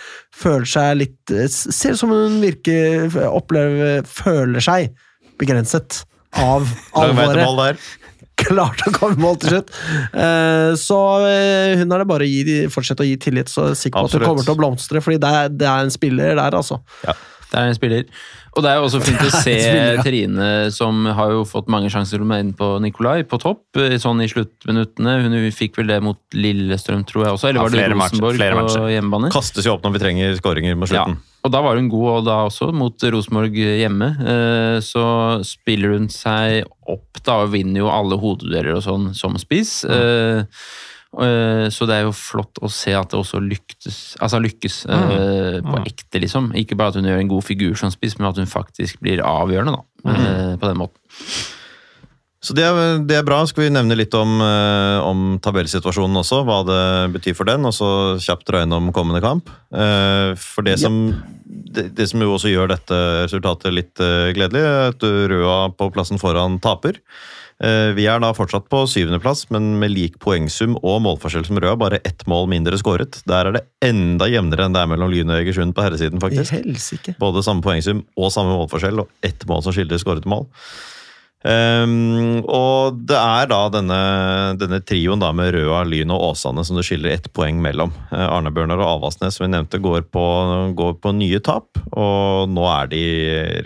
føler 0.45 0.71
seg 0.75 0.99
litt 1.05 1.35
eh, 1.35 1.47
Ser 1.53 1.95
ut 1.95 2.03
som 2.03 2.15
hun 2.15 2.41
virker 2.43 3.21
opplever, 3.31 4.03
Føler 4.11 4.67
seg 4.67 4.91
begrenset 5.39 6.03
av 6.35 6.67
alvoret. 6.99 7.79
Klarte 8.37 8.91
å 8.91 8.95
komme 8.97 9.17
i 9.19 9.23
mål 9.25 9.37
til 9.43 9.55
slutt. 9.55 9.75
Eh, 10.13 10.73
Så 10.81 10.99
eh, 11.29 11.77
hun 11.81 11.93
er 11.95 12.03
det 12.05 12.09
bare 12.11 12.27
å 12.27 12.31
gi, 12.31 12.65
fortsette 12.73 13.05
å 13.05 13.09
gi 13.09 13.17
tillit, 13.23 13.49
så 13.53 13.69
jeg 13.71 13.77
er 13.77 13.83
sikker 13.85 13.99
på 13.99 14.05
at 14.05 14.11
Absolutt. 14.11 14.27
hun 14.27 14.33
kommer 14.35 14.49
til 14.49 14.55
å 14.57 14.61
blomstre. 14.63 15.03
fordi 15.05 15.21
det 15.23 15.35
er, 15.43 15.49
det 15.55 15.69
er 15.71 15.85
en 15.89 15.95
spiller 15.95 16.35
der, 16.41 16.59
altså. 16.63 16.81
Det 17.05 17.61
er 17.61 17.69
en 17.71 17.77
spiller. 17.77 18.05
Og 18.57 18.63
det 18.63 18.71
er 18.71 18.77
jo 18.81 18.85
også 18.87 19.01
fint 19.03 19.21
å 19.23 19.29
se 19.45 19.53
spiller, 19.59 19.97
ja. 19.99 20.03
Trine, 20.03 20.49
som 20.75 21.05
har 21.19 21.31
jo 21.35 21.45
fått 21.47 21.69
mange 21.71 21.91
sjanser 21.91 22.19
til 22.19 22.27
å 22.27 22.39
inn 22.43 22.53
på 22.59 22.69
Nikolai, 22.83 23.23
på 23.27 23.39
topp, 23.43 23.63
eh, 23.83 23.95
sånn 24.03 24.23
i 24.25 24.29
sluttminuttene. 24.31 25.15
Hun 25.27 25.37
fikk 25.55 25.79
vel 25.79 25.91
det 25.91 26.01
mot 26.03 26.19
Lillestrøm, 26.35 27.05
tror 27.07 27.27
jeg 27.29 27.37
også, 27.39 27.49
eller 27.51 27.61
Ja, 27.61 27.69
var 27.69 27.75
det 27.75 27.87
Rosenborg 27.95 28.39
matcher, 28.39 28.55
på 28.59 28.63
matcher. 28.65 28.89
hjemmebane? 28.97 29.31
Kastes 29.35 29.67
jo 29.69 29.75
opp 29.77 29.87
når 29.87 29.97
vi 29.99 30.03
trenger 30.07 30.35
skåringer 30.41 30.77
mot 30.79 30.91
Ja, 30.91 31.05
slutten. 31.07 31.19
og 31.45 31.53
da 31.55 31.63
var 31.67 31.77
hun 31.79 31.89
god, 31.93 32.09
og 32.19 32.25
da 32.27 32.37
også 32.49 32.71
mot 32.75 33.07
Rosenborg 33.15 33.55
hjemme. 33.59 34.11
Eh, 34.23 34.81
Så 34.83 35.07
spiller 35.47 35.95
hun 35.99 36.09
seg 36.09 36.65
opp 36.89 37.21
da, 37.25 37.41
og 37.45 37.53
vinner 37.55 37.81
jo 37.85 37.89
alle 37.93 38.19
hodedueller 38.21 38.77
og 38.77 38.83
sånn 38.85 39.15
som 39.17 39.37
spiss. 39.41 39.85
Eh, 39.85 40.45
eh, 41.25 41.69
Så 41.71 41.87
det 41.87 41.95
er 41.97 42.03
jo 42.09 42.13
flott 42.13 42.59
å 42.63 42.69
se 42.71 42.93
at 42.95 43.11
det 43.11 43.19
også 43.21 43.41
lyktes, 43.41 44.17
altså 44.21 44.41
lykkes 44.43 44.85
eh, 44.91 45.61
på 45.65 45.81
ekte, 45.87 46.21
liksom. 46.21 46.53
Ikke 46.59 46.77
bare 46.77 46.89
at 46.93 46.97
hun 47.01 47.05
gjør 47.09 47.21
en 47.23 47.29
god 47.35 47.45
figur 47.45 47.75
som 47.79 47.91
spiss, 47.95 48.19
men 48.19 48.29
at 48.29 48.37
hun 48.37 48.47
faktisk 48.51 49.01
blir 49.01 49.23
avgjørende, 49.25 49.77
da. 49.79 49.85
eh, 50.15 50.57
På 50.59 50.67
den 50.69 50.77
måten. 50.83 51.01
Så 52.45 52.53
det 52.53 52.65
er, 52.69 52.99
det 53.09 53.17
er 53.17 53.25
bra. 53.25 53.39
Skal 53.49 53.65
vi 53.65 53.73
nevne 53.73 53.97
litt 53.97 54.13
om, 54.19 54.37
eh, 54.45 54.99
om 55.01 55.39
tabellsituasjonen 55.41 56.21
også, 56.21 56.43
hva 56.45 56.59
det 56.69 56.81
betyr 57.15 57.37
for 57.39 57.49
den, 57.49 57.65
og 57.65 57.73
så 57.73 57.89
kjapt 58.21 58.45
dra 58.51 58.65
innom 58.67 58.91
kommende 58.93 59.23
kamp. 59.25 59.49
Eh, 59.73 60.35
For 60.37 60.67
det 60.67 60.77
som, 60.83 60.99
det, 61.49 61.89
det 61.97 62.11
som 62.11 62.21
jo 62.21 62.35
også 62.37 62.53
gjør 62.53 62.75
dette 62.75 62.99
resultatet 63.25 63.73
litt 63.73 64.03
eh, 64.05 64.35
gledelig, 64.37 64.61
er 64.61 64.93
at 64.93 65.09
Røa 65.33 65.57
på 65.73 65.89
plassen 65.95 66.21
foran 66.21 66.61
taper. 66.61 67.01
Eh, 67.65 67.95
Vi 67.97 68.05
er 68.11 68.21
da 68.21 68.35
fortsatt 68.37 68.69
på 68.69 68.85
syvendeplass, 68.93 69.47
men 69.55 69.79
med 69.81 69.95
lik 69.95 70.21
poengsum 70.21 70.77
og 70.83 71.01
målforskjell 71.07 71.47
som 71.49 71.61
Røa, 71.65 71.79
bare 71.81 72.03
ett 72.05 72.27
mål 72.29 72.51
mindre 72.53 72.77
skåret. 72.77 73.23
Der 73.25 73.49
er 73.49 73.57
det 73.57 73.65
enda 73.89 74.29
jevnere 74.29 74.69
enn 74.69 74.77
det 74.77 74.85
er 74.85 74.91
mellom 74.93 75.13
Lyn 75.17 75.33
og 75.33 75.41
Egersund 75.41 75.73
på 75.73 75.87
herresiden, 75.87 76.21
faktisk. 76.21 76.53
Både 77.23 77.41
samme 77.47 77.65
poengsum 77.65 78.05
og 78.21 78.35
samme 78.37 78.53
målforskjell, 78.59 79.01
og 79.01 79.09
ett 79.25 79.49
mål 79.49 79.65
som 79.65 79.73
skildrer 79.73 80.03
skårete 80.03 80.29
mål. 80.29 80.45
Ehm, 81.45 82.41
og 82.49 83.03
det 83.05 83.19
er 83.19 83.49
da 83.51 83.59
denne, 83.69 83.99
denne 84.57 84.79
trioen 84.81 85.21
da 85.21 85.29
med 85.37 85.51
Røa, 85.53 85.83
Lyn 85.85 86.13
og 86.15 86.31
Åsane 86.31 86.65
som 86.65 86.79
det 86.79 86.87
skiller 86.89 87.13
ett 87.13 87.29
poeng 87.37 87.59
mellom. 87.61 87.93
Eh, 88.09 88.25
Arne-Bjørnar 88.25 88.81
og 88.81 88.93
Avaldsnes 88.95 89.37
som 89.37 89.45
vi 89.45 89.51
nevnte, 89.53 89.81
går 89.85 90.07
på, 90.09 90.25
går 90.79 90.95
på 91.05 91.13
nye 91.19 91.43
tap, 91.45 91.77
og 91.93 92.49
nå 92.49 92.65
er 92.71 92.89
de 92.95 93.05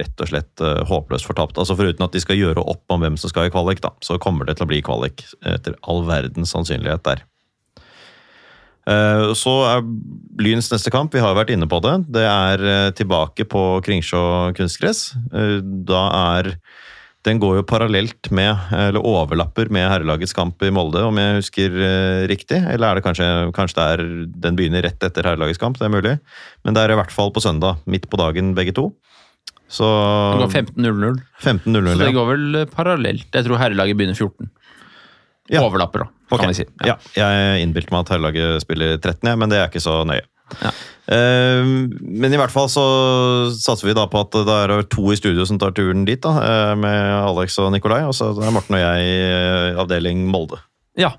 rett 0.00 0.24
og 0.24 0.32
slett 0.32 0.64
eh, 0.64 0.82
håpløst 0.90 1.28
fortapt. 1.28 1.60
Altså 1.62 1.78
Foruten 1.78 2.08
at 2.08 2.16
de 2.16 2.24
skal 2.24 2.40
gjøre 2.40 2.66
opp 2.66 2.82
om 2.90 3.06
hvem 3.06 3.18
som 3.20 3.30
skal 3.30 3.46
i 3.46 3.54
kvalik, 3.54 3.84
da, 3.84 3.94
så 4.02 4.18
kommer 4.18 4.48
det 4.48 4.58
til 4.58 4.66
å 4.66 4.72
bli 4.72 4.82
kvalik 4.82 5.22
etter 5.46 5.78
all 5.86 6.02
verdens 6.08 6.56
sannsynlighet 6.56 7.06
der. 7.06 7.22
Eh, 8.90 9.30
Så 9.38 9.54
er 9.70 9.86
Lyns 10.42 10.72
neste 10.74 10.90
kamp, 10.90 11.14
vi 11.14 11.22
har 11.22 11.38
vært 11.38 11.54
inne 11.54 11.70
på 11.70 11.78
det, 11.86 11.94
det 12.10 12.26
er 12.26 12.90
tilbake 12.98 13.46
på 13.46 13.64
Kringsjå 13.86 14.26
kunstgress. 14.58 15.12
Da 15.30 16.04
er 16.34 16.56
Den 17.28 17.40
går 17.42 17.58
jo 17.58 17.64
parallelt 17.68 18.30
med, 18.32 18.70
eller 18.72 19.04
overlapper 19.04 19.68
med 19.74 19.84
herrelagets 19.90 20.32
kamp 20.36 20.62
i 20.64 20.70
Molde, 20.72 21.02
om 21.04 21.18
jeg 21.20 21.42
husker 21.42 21.74
eh, 21.76 22.22
riktig. 22.30 22.62
Eller 22.62 22.88
er 22.88 22.98
det 22.98 23.04
kanskje, 23.04 23.26
kanskje 23.56 23.76
det 23.76 23.88
er, 23.92 24.04
den 24.46 24.56
begynner 24.56 24.86
rett 24.86 25.04
etter 25.04 25.28
herrelagets 25.28 25.60
kamp, 25.60 25.76
det 25.76 25.88
er 25.88 25.92
mulig. 25.92 26.14
Men 26.64 26.76
det 26.76 26.84
er 26.84 26.94
i 26.94 26.98
hvert 26.98 27.12
fall 27.12 27.32
på 27.34 27.42
søndag, 27.44 27.82
midt 27.90 28.08
på 28.08 28.20
dagen 28.20 28.54
begge 28.56 28.72
to. 28.76 28.88
Så 29.68 29.84
Det 29.84 30.46
går 30.46 30.54
15-0-0. 30.72 31.20
15.00, 31.44 31.92
Så 31.92 31.98
det 32.00 32.08
ja. 32.08 32.16
går 32.16 32.30
vel 32.30 32.62
parallelt. 32.72 33.28
Jeg 33.34 33.44
tror 33.44 33.60
herrelaget 33.60 33.98
begynner 34.00 34.16
14. 34.16 34.48
Ja. 35.52 35.62
Overlapper, 35.64 36.04
da, 36.04 36.08
kan 36.32 36.42
kan 36.42 36.50
vi 36.52 36.58
si. 36.60 36.64
Ja. 36.84 36.96
jeg 37.16 37.62
innbilte 37.64 37.92
meg 37.92 38.04
at 38.04 38.14
herrelaget 38.14 38.64
spiller 38.64 38.96
13, 38.96 39.28
ja, 39.28 39.36
men 39.36 39.52
det 39.52 39.60
er 39.60 39.68
ikke 39.68 39.84
så 39.84 40.00
nøye. 40.08 40.24
Ja. 40.62 40.72
Eh, 41.08 41.64
men 41.64 42.34
i 42.34 42.40
hvert 42.40 42.52
fall 42.52 42.68
så 42.72 42.84
satser 43.56 43.88
vi 43.88 43.96
da 43.96 44.04
på 44.10 44.20
at 44.24 44.34
det 44.48 44.56
er 44.64 44.74
to 44.92 45.06
i 45.12 45.16
studio 45.18 45.46
som 45.48 45.60
tar 45.60 45.72
turen 45.76 46.04
dit, 46.08 46.20
da, 46.24 46.34
eh, 46.42 46.74
med 46.80 46.98
Alex 47.22 47.56
og 47.62 47.72
Nikolai. 47.74 48.02
Og 48.08 48.16
så 48.16 48.30
er 48.34 48.52
Morten 48.54 48.76
og 48.76 48.84
jeg 48.84 49.06
i 49.06 49.16
eh, 49.28 49.80
avdeling 49.80 50.26
Molde. 50.32 50.60
Ja. 50.98 51.14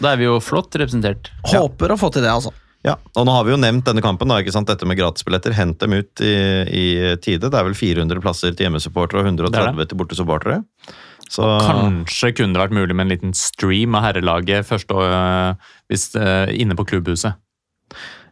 Da 0.00 0.14
er 0.14 0.20
vi 0.22 0.26
jo 0.26 0.40
flott 0.40 0.72
representert. 0.80 1.30
Håper 1.52 1.92
å 1.92 2.00
få 2.00 2.08
til 2.14 2.24
det, 2.24 2.32
altså. 2.32 2.54
Ja, 2.82 2.96
og 3.14 3.26
nå 3.28 3.34
har 3.36 3.44
vi 3.46 3.52
jo 3.52 3.60
nevnt 3.62 3.86
denne 3.86 4.02
kampen, 4.02 4.26
da, 4.30 4.40
ikke 4.42 4.54
sant? 4.54 4.66
dette 4.66 4.86
med 4.88 4.98
gratisbilletter. 4.98 5.54
Hent 5.54 5.78
dem 5.84 5.94
ut 6.00 6.22
i, 6.24 6.32
i 6.66 6.86
tide. 7.22 7.46
Det 7.46 7.58
er 7.58 7.68
vel 7.68 7.78
400 7.78 8.22
plasser 8.24 8.56
til 8.56 8.66
hjemmesupportere 8.66 9.22
og 9.22 9.28
Det 9.28 9.36
130 9.52 9.84
er 9.84 9.90
til 9.90 10.00
bortesupportere. 10.00 10.58
Så 11.30 11.46
Kanskje 11.62 12.32
kunne 12.36 12.56
det 12.56 12.64
vært 12.64 12.74
mulig 12.76 12.96
med 12.96 13.06
en 13.06 13.12
liten 13.12 13.36
stream 13.36 13.94
av 13.96 14.08
herrelaget 14.08 14.66
først 14.68 14.90
og, 14.92 15.04
hvis, 15.88 16.10
øh, 16.18 16.50
inne 16.50 16.76
på 16.76 16.88
klubbhuset. 16.90 17.38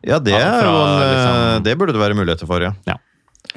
Ja, 0.04 0.18
det, 0.18 0.32
Ja, 0.32 0.38
er 0.38 0.62
fra, 0.62 0.70
en, 0.70 1.02
eh, 1.02 1.12
liksom- 1.14 1.64
det 1.64 1.78
burde 1.78 1.92
det 1.92 2.00
være 2.00 2.14
muligheter 2.16 2.46
for, 2.46 2.60
ja. 2.62 2.72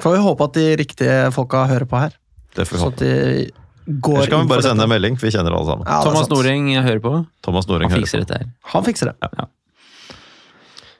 Får 0.00 0.12
vi 0.16 0.22
håpe 0.24 0.44
at 0.44 0.52
de 0.54 0.76
riktige 0.76 1.32
folka 1.32 1.66
hører 1.66 1.86
på 1.86 1.98
her. 2.00 2.10
Det 2.54 2.66
får 2.66 2.72
vi 2.72 2.78
Så 2.78 2.84
håpe. 2.84 2.94
at 2.94 2.98
de 2.98 3.50
går 4.00 4.14
Ellers 4.16 4.28
kan 4.28 4.40
vi 4.42 4.48
bare 4.48 4.62
sende 4.62 4.82
en 4.82 4.88
melding, 4.88 5.16
for 5.18 5.26
vi 5.26 5.32
kjenner 5.36 5.52
alle 5.54 5.66
sammen. 5.66 5.84
Ja, 5.86 6.02
Thomas. 6.02 6.28
Noreng, 6.28 6.70
hører 6.82 7.00
på. 7.00 7.26
Thomas 7.42 7.66
Noring 7.68 7.90
Han 7.90 8.00
fikser 8.00 8.18
dette 8.24 8.38
her. 8.38 8.46
Han 8.72 8.82
fikser 8.84 9.12
det. 9.12 9.48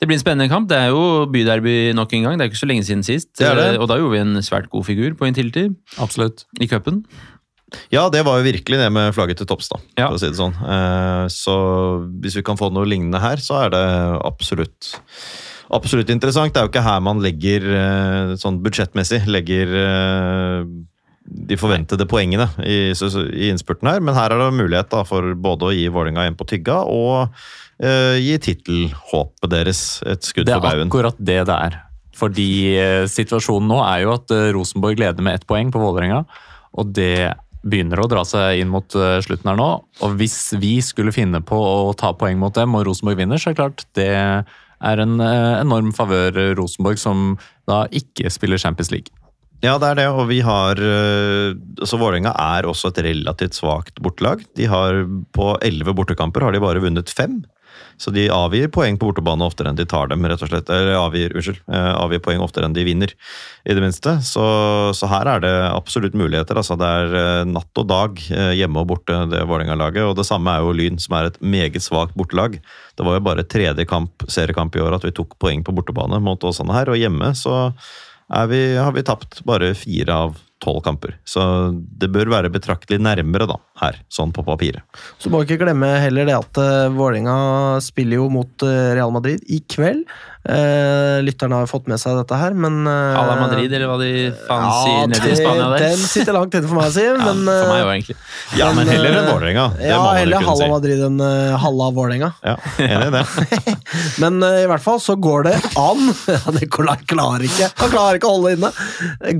Det 0.00 0.08
blir 0.08 0.18
en 0.18 0.20
spennende 0.24 0.48
kamp. 0.50 0.68
Det 0.68 0.76
er 0.76 0.88
jo 0.92 1.24
byderby 1.32 1.94
nok 1.96 2.12
en 2.12 2.22
gang. 2.26 2.36
Det 2.38 2.44
er 2.44 2.50
ikke 2.52 2.60
så 2.60 2.68
lenge 2.68 2.84
siden 2.84 3.02
sist. 3.06 3.30
Det 3.38 3.46
er 3.48 3.54
det. 3.54 3.68
Eh, 3.76 3.80
Og 3.80 3.88
da 3.88 3.96
gjorde 3.96 4.12
vi 4.12 4.18
en 4.20 4.34
svært 4.44 4.68
god 4.68 4.84
figur 4.84 5.14
på 5.16 5.26
Intility 5.26 5.70
Absolutt. 5.98 6.44
i 6.60 6.66
cupen. 6.66 7.04
Ja, 7.92 8.06
det 8.12 8.24
var 8.26 8.38
jo 8.38 8.46
virkelig 8.46 8.78
det 8.80 8.90
med 8.92 9.14
flagget 9.16 9.40
til 9.40 9.48
topps, 9.50 9.70
da. 9.72 9.80
Ja. 9.98 10.08
For 10.08 10.18
å 10.18 10.22
si 10.22 10.30
det 10.30 10.40
sånn. 10.40 10.54
Eh, 10.54 11.26
Så 11.32 11.56
hvis 12.22 12.38
vi 12.38 12.44
kan 12.46 12.60
få 12.60 12.70
noe 12.72 12.88
lignende 12.88 13.22
her, 13.22 13.42
så 13.42 13.64
er 13.64 13.74
det 13.74 13.84
absolutt 14.24 14.94
Absolutt 15.74 16.10
interessant. 16.12 16.52
Det 16.52 16.60
er 16.60 16.66
jo 16.66 16.70
ikke 16.70 16.84
her 16.84 17.00
man 17.02 17.22
legger 17.24 17.64
eh, 17.64 18.34
sånn 18.38 18.60
budsjettmessig 18.62 19.22
legger 19.26 19.72
eh, 19.80 20.66
de 21.24 21.56
forventede 21.58 22.06
poengene 22.08 22.46
i, 22.62 22.92
i 22.92 23.48
innspurten 23.48 23.88
her, 23.88 24.02
men 24.04 24.16
her 24.16 24.34
er 24.34 24.42
det 24.42 24.50
mulighet 24.58 24.90
da 24.92 25.02
for 25.08 25.32
både 25.40 25.70
å 25.70 25.74
gi 25.74 25.86
Vålerenga 25.92 26.26
en 26.28 26.36
på 26.36 26.46
tygga 26.48 26.82
og 26.84 27.32
uh, 27.32 28.16
gi 28.20 28.36
tittelhåpet 28.44 29.52
deres 29.52 29.80
et 30.04 30.26
skudd 30.26 30.50
Det 30.50 30.56
er 30.58 30.84
akkurat 30.84 31.16
det 31.18 31.40
det 31.48 31.56
er. 31.68 31.78
Fordi 32.14 32.50
uh, 32.76 33.04
situasjonen 33.10 33.72
nå 33.72 33.80
er 33.86 34.04
jo 34.04 34.12
at 34.18 34.34
uh, 34.36 34.50
Rosenborg 34.54 35.00
leder 35.00 35.24
med 35.24 35.40
ett 35.40 35.48
poeng 35.48 35.72
på 35.74 35.80
Vålerenga. 35.82 36.24
Og 36.76 36.92
det 36.92 37.32
begynner 37.64 38.02
å 38.02 38.08
dra 38.10 38.24
seg 38.28 38.60
inn 38.62 38.70
mot 38.72 38.96
eh, 38.98 39.18
slutten 39.24 39.50
her 39.50 39.58
nå. 39.58 39.70
Og 40.04 40.18
hvis 40.20 40.38
vi 40.60 40.76
skulle 40.84 41.14
finne 41.14 41.40
på 41.44 41.56
å 41.56 41.92
ta 41.98 42.12
poeng 42.16 42.38
mot 42.40 42.54
dem, 42.56 42.76
og 42.76 42.86
Rosenborg 42.88 43.20
vinner, 43.22 43.40
så 43.40 43.50
er 43.50 43.56
det 43.56 43.62
klart 43.62 43.84
det 43.98 44.10
er 44.14 45.04
en 45.04 45.18
eh, 45.22 45.60
enorm 45.62 45.92
favør 45.96 46.40
eh, 46.40 46.54
Rosenborg, 46.58 47.00
som 47.00 47.34
da 47.70 47.84
ikke 47.94 48.32
spiller 48.32 48.60
Champions 48.60 48.92
League. 48.94 49.12
Ja, 49.64 49.78
det 49.80 49.94
er 49.94 50.00
det, 50.02 50.08
og 50.12 50.26
vi 50.28 50.42
har 50.44 50.76
Så 50.76 51.54
altså 51.80 51.96
Vålerenga 51.96 52.34
er 52.36 52.66
også 52.68 52.90
et 52.90 52.98
relativt 53.06 53.56
svakt 53.56 54.02
bortelag. 54.04 54.42
De 54.58 54.66
har 54.68 54.98
På 55.32 55.54
elleve 55.64 55.94
bortekamper 55.96 56.44
har 56.44 56.52
de 56.52 56.60
bare 56.60 56.82
vunnet 56.84 57.08
fem. 57.08 57.38
Så 58.00 58.12
de 58.14 58.26
avgir 58.32 58.70
poeng 58.74 58.98
på 58.98 59.08
bortebane 59.08 59.46
oftere 59.46 59.70
enn 59.70 59.78
de 59.78 59.86
tar 59.88 60.08
dem, 60.10 60.24
rett 60.26 60.42
og 60.42 60.50
slett. 60.50 60.70
Eller 60.72 60.98
avgir, 60.98 61.34
unnskyld, 61.34 61.60
eh, 61.70 61.90
avgir 61.94 62.22
poeng 62.24 62.42
oftere 62.44 62.68
enn 62.68 62.76
de 62.76 62.84
vinner, 62.86 63.14
i 63.64 63.76
det 63.76 63.82
minste. 63.84 64.16
Så, 64.26 64.44
så 64.96 65.08
her 65.10 65.30
er 65.30 65.44
det 65.44 65.52
absolutt 65.70 66.16
muligheter. 66.18 66.58
Altså, 66.60 66.76
det 66.80 66.90
er 67.00 67.18
eh, 67.20 67.42
natt 67.48 67.82
og 67.82 67.88
dag 67.90 68.24
eh, 68.34 68.52
hjemme 68.60 68.82
og 68.82 68.90
borte, 68.94 69.20
det 69.30 69.44
Vålerenga-laget. 69.48 70.08
Og 70.08 70.16
det 70.18 70.26
samme 70.28 70.54
er 70.54 70.64
jo 70.64 70.74
Lyn, 70.76 70.98
som 71.02 71.18
er 71.18 71.30
et 71.30 71.38
meget 71.42 71.84
svakt 71.84 72.16
bortelag. 72.18 72.58
Det 72.98 73.06
var 73.06 73.18
jo 73.18 73.26
bare 73.28 73.46
tredje 73.46 73.86
kamp, 73.90 74.26
seriekamp 74.30 74.74
i 74.76 74.82
år 74.84 74.98
at 74.98 75.06
vi 75.06 75.14
tok 75.14 75.38
poeng 75.42 75.64
på 75.66 75.74
bortebane 75.76 76.20
mot 76.22 76.44
Åsane 76.44 76.74
her, 76.76 76.92
og 76.92 77.00
hjemme 77.00 77.34
så 77.38 77.54
vi, 78.48 78.60
har 78.80 78.94
vi 78.96 79.02
tapt 79.04 79.42
bare 79.44 79.74
fire 79.76 80.14
av 80.16 80.38
tolv 80.62 80.82
kamper. 80.84 81.16
Så 81.28 81.42
det 81.74 82.10
bør 82.14 82.30
være 82.32 82.52
betraktelig 82.52 83.00
nærmere 83.02 83.48
da, 83.50 83.58
her, 83.82 83.98
sånn 84.12 84.32
på 84.34 84.44
papiret. 84.46 84.84
Så 85.18 85.32
må 85.32 85.40
vi 85.42 85.50
ikke 85.50 85.64
glemme 85.66 85.90
heller 86.02 86.28
det 86.28 86.36
at 86.36 86.60
uh, 86.60 86.92
Vålerenga 86.94 87.80
spiller 87.84 88.22
jo 88.22 88.28
mot 88.32 88.64
eh, 88.66 88.94
Real 88.96 89.12
Madrid 89.14 89.42
i 89.50 89.60
kveld. 89.70 90.06
Eh, 90.44 91.22
lytterne 91.24 91.56
har 91.62 91.68
fått 91.70 91.86
med 91.88 91.96
seg 91.96 92.18
dette 92.18 92.36
her, 92.36 92.52
men 92.52 92.82
uh, 92.84 93.16
Ala 93.16 93.36
Madrid, 93.40 93.72
eller 93.72 93.88
hva 93.88 93.94
de 93.96 94.10
faen 94.44 94.66
sier 94.84 95.06
nede 95.08 95.30
i 95.32 95.36
Spania 95.38 95.68
der. 95.72 95.84
Den 95.86 96.02
sitter 96.04 96.36
langt 96.36 96.52
inne 96.58 96.68
for 96.68 96.76
meg 96.82 96.90
å 96.90 96.92
si, 96.92 97.04
Ja, 97.08 97.14
men 97.16 97.40
for 97.48 97.70
meg 97.70 97.78
eh, 97.78 97.84
òg, 97.86 97.92
egentlig. 97.94 98.16
Ja, 98.58 98.66
men 98.76 98.82
Men, 98.84 98.90
heller 98.92 99.14
enn 99.14 99.20
eh, 99.22 99.30
Vålerenga. 99.32 99.64
Det 99.78 99.88
Ja, 99.88 100.00
må 100.04 100.10
heller 100.18 100.44
Halla 100.44 100.66
si. 100.66 100.68
Madrid 100.74 101.04
enn 101.08 101.16
uh, 101.24 101.56
Halla 101.64 101.88
Vålerenga. 101.96 102.30
Ja, 102.44 102.56
enig 102.84 103.08
i 103.08 103.14
det. 103.16 103.74
Men 104.22 104.36
uh, 104.44 104.58
i 104.60 104.68
hvert 104.68 104.84
fall 104.84 105.00
så 105.02 105.16
går 105.16 105.46
det 105.48 105.54
an 105.80 106.04
Ja, 106.34 106.52
Nikolai 106.58 106.98
klarer 107.08 107.44
ikke 107.46 107.70
Han 107.80 107.92
klarer 107.94 108.18
ikke 108.20 108.28
å 108.28 108.36
holde 108.36 108.52
inne. 108.58 108.70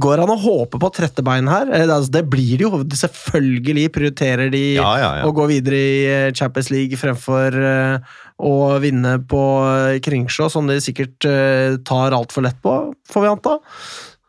Går 0.01 0.23
an 0.25 0.33
å 0.33 0.39
håpe 0.41 0.81
på 0.81 0.91
trettebein 0.97 1.51
her? 1.53 1.69
Eh, 1.69 1.85
Det, 1.85 1.95
altså, 1.99 2.15
det 2.17 2.25
blir 2.33 2.57
det 2.57 2.65
jo. 2.65 2.81
Selvfølgelig 3.05 3.87
prioriterer 3.95 4.49
de 4.55 4.65
Ja, 4.79 4.91
ja, 5.03 5.11
ja. 5.21 5.29
å 5.29 5.37
gå 5.37 5.47
videre 5.53 5.77
i 5.85 5.97
eh, 6.09 6.33
Champions 6.33 6.73
League 6.73 6.97
fremfor 7.01 7.61
eh, 7.61 8.15
å 8.43 8.78
vinne 8.82 9.18
på 9.30 9.43
eh, 9.68 10.01
Kringsjå, 10.03 10.49
som 10.51 10.66
de 10.70 10.80
sikkert 10.82 11.26
eh, 11.28 11.76
tar 11.87 12.16
altfor 12.16 12.47
lett 12.47 12.59
på, 12.64 12.74
får 13.11 13.24
vi 13.24 13.30
anta. 13.30 13.59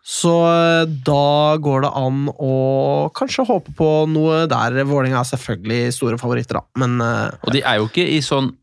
Så 0.06 0.34
eh, 0.45 0.84
da 1.08 1.58
går 1.62 1.88
det 1.88 1.93
an 1.97 2.28
å 2.30 2.58
kanskje 3.18 3.47
håpe 3.49 3.74
på 3.78 3.89
noe 4.12 4.43
der. 4.51 4.84
Vålerenga 4.86 5.24
er 5.24 5.32
selvfølgelig 5.32 5.95
store 5.97 6.22
favoritter, 6.22 6.62
da, 6.62 6.84
men 6.84 7.01
Og 7.01 7.49
de 7.56 7.64
er 7.66 7.82
jo 7.82 7.89
ikke 7.89 8.06
i 8.06 8.22
sånn 8.26 8.53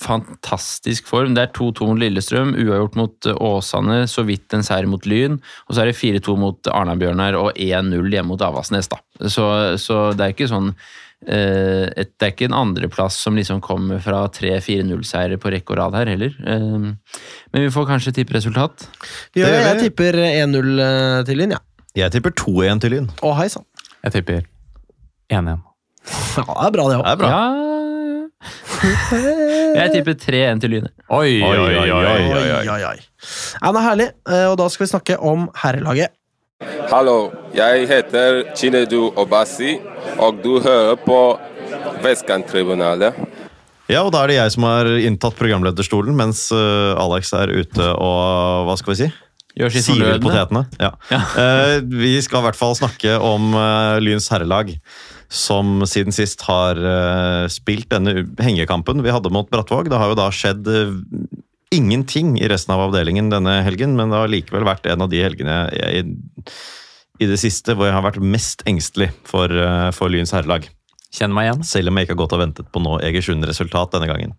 fantastisk 0.00 1.10
form. 1.10 1.34
Det 1.36 1.42
er 1.42 1.52
2-2 1.52 1.90
mot 1.90 2.00
Lillestrøm, 2.00 2.54
uavgjort 2.56 2.96
mot 2.96 3.26
Åsane, 3.34 3.98
så 4.08 4.24
vidt 4.24 4.56
en 4.56 4.64
seier 4.64 4.88
mot 4.88 5.04
Lyn. 5.04 5.36
Og 5.68 5.76
så 5.76 5.82
er 5.82 5.90
det 5.90 5.98
4-2 5.98 6.38
mot 6.40 6.70
Arna-Bjørnar 6.72 7.36
og 7.36 7.50
1-0 7.52 8.08
hjemme 8.14 8.32
mot 8.32 8.44
Avaldsnes. 8.46 8.88
da. 8.88 9.02
Så, 9.28 9.44
så 9.82 10.00
det 10.16 10.24
er 10.24 10.32
ikke 10.32 10.48
sånn 10.48 10.72
et, 11.28 12.12
Det 12.16 12.26
er 12.26 12.32
ikke 12.32 12.48
en 12.48 12.56
andreplass 12.56 13.18
som 13.20 13.36
liksom 13.36 13.60
kommer 13.60 14.00
fra 14.00 14.22
3-4-0-seiere 14.32 15.36
på 15.40 15.52
rekke 15.52 15.74
og 15.74 15.80
rad 15.82 15.98
her 15.98 16.12
heller. 16.14 16.36
Eh, 16.40 16.78
men 16.80 17.66
vi 17.66 17.72
får 17.74 17.88
kanskje 17.90 18.14
tippe 18.20 18.36
resultat. 18.38 18.86
gjør 19.36 19.52
Jeg 19.52 19.80
tipper 19.84 20.20
1-0 20.24 20.84
eh, 20.86 21.24
til 21.28 21.42
Lyn, 21.42 21.56
ja. 21.58 21.60
Jeg 21.98 22.14
tipper 22.14 22.32
2-1 22.38 22.80
til 22.84 22.96
Lyn. 22.96 23.10
Å, 23.20 23.34
hei 23.40 23.48
sann. 23.52 23.66
Jeg 24.06 24.16
tipper 24.20 24.46
1-1. 25.30 25.66
Ja, 26.40 26.44
det 26.46 26.70
er 26.70 26.72
bra, 26.72 26.86
det 26.88 26.96
òg. 26.96 27.04
er. 27.04 27.28
Ja 27.28 27.42
Jeg 29.76 29.92
tipper 29.92 30.16
3-1 30.16 30.62
til 30.62 30.72
Lyn. 30.72 30.86
Oi, 31.12 31.42
Oi, 31.44 31.56
oi, 31.58 31.74
oi, 31.76 31.90
oi. 31.92 32.78
Oi. 32.88 32.96
Ja, 33.60 33.68
det 33.68 33.80
er 33.80 33.84
herlig, 33.84 34.08
eh, 34.30 34.46
og 34.48 34.56
da 34.60 34.68
skal 34.72 34.86
vi 34.86 34.90
snakke 34.94 35.18
om 35.20 35.50
herrelaget. 35.60 36.14
Hallo, 36.90 37.30
jeg 37.56 37.86
heter 37.88 38.42
Chinedu 38.52 39.14
Obasi, 39.16 39.78
og 40.20 40.42
du 40.44 40.58
hører 40.60 40.98
på 41.00 41.18
Vestkanttribunalet. 42.04 43.16
Ja, 43.88 44.02
og 44.04 44.12
da 44.12 44.20
er 44.22 44.30
det 44.30 44.36
jeg 44.36 44.54
som 44.54 44.66
har 44.68 44.90
inntatt 45.00 45.38
programlederstolen, 45.38 46.12
mens 46.18 46.48
øh, 46.52 46.92
Alex 47.00 47.32
er 47.34 47.50
ute 47.62 47.88
og 47.96 48.66
Hva 48.68 48.76
skal 48.78 48.92
vi 48.92 48.98
si? 49.00 49.08
Gjør 49.58 49.72
sitt 49.74 49.86
Siver 49.88 50.20
potetene. 50.22 50.66
Ja. 50.82 50.92
Eh, 51.40 51.78
vi 51.82 52.12
skal 52.22 52.42
i 52.42 52.48
hvert 52.48 52.58
fall 52.58 52.76
snakke 52.78 53.16
om 53.24 53.54
uh, 53.56 53.96
Lyns 54.02 54.28
herrelag, 54.30 54.74
som 55.30 55.80
siden 55.88 56.14
sist 56.14 56.44
har 56.46 56.78
uh, 56.78 57.46
spilt 57.50 57.88
denne 57.90 58.26
hengekampen 58.42 59.00
vi 59.02 59.14
hadde 59.14 59.32
mot 59.32 59.48
Brattvåg. 59.50 59.88
Det 59.90 60.00
har 60.00 60.12
jo 60.12 60.18
da 60.18 60.28
skjedd 60.34 60.68
eh, 60.70 60.92
ingenting 61.70 62.34
i 62.40 62.48
resten 62.50 62.74
av 62.74 62.88
avdelingen 62.88 63.30
denne 63.30 63.60
helgen, 63.66 63.94
men 63.98 64.10
det 64.10 64.18
har 64.18 64.32
likevel 64.32 64.66
vært 64.66 64.88
en 64.90 65.06
av 65.06 65.10
de 65.12 65.22
helgene 65.22 65.56
jeg, 65.76 66.04
i 67.20 67.28
det 67.28 67.38
siste 67.40 67.76
hvor 67.76 67.86
jeg 67.86 67.96
har 67.96 68.06
vært 68.06 68.22
mest 68.24 68.64
engstelig 68.70 69.10
for, 69.28 69.52
eh, 69.52 69.90
for 69.94 70.12
Lyns 70.12 70.32
herrelag. 70.34 70.66
Kjenn 71.14 71.34
meg 71.34 71.48
igjen. 71.48 71.64
Selv 71.66 71.90
om 71.90 71.98
jeg 71.98 72.06
ikke 72.06 72.16
har 72.16 72.22
gått 72.22 72.36
og 72.36 72.42
ventet 72.42 72.70
på 72.72 72.82
noe 72.82 73.02
Egersund-resultat 73.06 73.96
denne 73.96 74.08
gangen. 74.10 74.36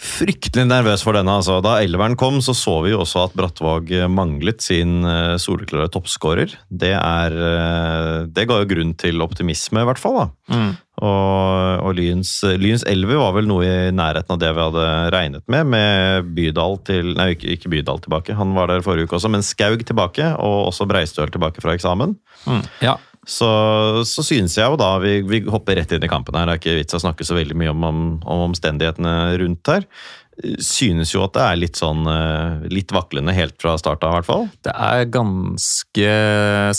Fryktelig 0.00 0.64
nervøs 0.64 1.02
for 1.04 1.12
denne. 1.12 1.32
altså. 1.36 1.58
Da 1.64 1.74
elveren 1.84 2.16
kom, 2.16 2.38
så 2.40 2.54
så 2.56 2.78
vi 2.86 2.94
jo 2.94 3.02
også 3.02 3.26
at 3.26 3.34
Brattvåg 3.36 3.90
manglet 4.08 4.64
sin 4.64 5.04
eh, 5.04 5.34
soleklare 5.36 5.90
toppskårer. 5.92 6.54
Det, 6.72 6.94
eh, 6.96 8.14
det 8.32 8.46
ga 8.48 8.60
jo 8.62 8.70
grunn 8.70 8.94
til 8.96 9.20
optimisme, 9.20 9.82
i 9.82 9.88
hvert 9.88 10.00
fall. 10.00 10.30
Mm. 10.48 10.72
Og, 11.04 11.84
og 11.84 11.92
Lyns, 11.96 12.32
Lyns 12.60 12.84
elver 12.88 13.20
var 13.20 13.36
vel 13.36 13.48
noe 13.48 13.64
i 13.64 13.92
nærheten 13.92 14.34
av 14.34 14.40
det 14.40 14.50
vi 14.56 14.64
hadde 14.66 14.88
regnet 15.14 15.44
med, 15.52 15.68
med 15.72 16.32
Bydal 16.36 16.76
til 16.84 17.14
Nei, 17.16 17.30
ikke, 17.36 17.54
ikke 17.56 17.72
Bydal 17.72 18.02
tilbake, 18.04 18.36
han 18.36 18.52
var 18.56 18.68
der 18.68 18.84
forrige 18.84 19.08
uke 19.08 19.16
også, 19.16 19.30
men 19.32 19.44
Skaug 19.44 19.84
tilbake, 19.88 20.32
og 20.40 20.72
også 20.72 20.88
Breistøl 20.88 21.32
tilbake 21.32 21.64
fra 21.64 21.76
eksamen. 21.76 22.18
Ja. 22.84 22.98
Så, 23.28 23.48
så 24.08 24.24
synes 24.24 24.56
jeg 24.56 24.64
jo 24.64 24.78
da 24.80 24.94
vi, 25.02 25.18
vi 25.28 25.42
hopper 25.52 25.76
rett 25.76 25.92
inn 25.92 26.06
i 26.06 26.10
kampen 26.10 26.38
her. 26.38 26.48
Det 26.48 26.56
er 26.56 26.62
ikke 26.62 26.78
vits 26.78 26.96
å 26.96 27.02
snakke 27.02 27.26
så 27.26 27.36
veldig 27.36 27.58
mye 27.58 27.74
om, 27.74 27.84
om, 27.84 28.00
om 28.24 28.46
omstendighetene 28.48 29.14
rundt 29.42 29.72
her. 29.72 29.84
Synes 30.64 31.10
jo 31.12 31.20
at 31.26 31.34
det 31.34 31.42
er 31.44 31.58
litt 31.58 31.76
sånn 31.76 32.06
eh, 32.08 32.62
litt 32.72 32.94
vaklende 32.96 33.34
helt 33.36 33.58
fra 33.60 33.74
starten 33.76 34.08
av, 34.08 34.14
i 34.14 34.18
hvert 34.18 34.28
fall. 34.28 34.46
Det 34.64 34.72
er 34.72 35.04
ganske 35.12 36.14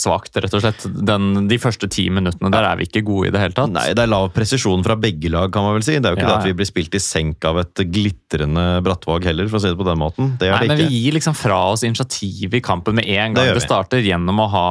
svakt, 0.00 0.34
rett 0.42 0.56
og 0.58 0.64
slett. 0.64 0.86
Den, 1.06 1.46
de 1.50 1.58
første 1.62 1.86
ti 1.92 2.08
minuttene 2.10 2.50
der 2.50 2.66
er 2.66 2.80
vi 2.80 2.88
ikke 2.88 3.04
gode 3.06 3.30
i 3.30 3.34
det 3.36 3.44
hele 3.44 3.54
tatt. 3.54 3.70
Nei, 3.70 3.92
det 3.94 4.02
er 4.02 4.10
lav 4.10 4.32
presisjon 4.34 4.82
fra 4.82 4.98
begge 4.98 5.30
lag, 5.30 5.52
kan 5.54 5.68
man 5.68 5.78
vel 5.78 5.86
si. 5.86 5.94
Det 5.94 6.10
er 6.10 6.16
jo 6.16 6.18
ikke 6.18 6.26
Ja, 6.26 6.34
det 6.34 6.40
at 6.42 6.50
vi 6.50 6.58
blir 6.58 6.70
spilt 6.72 6.98
i 6.98 7.02
senk 7.04 7.46
av 7.46 7.62
et 7.62 7.84
glitrende 7.86 8.66
Brattvåg 8.82 9.30
heller, 9.30 9.46
for 9.52 9.60
å 9.60 9.62
si 9.62 9.70
det 9.70 9.78
på 9.78 9.90
den 9.92 10.02
måten. 10.02 10.34
Det 10.42 10.50
Nei, 10.50 10.62
det 10.64 10.72
men. 10.74 10.82
Vi 10.82 11.04
gir 11.04 11.20
liksom 11.20 11.38
fra 11.38 11.62
oss 11.70 11.86
initiativ 11.86 12.58
i 12.58 12.64
kampen 12.64 12.98
med 12.98 13.06
en 13.06 13.38
gang 13.38 13.52
det, 13.52 13.60
det, 13.60 13.66
starter, 13.68 14.02
gjennom 14.02 14.42
å 14.42 14.50
ha 14.56 14.70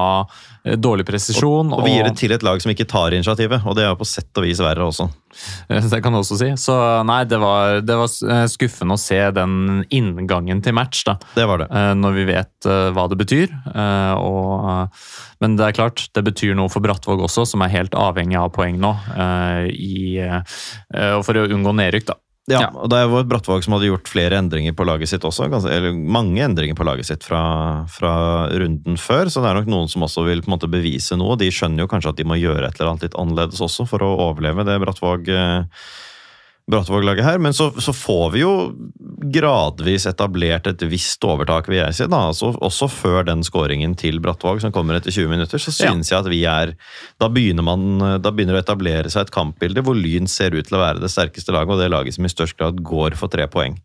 dårlig 0.64 1.05
presisjon. 1.07 1.72
Og 1.74 1.82
vi 1.88 1.95
gir 1.95 2.05
det 2.05 2.14
til 2.20 2.32
et 2.36 2.43
lag 2.45 2.62
som 2.62 2.70
ikke 2.74 2.86
tar 2.89 3.16
initiativet, 3.18 3.64
og 3.66 3.76
det 3.78 3.88
er 3.88 3.95
på 3.97 4.05
sett 4.05 4.30
og 4.38 4.45
vis 4.45 4.59
verre 4.62 4.86
også. 4.86 5.07
Det 5.68 6.01
kan 6.03 6.14
du 6.14 6.20
også 6.20 6.38
si. 6.38 6.49
Så 6.59 6.76
nei, 7.07 7.24
det 7.26 7.39
var, 7.41 7.80
det 7.82 7.97
var 7.97 8.12
eh, 8.30 8.45
skuffende 8.51 8.97
å 8.97 9.01
se 9.01 9.18
den 9.34 9.84
inngangen 9.89 10.62
til 10.62 10.76
match, 10.78 11.03
da. 11.07 11.16
Det 11.34 11.47
var 11.49 11.64
det. 11.64 11.70
eh, 11.72 11.91
Når 11.97 12.18
vi 12.20 12.26
vet 12.30 12.70
eh, 12.70 12.89
hva 12.93 13.07
det 13.09 13.18
betyr. 13.24 13.53
eh, 13.74 14.14
Og, 14.22 14.70
eh, 14.70 15.05
men 15.41 15.55
det 15.57 15.70
er 15.72 15.78
klart, 15.80 16.05
det 16.14 16.26
betyr 16.28 16.53
noe 16.59 16.70
for 16.70 16.84
Brattvåg 16.86 17.24
også, 17.26 17.47
som 17.49 17.64
er 17.66 17.74
helt 17.74 17.95
avhengig 17.97 18.38
av 18.38 18.51
poeng 18.53 18.78
nå. 18.82 18.91
eh, 19.18 19.72
I, 19.72 20.20
eh, 20.22 21.16
og 21.16 21.24
for 21.26 21.41
å 21.41 21.47
unngå 21.49 21.74
nedrykk, 21.80 22.12
da. 22.12 22.20
Ja, 22.50 22.64
og 22.74 22.89
det 22.89 22.98
er 22.98 23.06
jo 23.06 23.20
et 23.20 23.28
Brattvåg 23.30 23.62
som 23.62 23.76
hadde 23.76 23.92
gjort 23.92 24.10
flere 24.10 24.39
endringer 24.42 24.74
på 24.74 24.86
laget 24.88 25.12
sitt 25.12 25.26
også. 25.28 25.46
Ganske, 25.52 25.70
eller 25.70 25.94
mange 25.94 26.42
endringer 26.42 26.78
på 26.78 26.88
laget 26.88 27.06
sitt 27.12 27.26
fra, 27.28 27.42
fra 27.92 28.14
runden 28.50 28.98
før, 28.98 29.30
så 29.30 29.44
det 29.44 29.52
er 29.52 29.60
nok 29.60 29.70
noen 29.70 29.92
som 29.92 30.08
også 30.08 30.26
vil 30.26 30.42
på 30.42 30.50
en 30.50 30.56
måte 30.56 30.72
bevise 30.72 31.18
noe. 31.22 31.38
De 31.38 31.52
skjønner 31.54 31.86
jo 31.86 31.92
kanskje 31.92 32.16
at 32.16 32.18
de 32.18 32.26
må 32.28 32.39
gjøre 32.42 32.66
et 32.66 32.80
eller 32.80 32.96
annet 32.96 33.06
litt 33.06 33.20
annerledes 33.22 33.62
også 33.62 33.86
for 33.89 34.02
å 34.06 34.16
overleve 34.30 34.66
det 34.66 34.80
Brattvåg 34.82 35.30
eh, 35.30 35.86
Brattvåg-laget 36.70 37.26
her. 37.26 37.39
Men 37.41 37.55
så, 37.57 37.70
så 37.82 37.93
får 37.95 38.28
vi 38.36 38.43
jo 38.43 38.51
gradvis 39.34 40.05
etablert 40.09 40.70
et 40.70 40.86
visst 40.89 41.24
overtak, 41.26 41.68
vil 41.72 41.82
jeg 41.82 41.97
si. 41.97 42.07
da, 42.12 42.22
altså, 42.32 42.51
Også 42.62 42.89
før 42.91 43.26
den 43.28 43.43
skåringen 43.45 43.95
til 43.99 44.22
Brattvåg 44.24 44.62
som 44.64 44.74
kommer 44.76 44.97
etter 44.97 45.14
20 45.14 45.34
minutter, 45.34 45.62
så 45.62 45.74
synes 45.76 46.12
jeg 46.12 46.20
at 46.20 46.30
vi 46.32 46.43
er 46.49 46.76
Da 47.22 47.30
begynner 47.32 47.66
man, 47.66 48.22
da 48.22 48.32
begynner 48.32 48.57
det 48.57 48.64
å 48.64 48.68
etablere 48.68 49.12
seg 49.14 49.28
et 49.28 49.36
kampbilde 49.36 49.84
hvor 49.86 49.97
Lyn 49.97 50.30
ser 50.32 50.55
ut 50.55 50.68
til 50.68 50.80
å 50.80 50.84
være 50.84 51.03
det 51.03 51.12
sterkeste 51.12 51.53
laget, 51.55 51.76
og 51.76 51.84
det 51.84 51.91
laget 51.91 52.18
som 52.18 52.26
i 52.28 52.34
størst 52.34 52.57
grad 52.59 52.82
går 52.86 53.18
for 53.20 53.32
tre 53.32 53.47
poeng. 53.51 53.78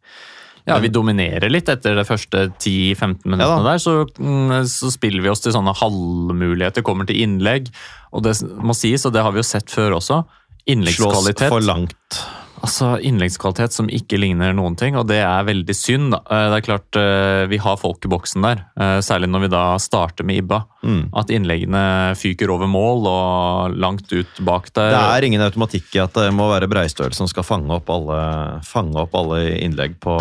Ja, 0.66 0.80
Vi 0.82 0.90
dominerer 0.90 1.46
litt 1.52 1.68
etter 1.70 1.94
de 1.94 2.02
første 2.06 2.48
10-15 2.58 3.22
minuttene 3.22 3.44
Ja 3.46 3.58
der. 3.62 3.82
Så, 3.82 4.00
mm, 4.18 4.64
så 4.66 4.90
spiller 4.90 5.22
vi 5.22 5.30
oss 5.30 5.44
til 5.44 5.54
sånne 5.54 5.76
halvmuligheter, 5.78 6.82
kommer 6.86 7.06
til 7.06 7.20
innlegg. 7.22 7.70
Og 8.10 8.24
det 8.26 8.34
må 8.42 8.74
sies, 8.74 9.06
og 9.06 9.14
det 9.14 9.22
har 9.22 9.34
vi 9.34 9.44
jo 9.44 9.46
sett 9.46 9.70
før 9.70 10.00
også, 10.00 10.24
innleggskvalitet 10.66 11.46
Slås 11.46 11.54
for 11.54 11.62
langt. 11.62 12.18
Altså 12.64 12.96
Innleggskvalitet 13.04 13.74
som 13.74 13.88
ikke 13.92 14.18
ligner 14.20 14.54
noen 14.56 14.76
ting, 14.78 14.96
og 14.96 15.06
det 15.10 15.18
er 15.22 15.46
veldig 15.46 15.76
synd. 15.76 16.10
da. 16.14 16.20
Eh, 16.30 16.48
Det 16.50 16.56
er 16.56 16.66
klart 16.66 16.96
eh, 16.96 17.46
Vi 17.50 17.58
har 17.62 17.76
folk 17.76 18.04
i 18.04 18.08
boksen 18.08 18.42
der, 18.42 18.64
eh, 18.80 18.98
særlig 19.04 19.28
når 19.30 19.44
vi 19.46 19.48
da 19.52 19.64
starter 19.82 20.24
med 20.24 20.40
Ibba. 20.42 20.64
Mm. 20.82 21.10
At 21.14 21.30
innleggene 21.34 22.14
fyker 22.16 22.50
over 22.50 22.66
mål 22.70 23.06
og 23.10 23.76
langt 23.76 24.12
ut 24.12 24.40
bak 24.40 24.72
der. 24.72 24.90
Det 24.94 25.02
er 25.02 25.26
ingen 25.28 25.42
automatikk 25.42 25.94
i 25.96 26.02
at 26.04 26.14
det 26.14 26.32
må 26.34 26.48
være 26.52 26.68
Breistøl 26.70 27.12
som 27.14 27.28
skal 27.28 27.44
fange 27.46 27.70
opp 27.74 27.90
alle, 27.90 28.60
fange 28.66 28.96
opp 29.02 29.14
alle 29.14 29.58
innlegg 29.60 29.98
på 30.00 30.16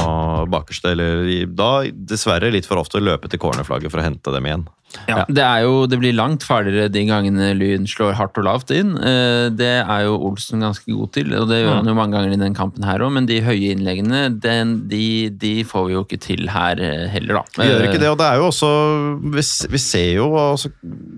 bakerste. 0.50 0.92
Eller 0.96 1.46
da 1.46 1.86
dessverre 1.92 2.52
litt 2.52 2.66
for 2.66 2.82
ofte 2.82 3.02
løpe 3.04 3.30
til 3.30 3.40
cornerflagget 3.40 3.92
for 3.94 4.02
å 4.02 4.08
hente 4.10 4.34
dem 4.34 4.46
igjen. 4.50 4.68
Ja, 5.10 5.24
det, 5.28 5.44
er 5.44 5.64
jo, 5.66 5.86
det 5.90 6.00
blir 6.02 6.16
langt 6.16 6.44
farligere 6.48 6.90
de 6.92 7.04
gangene 7.08 7.52
Lyn 7.58 7.86
slår 7.90 8.16
hardt 8.18 8.38
og 8.42 8.46
lavt 8.48 8.72
inn. 8.76 8.94
Eh, 8.98 9.50
Det 9.56 9.72
er 9.84 10.06
jo 10.08 10.16
Olsen 10.30 10.64
ganske 10.64 10.88
god 10.90 11.12
til, 11.18 11.34
og 11.38 11.50
det 11.52 11.62
gjør 11.62 11.80
han 11.80 11.90
jo 11.92 11.96
mange 11.98 12.16
ganger 12.18 12.36
i 12.36 12.40
den 12.42 12.56
kampen 12.58 12.86
her 12.88 13.04
òg, 13.06 13.14
men 13.18 13.28
de 13.30 13.42
høye 13.46 13.74
innleggene, 13.76 14.28
den, 14.42 14.76
de, 14.92 15.30
de 15.30 15.54
får 15.68 15.88
vi 15.90 15.96
jo 15.98 16.04
ikke 16.06 16.22
til 16.24 16.50
her 16.54 16.82
eh, 16.82 17.06
heller, 17.14 17.42
da. 17.42 17.62
Vi 17.62 17.70
gjør 17.70 17.88
ikke 17.90 18.02
det, 18.04 18.12
og 18.14 18.20
det 18.22 18.30
er 18.30 18.42
jo 18.42 18.48
også 18.52 18.72
Vi, 19.36 19.44
vi 19.74 19.82
ser 19.82 20.12
jo 20.20 20.30
altså, 20.40 20.72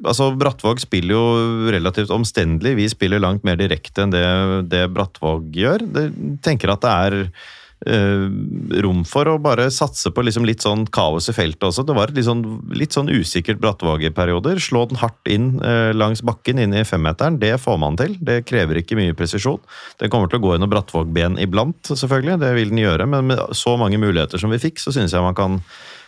altså 0.06 0.32
Brattvåg 0.38 0.82
spiller 0.84 1.16
jo 1.16 1.26
relativt 1.74 2.12
omstendelig. 2.14 2.76
Vi 2.80 2.90
spiller 2.92 3.24
langt 3.24 3.46
mer 3.48 3.60
direkte 3.60 4.04
enn 4.06 4.14
det, 4.14 4.26
det 4.72 4.84
Brattvåg 4.96 5.52
gjør. 5.56 5.86
Det, 5.94 6.10
tenker 6.46 6.74
at 6.74 6.84
det 6.84 6.92
er 6.94 7.18
eh, 7.28 7.56
rom 7.86 9.04
for 9.06 9.30
å 9.30 9.36
bare 9.38 9.68
satse 9.70 10.10
på 10.10 10.24
liksom 10.26 10.48
litt 10.48 10.64
sånn 10.66 10.88
kaos 10.90 11.30
i 11.30 11.36
feltet 11.36 11.68
også. 11.68 11.86
Det 11.86 11.94
var 11.94 12.10
litt 12.16 12.26
sånn, 12.26 12.42
litt 12.74 12.96
sånn 12.96 13.12
usikkert 13.14 13.62
Brattvåg 13.62 14.08
i 14.08 14.14
perioder. 14.14 14.58
Slå 14.64 14.88
den 14.90 14.98
hardt 14.98 15.30
inn 15.30 15.60
eh, 15.62 15.92
langs 15.94 16.24
bakken 16.26 16.58
inn 16.64 16.74
i 16.74 16.86
femmeteren, 16.88 17.38
det 17.42 17.54
får 17.62 17.78
man 17.84 18.00
til. 18.00 18.16
Det 18.18 18.42
krever 18.50 18.82
ikke 18.82 18.98
mye 18.98 19.18
presisjon. 19.18 19.62
Den 20.02 20.10
kommer 20.14 20.32
til 20.32 20.42
å 20.42 20.46
gå 20.48 20.56
gjennom 20.56 20.72
Brattvåg-ben 20.74 21.38
iblant, 21.44 21.94
selvfølgelig. 21.94 22.40
Det 22.42 22.56
vil 22.58 22.74
den 22.74 22.82
gjøre, 22.82 23.08
men 23.14 23.30
med 23.30 23.46
så 23.58 23.78
mange 23.78 24.02
muligheter 24.02 24.42
som 24.42 24.54
vi 24.54 24.62
fikk, 24.64 24.82
så 24.82 24.96
synes 24.96 25.14
jeg 25.14 25.26
man 25.26 25.38
kan 25.38 25.62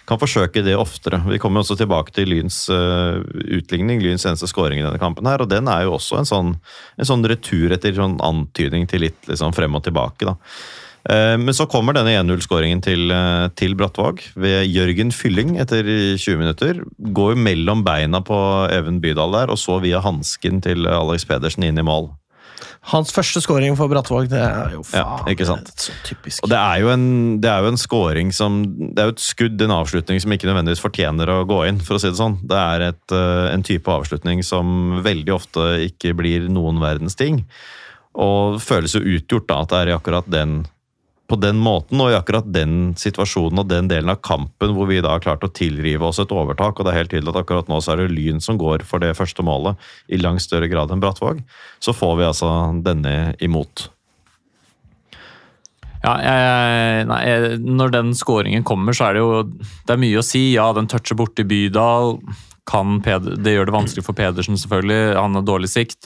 kan 0.10 0.18
forsøke 0.18 0.64
det 0.66 0.74
oftere. 0.74 1.20
Vi 1.30 1.38
kommer 1.38 1.62
også 1.62 1.76
tilbake 1.78 2.10
til 2.16 2.32
Lyns 2.32 2.64
uh, 2.74 3.22
utligning, 3.60 4.02
Lyns 4.02 4.26
eneste 4.26 4.50
skåring 4.50 4.82
i 4.82 4.86
denne 4.86 4.98
kampen. 4.98 5.28
her, 5.30 5.44
og 5.44 5.52
Den 5.52 5.70
er 5.70 5.86
jo 5.86 6.00
også 6.00 6.18
en 6.18 6.26
sånn, 6.26 6.54
en 6.98 7.10
sånn 7.10 7.26
retur 7.30 7.76
etter 7.76 7.94
sånn 7.94 8.18
antydning 8.26 8.88
til 8.90 9.06
litt 9.06 9.30
liksom, 9.30 9.54
frem 9.54 9.78
og 9.78 9.86
tilbake. 9.86 10.26
da. 10.26 10.34
Eh, 11.08 11.38
Men 11.40 11.54
så 11.56 11.66
kommer 11.70 11.94
denne 11.96 12.12
1-0-skåringen 12.18 12.82
til, 12.84 13.10
eh, 13.12 13.48
til 13.56 13.76
Brattvåg 13.76 14.22
ved 14.36 14.68
Jørgen 14.68 15.12
Fylling 15.16 15.58
etter 15.62 15.84
20 16.18 16.38
minutter. 16.38 16.82
Går 17.00 17.36
mellom 17.40 17.84
beina 17.86 18.20
på 18.22 18.70
Even 18.72 19.00
Bydal 19.00 19.32
der, 19.32 19.50
og 19.54 19.58
så 19.58 19.80
via 19.82 20.02
hansken 20.04 20.62
til 20.62 20.86
Alex 20.88 21.26
Pedersen 21.26 21.64
inn 21.64 21.78
i 21.80 21.86
mål. 21.86 22.12
Hans 22.90 23.12
første 23.12 23.42
scoring 23.44 23.76
for 23.76 23.88
Brattvåg, 23.92 24.30
det 24.32 24.40
er 24.40 24.72
jo 24.72 24.84
Ja, 24.94 25.04
faen 25.20 25.28
ikke 25.34 25.46
sant? 25.46 25.66
det 25.68 25.84
så 25.84 25.92
typisk. 26.08 26.44
Og 26.44 26.50
det 26.50 26.58
er 26.58 26.80
jo 26.80 26.90
en, 26.90 27.40
det 27.42 27.50
er 27.52 27.62
jo 27.62 27.68
en 27.68 27.78
scoring 27.78 28.32
som 28.34 28.64
Det 28.96 28.98
er 29.00 29.10
jo 29.10 29.16
et 29.16 29.24
skudd, 29.24 29.62
en 29.62 29.76
avslutning 29.76 30.20
som 30.20 30.32
ikke 30.32 30.48
nødvendigvis 30.48 30.82
fortjener 30.84 31.28
å 31.28 31.46
gå 31.48 31.68
inn, 31.68 31.80
for 31.80 31.96
å 31.96 32.00
si 32.00 32.08
det 32.08 32.18
sånn. 32.18 32.40
Det 32.48 32.58
er 32.58 32.82
et, 32.90 33.12
eh, 33.12 33.54
en 33.54 33.64
type 33.64 33.86
avslutning 33.86 34.44
som 34.44 35.02
veldig 35.04 35.34
ofte 35.36 35.92
ikke 35.92 36.16
blir 36.16 36.48
noen 36.50 36.80
verdens 36.80 37.16
ting. 37.16 37.46
Og 38.16 38.60
føles 38.60 38.94
jo 38.96 39.02
utgjort 39.02 39.48
da, 39.48 39.62
at 39.62 39.70
det 39.70 39.78
er 39.78 39.92
i 39.92 39.98
akkurat 40.00 40.30
den 40.30 40.66
på 41.30 41.38
den 41.38 41.60
måten 41.62 42.02
og 42.02 42.12
i 42.12 42.18
akkurat 42.18 42.48
den 42.50 42.96
situasjonen 42.98 43.62
og 43.62 43.70
den 43.70 43.90
delen 43.92 44.10
av 44.12 44.22
kampen 44.26 44.74
hvor 44.76 44.90
vi 44.90 45.02
da 45.04 45.14
har 45.14 45.24
klart 45.24 45.46
å 45.46 45.52
tilrive 45.54 46.08
oss 46.08 46.22
et 46.22 46.34
overtak. 46.34 46.80
og 46.80 46.88
Det 46.88 46.94
er 46.94 47.00
helt 47.04 47.14
tydelig 47.14 47.34
at 47.36 47.44
akkurat 47.44 47.70
nå 47.70 47.78
så 47.84 47.94
er 47.94 48.04
det 48.04 48.16
Lyn 48.16 48.42
som 48.44 48.58
går 48.60 48.84
for 48.88 49.04
det 49.04 49.14
første 49.18 49.46
målet 49.46 49.78
i 50.10 50.20
langt 50.22 50.44
større 50.44 50.70
grad 50.72 50.92
enn 50.92 51.04
Brattvåg. 51.04 51.44
Så 51.80 51.94
får 51.94 52.20
vi 52.20 52.28
altså 52.28 52.52
denne 52.86 53.16
imot. 53.46 53.90
Ja, 56.00 56.14
jeg, 56.24 57.08
nei, 57.10 57.20
jeg, 57.28 57.58
Når 57.60 57.92
den 57.92 58.14
skåringen 58.16 58.64
kommer, 58.68 58.96
så 58.96 59.10
er 59.10 59.18
det 59.18 59.24
jo 59.24 59.42
det 59.52 59.96
er 59.96 60.00
mye 60.00 60.22
å 60.22 60.26
si. 60.26 60.46
Ja, 60.56 60.70
den 60.76 60.88
toucher 60.90 61.20
borti 61.20 61.46
Bydal. 61.48 62.18
Peder, 62.70 63.34
det 63.42 63.56
gjør 63.56 63.66
det 63.66 63.74
vanskelig 63.74 64.04
for 64.06 64.18
Pedersen, 64.18 64.58
selvfølgelig. 64.62 65.18
Han 65.18 65.40
har 65.40 65.46
dårlig 65.48 65.72
sikt. 65.72 66.06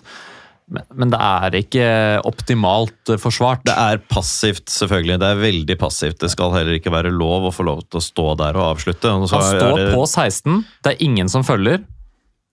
Men, 0.74 0.84
men 0.98 1.14
det 1.14 1.20
er 1.22 1.58
ikke 1.60 1.88
optimalt 2.28 3.14
eh, 3.14 3.20
forsvart. 3.22 3.64
Det 3.70 3.76
er 3.78 4.02
passivt, 4.10 4.66
selvfølgelig. 4.74 5.20
Det 5.22 5.30
er 5.30 5.42
veldig 5.44 5.78
passivt. 5.82 6.20
Det 6.24 6.32
skal 6.34 6.54
heller 6.58 6.80
ikke 6.80 6.94
være 6.94 7.14
lov 7.14 7.50
å 7.50 7.54
få 7.54 7.66
lov 7.68 7.84
til 7.88 8.02
å 8.02 8.06
stå 8.06 8.28
der 8.42 8.58
og 8.60 8.72
avslutte. 8.76 9.12
Og 9.14 9.30
så 9.30 9.40
Han 9.42 9.60
står 9.60 9.78
det- 9.78 9.90
på 9.94 10.06
16, 10.10 10.64
det 10.84 10.94
er 10.96 11.06
ingen 11.06 11.30
som 11.30 11.46
følger. 11.46 11.84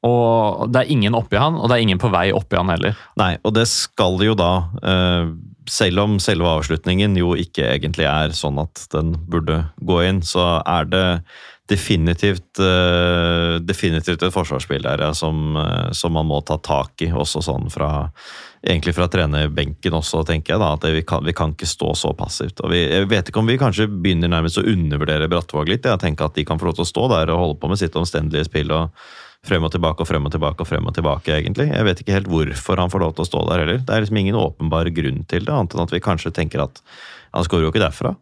Og 0.06 0.70
det 0.72 0.80
er 0.80 0.92
ingen 0.94 1.12
oppi 1.16 1.36
han, 1.36 1.58
og 1.60 1.68
det 1.68 1.76
er 1.76 1.82
ingen 1.84 1.98
på 2.00 2.08
vei 2.12 2.30
oppi 2.32 2.56
han 2.56 2.70
heller. 2.72 2.96
Nei, 3.20 3.34
og 3.44 3.52
det 3.56 3.66
skal 3.68 4.16
jo 4.24 4.34
da. 4.38 4.52
eh, 4.82 5.32
Selv 5.70 6.00
om 6.02 6.14
selve 6.18 6.48
avslutningen 6.48 7.14
jo 7.20 7.34
ikke 7.38 7.62
egentlig 7.62 8.06
er 8.08 8.32
sånn 8.34 8.56
at 8.58 8.86
den 8.90 9.12
burde 9.30 9.68
gå 9.86 10.00
inn, 10.08 10.20
så 10.24 10.62
er 10.66 10.84
det 10.88 11.22
definitivt, 11.70 12.58
eh, 12.58 13.56
definitivt 13.62 14.22
et 14.26 14.34
forsvarsspill 14.34 14.82
der 14.82 15.04
ja, 15.06 15.10
som, 15.14 15.56
eh, 15.56 15.90
som 15.96 16.12
man 16.16 16.26
må 16.26 16.40
ta 16.44 16.58
tak 16.58 17.04
i, 17.06 17.12
også 17.12 17.44
sånn 17.46 17.70
fra 17.72 18.10
Egentlig 18.60 18.92
fra 18.92 19.06
trenerbenken 19.08 19.94
også, 19.96 20.20
tenker 20.28 20.52
jeg 20.52 20.60
da, 20.60 20.66
at 20.76 20.82
vi 20.92 21.00
kan, 21.08 21.22
vi 21.24 21.32
kan 21.32 21.54
ikke 21.54 21.64
stå 21.64 21.94
så 21.96 22.10
passivt. 22.12 22.58
Og 22.60 22.68
vi, 22.74 22.82
jeg 22.84 23.06
vet 23.08 23.30
ikke 23.30 23.40
om 23.40 23.48
vi 23.48 23.56
kanskje 23.56 23.86
begynner 23.88 24.28
nærmest 24.28 24.60
å 24.60 24.66
undervurdere 24.68 25.30
Brattvåg 25.32 25.70
litt. 25.72 25.88
Jeg 25.88 26.02
tenker 26.02 26.28
at 26.28 26.36
de 26.36 26.44
kan 26.44 26.60
få 26.60 26.68
lov 26.68 26.76
til 26.76 26.84
å 26.84 26.90
stå 26.90 27.06
der 27.08 27.32
og 27.32 27.40
holde 27.40 27.56
på 27.62 27.70
med 27.72 27.80
sitt 27.80 27.96
omstendelige 27.96 28.50
spill. 28.50 28.74
og 28.76 28.92
frem 29.48 29.64
og 29.64 29.72
tilbake 29.72 30.04
og 30.04 30.08
frem 30.08 30.28
og 30.28 30.34
tilbake 30.34 30.60
og 30.60 30.68
frem 30.68 30.90
og 30.90 30.92
tilbake, 30.92 31.32
egentlig. 31.32 31.70
Jeg 31.72 31.86
vet 31.86 32.02
ikke 32.02 32.18
helt 32.18 32.28
hvorfor 32.28 32.82
han 32.82 32.92
får 32.92 33.00
lov 33.00 33.14
til 33.16 33.24
å 33.24 33.30
stå 33.30 33.44
der 33.48 33.62
heller. 33.64 33.80
Det 33.80 33.94
er 33.94 34.04
liksom 34.04 34.20
ingen 34.20 34.36
åpenbar 34.36 34.92
grunn 34.92 35.22
til 35.24 35.46
det, 35.46 35.54
annet 35.54 35.76
enn 35.76 35.86
at 35.86 35.94
vi 35.94 36.04
kanskje 36.04 36.34
tenker 36.36 36.66
at 36.66 36.82
han 37.32 37.46
skårer 37.46 37.64
jo 37.64 37.72
ikke 37.72 37.80
derfra. 37.86 38.12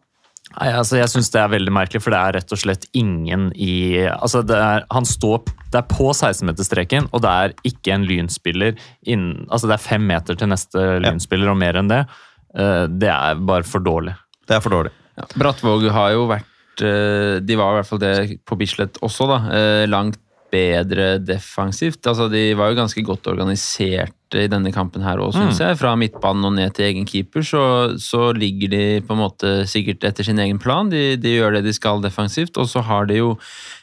Nei, 0.57 0.69
altså 0.73 0.97
Jeg 0.97 1.11
syns 1.11 1.29
det 1.29 1.39
er 1.43 1.51
veldig 1.53 1.71
merkelig, 1.75 2.01
for 2.01 2.11
det 2.15 2.19
er 2.19 2.33
rett 2.39 2.53
og 2.55 2.59
slett 2.59 2.87
ingen 2.97 3.49
i 3.53 4.01
altså 4.09 4.41
det 4.43 4.57
er, 4.57 4.85
Han 4.91 5.05
står 5.05 5.43
Det 5.71 5.77
er 5.83 5.85
på 5.91 6.09
16-meterstreken, 6.09 7.09
og 7.13 7.21
det 7.21 7.29
er 7.43 7.53
ikke 7.69 7.93
en 7.93 8.07
lynspiller 8.09 8.73
innen 9.05 9.45
Altså 9.51 9.69
det 9.69 9.77
er 9.77 9.83
fem 9.85 10.07
meter 10.09 10.35
til 10.39 10.49
neste 10.49 10.85
lynspiller, 11.05 11.51
og 11.53 11.59
mer 11.61 11.77
enn 11.79 11.91
det. 11.91 12.01
Eh, 12.57 12.87
Det 12.89 13.11
er 13.13 13.35
bare 13.45 13.63
for 13.63 13.79
dårlig. 13.85 14.15
Det 14.49 14.57
er 14.57 14.63
for 14.65 14.73
dårlig. 14.73 14.91
Ja, 15.19 15.27
Brattvåg 15.37 15.85
har 15.93 16.13
jo 16.15 16.25
vært 16.31 16.81
eh, 16.81 17.37
De 17.45 17.55
var 17.59 17.73
i 17.75 17.79
hvert 17.79 17.89
fall 17.91 18.01
det 18.01 18.15
på 18.47 18.57
Bislett 18.57 18.97
også, 19.05 19.27
da. 19.29 19.39
eh, 19.53 19.85
Langt 19.91 20.17
bedre 20.49 21.19
defensivt. 21.21 22.01
Altså, 22.09 22.25
de 22.31 22.55
var 22.57 22.71
jo 22.71 22.79
ganske 22.81 23.03
godt 23.05 23.27
organiserte 23.29 24.15
i 24.37 24.49
denne 24.51 24.73
kampen 24.75 25.05
her 25.05 25.21
òg, 25.23 25.33
syns 25.35 25.61
jeg. 25.63 25.77
Fra 25.79 25.95
midtbanen 25.99 26.45
og 26.49 26.55
ned 26.57 26.75
til 26.77 26.89
egen 26.89 27.07
keeper, 27.09 27.45
så, 27.45 27.63
så 28.01 28.29
ligger 28.35 28.73
de 28.73 28.83
på 29.05 29.15
en 29.15 29.23
måte 29.23 29.55
sikkert 29.69 30.05
etter 30.05 30.27
sin 30.27 30.41
egen 30.41 30.61
plan. 30.61 30.91
De, 30.91 31.15
de 31.17 31.37
gjør 31.37 31.57
det 31.57 31.65
de 31.65 31.75
skal 31.75 32.03
defensivt, 32.05 32.59
og 32.61 32.69
så 32.69 32.83
har 32.85 33.09
de 33.09 33.21
jo 33.21 33.35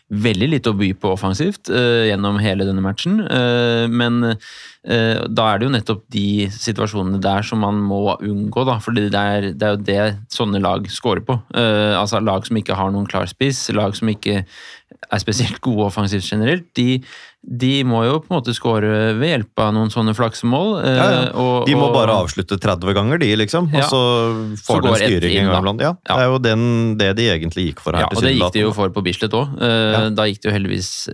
veldig 0.06 0.46
lite 0.52 0.70
å 0.70 0.76
by 0.78 0.92
på 1.02 1.10
offensivt 1.16 1.66
uh, 1.72 2.06
gjennom 2.06 2.38
hele 2.38 2.66
denne 2.68 2.84
matchen. 2.84 3.18
Uh, 3.26 3.90
men 3.90 4.20
uh, 4.30 5.24
da 5.26 5.48
er 5.48 5.58
det 5.58 5.66
jo 5.66 5.72
nettopp 5.74 6.04
de 6.14 6.46
situasjonene 6.54 7.18
der 7.22 7.46
som 7.46 7.64
man 7.64 7.80
må 7.82 8.14
unngå, 8.14 8.66
da. 8.68 8.78
For 8.82 8.94
det 8.94 9.10
er, 9.10 9.50
det 9.50 9.66
er 9.66 9.74
jo 9.74 9.84
det 9.88 10.00
sånne 10.34 10.62
lag 10.62 10.86
scorer 10.92 11.24
på. 11.26 11.40
Altså 11.56 12.22
lag 12.22 12.46
som 12.46 12.58
ikke 12.60 12.76
har 12.78 12.92
noen 12.94 13.08
klar 13.10 13.26
spiss, 13.30 13.64
lag 13.74 13.96
som 13.98 14.12
ikke 14.12 14.44
er 14.46 15.22
spesielt 15.22 15.58
gode 15.64 15.88
offensivt 15.88 16.28
generelt, 16.30 16.68
de, 16.78 17.00
de 17.48 17.84
må 17.86 18.00
jo 18.04 18.18
på 18.20 18.26
en 18.32 18.40
måte 18.40 18.52
score 18.56 18.88
ved 19.14 19.28
hjelp 19.30 19.60
av 19.62 19.72
noen 19.76 19.90
sånne 19.92 20.14
flaksemål. 20.18 20.84
eh, 20.84 20.96
Ja, 20.96 21.10
ja. 21.10 21.30
og- 21.32 21.66
De 21.66 21.74
må 21.74 21.86
og- 21.88 21.94
bare 21.94 22.10
avslutte 22.10 22.58
30 22.58 22.92
ganger, 22.94 23.18
de, 23.18 23.36
liksom. 23.36 23.68
Og 23.68 23.72
Ja. 23.74 23.86
så 23.86 24.56
Så 24.56 24.74
får 24.80 24.82
de 24.82 24.94
styring 25.06 25.36
en 25.38 25.46
gang 25.46 25.62
iblant. 25.62 25.80
Ja, 25.80 25.94
Ja. 26.08 26.16
Det 26.16 26.22
er 26.24 26.30
jo 26.32 26.38
den, 26.38 26.96
det 26.98 27.16
de 27.16 27.22
egentlig 27.30 27.66
gikk 27.74 27.80
for 27.80 27.92
her. 27.92 28.00
Ja, 28.00 28.06
og 28.10 28.22
det 28.22 28.34
gikk 28.36 28.52
de 28.52 28.60
jo 28.60 28.72
for 28.72 28.88
på 28.90 29.02
Bislett 29.04 29.30
òg. 29.32 29.60
Ja. 29.60 30.10
Da 30.10 30.22
gikk 30.24 30.40
det 30.42 30.50
jo 30.50 30.58
heldigvis 30.58 31.08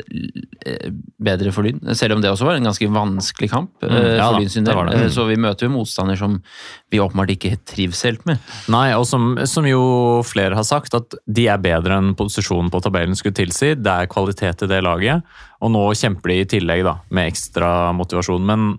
eh, 0.67 0.91
bedre 1.23 1.53
for 1.53 1.63
Lyn. 1.65 1.81
Selv 1.95 2.13
om 2.17 2.21
det 2.23 2.31
også 2.31 2.45
var 2.47 2.55
en 2.55 2.65
ganske 2.65 2.89
vanskelig 2.89 3.51
kamp 3.51 3.71
eh, 3.83 3.89
Mm, 3.89 4.17
ja 4.17 4.31
for 4.31 4.41
Lyn 4.41 4.49
sin 4.51 4.65
del. 4.65 4.75
Mm. 4.75 4.93
Eh, 4.95 5.09
Så 5.13 5.27
vi 5.29 5.37
møter 5.37 5.69
jo 5.69 5.69
motstander 5.71 6.17
som 6.17 6.43
vi 6.91 6.99
åpenbart 6.99 7.31
ikke 7.37 7.59
trives 7.67 8.03
helt 8.03 8.25
med. 8.27 8.39
Nei, 8.69 8.93
og 8.93 9.05
som, 9.07 9.37
som 9.47 9.65
jo 9.65 10.23
flere 10.25 10.55
har 10.55 10.65
sagt, 10.65 10.95
at 10.95 11.15
de 11.31 11.47
er 11.49 11.59
bedre 11.59 11.99
enn 11.99 12.15
posisjonen 12.15 12.71
på 12.71 12.81
tabellen 12.83 13.15
skulle 13.15 13.35
tilsi. 13.35 13.75
Det 13.75 13.87
er 13.93 14.07
kvalitet 14.07 14.63
i 14.63 14.67
det 14.67 14.83
laget, 14.83 15.23
og 15.63 15.73
nå 15.73 15.87
kjemper 15.95 16.33
de 16.33 16.41
i 16.43 16.51
tillegg 16.57 16.85
da, 16.89 16.99
med 17.15 17.31
ekstra 17.33 17.93
motivasjon. 17.97 18.45
Men, 18.45 18.77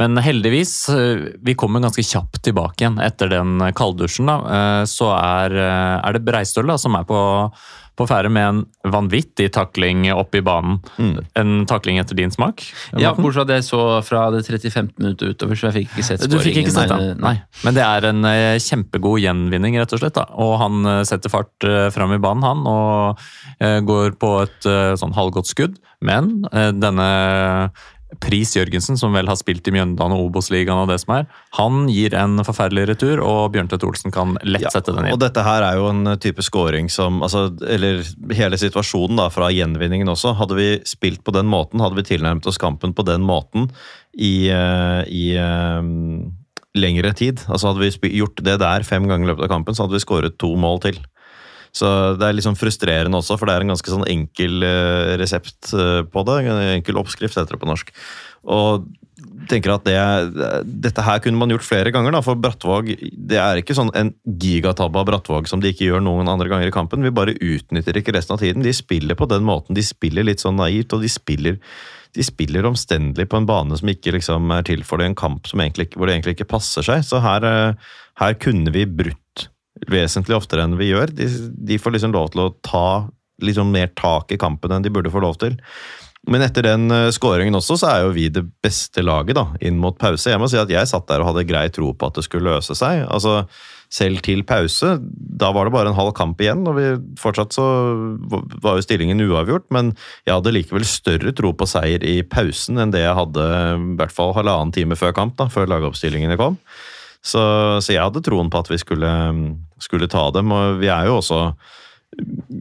Men 0.00 0.16
heldigvis, 0.16 0.88
eh, 0.88 1.34
vi 1.44 1.52
kommer 1.58 1.82
ganske 1.82 2.00
kjapt 2.06 2.38
tilbake 2.46 2.84
igjen 2.84 3.00
etter 3.04 3.28
den 3.28 3.58
kalddusjen. 3.76 4.30
da, 4.30 4.36
eh, 4.56 4.84
Så 4.88 5.10
er, 5.12 5.52
eh, 5.52 6.00
er 6.06 6.12
det 6.12 6.24
Breistøl 6.24 6.70
da, 6.70 6.78
som 6.78 6.94
er 6.96 7.04
på, 7.04 7.18
på 8.00 8.06
ferde 8.08 8.30
med 8.32 8.46
en 8.48 8.92
vanvittig 8.92 9.50
takling 9.52 10.06
opp 10.14 10.34
i 10.34 10.42
banen. 10.44 10.80
En 11.38 11.66
takling 11.68 12.00
etter 12.00 12.16
din 12.16 12.32
smak? 12.32 12.64
Ja, 12.96 13.12
bortsett 13.12 13.40
fra 13.40 13.46
det 13.50 13.58
jeg 13.60 13.66
så 13.68 13.82
fra 14.06 14.22
det 14.34 14.42
35. 14.46 14.90
minuttet 14.98 15.34
utover, 15.34 15.58
så 15.58 15.68
jeg 15.68 15.76
fikk 15.80 15.94
ikke 15.94 16.06
sett 16.08 16.26
Du 16.30 16.38
fikk 16.40 16.62
ikke 16.62 16.74
sett 16.74 16.92
den? 16.92 17.20
Nei. 17.20 17.36
Men 17.66 17.76
det 17.76 17.84
er 17.84 18.08
en 18.10 18.26
eh, 18.28 18.56
kjempegod 18.62 19.20
gjenvinning, 19.22 19.76
rett 19.80 19.94
og 19.96 20.02
slett. 20.02 20.16
da. 20.16 20.26
Og 20.40 20.56
han 20.62 20.80
eh, 20.88 21.02
setter 21.08 21.32
fart 21.32 21.68
eh, 21.68 21.88
fram 21.94 22.16
i 22.16 22.20
banen, 22.22 22.46
han, 22.46 22.66
og 22.66 23.30
går 23.60 24.14
på 24.20 24.28
et 24.40 24.66
sånn 24.96 25.12
halvgodt 25.12 25.48
skudd. 25.50 25.74
Men 26.06 26.46
denne 26.80 27.08
Pris 28.18 28.56
Jørgensen, 28.56 28.98
som 28.98 29.14
vel 29.14 29.28
har 29.30 29.38
spilt 29.38 29.68
i 29.70 29.74
Mjøndalen 29.74 30.16
og 30.16 30.26
Obos-ligaen 30.26 30.82
og 30.82 30.90
det 30.90 30.98
som 31.02 31.14
er, 31.14 31.28
han 31.56 31.84
gir 31.92 32.16
en 32.18 32.42
forferdelig 32.46 32.88
retur, 32.90 33.22
og 33.22 33.52
Bjørntvedt 33.54 33.86
Olsen 33.86 34.14
kan 34.14 34.34
lett 34.42 34.66
Ja, 34.66 34.72
sette 34.74 34.94
den 34.96 35.06
inn. 35.06 35.14
Og 35.14 35.22
dette 35.22 35.44
her 35.46 35.62
er 35.66 35.78
jo 35.78 35.86
en 35.92 36.16
type 36.22 36.42
scoring 36.44 36.90
som 36.92 37.22
altså, 37.22 37.46
Eller 37.62 38.02
hele 38.34 38.58
situasjonen 38.60 39.20
da, 39.20 39.28
fra 39.32 39.52
gjenvinningen 39.54 40.10
også. 40.10 40.34
Hadde 40.40 40.58
vi 40.58 40.68
spilt 40.88 41.22
på 41.26 41.34
den 41.36 41.48
måten, 41.50 41.82
hadde 41.84 42.00
vi 42.00 42.08
tilnærmet 42.10 42.50
oss 42.50 42.60
kampen 42.60 42.96
på 42.96 43.06
den 43.06 43.22
måten 43.26 43.70
i, 44.18 44.50
eh, 44.50 45.02
i 45.06 45.24
eh, 45.38 45.80
lengre 46.74 47.14
tid. 47.14 47.44
Altså 47.48 47.70
Hadde 47.70 47.86
vi 47.86 48.14
gjort 48.18 48.42
det 48.42 48.58
der 48.62 48.86
fem 48.86 49.06
ganger 49.10 49.28
i 49.28 49.32
løpet 49.32 49.46
av 49.46 49.54
kampen, 49.54 49.76
så 49.76 49.86
hadde 49.86 49.98
vi 49.98 50.04
skåret 50.04 50.38
to 50.42 50.54
mål 50.58 50.82
til. 50.88 51.00
Så 51.76 51.88
det 52.18 52.26
er 52.26 52.34
litt 52.34 52.46
sånn 52.46 52.58
frustrerende 52.58 53.20
også, 53.20 53.36
for 53.38 53.46
det 53.46 53.54
er 53.54 53.64
en 53.64 53.74
ganske 53.74 53.92
sånn 53.92 54.08
enkel 54.10 54.64
eh, 54.66 55.12
resept 55.20 55.70
eh, 55.76 56.00
på 56.02 56.24
det. 56.26 56.40
En 56.46 56.64
enkel 56.78 56.98
oppskrift, 56.98 57.38
heter 57.38 57.56
det 57.56 57.62
på 57.62 57.70
norsk. 57.70 57.92
Og 58.50 58.88
tenker 59.50 59.74
at 59.74 59.84
det, 59.84 59.98
dette 60.86 61.04
her 61.04 61.20
kunne 61.22 61.40
man 61.40 61.52
gjort 61.52 61.66
flere 61.66 61.92
ganger, 61.92 62.14
da, 62.14 62.22
for 62.24 62.38
Brattvåg 62.40 62.88
Det 63.12 63.36
er 63.40 63.60
ikke 63.60 63.76
sånn 63.76 63.90
en 63.98 64.14
gigatabbe 64.24 65.02
av 65.02 65.08
Brattvåg 65.10 65.48
som 65.50 65.60
de 65.60 65.72
ikke 65.74 65.90
gjør 65.90 66.04
noen 66.04 66.30
andre 66.30 66.48
ganger 66.50 66.70
i 66.70 66.74
kampen. 66.74 67.04
Vi 67.04 67.14
bare 67.14 67.36
utnytter 67.36 68.00
ikke 68.00 68.14
resten 68.16 68.36
av 68.36 68.42
tiden. 68.42 68.64
De 68.64 68.74
spiller 68.76 69.18
på 69.18 69.28
den 69.30 69.46
måten. 69.46 69.76
De 69.76 69.84
spiller 69.84 70.26
litt 70.26 70.42
sånn 70.42 70.58
naivt, 70.60 70.94
og 70.96 71.04
de 71.04 71.12
spiller 71.12 71.60
spiller 72.26 72.66
omstendelig 72.66 73.28
på 73.30 73.38
en 73.38 73.46
bane 73.46 73.76
som 73.78 73.90
ikke 73.90 74.16
liksom 74.16 74.50
er 74.50 74.64
til 74.66 74.80
for 74.82 74.98
det, 74.98 75.10
en 75.10 75.18
kamp 75.18 75.46
egentlig, 75.54 75.92
hvor 75.94 76.08
det 76.08 76.16
egentlig 76.16 76.34
ikke 76.34 76.50
passer 76.56 76.82
seg. 76.82 77.04
Så 77.06 77.20
her, 77.22 77.44
eh, 77.46 77.74
her 78.18 78.34
kunne 78.34 78.72
vi 78.74 78.82
brutt 78.84 79.19
vesentlig 79.88 80.36
oftere 80.36 80.66
enn 80.66 80.78
vi 80.80 80.90
gjør. 80.90 81.14
De, 81.16 81.28
de 81.70 81.80
får 81.80 81.96
liksom 81.96 82.14
lov 82.16 82.30
til 82.34 82.44
å 82.44 82.52
ta 82.66 83.08
liksom 83.40 83.72
mer 83.72 83.92
tak 83.96 84.32
i 84.34 84.40
kampen 84.40 84.74
enn 84.74 84.84
de 84.84 84.92
burde 84.92 85.12
få 85.12 85.22
lov 85.24 85.38
til. 85.40 85.56
Men 86.28 86.44
etter 86.44 86.66
den 86.66 86.90
uh, 86.92 87.08
skåringen 87.14 87.56
også, 87.56 87.78
så 87.80 87.88
er 87.88 88.02
jo 88.04 88.12
vi 88.12 88.26
det 88.32 88.42
beste 88.60 89.00
laget 89.04 89.38
da, 89.38 89.46
inn 89.64 89.78
mot 89.80 89.96
pause. 89.96 90.28
Jeg 90.28 90.40
må 90.40 90.50
si 90.52 90.58
at 90.60 90.72
jeg 90.72 90.88
satt 90.90 91.08
der 91.08 91.22
og 91.22 91.30
hadde 91.30 91.46
grei 91.48 91.64
tro 91.72 91.94
på 91.96 92.10
at 92.10 92.18
det 92.18 92.26
skulle 92.26 92.52
løse 92.58 92.76
seg. 92.76 93.06
Altså, 93.08 93.46
selv 93.90 94.20
til 94.22 94.44
pause, 94.46 94.98
da 95.40 95.48
var 95.56 95.66
det 95.66 95.74
bare 95.74 95.90
en 95.90 95.96
halv 95.96 96.12
kamp 96.14 96.40
igjen, 96.44 96.62
og 96.68 96.76
vi 96.76 96.90
fortsatt 97.18 97.56
så 97.56 97.64
var 98.62 98.76
jo 98.76 98.84
stillingen 98.84 99.24
uavgjort, 99.24 99.66
men 99.74 99.94
jeg 100.28 100.36
hadde 100.36 100.52
likevel 100.54 100.86
større 100.86 101.32
tro 101.36 101.50
på 101.56 101.66
seier 101.66 102.04
i 102.06 102.20
pausen 102.22 102.78
enn 102.78 102.92
det 102.94 103.02
jeg 103.02 103.16
hadde 103.18 103.48
i 103.48 103.96
hvert 103.98 104.14
fall 104.14 104.36
halvannen 104.36 104.76
time 104.76 104.98
før 105.00 105.16
kamp, 105.16 105.34
da, 105.40 105.48
før 105.50 105.72
lagoppstillingene 105.72 106.38
kom. 106.38 106.60
Så, 107.20 107.40
så 107.82 107.96
jeg 107.96 108.04
hadde 108.04 108.22
troen 108.24 108.52
på 108.52 108.60
at 108.62 108.70
vi 108.70 108.78
skulle, 108.80 109.10
skulle 109.82 110.08
ta 110.10 110.28
dem, 110.34 110.52
og 110.52 110.80
vi 110.82 110.88
er 110.92 111.06
jo 111.10 111.18
også 111.20 111.42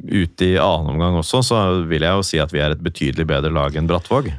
ute 0.09 0.45
i 0.45 0.57
annen 0.61 0.93
omgang 0.93 1.17
også, 1.19 1.41
så 1.43 1.61
vil 1.89 2.05
jeg 2.05 2.13
jo 2.19 2.25
si 2.25 2.39
at 2.41 2.51
vi 2.53 2.61
er 2.63 2.75
et 2.75 2.83
betydelig 2.85 3.25
bedre 3.29 3.51
lag 3.53 3.75
enn 3.75 3.89
Brattvåg. 3.89 4.29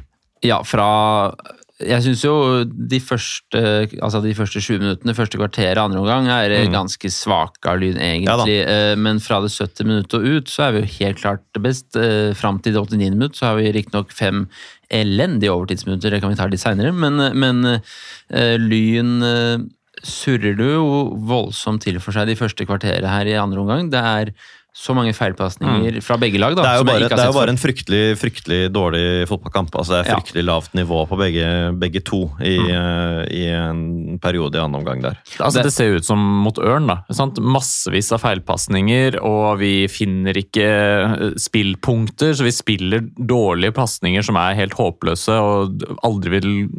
Ja, 0.45 0.61
fra 0.65 1.33
Jeg 1.81 2.03
syns 2.05 2.21
jo 2.21 2.61
de 2.63 2.99
første 3.01 3.57
altså 4.05 4.19
de 4.21 4.35
første 4.37 4.61
sju 4.61 4.75
minuttene, 4.77 5.15
første 5.17 5.39
kvarteret 5.39 5.79
andre 5.81 5.97
omgang, 5.97 6.27
er 6.29 6.53
Mm. 6.67 6.71
ganske 6.75 7.09
svake 7.09 7.65
av 7.65 7.79
Lyn, 7.81 7.97
egentlig. 7.97 8.59
Ja, 8.61 8.95
Men 8.95 9.19
fra 9.19 9.39
det 9.41 9.49
70 9.49 9.85
minuttet 9.89 10.13
og 10.13 10.21
ut, 10.27 10.45
så 10.47 10.67
er 10.67 10.71
vi 10.75 10.81
jo 10.83 10.91
helt 10.99 11.17
klart 11.17 11.41
best. 11.59 11.95
Eh, 11.95 12.33
Fram 12.37 12.59
til 12.61 12.73
det 12.73 12.81
89 12.85 13.09
minutt 13.17 13.33
så 13.35 13.47
har 13.49 13.55
vi 13.57 13.71
riktignok 13.73 14.11
fem 14.13 14.47
elendige 14.91 15.49
overtidsminutter, 15.49 16.11
det 16.11 16.21
kan 16.21 16.29
vi 16.29 16.35
ta 16.35 16.45
litt 16.45 16.59
seinere, 16.61 16.93
men, 16.93 17.17
men 17.39 17.65
uh, 17.65 18.57
Lyn 18.59 19.23
eh, 19.23 19.57
surrer 20.03 20.55
det 20.57 20.71
jo 20.73 20.87
voldsomt 21.27 21.81
til 21.85 21.99
for 21.99 22.11
seg 22.15 22.27
de 22.27 22.35
første 22.39 22.65
kvarteret 22.65 23.07
her 23.07 23.25
i 23.29 23.37
andre 23.39 23.59
omgang. 23.63 23.89
Det 23.93 23.99
er 24.01 24.33
så 24.71 24.93
mange 24.95 25.11
feilpasninger 25.11 25.97
fra 25.99 26.15
begge 26.15 26.39
lag, 26.39 26.53
da. 26.55 26.61
Mm. 26.61 26.63
Det 26.63 26.71
er 26.71 26.77
jo 26.79 26.85
bare, 26.87 27.07
det 27.11 27.19
er 27.19 27.27
jo 27.27 27.35
bare 27.35 27.51
en 27.51 27.57
fryktelig, 27.59 28.03
fryktelig 28.21 28.59
dårlig 28.71 29.01
fotballkamp. 29.27 29.73
Altså, 29.75 29.97
det 29.97 29.99
er 29.99 30.07
Ja. 30.07 30.15
fryktelig 30.15 30.43
lavt 30.47 30.71
nivå 30.79 31.01
på 31.09 31.17
begge, 31.19 31.47
begge 31.77 31.99
to 32.07 32.31
i, 32.39 32.55
eh, 32.55 33.25
i 33.35 33.41
en 33.51 34.17
periode 34.23 34.55
i 34.55 34.61
annen 34.63 34.79
omgang 34.79 35.01
der. 35.01 35.17
Altså, 35.43 35.55
Det- 35.59 35.63
det 35.63 35.73
ser 35.73 35.95
ut 35.97 36.05
som 36.05 36.17
mot 36.17 36.55
Ørn. 36.55 36.87
da. 36.87 37.03
Sant? 37.11 37.35
Massevis 37.35 38.13
av 38.13 38.21
feilpasninger, 38.21 39.19
og 39.21 39.59
vi 39.59 39.87
finner 39.87 40.31
ikke 40.39 40.63
eh, 40.63 41.31
spillpunkter, 41.35 42.31
så 42.31 42.43
vi 42.43 42.51
spiller 42.51 43.01
dårlige 43.19 43.73
pasninger 43.73 44.23
som 44.23 44.37
er 44.37 44.55
helt 44.55 44.75
håpløse 44.75 45.35
og 45.35 45.83
aldri 46.01 46.29
vil 46.39 46.71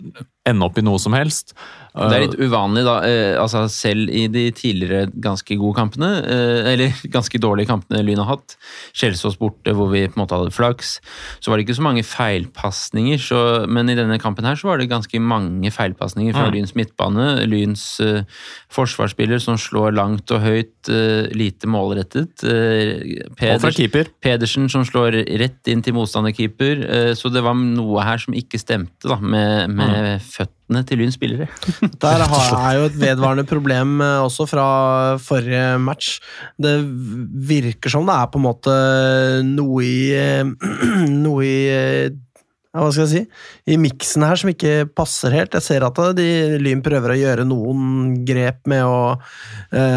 ende 0.48 0.64
opp 0.66 0.78
i 0.78 0.82
noe 0.82 0.98
som 0.98 1.12
helst. 1.14 1.52
Det 1.92 2.14
er 2.16 2.22
litt 2.24 2.38
uvanlig, 2.40 2.82
da. 2.86 2.94
Eh, 3.04 3.34
altså 3.36 3.66
Selv 3.68 4.08
i 4.08 4.22
de 4.32 4.46
tidligere 4.56 5.10
ganske 5.20 5.58
gode 5.60 5.76
kampene, 5.76 6.08
eh, 6.24 6.70
eller 6.72 6.94
ganske 7.16 7.36
dårlige 7.38 7.68
kampene 7.68 8.00
Lyn 8.02 8.16
har 8.22 8.30
hatt, 8.30 8.54
Kjelsås 8.96 9.36
borte 9.36 9.74
hvor 9.76 9.90
vi 9.92 10.06
på 10.08 10.16
en 10.16 10.22
måte 10.22 10.38
hadde 10.38 10.54
flaks, 10.56 10.94
så 11.38 11.50
var 11.52 11.58
det 11.60 11.66
ikke 11.66 11.76
så 11.76 11.84
mange 11.84 12.02
feilpasninger. 12.08 13.20
så- 13.20 13.66
Men 13.68 13.90
i 13.90 13.94
denne 13.94 14.18
kampen 14.18 14.44
her 14.48 14.54
så 14.56 14.70
var 14.70 14.78
det 14.78 14.88
ganske 14.88 15.20
mange 15.20 15.68
feilpasninger 15.70 16.32
fra 16.32 16.48
Mm. 16.48 16.54
Lyns 16.56 16.74
midtbane. 16.74 17.46
Lyns 17.46 18.00
uh, 18.00 18.22
forsvarsspiller 18.72 19.38
som 19.40 19.56
slår 19.60 19.92
langt 19.94 20.30
og 20.32 20.40
høyt, 20.40 20.88
uh, 20.88 21.28
lite 21.36 21.68
målrettet. 21.68 22.42
Eh, 22.42 23.54
Og 23.54 23.60
fra 23.60 23.70
keeper. 23.70 24.08
Pedersen 24.22 24.68
som 24.70 24.82
slår 24.84 25.20
rett 25.38 25.68
inn 25.68 25.82
til 25.82 25.92
motstanderkeeper. 25.94 26.82
eh, 26.88 27.12
Så 27.14 27.30
det 27.32 27.42
var 27.44 27.54
noe 27.54 28.00
her 28.02 28.16
som 28.18 28.32
ikke 28.34 28.58
stemte 28.58 29.06
da, 29.08 29.16
med, 29.20 29.68
med 29.70 30.20
føttene 30.32 30.82
til 30.88 31.02
Lyns 31.02 31.18
spillere. 31.18 31.48
Der 32.02 32.24
er 32.24 32.78
jo 32.78 32.88
et 32.88 32.98
vedvarende 32.98 33.44
problem 33.48 34.00
eh, 34.04 34.18
også 34.24 34.48
fra 34.50 34.66
forrige 35.22 35.78
match. 35.82 36.18
Det 36.60 36.78
virker 37.52 37.92
som 37.92 38.08
det 38.08 38.16
er 38.16 38.32
på 38.32 38.40
en 38.40 38.46
måte 38.48 38.74
noe 39.46 39.86
i 39.86 39.96
eh, 40.16 40.44
Noe 41.24 41.46
i 41.46 41.56
eh, 41.72 42.20
hva 42.72 42.88
skal 42.88 43.04
jeg 43.04 43.10
si? 43.12 43.20
I 43.68 43.76
miksen 43.76 44.24
her 44.24 44.38
som 44.40 44.48
ikke 44.48 44.86
passer 44.96 45.34
helt. 45.36 45.52
Jeg 45.52 45.66
ser 45.66 45.84
at 45.84 45.98
de, 46.16 46.28
Lyn 46.56 46.80
prøver 46.80 47.12
å 47.12 47.18
gjøre 47.20 47.44
noen 47.44 48.14
grep 48.24 48.62
med 48.72 48.88
å 48.88 49.18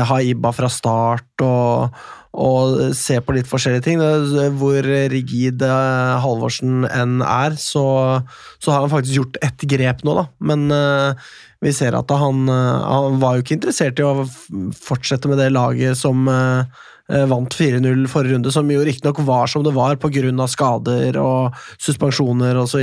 ha 0.09 0.17
Ibba 0.19 0.51
fra 0.51 0.67
start 0.67 1.45
og, 1.45 1.95
og 2.35 2.77
se 2.97 3.21
på 3.23 3.35
litt 3.37 3.49
forskjellige 3.49 3.85
ting. 3.87 4.03
Hvor 4.59 4.91
rigid 5.11 5.63
eh, 5.63 6.13
Halvorsen 6.23 6.85
enn 6.91 7.21
er, 7.23 7.55
så, 7.61 7.85
så 8.59 8.73
har 8.73 8.85
han 8.85 8.93
faktisk 8.93 9.21
gjort 9.21 9.41
ett 9.45 9.67
grep 9.75 10.03
nå, 10.05 10.17
da. 10.19 10.27
Men 10.51 10.67
uh, 10.73 11.27
vi 11.65 11.73
ser 11.73 11.95
at 11.97 12.11
han, 12.11 12.47
eh, 12.49 12.81
han 12.85 13.19
var 13.21 13.37
jo 13.37 13.45
ikke 13.45 13.57
interessert 13.57 14.01
i 14.01 14.05
å 14.05 14.25
fortsette 14.77 15.31
med 15.31 15.39
det 15.41 15.51
laget 15.55 15.97
som 15.99 16.27
eh, 16.29 16.61
eh, 16.61 16.83
vant 17.29 17.53
4-0 17.53 18.07
forrige 18.09 18.33
runde, 18.33 18.51
som 18.53 18.69
jo 18.71 18.81
riktignok 18.81 19.19
var 19.27 19.49
som 19.51 19.61
det 19.65 19.75
var 19.75 19.99
pga. 20.01 20.47
skader 20.49 21.17
og 21.21 21.53
suspensjoner 21.77 22.57
osv. 22.57 22.81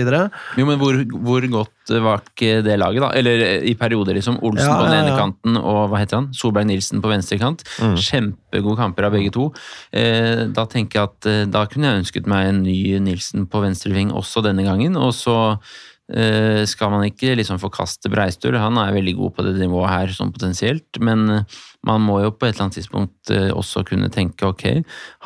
Jo, 0.58 0.66
men 0.66 0.78
hvor, 0.78 0.94
hvor 1.24 1.46
godt 1.50 1.82
var 1.90 2.22
ikke 2.22 2.62
det 2.62 2.78
laget, 2.78 3.02
da? 3.02 3.10
Eller 3.18 3.42
eh, 3.46 3.64
i 3.70 3.74
perioder, 3.74 4.14
liksom. 4.14 4.38
Olsen 4.42 4.68
Ja, 4.68 4.78
på 4.78 4.86
den 4.86 4.98
ene 5.00 5.12
ja. 5.12 5.18
kanten 5.18 5.58
og 5.58 5.90
hva 5.90 6.02
heter 6.02 6.20
han? 6.20 6.30
Solberg 6.36 6.68
Nilsen 6.70 7.02
på 7.02 7.10
venstre 7.10 7.38
kant. 7.42 7.64
Mm. 7.82 7.96
Kjempegode 7.98 8.78
kamper 8.78 9.08
av 9.08 9.16
begge 9.16 9.32
to. 9.34 9.48
Eh, 9.90 10.46
da 10.54 10.66
tenker 10.70 11.00
jeg 11.00 11.10
at 11.10 11.30
eh, 11.30 11.44
da 11.50 11.64
kunne 11.70 11.90
jeg 11.90 12.04
ønsket 12.04 12.30
meg 12.30 12.50
en 12.52 12.62
ny 12.66 12.78
Nilsen 13.02 13.48
på 13.50 13.64
venstre 13.64 13.94
ving 13.96 14.12
også 14.14 14.44
denne 14.46 14.66
gangen. 14.66 14.96
Og 15.00 15.14
så 15.16 15.36
eh, 15.56 15.72
skal 16.68 16.90
man 16.92 17.04
ikke 17.08 17.34
liksom 17.38 17.58
forkaste 17.62 18.10
Breistøl. 18.12 18.56
Han 18.60 18.76
er 18.78 18.92
veldig 18.92 19.14
god 19.16 19.34
på 19.36 19.44
det 19.46 19.54
nivået 19.60 19.88
her, 19.88 20.06
sånn 20.12 20.32
potensielt. 20.34 20.98
Men 21.00 21.22
eh, 21.30 21.42
man 21.88 22.00
må 22.04 22.20
jo 22.22 22.30
på 22.30 22.46
et 22.46 22.54
eller 22.54 22.66
annet 22.68 22.76
tidspunkt 22.78 23.30
eh, 23.34 23.48
også 23.50 23.82
kunne 23.88 24.10
tenke 24.12 24.44
ok, 24.46 24.64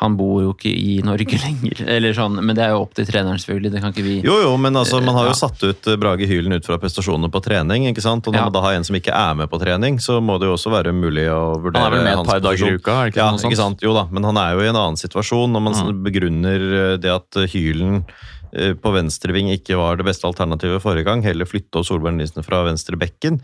han 0.01 0.15
bor 0.17 0.41
jo 0.41 0.53
ikke 0.55 0.71
i 0.71 1.01
Norge 1.05 1.37
lenger. 1.45 1.83
Eller 1.87 2.13
sånn, 2.17 2.39
men 2.43 2.55
det 2.57 2.63
er 2.65 2.71
jo 2.73 2.81
opp 2.85 2.93
til 2.97 3.05
treneren, 3.09 3.37
selvfølgelig. 3.41 3.71
Det 3.75 3.81
kan 3.83 3.93
ikke 3.93 4.05
vi 4.07 4.15
Jo, 4.25 4.37
jo, 4.45 4.53
men 4.57 4.73
altså, 4.79 5.01
man 5.03 5.15
har 5.19 5.27
jo 5.29 5.33
Ja. 5.35 5.39
satt 5.43 5.61
ut 5.67 5.87
eh, 5.91 5.97
Brage 5.99 6.25
Hylen 6.29 6.53
ut 6.55 6.65
fra 6.65 6.79
prestasjonene 6.81 7.29
på 7.33 7.43
trening. 7.43 7.87
ikke 7.91 8.01
sant? 8.01 8.25
Og 8.27 8.33
når 8.33 8.39
Ja. 8.39 8.45
man 8.47 8.53
da 8.53 8.61
har 8.61 8.73
en 8.79 8.83
som 8.87 8.95
ikke 8.95 9.11
er 9.13 9.35
med 9.35 9.49
på 9.51 9.59
trening, 9.59 9.99
så 9.99 10.21
må 10.23 10.39
det 10.39 10.47
jo 10.47 10.53
også 10.55 10.71
være 10.71 10.93
mulig 10.95 11.27
å 11.27 11.59
vurdere 11.61 11.83
Han 11.83 11.93
er 11.93 11.97
vel 11.97 12.03
med 12.07 12.19
et 12.19 12.25
par 12.31 12.39
dager 12.39 12.67
i 12.71 12.77
uka? 12.79 12.91
er 13.03 13.11
ikke 13.11 13.17
Ja, 13.21 13.31
noe 13.31 13.39
sånt? 13.43 13.51
ikke 13.51 13.57
sant? 13.61 13.81
Jo 13.83 13.93
da, 13.93 14.07
men 14.11 14.23
han 14.23 14.37
er 14.37 14.53
jo 14.55 14.63
i 14.63 14.69
en 14.71 14.75
annen 14.79 14.95
situasjon. 14.97 15.51
Når 15.51 15.61
man 15.61 15.73
Mm. 15.77 16.03
begrunner 16.03 16.93
eh, 16.93 16.97
det 16.97 17.11
at 17.11 17.31
Hylen 17.51 18.03
eh, 18.07 18.13
på 18.51 18.93
venstreving 18.95 19.51
ikke 19.55 19.77
var 19.79 19.97
det 19.99 20.05
beste 20.07 20.27
alternativet 20.27 20.81
forrige 20.83 21.05
gang, 21.09 21.23
heller 21.25 21.45
flytte 21.49 21.79
opp 21.81 21.87
Solberg 21.89 22.17
Nilsen 22.19 22.45
fra 22.45 22.63
venstre 22.67 22.97
bekken. 22.99 23.41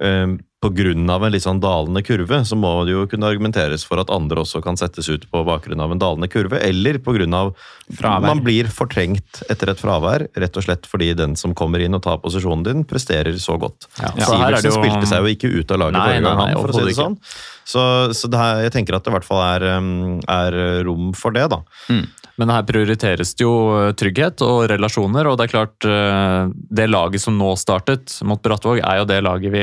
eh, 0.00 0.26
pga. 0.60 0.90
en 0.92 1.32
litt 1.32 1.44
sånn 1.44 1.60
dalende 1.60 2.02
kurve, 2.04 2.40
så 2.44 2.56
må 2.58 2.84
det 2.86 2.92
jo 2.94 3.06
kunne 3.06 3.28
argumenteres 3.28 3.84
for 3.86 4.00
at 4.00 4.10
andre 4.10 4.42
også 4.42 4.62
kan 4.64 4.76
settes 4.76 5.08
ut 5.08 5.26
på 5.30 5.44
bakgrunn 5.46 5.80
av 5.80 5.92
en 5.92 6.00
dalende 6.00 6.28
kurve, 6.28 6.58
eller 6.60 6.98
pga. 6.98 7.54
Fravær. 7.96 8.20
man 8.26 8.42
blir 8.42 8.64
fortrengt 8.72 9.42
etter 9.48 9.70
et 9.70 9.78
fravær, 9.80 10.26
rett 10.36 10.56
og 10.56 10.64
slett 10.66 10.86
fordi 10.90 11.14
den 11.16 11.36
som 11.36 11.54
kommer 11.54 11.80
inn 11.84 11.94
og 11.94 12.02
tar 12.02 12.18
posisjonen 12.18 12.64
din, 12.66 12.84
presterer 12.84 13.36
så 13.38 13.58
godt. 13.60 13.86
Ja, 14.00 14.10
så 14.16 14.16
det 14.16 14.26
Sivertsen 14.26 14.70
jo- 14.72 14.82
spilte 14.82 15.06
seg 15.06 15.22
jo 15.22 15.34
ikke 15.36 15.52
ut 15.60 15.70
av 15.70 15.78
laget 15.78 15.92
Nei, 16.00 16.06
forrige 16.08 16.22
gang, 16.26 16.38
nei, 16.38 16.52
for 16.54 16.68
å 16.68 16.74
si 16.74 16.84
det 16.84 16.94
ikke. 16.96 17.04
sånn. 17.04 17.18
Så, 17.66 17.82
så 18.14 18.30
det 18.30 18.38
her, 18.38 18.62
jeg 18.66 18.72
tenker 18.72 18.96
at 18.96 19.04
det 19.04 19.10
i 19.12 19.16
hvert 19.16 19.24
fall 19.26 19.42
er, 19.46 19.76
um, 19.78 20.20
er 20.28 20.82
rom 20.86 21.12
for 21.14 21.30
det, 21.34 21.48
da. 21.50 21.62
Men 22.38 22.50
her 22.52 22.66
prioriteres 22.68 23.34
det 23.36 23.44
jo 23.46 23.52
trygghet 23.96 24.42
og 24.44 24.66
relasjoner, 24.72 25.28
og 25.30 25.38
det 25.38 25.46
er 25.46 25.52
klart 25.54 25.86
eh, 25.88 26.50
Det 26.80 26.88
laget 26.90 27.22
som 27.22 27.38
nå 27.40 27.54
startet 27.56 28.18
mot 28.28 28.42
Brattvåg, 28.44 28.82
er 28.84 29.00
jo 29.00 29.06
det 29.08 29.22
laget 29.24 29.52
vi 29.54 29.62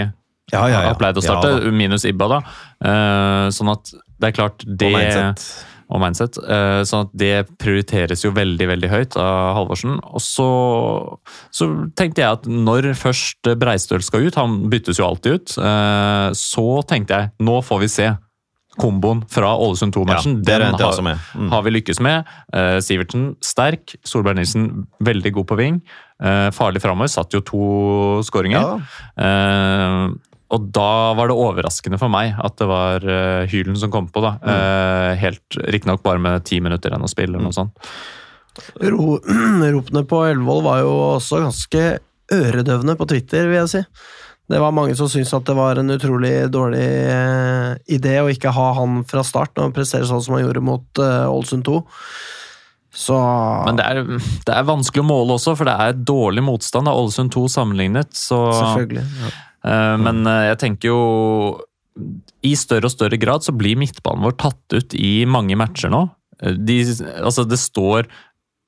Ja, 0.54 0.64
ja, 0.68 0.80
ja. 0.82 0.88
har 0.90 0.98
pleid 1.00 1.18
å 1.18 1.24
starte, 1.24 1.54
minus 1.72 2.04
Ibba, 2.10 2.28
da. 2.38 2.42
Eh, 2.84 3.46
Sånn 3.54 3.70
at 3.76 3.94
det 4.20 4.32
er 4.32 4.36
klart 4.40 4.66
det 4.66 4.90
Og 4.90 4.98
mindset. 4.98 5.46
og 5.94 6.02
mindset. 6.02 6.38
Eh, 6.42 6.82
Sånn 6.90 7.06
at 7.08 7.14
det 7.14 7.32
prioriteres 7.62 8.24
jo 8.26 8.32
veldig 8.34 8.68
veldig 8.74 8.90
høyt 8.92 9.18
av 9.22 9.54
Halvorsen. 9.60 10.00
Og 10.10 10.22
så, 10.24 10.50
så 11.54 11.68
tenkte 11.98 12.24
jeg 12.24 12.40
at 12.40 12.48
når 12.50 12.92
først 12.98 13.54
Breistøl 13.60 14.02
skal 14.06 14.26
ut, 14.28 14.38
han 14.40 14.64
byttes 14.74 14.98
jo 15.02 15.08
alltid 15.12 15.38
ut, 15.40 15.56
eh, 15.62 16.30
så 16.38 16.68
tenkte 16.90 17.20
jeg 17.22 17.34
nå 17.46 17.60
får 17.66 17.84
vi 17.86 17.92
se 18.00 18.10
komboen 18.80 19.24
fra 19.30 19.52
Ålesund 19.56 19.94
2-matchen. 19.94 20.40
Ja, 20.48 20.58
Den 20.60 20.74
har- 20.74 21.20
Mm. 21.36 21.50
har 21.52 21.62
vi 21.64 21.72
lykkes 21.72 22.00
med. 22.02 22.26
Uh, 22.54 22.80
Sivertsen 22.82 23.36
sterk, 23.42 23.96
Solberg 24.04 24.36
Nilsen 24.36 24.88
veldig 25.02 25.32
god 25.34 25.48
på 25.48 25.58
ving. 25.58 25.82
Uh, 26.24 26.50
farlig 26.52 26.82
framover, 26.82 27.08
satt 27.10 27.32
jo 27.34 27.42
to 27.42 28.22
skåringer. 28.24 28.82
Ja. 29.18 30.08
Uh, 30.08 30.16
og 30.54 30.72
da 30.72 31.14
var 31.18 31.28
det 31.32 31.36
overraskende 31.36 31.98
for 31.98 32.10
meg 32.14 32.36
at 32.38 32.58
det 32.58 32.68
var 32.70 33.00
Hylen 33.50 33.76
som 33.78 33.90
kom 33.90 34.08
på. 34.08 34.22
da. 34.22 34.38
Mm. 34.38 34.50
Eh, 34.54 35.16
helt 35.18 35.58
Riktignok 35.58 36.04
bare 36.04 36.20
med 36.20 36.44
ti 36.46 36.60
minutter 36.60 36.92
igjen 36.92 37.02
å 37.02 37.10
spille, 37.10 37.34
eller 37.34 37.42
noe 37.42 37.56
sånt. 37.56 37.74
Ro, 38.80 39.18
ropene 39.74 40.04
på 40.06 40.20
Elvevold 40.30 40.64
var 40.64 40.84
jo 40.84 40.92
også 41.18 41.42
ganske 41.42 41.98
øredøvende 42.32 42.96
på 43.00 43.08
Twitter, 43.10 43.48
vil 43.50 43.64
jeg 43.64 43.70
si. 43.72 43.82
Det 44.54 44.62
var 44.62 44.76
mange 44.76 44.94
som 44.98 45.10
syntes 45.10 45.34
at 45.34 45.48
det 45.50 45.56
var 45.58 45.82
en 45.82 45.90
utrolig 45.96 46.36
dårlig 46.54 46.84
eh, 46.86 47.72
idé 47.96 48.20
å 48.22 48.30
ikke 48.30 48.54
ha 48.54 48.68
han 48.78 49.02
fra 49.10 49.24
start 49.26 49.56
når 49.56 49.70
han 49.70 49.76
presterer 49.76 50.06
sånn 50.10 50.22
som 50.22 50.38
han 50.38 50.46
gjorde 50.46 50.62
mot 50.64 51.02
eh, 51.02 51.60
2. 51.68 51.78
Så 52.94 53.18
Men 53.66 53.80
det 53.80 53.86
er, 53.90 54.02
det 54.46 54.54
er 54.54 54.68
vanskelig 54.68 55.02
å 55.02 55.08
måle 55.10 55.38
også, 55.40 55.56
for 55.58 55.66
det 55.66 55.74
er 55.82 56.02
dårlig 56.06 56.44
motstand 56.46 56.90
av 56.92 57.00
Ålesund 57.02 57.34
2 57.34 57.48
sammenlignet. 57.56 58.12
Så, 58.14 58.38
Selvfølgelig. 58.54 59.06
Ja. 59.24 59.32
Eh, 59.66 59.96
Men 60.04 60.22
eh, 60.30 60.50
jeg 60.52 60.60
tenker 60.62 60.92
jo 60.92 61.00
I 62.46 62.54
større 62.60 62.90
og 62.90 62.94
større 62.94 63.18
grad 63.22 63.46
så 63.46 63.56
blir 63.56 63.80
midtbanen 63.80 64.26
vår 64.28 64.38
tatt 64.44 64.78
ut 64.78 64.94
i 64.98 65.24
mange 65.30 65.58
matcher 65.58 65.94
nå. 65.94 66.06
Eh, 66.44 66.54
De, 66.60 66.78
altså 67.24 67.48
det 67.50 67.62
står 67.62 68.12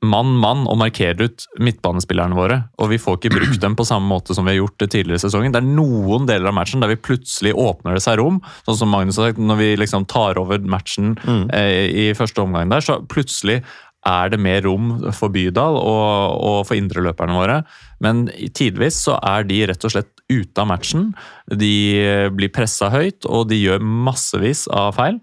mann 0.04 0.36
mann 0.38 0.66
og 0.70 0.78
markerer 0.80 1.30
ut 1.30 1.46
midtbanespillerne 1.62 2.36
våre, 2.38 2.58
og 2.82 2.91
vi 2.91 3.00
får 3.02 3.18
ikke 3.18 3.34
brukt 3.38 3.62
dem 3.64 3.78
på 3.78 3.86
samme 3.88 4.10
måte 4.12 4.36
som 4.36 4.46
vi 4.46 4.54
har 4.54 4.60
gjort 4.60 4.78
det 4.84 4.89
tidligere 4.93 5.22
i 5.22 5.24
sesongen. 5.24 5.56
Det 5.56 5.62
er 5.62 5.70
noen 5.80 6.28
deler 6.30 6.52
av 6.52 6.58
matchen 6.58 6.84
der 6.84 6.91
vi 6.91 7.00
plutselig 7.00 7.56
åpner 7.56 7.98
det 7.98 8.04
seg 8.06 8.20
rom, 8.20 8.41
sånn 8.68 8.80
som 8.82 8.91
Magnus 8.91 9.20
har 9.22 9.32
sagt, 9.32 9.41
når 9.41 9.62
vi 9.62 9.72
liksom 9.80 10.06
tar 10.12 10.39
over 10.41 10.62
matchen 10.62 11.16
eh, 11.56 11.88
i 11.89 12.06
første 12.18 12.43
omgang 12.43 12.70
der, 12.74 12.86
så 12.86 13.00
plutselig 13.10 13.62
er 14.06 14.30
det 14.30 14.38
mer 14.38 14.62
rom 14.68 14.91
for 15.18 15.34
Bydal 15.34 15.80
og, 15.80 16.36
og 16.46 16.60
for 16.70 16.78
indreløperne 16.78 17.38
våre. 17.39 17.62
Men 18.04 18.28
tidvis 18.54 19.00
så 19.08 19.18
er 19.18 19.48
de 19.50 19.64
rett 19.72 19.88
og 19.88 19.96
slett 19.96 20.12
ute 20.30 20.62
av 20.62 20.70
matchen. 20.70 21.12
De 21.50 21.74
eh, 22.02 22.28
blir 22.34 22.54
pressa 22.54 22.91
høyt, 22.93 23.26
og 23.26 23.50
de 23.50 23.60
gjør 23.64 23.82
massevis 23.82 24.66
av 24.74 24.93
feil. 24.98 25.20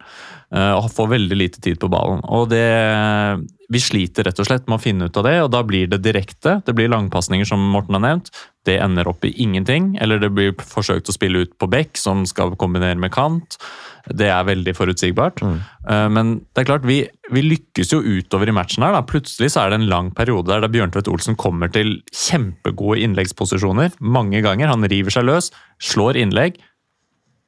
Eh, 0.53 0.73
Og 0.77 0.91
får 0.93 1.11
veldig 1.17 1.39
lite 1.39 1.61
tid 1.65 1.81
på 1.81 1.91
ballen. 1.93 2.23
Og 2.29 2.49
det 2.53 2.67
Vi 3.73 3.81
sliter 3.81 4.27
rett 4.29 4.41
og 4.43 4.45
slett 4.45 4.67
med 4.69 4.77
å 4.77 4.83
finne 4.83 5.07
ut 5.09 5.17
av 5.17 5.25
det, 5.25 5.39
og 5.41 5.51
da 5.55 5.63
blir 5.65 5.87
det 5.89 6.03
direkte. 6.05 6.59
Det 6.67 6.75
blir 6.77 6.91
langpasninger, 6.93 7.47
som 7.49 7.63
Morten 7.73 7.97
har 7.97 8.03
nevnt. 8.05 8.29
Det 8.69 8.75
ender 8.77 9.09
opp 9.09 9.25
i 9.25 9.33
ingenting. 9.41 9.95
Eller 9.97 10.21
det 10.21 10.29
blir 10.29 10.53
forsøkt 10.61 11.09
å 11.09 11.15
spille 11.17 11.47
ut 11.47 11.55
på 11.57 11.71
bekk, 11.73 11.97
som 11.97 12.27
skal 12.29 12.53
kombinere 12.61 13.01
med 13.01 13.15
kant. 13.15 13.57
Det 14.13 14.29
er 14.29 14.45
veldig 14.45 14.75
forutsigbart. 14.77 15.41
Mm. 15.41 15.57
Men 16.13 16.35
det 16.53 16.63
er 16.63 16.69
klart, 16.69 16.85
vi, 16.85 16.99
vi 17.33 17.43
lykkes 17.47 17.95
jo 17.95 18.03
utover 18.03 18.51
i 18.51 18.55
matchen 18.55 18.85
her. 18.85 18.93
Da. 18.93 19.01
Plutselig 19.09 19.55
så 19.55 19.63
er 19.63 19.73
det 19.73 19.81
en 19.81 19.89
lang 19.89 20.11
periode 20.13 20.53
der, 20.53 20.61
der 20.67 20.75
Bjørntvedt 20.75 21.09
Olsen 21.09 21.39
kommer 21.41 21.73
til 21.73 22.03
kjempegode 22.13 23.01
innleggsposisjoner 23.07 23.97
mange 24.05 24.45
ganger. 24.45 24.69
Han 24.69 24.85
river 24.85 25.17
seg 25.17 25.31
løs, 25.31 25.49
slår 25.81 26.21
innlegg. 26.21 26.61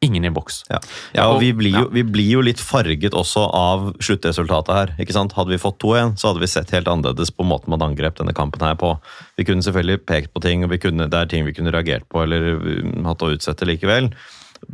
Ingen 0.05 0.28
i 0.28 0.32
boks. 0.34 0.62
Ja, 0.70 0.80
ja 1.16 1.26
og 1.32 1.40
vi 1.42 1.50
blir, 1.57 1.74
jo, 1.74 1.88
vi 1.94 2.05
blir 2.07 2.30
jo 2.36 2.44
litt 2.44 2.62
farget 2.62 3.16
også 3.16 3.46
av 3.57 3.90
sluttresultatet 4.05 4.74
her. 4.76 4.94
ikke 5.00 5.16
sant? 5.16 5.34
Hadde 5.38 5.55
vi 5.55 5.61
fått 5.62 5.80
2-1, 5.82 6.16
så 6.20 6.30
hadde 6.30 6.44
vi 6.44 6.50
sett 6.50 6.74
helt 6.76 6.90
annerledes 6.90 7.32
på 7.34 7.46
måten 7.48 7.72
man 7.74 7.84
angrep 7.86 8.18
denne 8.20 8.36
kampen 8.36 8.64
her 8.64 8.76
på. 8.80 8.94
Vi 9.40 9.48
kunne 9.48 9.64
selvfølgelig 9.64 10.05
pekt 10.07 10.34
på 10.34 10.44
ting, 10.44 10.64
og 10.64 10.72
vi 10.74 10.80
kunne, 10.82 11.09
det 11.11 11.20
er 11.20 11.30
ting 11.30 11.48
vi 11.48 11.57
kunne 11.57 11.74
reagert 11.74 12.09
på 12.12 12.24
eller 12.24 12.55
um, 12.55 13.05
hatt 13.09 13.24
å 13.24 13.32
utsette 13.34 13.68
likevel. 13.68 14.12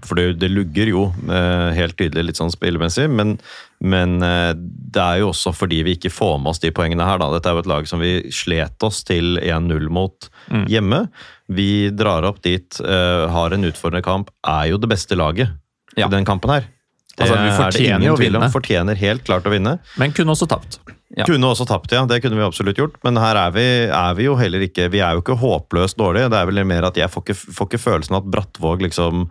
For 0.07 0.19
det, 0.19 0.39
det 0.41 0.51
lugger 0.53 0.91
jo 0.91 1.03
eh, 1.31 1.71
helt 1.77 1.97
tydelig 1.99 2.31
litt 2.31 2.41
sånn 2.41 2.53
spillemessig, 2.53 3.09
men, 3.11 3.37
men 3.83 4.19
eh, 4.27 4.53
det 4.57 5.03
er 5.03 5.21
jo 5.23 5.31
også 5.33 5.53
fordi 5.57 5.83
vi 5.87 5.97
ikke 5.99 6.13
får 6.13 6.39
med 6.43 6.53
oss 6.53 6.63
de 6.63 6.73
poengene 6.77 7.07
her. 7.07 7.21
Da. 7.23 7.31
Dette 7.35 7.51
er 7.51 7.59
jo 7.59 7.65
et 7.65 7.71
lag 7.71 7.89
som 7.91 8.03
vi 8.03 8.13
slet 8.35 8.87
oss 8.87 9.03
til 9.09 9.39
1-0 9.43 9.89
mot 9.93 10.31
hjemme. 10.71 11.05
Vi 11.51 11.71
drar 11.97 12.27
opp 12.29 12.43
dit, 12.47 12.81
eh, 12.85 13.25
har 13.35 13.57
en 13.57 13.67
utfordrende 13.71 14.07
kamp, 14.07 14.31
er 14.47 14.71
jo 14.73 14.79
det 14.83 14.91
beste 14.93 15.19
laget 15.19 15.51
Ja. 15.99 16.07
i 16.07 16.11
den 16.13 16.25
kampen 16.29 16.51
her. 16.55 16.69
Det 17.17 17.27
Altså, 17.27 17.35
vi 17.35 17.41
er 17.41 17.51
det 17.51 17.59
fortjener 17.59 18.25
ingen 18.25 18.37
om. 18.41 18.51
Fortjener 18.55 18.97
helt 18.97 19.25
klart 19.27 19.45
å 19.45 19.51
vinne. 19.53 19.79
Men 19.99 20.13
kunne 20.17 20.33
også 20.33 20.47
tapt. 20.49 20.79
Ja. 21.19 21.25
Kunne 21.27 21.49
også 21.51 21.67
tapt, 21.67 21.91
ja. 21.91 22.05
Det 22.07 22.21
kunne 22.23 22.39
vi 22.39 22.45
absolutt 22.47 22.79
gjort. 22.79 22.99
Men 23.03 23.19
her 23.19 23.35
er 23.37 23.51
vi, 23.55 23.65
er 23.91 24.15
vi 24.15 24.29
jo 24.29 24.37
heller 24.39 24.63
ikke 24.63 24.87
Vi 24.93 25.01
er 25.03 25.17
jo 25.17 25.25
ikke 25.25 25.37
håpløst 25.41 25.99
dårlige. 25.99 26.31
Det 26.31 26.39
er 26.39 26.47
vel 26.47 26.63
mer 26.65 26.87
at 26.87 27.01
jeg 27.01 27.11
får 27.11 27.25
ikke, 27.27 27.39
får 27.59 27.67
ikke 27.69 27.83
følelsen 27.83 28.19
at 28.21 28.29
Brattvåg 28.31 28.85
liksom 28.87 29.27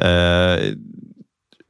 eh, 0.00 0.72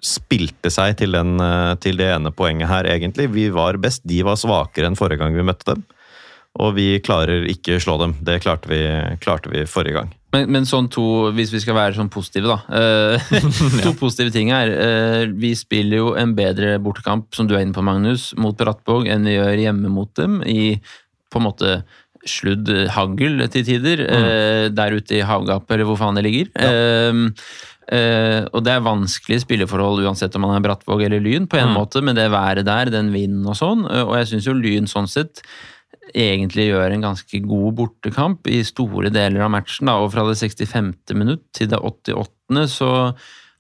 spilte 0.05 0.70
seg 0.72 0.99
til, 1.01 1.16
den, 1.16 1.39
eh, 1.41 1.75
til 1.81 1.99
det 2.01 2.11
ene 2.12 2.33
poenget 2.35 2.70
her, 2.70 2.89
egentlig. 2.91 3.31
Vi 3.33 3.49
var 3.55 3.81
best. 3.81 4.05
De 4.07 4.20
var 4.27 4.39
svakere 4.41 4.91
enn 4.91 4.99
forrige 4.99 5.22
gang 5.22 5.37
vi 5.37 5.47
møtte 5.47 5.72
dem. 5.72 5.87
Og 6.62 6.77
vi 6.77 7.01
klarer 7.03 7.49
ikke 7.51 7.81
slå 7.83 7.97
dem. 7.99 8.12
Det 8.22 8.39
klarte 8.45 8.70
vi, 8.70 8.83
klarte 9.25 9.51
vi 9.51 9.64
forrige 9.66 9.99
gang. 9.99 10.12
Men, 10.35 10.51
men 10.55 10.68
sånn 10.68 10.87
to, 10.93 11.33
hvis 11.35 11.51
vi 11.55 11.62
skal 11.62 11.77
være 11.79 11.97
sånn 11.97 12.12
positive, 12.12 12.53
da. 12.53 12.61
eh, 13.16 13.35
to 13.85 13.95
positive 13.99 14.35
ting 14.35 14.53
her. 14.55 14.70
Vi 15.35 15.55
spiller 15.59 16.03
jo 16.03 16.14
en 16.20 16.37
bedre 16.37 16.77
bortekamp, 16.83 17.33
som 17.35 17.49
du 17.49 17.57
er 17.57 17.64
inne 17.64 17.75
på, 17.75 17.83
Magnus, 17.87 18.33
mot 18.39 18.57
Brattvåg 18.59 19.11
enn 19.11 19.27
vi 19.27 19.39
gjør 19.39 19.66
hjemme 19.66 19.93
mot 19.95 20.12
dem. 20.20 20.41
I 20.47 20.77
på 21.33 21.41
en 21.41 21.49
måte 21.49 21.77
sludd 22.25 22.70
hagl 22.95 23.43
til 23.53 23.66
tider. 23.66 24.01
Mm. 24.05 24.75
der 24.77 24.95
ute 24.97 25.18
i 25.18 25.25
havgapet, 25.27 25.75
eller 25.75 25.89
hvor 25.89 25.99
faen 26.01 26.16
det 26.16 26.25
ligger. 26.29 26.53
Eh, 26.55 27.25
eh, 27.93 28.47
og 28.51 28.64
det 28.64 28.72
er 28.74 28.87
vanskelige 28.87 29.45
spilleforhold 29.45 30.05
uansett 30.05 30.35
om 30.39 30.45
man 30.47 30.57
er 30.57 30.64
Brattvåg 30.64 31.05
eller 31.07 31.22
Lyn, 31.24 31.49
på 31.51 31.61
en 31.61 31.74
måte, 31.74 32.03
med 32.05 32.18
det 32.20 32.30
været 32.32 32.66
der, 32.68 32.93
den 32.95 33.12
vinden 33.14 33.47
og 33.51 33.59
sånn. 33.59 33.87
Uh, 33.89 34.05
og 34.07 34.18
jeg 34.20 34.32
syns 34.32 34.51
jo 34.51 34.57
Lyn 34.59 34.91
sånn 34.91 35.11
sett 35.11 35.45
egentlig 36.14 36.68
gjør 36.68 36.93
en 36.93 37.07
ganske 37.07 37.41
god 37.45 37.78
bortekamp 37.78 38.51
i 38.51 38.61
store 38.66 39.11
deler 39.14 39.47
av 39.47 39.53
matchen. 39.55 39.89
Da, 39.89 39.97
og 40.03 40.12
fra 40.14 40.26
det 40.28 40.37
65. 40.39 40.93
minutt 41.16 41.47
til 41.57 41.70
det 41.72 41.80
88. 41.80 42.66
så 42.70 42.91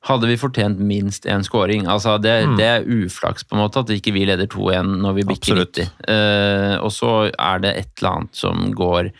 hadde 0.04 0.28
vi 0.28 0.36
fortjent 0.36 0.80
minst 0.84 1.24
én 1.30 1.44
scoring. 1.46 1.86
Altså, 1.88 2.18
det, 2.20 2.34
det 2.58 2.66
er 2.68 2.84
uflaks 2.84 3.46
på 3.48 3.56
en 3.56 3.62
måte 3.64 3.80
at 3.80 3.92
ikke 3.94 4.12
vi 4.16 4.26
leder 4.28 4.48
2-1 4.50 4.98
når 5.00 5.16
vi 5.16 5.26
bikker 5.30 5.56
Absolutt. 5.56 5.80
90. 5.80 5.94
Uh, 6.04 6.76
og 6.84 6.92
så 6.92 7.14
er 7.32 7.64
det 7.64 7.72
et 7.80 7.90
eller 7.96 8.18
annet 8.18 8.44
som 8.44 8.68
går 8.76 9.10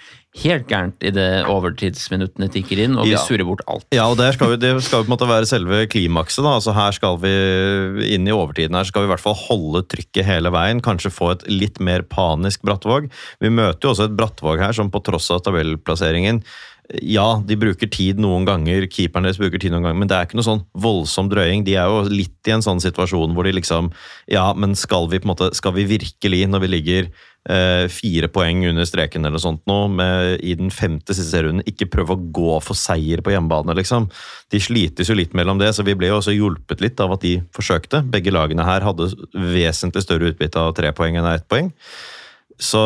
helt 0.42 0.66
gærent 0.66 1.04
idet 1.06 1.44
overtidsminuttene 1.46 2.48
tikker 2.50 2.80
inn, 2.84 2.96
og 2.98 3.06
vi 3.06 3.12
Ja. 3.14 3.18
surrer 3.22 3.46
bort 3.46 3.62
alt. 3.68 3.86
Ja, 3.94 4.08
og 4.10 4.16
det 4.18 4.34
skal, 4.34 4.50
jo, 4.50 4.56
det 4.56 4.82
skal 4.82 4.98
jo 4.98 5.04
på 5.04 5.12
en 5.12 5.16
måte 5.16 5.28
være 5.30 5.46
selve 5.46 5.86
klimakset. 5.86 6.42
da, 6.42 6.56
altså 6.58 6.74
Her 6.74 6.90
skal 6.92 7.16
vi 7.18 8.14
inn 8.14 8.26
i 8.26 8.34
overtiden 8.34 8.74
her, 8.74 8.84
skal 8.84 9.02
vi 9.02 9.06
i 9.06 9.14
hvert 9.14 9.22
fall 9.22 9.38
holde 9.38 9.84
trykket 9.86 10.24
hele 10.26 10.50
veien. 10.50 10.82
Kanskje 10.82 11.12
få 11.14 11.30
et 11.32 11.46
litt 11.48 11.78
mer 11.80 12.02
panisk 12.02 12.62
Brattvåg. 12.62 13.10
Vi 13.40 13.48
møter 13.48 13.80
jo 13.86 13.94
også 13.94 14.04
et 14.10 14.16
Brattvåg 14.16 14.58
her 14.58 14.72
som 14.72 14.90
på 14.90 15.02
tross 15.04 15.30
av 15.30 15.42
tabellplasseringen 15.42 16.42
ja, 17.00 17.40
de 17.40 17.56
bruker 17.56 17.88
tid 17.88 18.18
noen 18.20 18.44
ganger, 18.44 18.84
keeperen 18.92 19.24
deres 19.24 19.38
bruker 19.40 19.58
tid 19.62 19.72
noen 19.72 19.86
ganger, 19.86 19.98
men 20.02 20.10
det 20.10 20.16
er 20.18 20.26
ikke 20.26 20.36
noe 20.36 20.44
sånn 20.44 20.64
voldsom 20.76 21.30
drøying. 21.32 21.64
De 21.64 21.78
er 21.80 21.88
jo 21.88 22.02
litt 22.12 22.44
i 22.50 22.52
en 22.52 22.64
sånn 22.64 22.82
situasjon 22.82 23.32
hvor 23.32 23.44
de 23.48 23.54
liksom 23.56 23.90
Ja, 24.28 24.52
men 24.52 24.74
skal 24.76 25.08
vi 25.08 25.18
på 25.18 25.24
en 25.24 25.32
måte, 25.32 25.54
skal 25.56 25.72
vi 25.72 25.86
virkelig, 25.88 26.42
når 26.50 26.60
vi 26.60 26.68
ligger 26.74 27.08
eh, 27.50 27.84
fire 27.92 28.28
poeng 28.32 28.64
under 28.70 28.86
streken 28.88 29.26
eller 29.28 29.42
sånt 29.42 29.62
nå, 29.70 29.78
med, 29.98 30.38
i 30.44 30.54
den 30.58 30.72
femte 30.74 31.14
siste 31.14 31.32
serierunden, 31.34 31.66
ikke 31.68 31.90
prøve 31.92 32.16
å 32.16 32.24
gå 32.34 32.58
for 32.64 32.78
seier 32.78 33.22
på 33.24 33.34
hjemmebane, 33.34 33.76
liksom. 33.78 34.08
De 34.52 34.60
slites 34.62 35.10
jo 35.10 35.18
litt 35.18 35.36
mellom 35.36 35.60
det, 35.60 35.72
så 35.76 35.86
vi 35.86 35.96
ble 35.98 36.10
jo 36.12 36.18
også 36.20 36.34
hjulpet 36.34 36.84
litt 36.84 37.00
av 37.02 37.16
at 37.16 37.24
de 37.24 37.36
forsøkte. 37.56 38.04
Begge 38.12 38.34
lagene 38.34 38.66
her 38.66 38.84
hadde 38.86 39.12
vesentlig 39.34 40.04
større 40.06 40.32
utbytte 40.32 40.60
av 40.60 40.74
tre 40.76 40.92
poeng 40.96 41.18
enn 41.18 41.28
av 41.28 41.38
ett 41.38 41.48
poeng. 41.50 41.72
Så, 42.54 42.80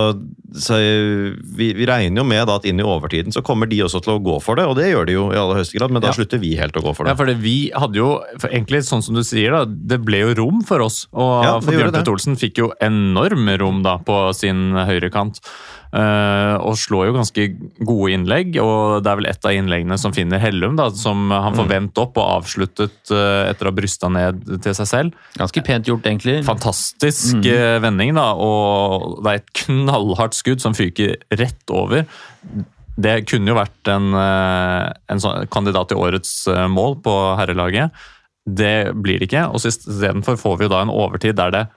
så 0.56 0.78
vi, 0.80 1.66
vi 1.76 1.84
regner 1.86 2.22
jo 2.22 2.24
med 2.24 2.48
at 2.48 2.64
inn 2.64 2.80
i 2.80 2.84
overtiden 2.86 3.34
så 3.34 3.42
kommer 3.44 3.68
de 3.68 3.82
også 3.84 4.00
til 4.00 4.14
å 4.14 4.22
gå 4.24 4.38
for 4.40 4.56
det, 4.56 4.64
og 4.64 4.78
det 4.78 4.86
gjør 4.88 5.04
de 5.10 5.12
jo 5.12 5.26
i 5.28 5.36
aller 5.36 5.58
høyeste 5.60 5.76
grad, 5.76 5.92
men 5.92 6.00
da 6.00 6.08
Ja. 6.08 6.14
slutter 6.16 6.40
vi 6.40 6.54
helt 6.56 6.72
å 6.72 6.80
gå 6.86 6.94
for 6.96 7.04
det. 7.04 7.12
Ja, 7.12 7.18
for 7.20 7.26
det, 7.28 7.36
vi 7.42 7.70
hadde 7.76 8.00
jo, 8.00 8.22
for 8.40 8.48
egentlig 8.48 8.80
sånn 8.88 9.04
som 9.04 9.14
du 9.14 9.20
sier 9.28 9.52
da, 9.52 9.64
det 9.68 10.00
ble 10.06 10.22
jo 10.24 10.34
rom 10.40 10.62
for 10.64 10.80
oss. 10.80 11.02
Og 11.12 11.44
Ja, 11.44 11.52
for 11.60 11.72
Bjørn 11.76 11.92
Tvedt. 11.92 12.08
Olsen 12.08 12.36
fikk 12.40 12.62
jo 12.64 12.70
enorm 12.80 13.44
rom 13.60 13.82
da 13.84 13.98
på 13.98 14.32
sin 14.34 14.72
høyre 14.72 15.12
kant. 15.12 15.38
eh, 15.38 15.77
og 15.92 16.74
slår 16.76 17.06
jo 17.08 17.12
ganske 17.16 17.44
gode 17.80 18.10
innlegg, 18.12 18.56
og 18.60 19.02
det 19.02 19.08
er 19.10 19.16
vel 19.16 19.28
et 19.30 19.46
av 19.48 19.54
innleggene 19.56 19.96
som 19.98 20.12
finner 20.12 20.38
Hellum, 20.42 20.76
da, 20.76 20.90
som 20.90 21.30
han 21.30 21.52
Mm. 21.54 21.58
får 21.58 21.68
vendt 21.68 21.98
opp 22.02 22.18
og 22.20 22.42
avsluttet 22.42 23.10
eh, 23.10 23.48
etter 23.50 23.64
å 23.66 23.70
ha 23.72 23.76
brysta 23.78 24.08
ned 24.12 24.42
til 24.62 24.74
seg 24.74 24.86
selv. 24.86 25.12
Ganske 25.38 25.64
pent 25.64 25.86
gjort, 25.88 26.04
egentlig. 26.04 26.44
Fantastisk 26.44 27.36
Mm. 27.40 27.46
eh, 27.46 27.78
vending, 27.80 28.14
da, 28.14 28.34
og 28.34 29.22
det 29.24 29.30
er 29.30 29.34
et 29.40 29.52
knallhardt 29.64 30.34
skudd 30.36 30.60
som 30.60 30.74
fyker 30.74 31.16
rett 31.32 31.70
over. 31.70 32.04
Det 32.98 33.26
kunne 33.30 33.46
jo 33.48 33.54
vært 33.54 33.88
en, 33.88 34.12
eh, 34.12 34.92
en 35.08 35.18
sånn 35.18 35.48
kandidat 35.48 35.88
til 35.88 35.98
årets 35.98 36.48
eh, 36.48 36.66
mål 36.68 37.00
på 37.00 37.14
herrelaget. 37.38 37.90
Det 38.46 38.92
blir 38.94 39.18
det 39.20 39.28
ikke, 39.30 39.46
og 39.48 39.60
istedenfor 39.60 40.36
får 40.36 40.58
vi 40.58 40.64
jo 40.64 40.68
da 40.72 40.80
en 40.82 40.88
overtid 40.92 41.34
der 41.36 41.50
det 41.50 41.68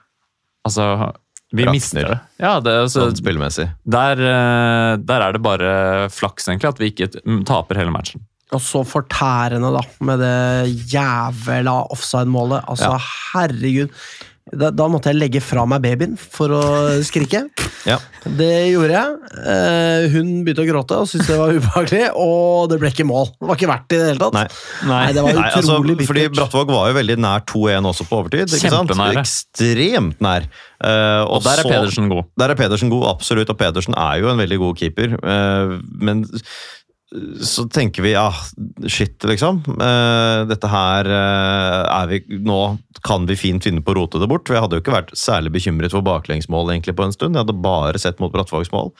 Altså, 0.64 1.12
vi 1.52 1.62
Rakner. 1.66 1.72
mister 1.76 2.08
det. 2.08 2.18
Ja, 2.40 2.58
det, 2.64 2.72
altså, 2.86 3.06
Sånn 3.06 3.16
spillemessig. 3.20 3.68
der, 3.84 4.20
eh, 4.32 4.96
der 4.96 5.20
er 5.28 5.32
det 5.36 5.42
bare 5.44 5.72
flaks, 6.10 6.48
egentlig, 6.48 6.68
at 6.72 6.78
vi 6.82 6.90
ikke 6.92 7.08
taper 7.48 7.76
hele 7.80 7.92
matchen. 7.94 8.24
Og 8.52 8.60
så 8.60 8.82
fortærende, 8.84 9.70
da, 9.72 9.80
med 10.04 10.18
det 10.20 10.92
jævla 10.92 11.76
offside-målet. 11.94 12.64
Altså, 12.68 12.98
herregud. 13.32 13.88
Da, 14.50 14.72
da 14.74 14.88
måtte 14.90 15.12
jeg 15.12 15.20
legge 15.20 15.40
fra 15.40 15.62
meg 15.70 15.84
babyen 15.84 16.16
for 16.18 16.50
å 16.58 16.62
skrike. 17.06 17.46
Ja. 17.82 17.96
Det 18.22 18.70
gjorde 18.70 18.94
jeg. 18.94 19.30
Eh, 19.42 20.04
hun 20.12 20.28
begynte 20.46 20.62
å 20.62 20.66
gråte 20.68 20.98
og 21.02 21.08
syntes 21.10 21.26
det 21.32 21.38
var 21.40 21.50
ubehagelig, 21.56 22.02
og 22.14 22.68
det 22.70 22.76
ble 22.78 22.92
ikke 22.92 23.06
mål. 23.08 23.32
Det 23.34 23.48
var 23.48 23.58
ikke 23.58 23.70
verdt 23.72 23.88
det 23.90 23.96
i 23.96 23.98
det 23.98 24.06
hele 24.12 24.22
tatt. 24.22 24.36
Nei. 24.36 24.44
Nei, 24.86 25.00
det 25.16 25.24
var 25.24 25.34
Nei, 25.34 25.46
altså, 25.48 25.78
utrolig 25.80 26.06
fordi. 26.06 26.26
Brattvåg 26.36 26.70
var 26.70 26.92
jo 26.92 26.96
veldig 27.00 27.16
nær 27.24 27.42
2-1 27.50 27.88
også 27.90 28.06
på 28.06 28.20
overtid. 28.20 28.54
ikke 28.54 28.70
sant? 28.70 28.92
Kjempenære. 28.92 29.24
Ekstremt 29.24 30.22
nær. 30.22 30.46
Uh, 30.78 31.26
Og 31.26 31.42
der 31.42 31.58
er 31.58 31.66
så- 31.66 31.72
Pedersen 31.74 32.06
god. 32.14 32.30
Der 32.38 32.54
er 32.54 32.60
Pedersen 32.62 32.94
god, 32.94 33.08
absolutt, 33.16 33.50
og 33.50 33.58
Pedersen 33.58 33.98
er 33.98 34.22
jo 34.22 34.30
en 34.30 34.38
veldig 34.38 34.60
god 34.62 34.78
keeper. 34.78 35.18
Uh, 35.18 35.82
Men 35.90 36.22
så 37.40 37.66
tenker 37.68 38.02
vi 38.02 38.14
ja, 38.14 38.32
shit, 38.88 39.24
liksom. 39.24 39.60
Eh, 39.68 40.44
Dette 40.48 40.70
her 40.70 41.08
eh, 41.12 41.82
er 41.92 42.08
vi 42.08 42.40
Nå 42.40 42.60
kan 43.04 43.26
vi 43.26 43.36
fint 43.36 43.64
finne 43.64 43.82
på 43.82 43.92
å 43.92 43.98
rote 43.98 44.20
det 44.22 44.28
bort. 44.30 44.46
For 44.46 44.56
jeg 44.56 44.64
hadde 44.64 44.78
jo 44.78 44.84
ikke 44.84 44.94
vært 44.94 45.12
særlig 45.18 45.52
bekymret 45.56 45.94
for 45.94 46.06
baklengsmål 46.06 46.70
egentlig 46.70 46.94
på 46.96 47.06
en 47.06 47.14
stund. 47.14 47.36
Jeg 47.36 47.44
hadde 47.44 47.64
bare 47.64 48.00
sett 48.00 48.22
mot 48.22 48.32
Brattvags 48.32 48.70
mål. 48.72 48.92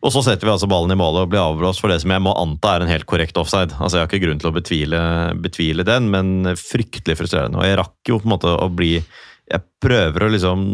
Og 0.00 0.12
så 0.14 0.22
setter 0.24 0.48
vi 0.48 0.52
altså 0.54 0.68
ballen 0.70 0.94
i 0.94 0.98
målet 0.98 1.26
og 1.26 1.32
blir 1.32 1.42
avblåst 1.42 1.82
for 1.82 1.92
det 1.92 2.00
som 2.02 2.12
jeg 2.12 2.24
må 2.24 2.32
anta 2.40 2.74
er 2.74 2.84
en 2.84 2.90
helt 2.90 3.06
korrekt 3.08 3.38
offside. 3.40 3.76
Altså 3.76 3.98
Jeg 3.98 4.06
har 4.06 4.10
ikke 4.10 4.24
grunn 4.24 4.40
til 4.40 4.50
å 4.50 4.56
betvile, 4.56 5.00
betvile 5.44 5.84
den, 5.86 6.08
men 6.12 6.54
fryktelig 6.56 7.18
frustrerende. 7.20 7.60
Og 7.60 7.68
jeg 7.68 7.78
rakk 7.80 8.12
jo 8.12 8.18
på 8.20 8.28
en 8.28 8.34
måte 8.34 8.54
å 8.56 8.70
bli 8.72 8.94
Jeg 8.98 9.66
prøver 9.82 10.24
å 10.24 10.32
liksom 10.32 10.64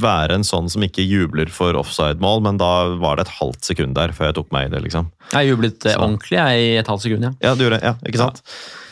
være 0.00 0.38
en 0.38 0.46
sånn 0.46 0.70
som 0.72 0.84
ikke 0.84 1.04
jubler 1.06 1.50
for 1.52 1.76
offside-mål, 1.78 2.42
men 2.46 2.60
da 2.60 2.72
var 3.00 3.18
det 3.18 3.26
et 3.26 3.36
halvt 3.40 3.68
sekund 3.72 3.96
der 3.98 4.14
før 4.16 4.30
jeg 4.30 4.38
tok 4.40 4.50
meg 4.54 4.68
i 4.68 4.74
det, 4.74 4.82
liksom. 4.88 5.12
Jeg 5.32 5.52
jublet 5.52 5.86
eh, 5.86 5.94
Så. 5.94 6.00
ordentlig 6.00 6.40
jeg, 6.40 6.64
i 6.64 6.74
et 6.80 6.90
halvt 6.90 7.06
sekund, 7.06 7.28
ja. 7.28 7.36
Ja, 7.44 7.54
du 7.54 7.64
gjorde 7.66 7.80
det. 7.80 7.92
Ja, 7.92 7.94
ikke 8.08 8.22
sant? 8.22 8.42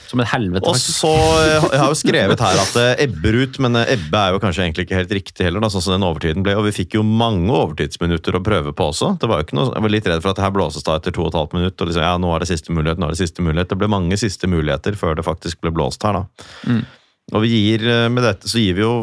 Som 0.04 0.20
et 0.20 0.28
helvete, 0.30 0.68
Og 0.68 0.76
så 0.78 1.10
eh, 1.10 1.64
Jeg 1.72 1.80
har 1.80 1.88
jo 1.90 1.96
skrevet 1.98 2.42
her 2.44 2.58
at 2.60 2.74
det 2.76 2.86
ebber 3.06 3.38
ut, 3.40 3.58
men 3.64 3.80
eh, 3.80 3.94
ebbe 3.96 4.20
er 4.20 4.34
jo 4.34 4.40
kanskje 4.42 4.66
egentlig 4.66 4.86
ikke 4.86 4.98
helt 5.00 5.14
riktig 5.16 5.46
heller, 5.48 5.64
da, 5.64 5.70
sånn 5.72 5.84
som 5.84 5.96
den 5.96 6.06
overtiden 6.06 6.44
ble. 6.46 6.56
Og 6.60 6.68
vi 6.68 6.74
fikk 6.76 6.98
jo 6.98 7.04
mange 7.06 7.50
overtidsminutter 7.52 8.38
å 8.38 8.42
prøve 8.44 8.74
på 8.76 8.90
også. 8.92 9.14
Det 9.20 9.30
var 9.30 9.40
jo 9.40 9.48
ikke 9.48 9.58
noe, 9.58 9.72
Jeg 9.74 9.86
var 9.86 9.94
litt 9.96 10.10
redd 10.12 10.24
for 10.24 10.32
at 10.34 10.40
det 10.40 10.46
her 10.46 10.54
blåses 10.54 10.86
da 10.86 10.98
etter 11.00 11.16
to 11.16 11.24
og 11.24 11.32
et 11.32 11.40
halvt 11.40 11.56
minutt. 11.58 11.76
og 11.80 11.90
liksom, 11.90 12.04
ja, 12.06 12.14
nå 12.20 12.34
er 12.34 12.44
det 12.44 12.50
siste 12.52 12.76
mulighet, 12.76 13.00
nå 13.00 13.08
er 13.08 13.16
det 13.16 13.22
siste 13.24 13.46
mulighet. 13.46 13.72
Det 13.72 13.80
ble 13.80 13.90
mange 13.90 14.20
siste 14.20 14.50
muligheter 14.50 15.00
før 15.00 15.18
det 15.18 15.26
faktisk 15.26 15.64
ble 15.64 15.74
blåst 15.74 16.06
her, 16.06 16.20
da. 16.20 16.52
Mm. 16.68 16.84
Og 17.32 17.44
vi 17.46 17.54
gir, 17.56 17.88
eh, 17.88 18.08
med 18.12 18.26
dette 18.26 18.50
så 18.50 18.60
gir 18.60 18.76
vi 18.76 18.84
jo 18.84 18.94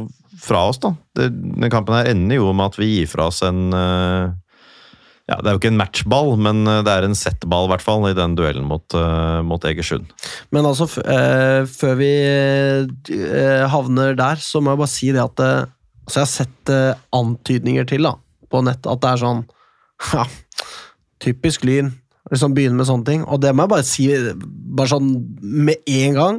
fra 0.42 0.66
oss, 0.72 0.80
da. 0.82 0.96
Den 1.18 1.70
kampen 1.72 1.96
her 1.96 2.10
ender 2.12 2.40
jo 2.40 2.54
med 2.56 2.72
at 2.72 2.80
vi 2.82 2.90
gir 2.96 3.10
fra 3.10 3.30
oss 3.30 3.42
en 3.46 3.70
eh, 3.78 4.32
ja, 5.30 5.38
Det 5.40 5.48
er 5.48 5.56
jo 5.56 5.62
ikke 5.62 5.72
en 5.72 5.80
matchball, 5.80 6.34
men 6.42 6.64
eh, 6.68 6.82
det 6.86 6.94
er 6.94 7.08
en 7.08 7.18
settball, 7.18 7.70
i 7.70 7.72
hvert 7.72 7.86
fall, 7.86 8.08
i 8.10 8.18
den 8.18 8.34
duellen 8.36 8.66
mot, 8.68 8.84
eh, 8.98 9.40
mot 9.48 9.64
Egersund. 9.68 10.10
Men 10.52 10.68
altså, 10.68 10.90
eh, 11.06 11.62
før 11.70 11.96
vi 12.02 12.12
eh, 12.26 13.64
havner 13.72 14.18
der, 14.20 14.42
så 14.42 14.60
må 14.60 14.74
jeg 14.74 14.82
bare 14.82 14.96
si 14.96 15.14
det 15.14 15.24
at 15.24 15.46
eh, 15.46 15.70
altså 16.02 16.20
Jeg 16.20 16.26
har 16.26 16.34
sett 16.34 16.72
antydninger 17.16 17.88
til 17.88 18.10
da, 18.10 18.16
på 18.52 18.64
nett 18.66 18.88
at 18.90 19.04
det 19.04 19.14
er 19.14 19.22
sånn 19.22 19.44
ja, 20.18 20.26
Typisk 21.22 21.64
Lyn. 21.68 21.94
Liksom 22.32 22.54
begynne 22.56 22.80
med 22.80 22.88
sånne 22.88 23.06
ting. 23.08 23.24
Og 23.30 23.42
det 23.44 23.52
må 23.54 23.66
jeg 23.66 23.72
bare 23.72 23.86
si 23.88 24.06
bare 24.42 24.92
sånn 24.92 25.10
med 25.42 25.82
en 25.90 26.18
gang. 26.18 26.38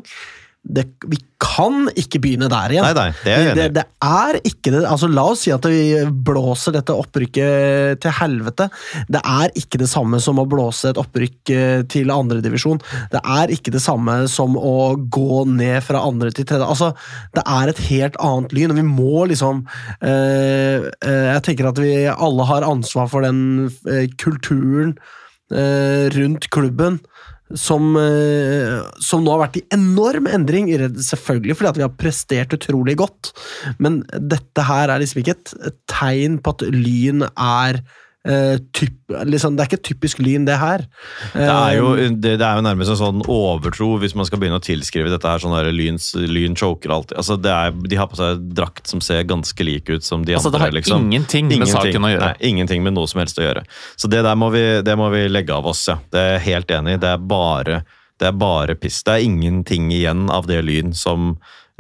Det, 0.63 0.85
vi 1.11 1.19
kan 1.43 1.89
ikke 1.99 2.21
begynne 2.23 2.47
der 2.51 2.71
igjen. 2.71 2.85
Nei, 2.87 2.95
nei, 2.95 3.11
det 3.25 3.33
er 3.35 3.57
det, 3.59 3.65
det 3.75 3.83
er 4.07 4.37
ikke 4.47 4.71
det. 4.71 4.83
Altså, 4.87 5.09
la 5.11 5.25
oss 5.33 5.43
si 5.43 5.51
at 5.51 5.67
vi 5.67 5.99
blåser 6.27 6.77
dette 6.77 6.95
opprykket 6.95 7.99
til 8.05 8.15
helvete. 8.21 8.69
Det 9.11 9.23
er 9.27 9.51
ikke 9.59 9.81
det 9.83 9.91
samme 9.91 10.21
som 10.23 10.39
å 10.39 10.47
blåse 10.49 10.93
et 10.93 11.01
opprykk 11.03 11.53
eh, 11.55 11.83
til 11.91 12.13
andredivisjon. 12.15 12.79
Det 13.11 13.21
er 13.21 13.55
ikke 13.55 13.75
det 13.75 13.83
samme 13.83 14.21
som 14.31 14.55
å 14.55 14.95
gå 14.95 15.43
ned 15.51 15.83
fra 15.83 16.05
andre 16.07 16.31
til 16.31 16.47
tredje. 16.47 16.69
Altså, 16.69 16.93
det 17.35 17.43
er 17.43 17.73
et 17.73 17.83
helt 17.89 18.21
annet 18.23 18.55
lyn, 18.55 18.75
og 18.75 18.79
vi 18.79 18.87
må 18.87 19.27
liksom 19.33 19.65
øh, 19.67 20.89
øh, 20.89 21.27
Jeg 21.33 21.43
tenker 21.49 21.73
at 21.73 21.83
vi 21.83 21.95
alle 22.13 22.47
har 22.47 22.69
ansvar 22.69 23.11
for 23.11 23.27
den 23.27 23.67
øh, 23.67 24.07
kulturen 24.21 24.97
rundt 25.53 26.47
klubben 26.49 26.95
som, 27.59 27.97
eh, 27.97 28.83
som 29.03 29.25
nå 29.25 29.35
har 29.35 29.45
vært 29.47 29.59
i 29.61 29.65
enorm 29.75 30.29
endring, 30.31 30.71
selvfølgelig 30.73 31.57
fordi 31.59 31.71
at 31.73 31.81
vi 31.81 31.87
har 31.87 31.97
prestert 31.99 32.57
utrolig 32.57 32.97
godt, 33.01 33.33
men 33.83 34.03
dette 34.13 34.67
her 34.69 34.93
er 34.93 35.03
liksom 35.03 35.23
ikke 35.23 35.37
et, 35.37 35.77
tegn 35.91 36.39
på 36.43 36.55
at 36.57 36.67
Lyn 36.73 37.27
er 37.31 37.83
eh, 38.25 38.57
typ, 38.73 38.93
liksom, 39.27 39.57
Det 39.57 39.65
er 39.65 39.69
ikke 39.71 39.83
typisk 39.89 40.19
Lyn, 40.23 40.45
det 40.47 40.59
her. 40.61 40.85
Det 41.35 41.43
er, 41.49 41.73
jo, 41.79 41.93
Eh, 41.99 42.11
det, 42.15 42.37
det 42.39 42.47
er 42.47 42.57
jo 42.61 42.65
nærmest 42.67 42.93
en 42.95 43.01
sånn 43.01 43.23
overtro 43.27 43.99
hvis 44.03 44.15
man 44.15 44.25
skal 44.29 44.39
begynne 44.39 44.61
å 44.61 44.63
tilskrive 44.63 45.11
dette 45.11 45.27
her 45.29 45.43
sånn 45.43 45.55
der 45.57 45.71
lyns, 45.75 46.13
lyn 46.15 46.55
choker 46.59 46.91
alltid. 46.95 47.17
Altså 47.19 47.37
det 47.41 47.51
er, 47.51 47.73
de 47.73 47.99
har 47.99 48.07
på 48.13 48.19
seg 48.21 48.45
drakt 48.55 48.87
som 48.91 49.01
ser 49.05 49.25
ganske 49.29 49.67
lik 49.67 49.91
ut 49.91 50.05
som 50.07 50.23
de 50.25 50.35
Altså, 50.39 50.51
det 50.51 50.61
andre. 50.61 50.69
har 50.71 50.77
liksom. 50.79 51.09
ingenting 51.11 51.49
med 51.51 51.69
saken 51.69 52.07
å 52.07 52.13
gjøre. 52.15 52.29
Nei, 52.33 52.53
ingenting 52.53 52.83
med 52.87 52.95
noe 52.95 53.11
som 53.11 53.21
helst 53.25 53.39
å 53.43 53.47
gjøre. 53.49 53.65
Så 53.97 54.09
det 54.13 54.23
der 54.23 54.39
må 54.39 54.51
vi, 54.55 54.63
det 54.87 54.95
må 54.99 55.11
vi 55.13 55.27
legge 55.29 55.53
av 55.57 55.67
oss, 55.67 55.83
ja. 55.91 55.99
Det 56.13 56.19
er 56.23 56.31
jeg 56.39 56.47
helt 56.53 56.71
enig 56.79 56.95
i. 56.95 57.03
Det 57.03 57.11
er 57.17 57.19
bare, 57.35 57.81
det 58.23 58.29
er 58.31 58.39
bare 58.39 58.75
piss. 58.79 59.03
Det 59.03 59.17
er 59.19 59.27
ingenting 59.27 59.91
igjen 59.93 60.29
av 60.31 60.47
det 60.47 60.61
lyn 60.65 60.95
som 60.95 61.35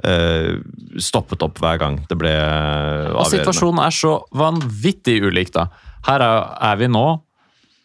eh, 0.05 0.59
stoppet 0.98 1.43
opp 1.47 1.60
hver 1.62 1.78
gang 1.78 2.01
det 2.10 2.19
ble 2.19 2.32
Og 2.35 3.23
avgjørende. 3.23 3.31
situasjonen 3.39 3.82
er 3.86 3.94
så 3.94 4.16
vanvittig 4.35 5.20
ulik, 5.23 5.52
da. 5.55 5.69
Her 6.06 6.24
er, 6.24 6.78
vi 6.80 6.88
nå, 6.90 7.06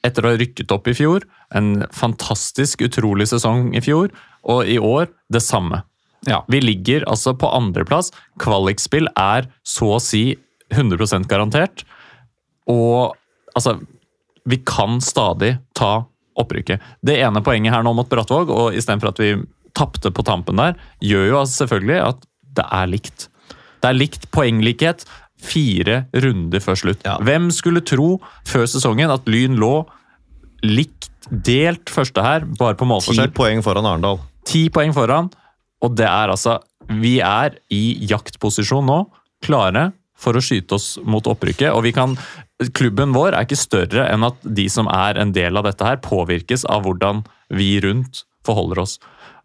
etter 0.06 0.26
å 0.26 0.31
ha 0.31 0.39
rykket 0.39 0.72
opp 0.73 0.88
i 0.89 0.95
fjor, 0.98 1.26
en 1.56 1.85
fantastisk, 1.95 2.81
utrolig 2.85 3.30
sesong 3.30 3.72
i 3.77 3.84
fjor, 3.84 4.10
og 4.48 4.68
i 4.69 4.77
år 4.80 5.10
det 5.34 5.44
samme. 5.45 5.84
Ja. 6.27 6.41
Vi 6.52 6.61
ligger 6.64 7.06
altså 7.07 7.35
på 7.38 7.49
andreplass. 7.53 8.10
Kvalikspill 8.41 9.10
er 9.19 9.48
så 9.68 9.94
å 9.98 10.02
si 10.03 10.38
100% 10.73 11.27
garantert. 11.30 11.85
Og 12.68 13.15
altså 13.56 13.80
Vi 14.48 14.61
kan 14.64 15.02
stadig 15.03 15.57
ta 15.76 16.06
opprykket. 16.39 16.80
Det 17.03 17.18
ene 17.19 17.41
poenget 17.44 17.73
her 17.73 17.84
nå 17.84 17.91
mot 17.98 18.07
Brattvåg, 18.07 18.48
og 18.48 18.76
istedenfor 18.80 19.10
at 19.11 19.19
vi 19.19 19.34
tapte 19.76 20.07
på 20.07 20.23
tampen 20.23 20.56
der, 20.56 20.77
gjør 21.03 21.26
jo 21.27 21.39
altså 21.41 21.65
selvfølgelig 21.65 21.98
at 22.06 22.22
det 22.56 22.64
er 22.64 22.88
likt. 22.88 23.26
Det 23.84 23.89
er 23.89 23.98
likt 23.98 24.30
poenglikhet 24.31 25.03
fire 25.41 26.05
runder 26.23 26.64
før 26.64 26.80
slutt. 26.80 27.03
Ja. 27.05 27.18
Hvem 27.23 27.51
skulle 27.53 27.84
tro 27.85 28.18
før 28.47 28.65
sesongen 28.69 29.14
at 29.14 29.27
Lyn 29.30 29.57
lå 29.59 29.81
likt 30.65 31.11
delt 31.30 31.91
første 31.93 32.23
her, 32.23 32.47
bare 32.57 32.77
på 32.80 32.88
målforskjell? 32.89 33.30
Ti 33.30 33.38
poeng 33.38 33.61
foran 33.65 33.88
Arendal. 33.89 34.22
Ti 34.47 34.68
poeng 34.73 34.95
foran, 34.95 35.30
og 35.84 35.95
det 35.97 36.07
er 36.07 36.34
altså 36.34 36.59
Vi 36.88 37.18
er 37.19 37.57
i 37.73 38.07
jaktposisjon 38.07 38.85
nå, 38.88 39.01
klare 39.43 39.91
for 40.18 40.38
å 40.38 40.41
skyte 40.41 40.77
oss 40.77 40.95
mot 41.03 41.26
opprykket. 41.27 41.73
Og 41.76 41.84
vi 41.84 41.91
kan 41.95 42.15
Klubben 42.73 43.11
vår 43.14 43.35
er 43.35 43.45
ikke 43.45 43.59
større 43.59 44.07
enn 44.09 44.23
at 44.26 44.39
de 44.41 44.64
som 44.73 44.88
er 44.89 45.19
en 45.22 45.30
del 45.35 45.59
av 45.59 45.68
dette 45.68 45.85
her, 45.85 45.99
påvirkes 46.01 46.64
av 46.65 46.88
hvordan 46.88 47.19
vi 47.53 47.76
rundt 47.84 48.23
forholder 48.47 48.81
oss. 48.81 48.95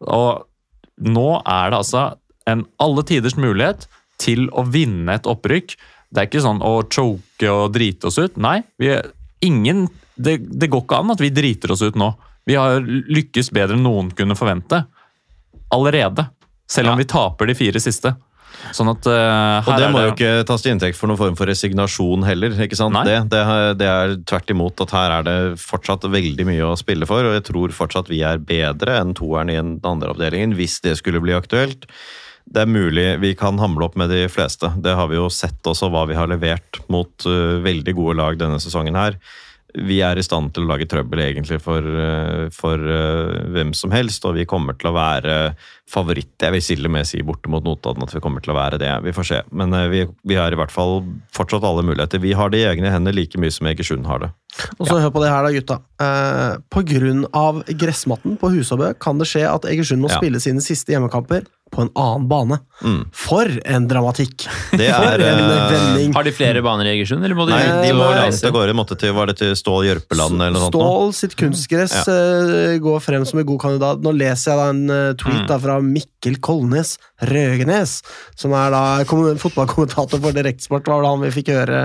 Og 0.01 0.47
nå 1.02 1.27
er 1.43 1.74
det 1.74 1.81
altså 1.82 2.05
en 2.48 2.64
alle 2.81 3.05
tiders 3.05 3.36
mulighet 3.36 3.85
til 4.21 4.49
å 4.53 4.65
vinne 4.69 5.15
et 5.19 5.27
opprykk. 5.31 5.77
Det 6.13 6.21
er 6.21 6.29
ikke 6.29 6.45
sånn 6.45 6.61
å 6.63 6.83
choke 6.93 7.49
og 7.51 7.73
drite 7.75 8.11
oss 8.11 8.19
ut. 8.21 8.37
Nei, 8.37 8.59
vi 8.79 8.91
er 8.95 9.09
ingen, 9.43 9.87
det, 10.17 10.39
det 10.61 10.69
går 10.71 10.85
ikke 10.85 10.99
an 11.03 11.15
at 11.15 11.23
vi 11.25 11.31
driter 11.35 11.73
oss 11.73 11.83
ut 11.83 11.97
nå. 11.99 12.13
Vi 12.47 12.57
har 12.59 12.83
lykkes 12.83 13.53
bedre 13.55 13.79
enn 13.79 13.87
noen 13.87 14.11
kunne 14.19 14.35
forvente. 14.39 14.83
Allerede. 15.73 16.29
Selv 16.71 16.89
om 16.93 16.99
Ja. 16.99 17.03
vi 17.03 17.09
taper 17.09 17.47
de 17.47 17.55
fire 17.55 17.81
siste. 17.81 18.15
Sånn 18.77 18.91
at 18.93 19.07
eh, 19.11 19.67
Og 19.67 19.79
det 19.81 19.89
må 19.91 19.99
det 19.99 20.05
jo 20.07 20.13
ikke 20.13 20.45
tas 20.47 20.63
til 20.63 20.73
inntekt 20.75 20.95
for 20.99 21.09
noen 21.11 21.19
form 21.19 21.37
for 21.39 21.49
resignasjon 21.51 22.23
heller. 22.29 22.53
ikke 22.63 22.77
sant? 22.79 22.95
Det, 23.09 23.17
det, 23.33 23.41
det 23.81 23.89
er 23.89 24.13
tvert 24.29 24.53
imot 24.53 24.83
at 24.85 24.93
her 24.95 25.15
er 25.17 25.25
det 25.27 25.37
fortsatt 25.59 26.05
veldig 26.13 26.47
mye 26.47 26.69
å 26.69 26.77
spille 26.79 27.09
for, 27.09 27.25
og 27.27 27.35
jeg 27.39 27.47
tror 27.49 27.73
fortsatt 27.75 28.11
vi 28.13 28.21
er 28.23 28.39
bedre 28.39 29.01
enn 29.01 29.15
toeren 29.19 29.51
i 29.51 29.57
den 29.59 29.73
andre 29.89 30.13
avdelingen, 30.15 30.55
hvis 30.55 30.79
det 30.85 30.95
skulle 31.01 31.23
bli 31.25 31.35
aktuelt. 31.35 31.89
Det 32.44 32.64
er 32.64 32.70
mulig 32.70 33.06
vi 33.23 33.35
kan 33.39 33.60
hamle 33.62 33.86
opp 33.86 33.97
med 34.01 34.10
de 34.12 34.24
fleste. 34.32 34.73
Det 34.82 34.97
har 34.98 35.09
vi 35.12 35.20
jo 35.20 35.28
sett 35.32 35.62
også, 35.69 35.90
hva 35.93 36.06
vi 36.10 36.19
har 36.19 36.31
levert 36.31 36.82
mot 36.93 37.28
uh, 37.28 37.60
veldig 37.64 37.97
gode 37.98 38.19
lag 38.20 38.39
denne 38.40 38.60
sesongen 38.62 38.98
her. 38.98 39.19
Vi 39.73 40.02
er 40.05 40.19
i 40.20 40.23
stand 40.24 40.51
til 40.52 40.66
å 40.66 40.69
lage 40.69 40.85
trøbbel 40.85 41.23
egentlig 41.24 41.56
for, 41.64 41.81
uh, 41.81 42.51
for 42.52 42.77
uh, 42.77 43.39
hvem 43.55 43.70
som 43.73 43.94
helst, 43.94 44.27
og 44.28 44.36
vi 44.36 44.44
kommer 44.44 44.77
til 44.77 44.90
å 44.90 44.97
være 44.98 45.36
favoritt. 45.89 46.35
Jeg 46.40 46.52
vil 46.52 46.64
til 46.66 46.89
og 46.89 46.93
med 46.93 47.09
si 47.09 47.23
borte 47.24 47.48
mot 47.52 47.64
Notodden 47.64 48.05
at 48.05 48.12
vi 48.12 48.20
kommer 48.20 48.44
til 48.44 48.52
å 48.52 48.59
være 48.59 48.81
det. 48.82 48.90
Vi 49.06 49.14
får 49.16 49.28
se. 49.31 49.40
Men 49.56 49.73
uh, 49.73 49.86
vi, 49.89 50.02
vi 50.28 50.36
har 50.36 50.52
i 50.52 50.59
hvert 50.60 50.74
fall 50.74 51.01
fortsatt 51.32 51.64
alle 51.64 51.86
muligheter. 51.89 52.20
Vi 52.20 52.35
har 52.36 52.52
det 52.52 52.60
i 52.60 52.69
egne 52.69 52.93
hender 52.93 53.16
like 53.16 53.40
mye 53.40 53.55
som 53.55 53.70
Egersund 53.73 54.05
har 54.10 54.27
det. 54.27 54.31
Og 54.77 54.85
så 54.90 55.01
hør 55.01 55.14
på 55.14 55.24
det 55.24 55.32
her 55.32 55.47
da, 55.47 55.55
gutta. 55.55 55.78
Eh, 56.05 56.59
på 56.69 56.82
grunn 56.85 57.24
av 57.32 57.62
gressmatten 57.81 58.36
på 58.36 58.51
Husabø 58.52 58.93
kan 59.01 59.16
det 59.16 59.31
skje 59.31 59.47
at 59.48 59.64
Egersund 59.70 60.05
må 60.05 60.10
Ja. 60.12 60.19
spille 60.20 60.40
sine 60.44 60.60
siste 60.60 60.93
hjemmekamper 60.93 61.47
på 61.73 61.81
en 61.86 61.90
annen 61.97 62.27
bane. 62.28 62.59
Mm. 62.85 62.99
For 63.16 63.49
en 63.65 63.86
dramatikk! 63.89 64.44
Det 64.77 64.89
For 64.93 65.07
er, 65.16 65.23
en 65.24 65.39
eh, 65.47 65.70
vending! 65.73 66.12
Har 66.16 66.27
de 66.27 66.32
flere 66.36 66.61
baner 66.65 66.90
i 66.90 66.93
Egersund, 66.99 67.24
eller 67.24 67.39
må 67.39 67.47
de 67.49 67.55
Nei, 67.57 67.62
de 67.86 67.94
må 67.97 68.05
langt 68.11 68.27
reise? 68.27 68.44
av 68.51 68.53
gårde. 68.59 68.74
Måtte 68.77 68.99
til, 69.01 69.15
var 69.16 69.31
det 69.31 69.39
til 69.40 69.55
Stål 69.57 69.86
Jørpeland 69.89 70.36
eller 70.36 70.53
noe 70.59 70.66
sånt? 70.66 70.77
Stål 70.77 71.15
sitt 71.16 71.36
kunstgress 71.40 71.94
ja. 72.05 72.16
går 72.85 73.01
frem 73.05 73.24
som 73.28 73.40
en 73.40 73.49
god 73.49 73.62
kandidat. 73.65 74.03
Nå 74.05 74.12
leser 74.19 74.53
jeg 74.53 74.61
da 74.61 74.69
en 74.74 74.85
eh, 74.99 75.15
tweet 75.23 75.40
Mm. 75.43 75.49
da 75.49 75.57
fra 75.62 75.78
Mikkel 75.82 76.36
Kolnes 76.44 76.97
Røgenes, 77.23 78.01
som 78.36 78.53
er 78.59 78.70
da 78.74 78.82
kom- 79.09 79.36
fotballkommentator 79.39 80.19
for 80.20 80.32
Direktsport. 80.35 80.86
Var 80.90 81.03
det 81.05 81.11
han 81.12 81.20
vi 81.23 81.31
fikk 81.31 81.53
høre 81.55 81.82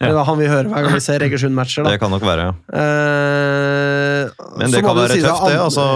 Eller 0.00 0.24
han 0.28 0.38
vi 0.38 0.46
hører 0.46 0.68
hver 0.68 0.84
gang 0.84 0.92
vi 0.94 1.00
ser 1.00 1.22
Egersund-matcher? 1.24 1.86
Det 1.88 1.98
kan 2.02 2.10
nok 2.12 2.22
være, 2.22 2.50
ja. 2.50 2.52
Eh, 2.76 4.30
Men 4.60 4.70
det 4.74 4.82
kan 4.84 4.96
være 4.98 5.16
si 5.16 5.22
tøft, 5.24 5.46
det. 5.48 5.58
altså 5.60 5.86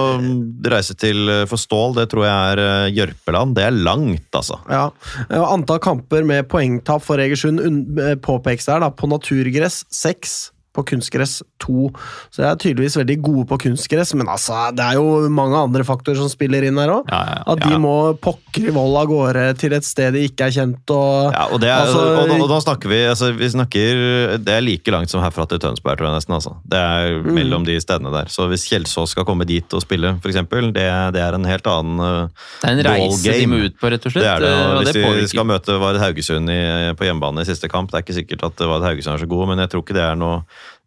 Reise 0.73 0.97
til 1.01 1.29
eh, 1.33 1.43
for 1.51 1.61
Stål, 1.61 1.95
det 1.99 2.07
tror 2.13 2.25
jeg 2.27 2.55
er 2.55 2.63
eh, 2.65 2.93
Jørpeland. 2.97 3.55
Det 3.59 3.65
er 3.67 3.77
langt, 3.77 4.29
altså. 4.37 4.59
Ja, 4.71 4.87
Antall 5.51 5.83
kamper 5.85 6.25
med 6.29 6.49
poengtap 6.51 7.05
for 7.05 7.21
Egersund 7.23 7.61
eh, 8.01 8.15
påpekes 8.21 8.69
der. 8.71 8.81
da, 8.87 8.91
På 8.91 9.09
naturgress 9.11 9.83
seks, 9.93 10.51
på 10.77 10.85
kunstgress 10.87 11.41
2. 11.65 11.89
Så 12.31 12.45
jeg 12.45 12.49
er 12.51 12.59
tydeligvis 12.63 12.97
veldig 13.01 13.17
gode 13.27 13.47
på 13.51 13.59
kunstgress, 13.67 14.13
men 14.15 14.29
altså, 14.31 14.69
det 14.77 14.85
er 14.85 14.99
jo 15.01 15.29
mange 15.33 15.59
andre 15.59 15.83
faktorer 15.87 16.21
som 16.21 16.31
spiller 16.31 16.63
inn 16.69 16.79
her 16.79 16.93
òg. 16.95 17.11
Ja, 17.11 17.21
ja, 17.27 17.39
ja. 17.41 17.45
At 17.55 17.65
de 17.67 17.79
må 17.83 17.95
pokker 18.23 18.69
i 18.71 18.75
vold 18.75 18.97
av 19.01 19.09
gårde 19.11 19.47
til 19.59 19.75
et 19.77 19.87
sted 19.89 20.15
de 20.15 20.23
ikke 20.29 20.47
er 20.47 20.55
kjent. 20.55 20.95
Og, 20.95 21.33
Ja, 21.35 21.49
og, 21.51 21.59
det 21.63 21.71
er, 21.71 21.81
Altså, 21.81 22.05
og, 22.21 22.29
da, 22.31 22.39
og 22.45 22.49
da 22.53 22.61
snakker 22.63 22.91
vi 22.93 23.01
altså, 23.11 23.33
vi 23.35 23.49
snakker, 23.51 24.39
Det 24.45 24.55
er 24.55 24.63
like 24.63 24.91
langt 24.95 25.11
som 25.11 25.23
herfra 25.25 25.47
til 25.51 25.59
Tønsberg, 25.63 25.99
tror 25.99 26.11
jeg 26.11 26.19
nesten. 26.21 26.35
Altså. 26.39 26.55
Det 26.65 26.79
er 26.79 27.19
Mm. 27.21 27.35
mellom 27.35 27.65
de 27.67 27.75
stedene 27.83 28.11
der. 28.13 28.31
Så 28.33 28.47
hvis 28.49 28.65
Kjelsås 28.71 29.13
skal 29.15 29.25
komme 29.29 29.45
dit 29.47 29.75
og 29.75 29.83
spille, 29.83 30.15
f.eks., 30.23 30.39
det, 30.73 30.87
det 31.15 31.21
er 31.21 31.35
en 31.37 31.45
helt 31.45 31.67
annen 31.67 32.01
uh, 32.01 32.47
Det 32.63 32.71
er 32.71 32.79
en 32.79 32.87
reise 32.87 33.35
de 33.35 33.47
må 33.51 33.59
ut 33.67 33.77
på, 33.81 33.91
rett 33.93 34.07
og 34.07 34.13
slett. 34.15 34.25
Det 34.25 34.31
er 34.31 34.45
det, 34.45 34.53
og 34.55 34.83
Hvis 34.85 34.95
det 34.95 35.05
de 35.21 35.29
skal 35.33 35.47
møte 35.49 35.77
Vard 35.83 35.99
Haugesund 36.03 36.51
i, 36.53 36.61
på 36.97 37.07
hjemmebane 37.09 37.43
i 37.45 37.49
siste 37.49 37.69
kamp, 37.71 37.91
det 37.91 37.99
er 38.01 38.05
ikke 38.07 38.19
sikkert 38.21 38.47
at 38.51 38.65
Vard 38.71 38.87
Haugesund 38.87 39.17
er 39.19 39.25
så 39.25 39.29
god, 39.31 39.49
men 39.53 39.59
jeg 39.65 39.73
tror 39.73 39.85
ikke 39.85 39.97
det 39.99 40.05
er 40.07 40.19
noe 40.21 40.41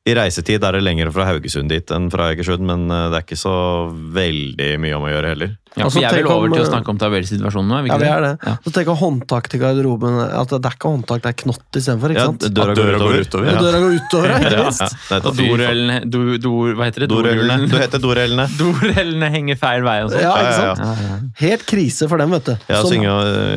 I 0.04 0.14
reisetid 0.18 0.64
er 0.68 0.76
det 0.76 0.82
lenger 0.84 1.12
fra 1.16 1.24
Haugesund 1.30 1.72
dit 1.72 1.92
enn 1.96 2.10
fra 2.12 2.26
Egersund, 2.34 2.66
men 2.68 2.90
uh, 2.92 3.06
det 3.08 3.22
er 3.22 3.24
ikke 3.24 3.40
så 3.40 3.54
veldig 3.88 4.74
mye 4.84 4.98
om 4.98 5.06
å 5.08 5.12
gjøre 5.14 5.30
heller. 5.32 5.54
Ja, 5.74 5.88
Altså, 5.88 5.98
for 5.98 6.04
vi 6.04 6.20
er 6.20 6.28
om, 6.28 6.34
over 6.38 6.52
til 6.54 6.62
å 6.62 6.66
eh, 6.68 6.70
snakke 6.70 6.92
om 6.92 6.98
tabellsituasjonen 7.02 7.72
nå? 7.72 7.78
ja, 7.80 7.86
ikke 7.88 7.96
vi 8.04 8.10
er 8.12 8.22
det. 8.22 8.32
Ja. 8.46 8.52
Så 8.62 8.72
tenk 8.76 8.90
å 8.92 8.96
håndtak 9.00 9.48
til 9.50 9.62
garderoben. 9.64 10.18
At 10.22 10.52
det 10.54 10.60
er 10.70 10.76
ikke 10.78 10.92
håndtak, 10.92 11.24
det 11.24 11.32
er 11.32 11.38
knott 11.40 11.80
istedenfor. 11.80 12.14
Ja, 12.14 12.26
døra 12.44 12.76
døra 12.78 13.00
går 13.02 13.24
utover. 13.26 13.48
Ja. 13.48 13.56
ja. 13.56 13.64
Døra 13.66 13.80
går 13.82 13.96
utover, 13.98 14.28
ja, 14.30 14.36
ikke 14.44 14.52
Ja, 14.54 14.68
minst. 14.68 14.84
ja, 15.10 15.18
er 15.18 15.40
dorellene 15.40 15.96
do, 16.14 16.22
do, 16.44 16.52
Hva 16.78 16.90
heter 16.92 17.06
det? 17.06 17.10
Dorellene. 17.10 17.58
Du 17.72 17.74
heter 17.80 18.04
dorellene. 18.04 18.46
Dorellene 18.62 19.32
henger 19.34 19.60
feil 19.64 19.88
vei 19.88 19.96
og 20.06 20.12
sånn. 20.14 20.22
Ja, 20.22 20.36
ikke 20.44 20.52
Ja, 20.54 20.68
ja, 20.70 20.76
sant? 20.84 21.34
Helt 21.42 21.66
krise 21.74 22.10
for 22.12 22.22
dem, 22.22 22.38
vet 22.38 22.52
du. 22.52 22.54
Ja, 22.70 22.84
Som- 22.86 23.08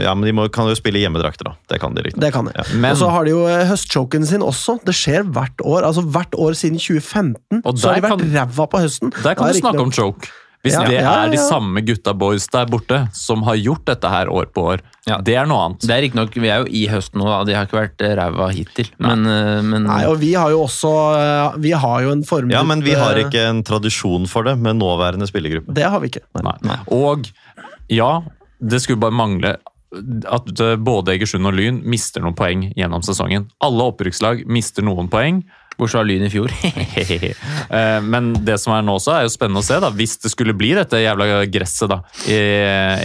ja, 0.07 0.15
men 0.17 0.25
de 0.31 0.35
må, 0.41 0.49
kan 0.57 0.73
jo 0.73 0.79
spille 0.81 1.05
hjemmedrakter, 1.05 1.51
da. 1.51 1.57
Det 1.69 1.83
kan 1.85 1.93
de 2.01 2.07
riktig. 2.07 2.23
Det 2.25 2.33
kan 2.33 2.49
de. 2.49 2.57
Ja. 2.57 2.65
Men- 2.81 2.97
og 2.97 3.03
så 3.03 3.13
har 3.13 3.29
de 3.29 3.37
jo 3.37 3.45
eh, 3.53 3.67
høstchoken 3.69 4.25
sin 4.33 4.41
også. 4.47 4.79
Det 4.89 4.97
skjer 4.97 5.29
hvert 5.37 5.61
år. 5.61 5.85
altså 5.91 6.07
Hvert 6.17 6.33
år 6.39 6.57
siden 6.59 6.79
2015 6.79 7.63
Og 7.65 7.77
så 7.79 7.89
har 7.93 8.01
de 8.01 8.07
vært 8.09 8.19
kan- 8.19 8.35
ræva 8.35 8.67
på 8.73 8.81
høsten. 8.83 9.13
Der 9.23 9.35
kan 9.35 9.49
du 9.53 9.61
snakke 9.61 9.81
om 9.83 9.91
choke. 9.93 10.29
Hvis 10.65 10.73
Ja, 10.75 10.81
det 10.83 10.95
ja, 10.99 11.11
er 11.27 11.31
de 11.31 11.37
samme 11.39 11.79
gutta 11.87 12.11
boys 12.13 12.49
der 12.51 12.67
borte 12.67 12.97
som 13.15 13.43
har 13.47 13.55
gjort 13.55 13.85
dette 13.87 14.09
her 14.11 14.27
år 14.27 14.47
på 14.51 14.65
år, 14.73 14.81
Ja. 15.07 15.19
det 15.23 15.37
er 15.37 15.47
noe 15.47 15.61
annet. 15.63 15.81
Det 15.87 15.91
er 15.95 16.01
riktignok, 16.03 16.35
Vi 16.35 16.49
er 16.51 16.65
jo 16.65 16.67
i 16.67 16.87
høsten 16.91 17.21
nå, 17.21 17.25
da. 17.29 17.45
de 17.45 17.53
har 17.55 17.67
ikke 17.69 17.79
vært 17.79 18.01
eh, 18.03 18.17
ræva 18.19 18.49
hittil. 18.53 18.89
Men, 18.99 19.23
eh, 19.27 19.63
men 19.63 19.85
Nei, 19.85 20.05
og 20.07 20.19
vi 20.19 20.33
har 20.35 20.51
jo 20.51 20.65
også 20.65 20.91
eh, 21.55 21.59
Vi 21.61 21.71
har 21.71 22.03
jo 22.03 22.11
en 22.11 22.25
formgruppe 22.25 22.51
Ja, 22.51 22.65
men 22.65 22.83
vi 22.83 22.95
har 22.95 23.15
ikke 23.15 23.47
en 23.49 23.63
tradisjon 23.63 24.27
for 24.27 24.43
det 24.43 24.59
med 24.59 24.75
nåværende 24.81 25.29
spillergruppe. 25.31 25.73
Det 25.73 25.85
har 25.85 26.01
vi 26.01 26.09
ikke. 26.09 26.25
Nei. 26.43 26.79
Og 26.91 27.31
ja, 27.89 28.23
det 28.61 28.83
skulle 28.83 28.99
bare 28.99 29.13
mangle 29.15 29.57
at 30.29 30.47
både 30.83 31.15
Egersund 31.15 31.47
og 31.47 31.55
Lyn 31.55 31.79
mister 31.85 32.21
noen 32.21 32.35
poeng 32.35 32.73
gjennom 32.77 33.03
sesongen. 33.07 33.47
Alle 33.63 33.87
opprykkslag 33.87 34.43
mister 34.51 34.83
noen 34.83 35.09
poeng. 35.09 35.45
Bortsett 35.77 35.99
fra 35.99 36.05
Lyn 36.09 36.25
i 36.27 36.31
fjor. 36.33 36.53
Eh, 37.67 38.01
Men 38.03 38.33
det 38.47 38.59
som 38.63 38.73
er 38.77 38.85
nå 38.87 38.95
også, 38.99 39.13
er 39.17 39.27
jo 39.27 39.33
spennende 39.33 39.63
å 39.63 39.67
se, 39.67 39.79
da, 39.83 39.91
hvis 39.91 40.17
det 40.23 40.31
skulle 40.33 40.55
bli 40.57 40.73
dette 40.77 41.01
jævla 41.03 41.45
gresset 41.51 41.91
da, 41.91 42.01
i 42.31 42.39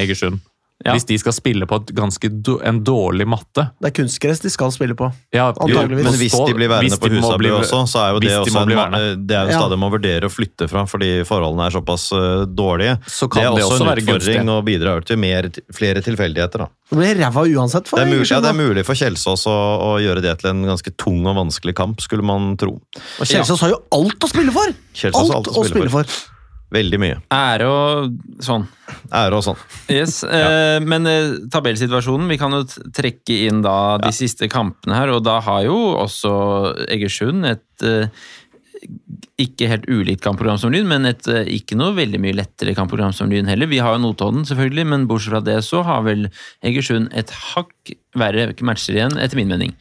Egersund. 0.04 0.40
Ja. 0.86 0.96
Hvis 0.96 1.06
de 1.06 1.18
skal 1.22 1.36
spille 1.36 1.68
på 1.70 1.78
et 1.82 1.92
ganske 1.98 2.30
do, 2.42 2.58
en 2.66 2.82
dårlig 2.86 3.28
matte. 3.30 3.68
Det 3.82 3.92
er 3.92 3.96
kunstgress 4.02 4.42
de 4.42 4.50
skal 4.54 4.74
spille 4.74 4.96
på. 4.98 5.12
Ja, 5.36 5.52
Antageligvis. 5.52 6.08
Men 6.08 6.18
hvis 6.18 6.34
de 6.36 6.56
blir 6.58 6.72
værende 6.72 6.90
hvis 6.90 7.02
på 7.02 7.12
de 7.12 7.20
Husaby 7.22 7.52
også, 7.54 7.84
så 7.92 8.02
er 8.02 8.16
jo 8.16 8.24
det 8.24 8.32
de 8.32 8.40
også 8.40 8.64
en, 8.66 9.26
det 9.28 9.38
er 9.38 9.52
jo 9.52 9.60
stadig 9.60 9.80
man 9.84 9.94
vurderer 9.94 10.26
å 10.26 10.32
flytte 10.34 10.68
fra, 10.72 10.86
fordi 10.90 11.12
forholdene 11.28 11.68
er 11.70 11.76
såpass 11.78 12.08
eh, 12.18 12.46
dårlige. 12.50 12.98
Så 13.06 13.30
kan 13.30 13.46
det 13.46 13.52
er 13.52 13.58
det 13.60 13.68
også, 13.68 13.78
også 13.78 13.90
en 13.92 14.04
utfordring 14.06 14.54
og 14.56 14.64
bidrar 14.72 15.06
til 15.06 15.22
mer, 15.22 15.50
flere 15.76 16.04
tilfeldigheter. 16.06 16.66
Da. 16.66 16.72
Det 16.92 17.00
blir 17.00 17.22
ræva 17.22 17.46
uansett 17.46 17.88
for 17.88 18.02
Det, 18.02 18.08
er 18.08 18.12
mulig, 18.18 18.28
ja, 18.34 18.42
det 18.44 18.50
er 18.52 18.58
mulig 18.58 18.88
for 18.88 19.00
Kjelsås 19.00 19.46
å, 19.48 19.58
å 19.86 19.92
gjøre 20.04 20.26
det 20.26 20.34
til 20.42 20.52
en 20.52 20.66
ganske 20.68 20.92
tung 21.00 21.22
og 21.30 21.38
vanskelig 21.38 21.78
kamp, 21.78 22.02
skulle 22.04 22.26
man 22.26 22.56
tro. 22.60 22.80
Og 23.22 23.30
Kjelsås 23.30 23.64
har 23.64 23.76
jo 23.76 23.82
alt 23.96 24.28
å 24.28 24.32
spille 24.32 24.54
for! 24.56 24.74
Kjelsås 24.98 25.30
har 25.30 25.42
Alt 25.42 25.54
å 25.56 25.64
spille 25.64 25.92
for. 25.94 26.20
Veldig 26.72 27.00
mye. 27.04 27.18
Ære 27.36 27.68
og 27.68 28.44
sånn. 28.44 28.64
Ære 29.12 29.40
og 29.40 29.44
sånn. 29.44 29.64
Yes, 29.92 30.22
ja. 30.28 30.80
Men 30.84 31.08
eh, 31.10 31.34
tabellsituasjonen 31.52 32.30
Vi 32.32 32.38
kan 32.40 32.56
jo 32.56 32.62
trekke 32.96 33.42
inn 33.50 33.60
da 33.66 33.98
de 34.02 34.14
siste 34.16 34.48
kampene 34.52 34.96
her, 34.96 35.12
og 35.12 35.26
da 35.28 35.42
har 35.44 35.66
jo 35.68 35.80
også 36.00 36.32
Egersund 36.88 37.48
et 37.50 37.88
eh, 37.88 38.08
ikke 39.42 39.68
helt 39.70 39.88
ulikt 39.90 40.24
kampprogram 40.24 40.60
som 40.62 40.72
Lyn, 40.74 40.88
men 40.90 41.08
et 41.10 41.28
eh, 41.30 41.50
ikke 41.58 41.78
noe 41.80 41.96
veldig 41.98 42.22
mye 42.24 42.38
lettere 42.40 42.76
kampprogram 42.78 43.14
som 43.16 43.30
Lyn 43.32 43.50
heller. 43.50 43.70
Vi 43.70 43.82
har 43.84 43.98
jo 43.98 44.04
Notodden, 44.06 44.46
selvfølgelig, 44.48 44.88
men 44.94 45.08
bortsett 45.10 45.36
fra 45.36 45.44
det 45.46 45.60
så 45.68 45.84
har 45.88 46.06
vel 46.08 46.28
Egersund 46.66 47.12
et 47.18 47.34
hakk 47.52 47.94
verre 48.18 48.52
matcher 48.68 48.98
igjen, 48.98 49.20
etter 49.22 49.40
min 49.40 49.52
mening. 49.52 49.76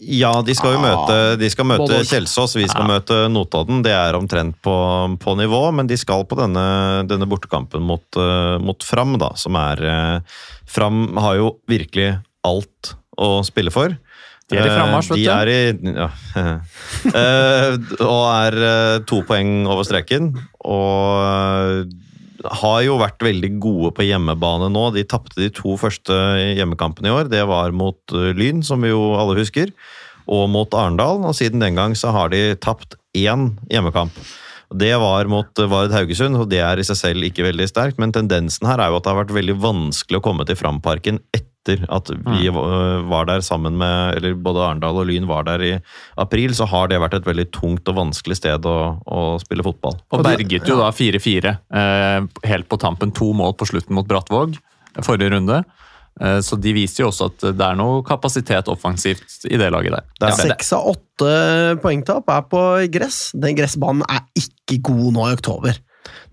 Ja, 0.00 0.30
de 0.46 0.54
skal 0.54 0.76
jo 0.76 0.80
møte, 0.82 1.16
de 1.40 1.48
skal 1.50 1.66
møte 1.66 2.00
Kjelsås, 2.06 2.54
vi 2.58 2.66
skal 2.70 2.86
møte 2.88 3.16
Notodden. 3.32 3.82
Det 3.86 3.94
er 3.94 4.18
omtrent 4.18 4.58
på, 4.64 4.74
på 5.20 5.34
nivå, 5.38 5.62
men 5.74 5.90
de 5.90 5.98
skal 5.98 6.26
på 6.28 6.38
denne, 6.38 6.64
denne 7.10 7.28
bortekampen 7.30 7.82
mot, 7.84 8.04
eh, 8.20 8.56
mot 8.62 8.86
Fram, 8.86 9.16
da, 9.20 9.32
som 9.40 9.58
er 9.58 9.82
eh, 9.82 10.36
Fram 10.68 11.16
har 11.18 11.38
jo 11.40 11.50
virkelig 11.70 12.12
alt 12.46 12.94
å 13.18 13.38
spille 13.46 13.72
for. 13.74 13.96
De 14.48 14.56
er 14.56 14.64
i 14.64 14.72
frammarsj, 14.72 15.10
vet 15.12 15.18
du. 15.18 15.24
De 15.26 15.32
er 15.34 15.48
i 15.52 15.96
ja. 15.98 16.08
Eh, 17.20 17.74
Og 18.00 18.22
er 18.32 18.56
eh, 18.68 19.00
to 19.08 19.20
poeng 19.28 19.66
over 19.68 19.84
streken. 19.84 20.30
Og 20.64 21.24
eh, 21.24 21.82
har 22.44 22.82
jo 22.86 22.98
vært 23.00 23.22
veldig 23.24 23.50
gode 23.62 23.92
på 23.96 24.06
hjemmebane 24.06 24.70
nå. 24.72 24.88
De 24.94 25.04
tapte 25.08 25.40
de 25.40 25.50
to 25.54 25.76
første 25.80 26.14
hjemmekampene 26.58 27.10
i 27.10 27.14
år. 27.14 27.30
Det 27.32 27.44
var 27.48 27.74
mot 27.76 27.98
eh, 28.14 28.30
Lyn, 28.38 28.62
som 28.66 28.84
vi 28.84 28.92
jo 28.92 29.14
alle 29.18 29.38
husker, 29.40 29.72
og 30.28 30.48
mot 30.52 30.76
Arendal. 30.76 31.24
Og 31.26 31.36
siden 31.38 31.62
den 31.64 31.78
gang 31.78 31.96
så 31.98 32.12
har 32.14 32.32
de 32.34 32.52
tapt 32.62 32.98
én 33.16 33.50
hjemmekamp. 33.72 34.14
Det 34.78 34.92
var 35.00 35.30
mot 35.32 35.62
eh, 35.62 35.70
Vard 35.70 35.94
Haugesund, 35.96 36.38
og 36.38 36.50
det 36.52 36.62
er 36.64 36.80
i 36.80 36.86
seg 36.86 37.00
selv 37.00 37.28
ikke 37.28 37.46
veldig 37.48 37.68
sterkt. 37.70 38.00
Men 38.02 38.14
tendensen 38.14 38.68
her 38.68 38.82
er 38.82 38.92
jo 38.92 39.00
at 39.00 39.06
det 39.06 39.14
har 39.14 39.22
vært 39.24 39.36
veldig 39.38 39.58
vanskelig 39.62 40.20
å 40.20 40.24
komme 40.24 40.46
til 40.48 40.58
Framparken 40.60 41.22
etter 41.32 41.46
at 41.88 42.10
vi 42.14 42.48
eh, 42.50 43.08
var 43.10 43.28
der 43.28 43.42
sammen 43.44 43.76
med 43.78 44.18
Eller 44.18 44.34
både 44.34 44.62
Arendal 44.64 45.00
og 45.02 45.08
Lyn 45.08 45.28
var 45.28 45.46
der 45.48 45.64
i 45.64 45.72
april, 46.20 46.54
så 46.56 46.66
har 46.70 46.88
det 46.90 47.00
vært 47.02 47.18
et 47.18 47.28
veldig 47.28 47.48
tungt 47.54 47.88
og 47.90 47.98
vanskelig 47.98 48.38
sted 48.40 48.66
å, 48.68 48.78
å 49.04 49.24
spille 49.42 49.66
fotball. 49.66 49.98
Og 50.14 50.24
berget 50.26 50.68
jo 50.68 50.78
da 50.80 50.90
4-4 50.94 51.54
eh, 51.54 52.30
helt 52.50 52.68
på 52.70 52.80
tampen. 52.80 53.14
To 53.18 53.32
mål 53.36 53.56
på 53.58 53.68
slutten 53.70 53.96
mot 53.98 54.08
Brattvåg 54.08 54.58
forrige 55.04 55.30
runde. 55.34 55.62
Eh, 56.20 56.40
så 56.44 56.58
de 56.58 56.74
viser 56.74 57.04
jo 57.04 57.10
også 57.12 57.30
at 57.30 57.48
det 57.58 57.66
er 57.66 57.78
noe 57.78 58.02
kapasitet 58.06 58.70
offensivt 58.70 59.44
i 59.48 59.58
det 59.60 59.70
laget 59.74 59.94
der. 59.94 60.06
Det 60.18 60.30
er 60.30 60.40
det. 60.40 60.48
Seks 60.52 60.72
av 60.76 60.88
åtte 60.94 61.34
poengtap 61.82 62.30
er 62.34 62.48
på 62.50 62.62
gress. 62.94 63.20
Den 63.38 63.58
gressbanen 63.58 64.06
er 64.10 64.24
ikke 64.38 64.80
god 64.90 65.12
nå 65.14 65.28
i 65.28 65.36
oktober. 65.38 65.78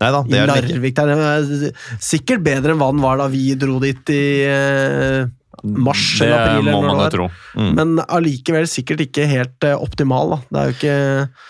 Nei 0.02 0.10
da, 0.12 0.20
I 0.26 0.28
det 0.34 0.42
er 0.42 0.52
den 0.68 0.84
ikke. 0.84 1.06
Der. 1.06 1.24
Er 1.24 1.98
sikkert 2.04 2.44
bedre 2.46 2.74
enn 2.74 2.80
hva 2.82 2.92
den 2.92 3.02
var 3.04 3.18
da 3.22 3.30
vi 3.32 3.48
dro 3.58 3.78
dit 3.82 4.12
i 4.12 4.22
eh, 4.44 5.26
mars 5.64 6.18
Det 6.20 6.26
eller 6.26 6.58
april. 6.58 6.66
må 6.68 6.80
man 6.84 6.98
tro. 7.10 7.26
Mm. 7.56 7.70
Men 7.78 7.94
allikevel 8.12 8.66
sikkert 8.68 9.00
ikke 9.06 9.24
helt 9.30 9.64
eh, 9.64 9.72
optimal. 9.80 10.34
da. 10.34 10.38
Det 10.52 10.60
er 10.60 10.66
jo 10.68 10.74
ikke 10.76 10.96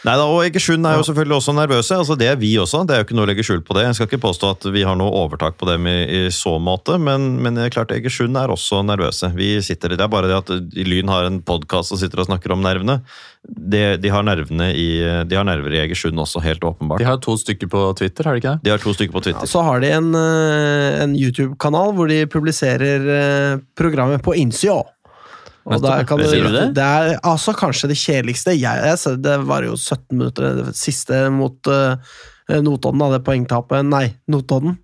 Nei 0.07 0.15
da, 0.21 0.27
og 0.31 0.45
Egersund 0.47 0.87
er 0.87 1.01
jo 1.01 1.07
selvfølgelig 1.09 1.37
også 1.41 1.55
nervøse. 1.59 1.99
altså 1.99 2.17
Det 2.17 2.29
er 2.31 2.39
vi 2.39 2.53
også, 2.63 2.85
det 2.87 2.95
er 2.95 3.03
jo 3.03 3.09
ikke 3.09 3.19
noe 3.19 3.27
å 3.27 3.31
legge 3.33 3.45
skjul 3.49 3.65
på 3.67 3.75
det. 3.77 3.89
Jeg 3.89 3.99
skal 3.99 4.09
ikke 4.13 4.23
påstå 4.29 4.53
at 4.55 4.69
vi 4.77 4.85
har 4.87 4.97
noe 5.01 5.11
overtak 5.25 5.59
på 5.59 5.67
dem 5.69 5.91
i, 5.91 5.97
i 6.07 6.23
så 6.31 6.55
måte, 6.63 7.01
men, 7.03 7.33
men 7.43 7.59
det 7.59 7.67
er 7.67 7.75
klart 7.81 7.91
Egersund 7.99 8.39
er 8.39 8.55
også 8.55 8.85
nervøse. 8.87 9.33
Vi 9.35 9.57
sitter, 9.67 9.97
Det 9.99 10.07
er 10.07 10.13
bare 10.15 10.31
det 10.31 10.39
at 10.39 10.55
Lyn 10.87 11.11
har 11.11 11.27
en 11.27 11.43
podkast 11.43 11.93
og 11.93 11.99
sitter 12.01 12.23
og 12.23 12.31
snakker 12.31 12.55
om 12.55 12.63
nervene. 12.63 13.01
Det, 13.47 14.01
de, 14.03 14.11
har 14.11 14.25
nervene 14.27 14.73
i, 14.75 14.89
de 15.29 15.37
har 15.39 15.47
nerver 15.47 15.77
i 15.77 15.79
Egersund 15.85 16.19
også, 16.19 16.41
helt 16.43 16.65
åpenbart. 16.67 16.99
De 16.99 17.07
har 17.07 17.21
to 17.23 17.37
stykker 17.39 17.71
på 17.71 17.83
Twitter, 17.99 18.27
har 18.27 18.35
de 18.35 18.43
ikke 18.43 18.55
det? 18.57 18.67
De 18.67 18.73
har 18.75 18.83
to 18.83 18.95
stykker 18.97 19.15
på 19.15 19.23
ja, 19.23 19.27
Twitter. 19.29 19.51
Så 19.51 19.63
har 19.63 19.83
de 19.85 19.93
en, 19.95 20.09
eh, 20.19 20.99
en 21.05 21.15
YouTube-kanal 21.15 21.95
hvor 21.95 22.11
de 22.11 22.25
publiserer 22.31 23.07
eh, 23.17 23.59
programmet 23.79 24.25
på 24.27 24.35
innsida. 24.35 24.83
Og 25.67 25.83
der 25.83 26.07
kan 26.07 26.21
du, 26.23 26.27
du 26.27 26.49
det? 26.55 26.67
det 26.79 26.87
er 26.87 27.17
altså 27.27 27.55
kanskje 27.57 27.91
det 27.91 27.99
kjedeligste. 27.99 28.55
Jeg, 28.55 28.83
jeg, 28.87 29.21
det 29.23 29.37
var 29.49 29.67
jo 29.67 29.75
17 29.75 30.15
minutter, 30.15 30.61
det 30.63 30.77
siste 30.79 31.25
mot 31.35 31.71
uh, 31.71 31.99
Notodden, 32.47 33.03
da, 33.03 33.09
det 33.17 33.25
poengtapet. 33.27 33.83
Nei, 33.87 34.05
Notodden. 34.31 34.77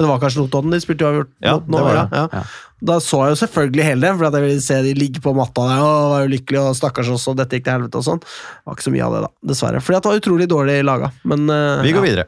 Det 0.00 0.08
var 0.08 0.20
kanskje 0.22 0.40
Notodden 0.42 0.74
de 0.74 0.80
spilte 0.82 1.04
uavgjort 1.06 1.30
Ja, 1.44 1.54
mot 1.58 1.68
nå. 1.68 1.76
det 1.76 1.84
var 1.86 1.94
Ja, 2.00 2.04
det. 2.08 2.18
ja. 2.22 2.40
Ja. 2.40 2.42
Da 2.90 2.96
så 3.04 3.18
jeg 3.26 3.34
jo 3.34 3.38
selvfølgelig 3.42 3.84
hele 3.84 4.06
det, 4.06 4.10
for 4.16 4.26
at 4.30 4.36
jeg 4.38 4.46
ville 4.46 4.64
se 4.64 4.76
de 4.86 4.92
ligge 4.96 5.20
på 5.20 5.34
matta 5.36 5.66
der 5.68 5.80
og 5.84 6.10
var 6.14 6.28
ulykkelige 6.30 6.62
og 6.70 6.76
stakkars 6.78 7.10
også, 7.12 7.34
dette 7.36 7.58
gikk 7.58 7.66
til 7.66 7.74
helvete 7.76 8.00
og 8.00 8.06
sånn. 8.06 8.20
Det 8.24 8.70
var 8.70 8.78
ikke 8.78 8.86
så 8.86 8.92
mye 8.94 9.04
av 9.06 9.16
det, 9.16 9.20
da, 9.26 9.32
dessverre. 9.52 9.82
Fordi 9.84 9.98
det 10.00 10.08
var 10.14 10.20
utrolig 10.22 10.46
dårlig 10.48 10.76
laga. 10.88 11.10
Men 11.28 11.44
uh, 11.52 11.82
Vi 11.84 11.92
går 11.92 12.00
ja. 12.00 12.08
videre. 12.08 12.26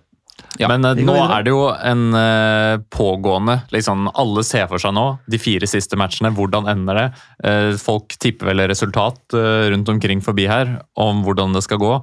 Ja, 0.61 0.69
Men 0.69 0.85
uh, 0.85 0.93
nå 1.01 1.15
er 1.17 1.47
det 1.47 1.53
jo 1.55 1.63
en 1.73 2.03
uh, 2.13 2.77
pågående 2.93 3.55
liksom, 3.73 4.11
Alle 4.21 4.43
ser 4.45 4.67
for 4.69 4.83
seg 4.83 4.93
nå 4.93 5.07
de 5.33 5.41
fire 5.41 5.65
siste 5.71 5.97
matchene. 5.97 6.33
Hvordan 6.37 6.69
ender 6.69 6.99
det? 7.01 7.07
Uh, 7.41 7.73
folk 7.81 8.13
tipper 8.21 8.51
vel 8.53 8.67
resultat 8.69 9.39
rundt 9.73 9.89
omkring 9.89 10.21
forbi 10.21 10.45
her 10.51 10.83
om 11.01 11.25
hvordan 11.25 11.57
det 11.57 11.65
skal 11.65 11.81
gå. 11.81 11.95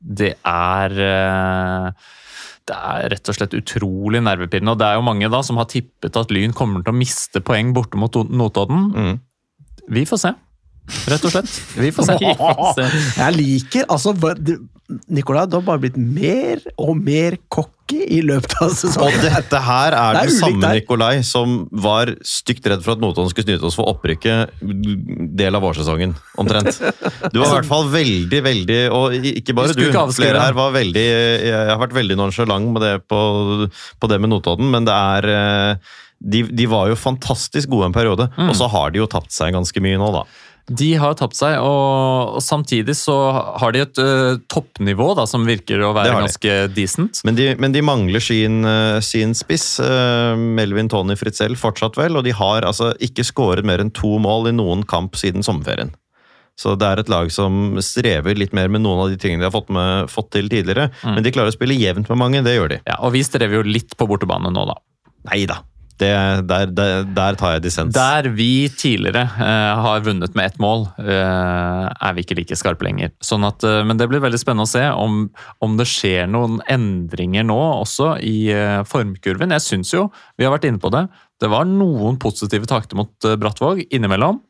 Det 0.00 0.32
er 0.48 0.96
det 2.68 2.76
er 2.76 3.08
rett 3.14 3.30
og 3.30 3.36
slett 3.36 3.56
utrolig 3.56 4.20
nervepirrende. 4.24 4.74
Og 4.74 4.80
det 4.80 4.88
er 4.88 4.98
jo 4.98 5.06
mange 5.06 5.30
da 5.32 5.40
som 5.46 5.60
har 5.60 5.68
tippet 5.70 6.18
at 6.18 6.34
Lyn 6.34 6.54
kommer 6.56 6.84
til 6.84 6.94
å 6.94 6.98
miste 6.98 7.42
poeng 7.44 7.72
borte 7.76 8.00
mot 8.00 8.14
Notodden. 8.28 8.90
Mm. 8.92 9.16
Vi 9.94 10.04
får 10.08 10.22
se. 10.24 10.34
Rett 11.08 11.24
og 11.24 11.34
slett. 11.34 11.52
Vi 11.84 11.92
får 11.94 12.08
se. 12.08 12.88
Jeg 13.18 13.36
liker 13.36 13.88
altså 13.92 14.14
hva- 14.88 15.46
du- 15.48 15.56
har 15.58 15.64
bare 15.66 15.78
blitt 15.82 15.96
mer 15.98 16.60
og 16.78 16.96
mer 16.96 17.36
cocky 17.52 18.00
i 18.08 18.20
løpet 18.24 18.54
av 18.62 18.70
sesongen. 18.72 19.12
Og 19.14 19.20
dette 19.24 19.60
her 19.64 19.92
er, 19.92 20.14
Det 20.14 20.22
er 20.22 20.26
den 20.26 20.38
samme 20.38 20.60
der. 20.88 21.22
Som 21.22 21.68
var 21.72 22.06
stygt 22.24 22.64
redd 22.68 22.82
for 22.84 22.92
at 22.96 23.00
Notodden 23.00 23.28
skulle 23.30 23.46
snyte 23.48 23.64
oss 23.68 23.76
for 23.76 23.84
opprykket 23.92 24.50
del 25.36 25.54
av 25.54 25.62
vårsesongen, 25.62 26.14
omtrent. 26.40 26.80
Du 27.32 27.38
var 27.40 27.48
i 27.48 27.54
hvert 27.58 27.68
fall 27.68 27.88
veldig, 27.92 28.42
veldig 28.44 28.80
Og 28.92 29.12
ikke 29.12 29.54
bare 29.56 29.72
du, 29.76 29.84
ikke 29.90 30.06
flere 30.16 30.40
her 30.40 30.52
var 30.56 30.72
veldig 30.72 31.04
Jeg 31.48 31.68
har 31.68 31.78
vært 31.80 31.96
veldig 31.96 32.16
nonchalant 32.16 32.72
med 32.72 32.82
det 32.82 32.94
på, 33.08 33.22
på 34.00 34.08
det 34.08 34.20
med 34.20 34.30
Notodden, 34.32 34.70
men 34.72 34.84
det 34.88 34.94
er 34.94 35.28
eh, 35.32 35.74
de, 36.18 36.42
de 36.50 36.64
var 36.66 36.88
jo 36.90 36.96
fantastisk 36.98 37.68
gode 37.70 37.86
en 37.86 37.94
periode, 37.94 38.24
Mm. 38.36 38.48
og 38.50 38.56
så 38.58 38.66
har 38.68 38.90
de 38.90 38.98
jo 38.98 39.06
tapt 39.06 39.30
seg 39.30 39.52
ganske 39.54 39.80
mye 39.80 39.96
nå, 40.00 40.08
da. 40.12 40.24
De 40.68 40.88
har 41.00 41.14
tapt 41.16 41.36
seg, 41.38 41.56
og, 41.64 42.36
og 42.36 42.42
samtidig 42.44 42.92
så 42.98 43.16
har 43.60 43.72
de 43.72 43.80
et 43.86 44.00
uh, 44.02 44.40
toppnivå 44.52 45.14
da, 45.16 45.24
som 45.28 45.46
virker 45.48 45.80
å 45.80 45.94
være 45.96 46.12
de. 46.12 46.18
ganske 46.26 46.56
decent. 46.76 47.22
Men 47.24 47.38
de, 47.38 47.46
men 47.60 47.72
de 47.72 47.84
mangler 47.84 48.22
sin, 48.22 48.60
eh, 48.68 48.98
sin 49.04 49.32
spiss. 49.38 49.78
Uh, 49.80 50.36
Melvin 50.36 50.90
Tony 50.92 51.16
Fritzell 51.16 51.56
fortsatt 51.56 51.96
vel, 51.96 52.18
og 52.20 52.26
de 52.26 52.36
har 52.36 52.68
altså 52.68 52.92
ikke 53.04 53.24
skåret 53.24 53.66
mer 53.68 53.80
enn 53.80 53.94
to 53.96 54.18
mål 54.20 54.50
i 54.52 54.54
noen 54.58 54.84
kamp 54.88 55.16
siden 55.16 55.46
sommerferien. 55.46 55.94
Så 56.58 56.74
det 56.74 56.88
er 56.88 57.00
et 57.00 57.10
lag 57.12 57.30
som 57.30 57.78
strever 57.84 58.36
litt 58.36 58.54
mer 58.56 58.68
med 58.72 58.82
noen 58.82 59.04
av 59.04 59.12
de 59.12 59.18
tingene 59.20 59.44
de 59.44 59.46
har 59.46 59.54
fått, 59.54 59.70
med, 59.72 60.10
fått 60.10 60.32
til 60.34 60.50
tidligere. 60.50 60.88
Mm. 61.04 61.12
Men 61.14 61.24
de 61.24 61.32
klarer 61.36 61.52
å 61.52 61.54
spille 61.54 61.76
jevnt 61.78 62.10
med 62.10 62.18
mange, 62.18 62.42
det 62.44 62.56
gjør 62.56 62.72
de. 62.74 62.80
Ja, 62.82 62.98
og 63.06 63.14
vi 63.14 63.22
strever 63.26 63.60
jo 63.60 63.66
litt 63.66 63.94
på 63.96 64.08
bortebane 64.10 64.50
nå, 64.50 64.64
da. 64.66 64.74
Nei 65.30 65.44
da. 65.48 65.62
Det, 65.98 66.10
der, 66.46 66.70
der, 66.70 67.06
der 67.10 67.36
tar 67.38 67.56
jeg 67.56 67.64
dissens. 67.64 67.94
Der 67.96 68.28
vi 68.30 68.68
tidligere 68.70 69.24
eh, 69.26 69.80
har 69.82 70.04
vunnet 70.06 70.36
med 70.38 70.52
ett 70.52 70.60
mål, 70.62 70.86
eh, 71.02 71.86
er 71.90 72.14
vi 72.14 72.22
ikke 72.22 72.36
like 72.38 72.58
skarpe 72.58 72.86
lenger. 72.86 73.10
Sånn 73.24 73.46
at, 73.48 73.66
eh, 73.66 73.82
men 73.86 73.98
det 73.98 74.06
blir 74.10 74.22
veldig 74.22 74.38
spennende 74.38 74.68
å 74.68 74.70
se 74.70 74.84
om, 74.94 75.24
om 75.64 75.78
det 75.80 75.88
skjer 75.90 76.30
noen 76.30 76.60
endringer 76.70 77.46
nå 77.48 77.58
også 77.80 78.14
i 78.22 78.36
formkurven. 78.86 79.56
Jeg 79.58 79.66
syns 79.66 79.94
jo, 79.94 80.06
vi 80.38 80.46
har 80.46 80.54
vært 80.54 80.68
inne 80.70 80.82
på 80.82 80.92
det, 80.94 81.08
det 81.42 81.50
var 81.50 81.66
noen 81.70 82.18
positive 82.22 82.66
takter 82.70 82.98
mot 82.98 83.30
Brattvåg 83.38 83.84
innimellom. 83.94 84.40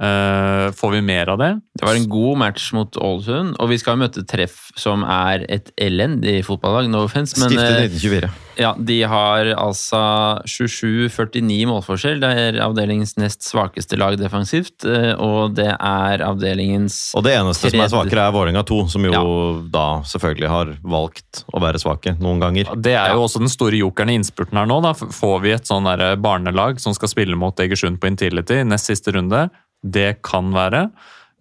Eh, 0.00 0.72
får 0.72 0.90
vi 0.90 1.00
mer 1.04 1.28
av 1.28 1.38
det? 1.38 1.60
Det 1.76 1.84
var 1.84 1.94
en 1.94 2.08
god 2.08 2.38
match 2.40 2.70
mot 2.72 2.96
Ålesund, 2.96 3.56
og 3.60 3.68
vi 3.68 3.76
skal 3.80 3.98
møte 4.00 4.22
Treff, 4.24 4.70
som 4.80 5.02
er 5.04 5.44
et 5.52 5.68
elendig 5.76 6.38
fotballag. 6.46 6.88
No 6.88 7.02
offense, 7.04 7.36
men 7.40 7.52
Stiftet 7.52 7.92
1924. 8.00 8.30
ja, 8.62 8.70
de 8.78 8.96
har 9.08 9.50
altså 9.60 10.00
27-49 10.48 11.68
målforskjell. 11.68 12.20
Det 12.22 12.30
er 12.44 12.60
avdelingens 12.64 13.16
nest 13.20 13.44
svakeste 13.48 13.98
lag 14.00 14.16
defensivt, 14.20 14.78
Uh, 14.80 15.12
og 15.20 15.54
det 15.58 15.68
er 15.68 16.22
avdelingens 16.24 17.12
Og 17.18 17.24
det 17.26 17.34
eneste 17.36 17.68
som 17.70 17.82
er 17.82 17.90
svakere, 17.92 18.24
er 18.24 18.32
Vålerenga 18.32 18.62
2, 18.64 18.78
som 18.88 19.04
jo 19.04 19.12
Ja. 19.12 19.22
da 19.70 19.86
selvfølgelig 20.08 20.48
har 20.48 20.72
valgt 20.82 21.44
å 21.52 21.60
være 21.60 21.78
svake 21.82 22.16
noen 22.18 22.40
ganger. 22.40 22.72
Det 22.80 22.94
er 22.94 23.12
jo 23.12 23.24
også 23.26 23.38
den 23.42 23.52
store 23.52 23.76
jokeren 23.76 24.10
i 24.10 24.16
innspurten 24.18 24.56
her 24.56 24.66
nå. 24.66 24.80
Da. 24.82 24.94
Får 24.94 25.40
vi 25.42 25.52
et 25.52 25.68
sånn 25.68 25.84
barnelag 26.20 26.80
som 26.80 26.94
skal 26.94 27.08
spille 27.08 27.36
mot 27.36 27.54
Egersund 27.56 28.00
på 28.00 28.08
Intility 28.08 28.64
nest 28.64 28.86
siste 28.86 29.12
runde? 29.12 29.50
Det 29.82 30.22
kan 30.26 30.52
være. 30.52 30.90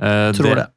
Eh, 0.01 0.31
Tror 0.37 0.55
det. 0.55 0.67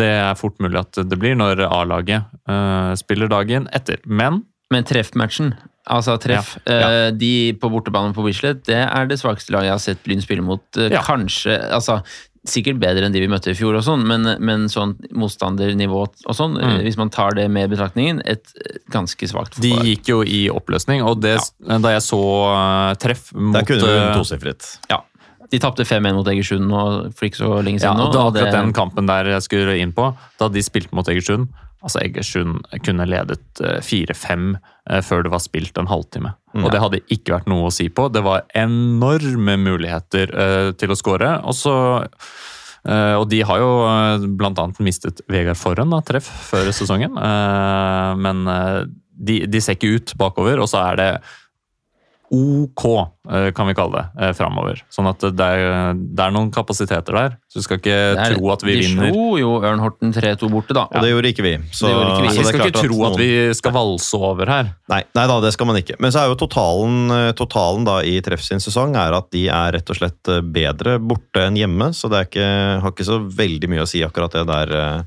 Det 0.00 0.06
er 0.20 0.34
fort 0.36 0.58
mulig 0.60 0.80
at 0.80 0.98
det 1.08 1.18
blir 1.18 1.36
når 1.38 1.62
A-laget 1.70 2.24
eh, 2.50 2.94
spiller 2.98 3.28
dagen 3.30 3.68
etter. 3.72 4.00
Men 4.06 4.42
Men 4.70 4.84
treff-matchen, 4.86 5.54
altså 5.90 6.14
treff, 6.22 6.56
Ja, 6.66 6.72
ja. 6.80 6.88
eh, 7.06 7.10
de 7.12 7.52
på 7.58 7.70
bortebane 7.72 8.12
på 8.14 8.22
Bislett, 8.26 8.64
det 8.68 8.82
er 8.86 9.06
det 9.10 9.18
svakeste 9.18 9.50
laget 9.54 9.66
jeg 9.70 9.72
har 9.74 9.78
sett 9.82 10.06
Lyn 10.10 10.20
spille 10.22 10.42
mot. 10.46 10.62
Ja. 10.76 11.00
Kanskje, 11.02 11.56
altså 11.74 12.02
sikkert 12.48 12.78
bedre 12.80 13.04
enn 13.04 13.12
de 13.12 13.20
vi 13.20 13.28
møtte 13.28 13.50
i 13.52 13.54
fjor 13.58 13.76
og 13.76 13.82
sånn, 13.84 14.00
men, 14.08 14.24
men 14.40 14.62
sånn 14.72 14.94
motstandernivå 15.12 15.98
og 16.24 16.34
sånn, 16.34 16.54
Mm. 16.56 16.78
hvis 16.86 16.96
man 16.96 17.10
tar 17.12 17.34
det 17.36 17.48
med 17.52 17.66
i 17.68 17.74
betraktningen, 17.74 18.22
et 18.24 18.46
ganske 18.90 19.28
svakt 19.28 19.58
de 19.60 19.70
gikk 19.74 20.08
jo 20.08 20.22
i 20.24 20.48
oppløsning, 20.48 21.02
og 21.04 21.20
det, 21.20 21.34
da 21.68 21.92
jeg 21.92 22.00
så 22.06 22.20
treff 22.98 23.32
mot 23.34 23.54
Da 23.58 23.62
kunne 23.68 23.80
du 23.84 24.14
tosifret. 24.22 24.78
Ja. 24.88 25.02
De 25.50 25.58
tapte 25.62 25.84
5-1 25.86 26.14
mot 26.14 26.28
Egersund 26.30 26.68
nå, 26.70 26.82
for 27.16 27.26
ikke 27.26 27.40
så 27.42 27.50
lenge 27.64 27.80
Ja, 27.80 27.90
siden. 27.90 28.04
og 28.04 28.12
nå, 28.12 28.12
det 28.12 28.20
var 28.20 28.28
og 28.28 28.36
akkurat 28.36 28.56
den 28.60 28.72
kampen 28.76 29.08
der 29.10 29.30
jeg 29.34 29.42
skulle 29.46 29.78
inn 29.82 29.92
på. 29.96 30.12
Da 30.38 30.48
de 30.48 30.62
spilte 30.62 30.94
mot 30.94 31.08
Egersund. 31.10 31.48
Altså 31.80 32.02
Egersund 32.04 32.60
kunne 32.84 33.06
ledet 33.08 33.40
eh, 33.64 33.80
4-5 33.80 34.50
eh, 34.90 35.00
før 35.00 35.24
det 35.24 35.32
var 35.32 35.40
spilt 35.40 35.78
en 35.80 35.88
halvtime. 35.88 36.34
Og 36.60 36.68
det 36.74 36.80
hadde 36.82 37.00
ikke 37.14 37.32
vært 37.38 37.48
noe 37.48 37.70
å 37.70 37.72
si 37.72 37.88
på. 37.88 38.08
Det 38.12 38.20
var 38.26 38.44
enorme 38.58 39.56
muligheter 39.56 40.34
eh, 40.34 40.70
til 40.76 40.92
å 40.92 40.98
skåre. 40.98 41.38
Og 41.48 41.56
så 41.56 41.74
eh, 42.84 43.14
og 43.16 43.26
de 43.32 43.40
har 43.48 43.62
jo 43.62 43.70
eh, 43.88 44.26
annet 44.44 44.80
mistet 44.84 45.22
Vegard 45.30 45.58
Forhen, 45.60 45.90
da, 45.94 46.02
treff, 46.04 46.28
før 46.50 46.68
sesongen. 46.74 47.16
Eh, 47.16 48.10
men 48.20 48.44
eh, 48.50 48.82
de, 49.20 49.40
de 49.50 49.60
ser 49.64 49.78
ikke 49.78 49.94
ut 49.96 50.14
bakover, 50.20 50.60
og 50.60 50.68
så 50.70 50.82
er 50.90 51.00
det 51.00 51.10
OK, 52.30 52.84
eh, 53.28 53.48
kan 53.50 53.66
vi 53.66 53.74
kalle 53.74 53.90
det, 53.98 54.22
eh, 54.22 54.32
framover. 54.38 54.78
Sånn 54.94 55.08
at 55.10 55.18
det 55.34 55.40
er, 55.42 55.94
det 55.98 56.22
er 56.22 56.30
noen 56.30 56.52
kapasiteter 56.54 57.16
der. 57.16 57.32
Så 57.50 57.58
du 57.58 57.62
skal 57.66 57.80
ikke 57.80 57.96
er- 58.14 58.34
tro 58.36 58.52
at 58.52 58.62
vi 58.62 58.76
de 58.76 58.82
vinner. 58.86 59.10
slo 59.10 59.36
jo 59.40 59.48
Ørnhorten 59.66 60.12
3-2 60.14 60.48
borte, 60.48 60.72
da. 60.72 60.84
Og 60.94 61.02
det 61.02 61.10
gjorde 61.10 61.32
ikke 61.34 61.42
vi. 61.42 61.56
Så, 61.74 61.88
Det 61.88 61.94
gjorde 61.96 62.12
ikke 62.14 62.22
vi. 62.22 62.28
så 62.28 62.30
Vi 62.30 62.36
det 62.36 62.38
er 62.38 62.44
skal 62.52 62.60
klart 62.60 62.70
ikke 62.70 62.86
tro 62.86 63.04
at 63.04 63.10
noen- 63.10 63.18
vi 63.18 63.54
skal 63.54 63.72
valse 63.72 64.14
over 64.14 64.46
her. 64.46 64.74
Nei, 64.88 65.02
nei 65.14 65.26
da, 65.26 65.40
det 65.40 65.52
skal 65.52 65.66
man 65.66 65.76
ikke. 65.82 65.96
Men 65.98 66.12
så 66.12 66.20
er 66.22 66.28
jo 66.30 66.36
totalen, 66.46 67.10
eh, 67.10 67.32
totalen 67.32 67.84
da 67.84 67.98
i 67.98 68.20
Treff 68.20 68.42
sin 68.42 68.58
sesong 68.58 68.94
er 68.94 69.12
at 69.12 69.30
de 69.32 69.48
er 69.48 69.72
rett 69.72 69.90
og 69.90 69.96
slett 69.96 70.22
bedre 70.52 71.00
borte 71.00 71.42
enn 71.48 71.56
hjemme, 71.56 71.90
så 71.92 72.08
det 72.08 72.16
er 72.20 72.30
ikke, 72.30 72.80
har 72.82 72.90
ikke 72.92 73.10
så 73.10 73.18
veldig 73.28 73.68
mye 73.68 73.82
å 73.82 73.88
si 73.88 74.02
akkurat 74.06 74.30
det 74.30 74.46
der, 74.46 75.04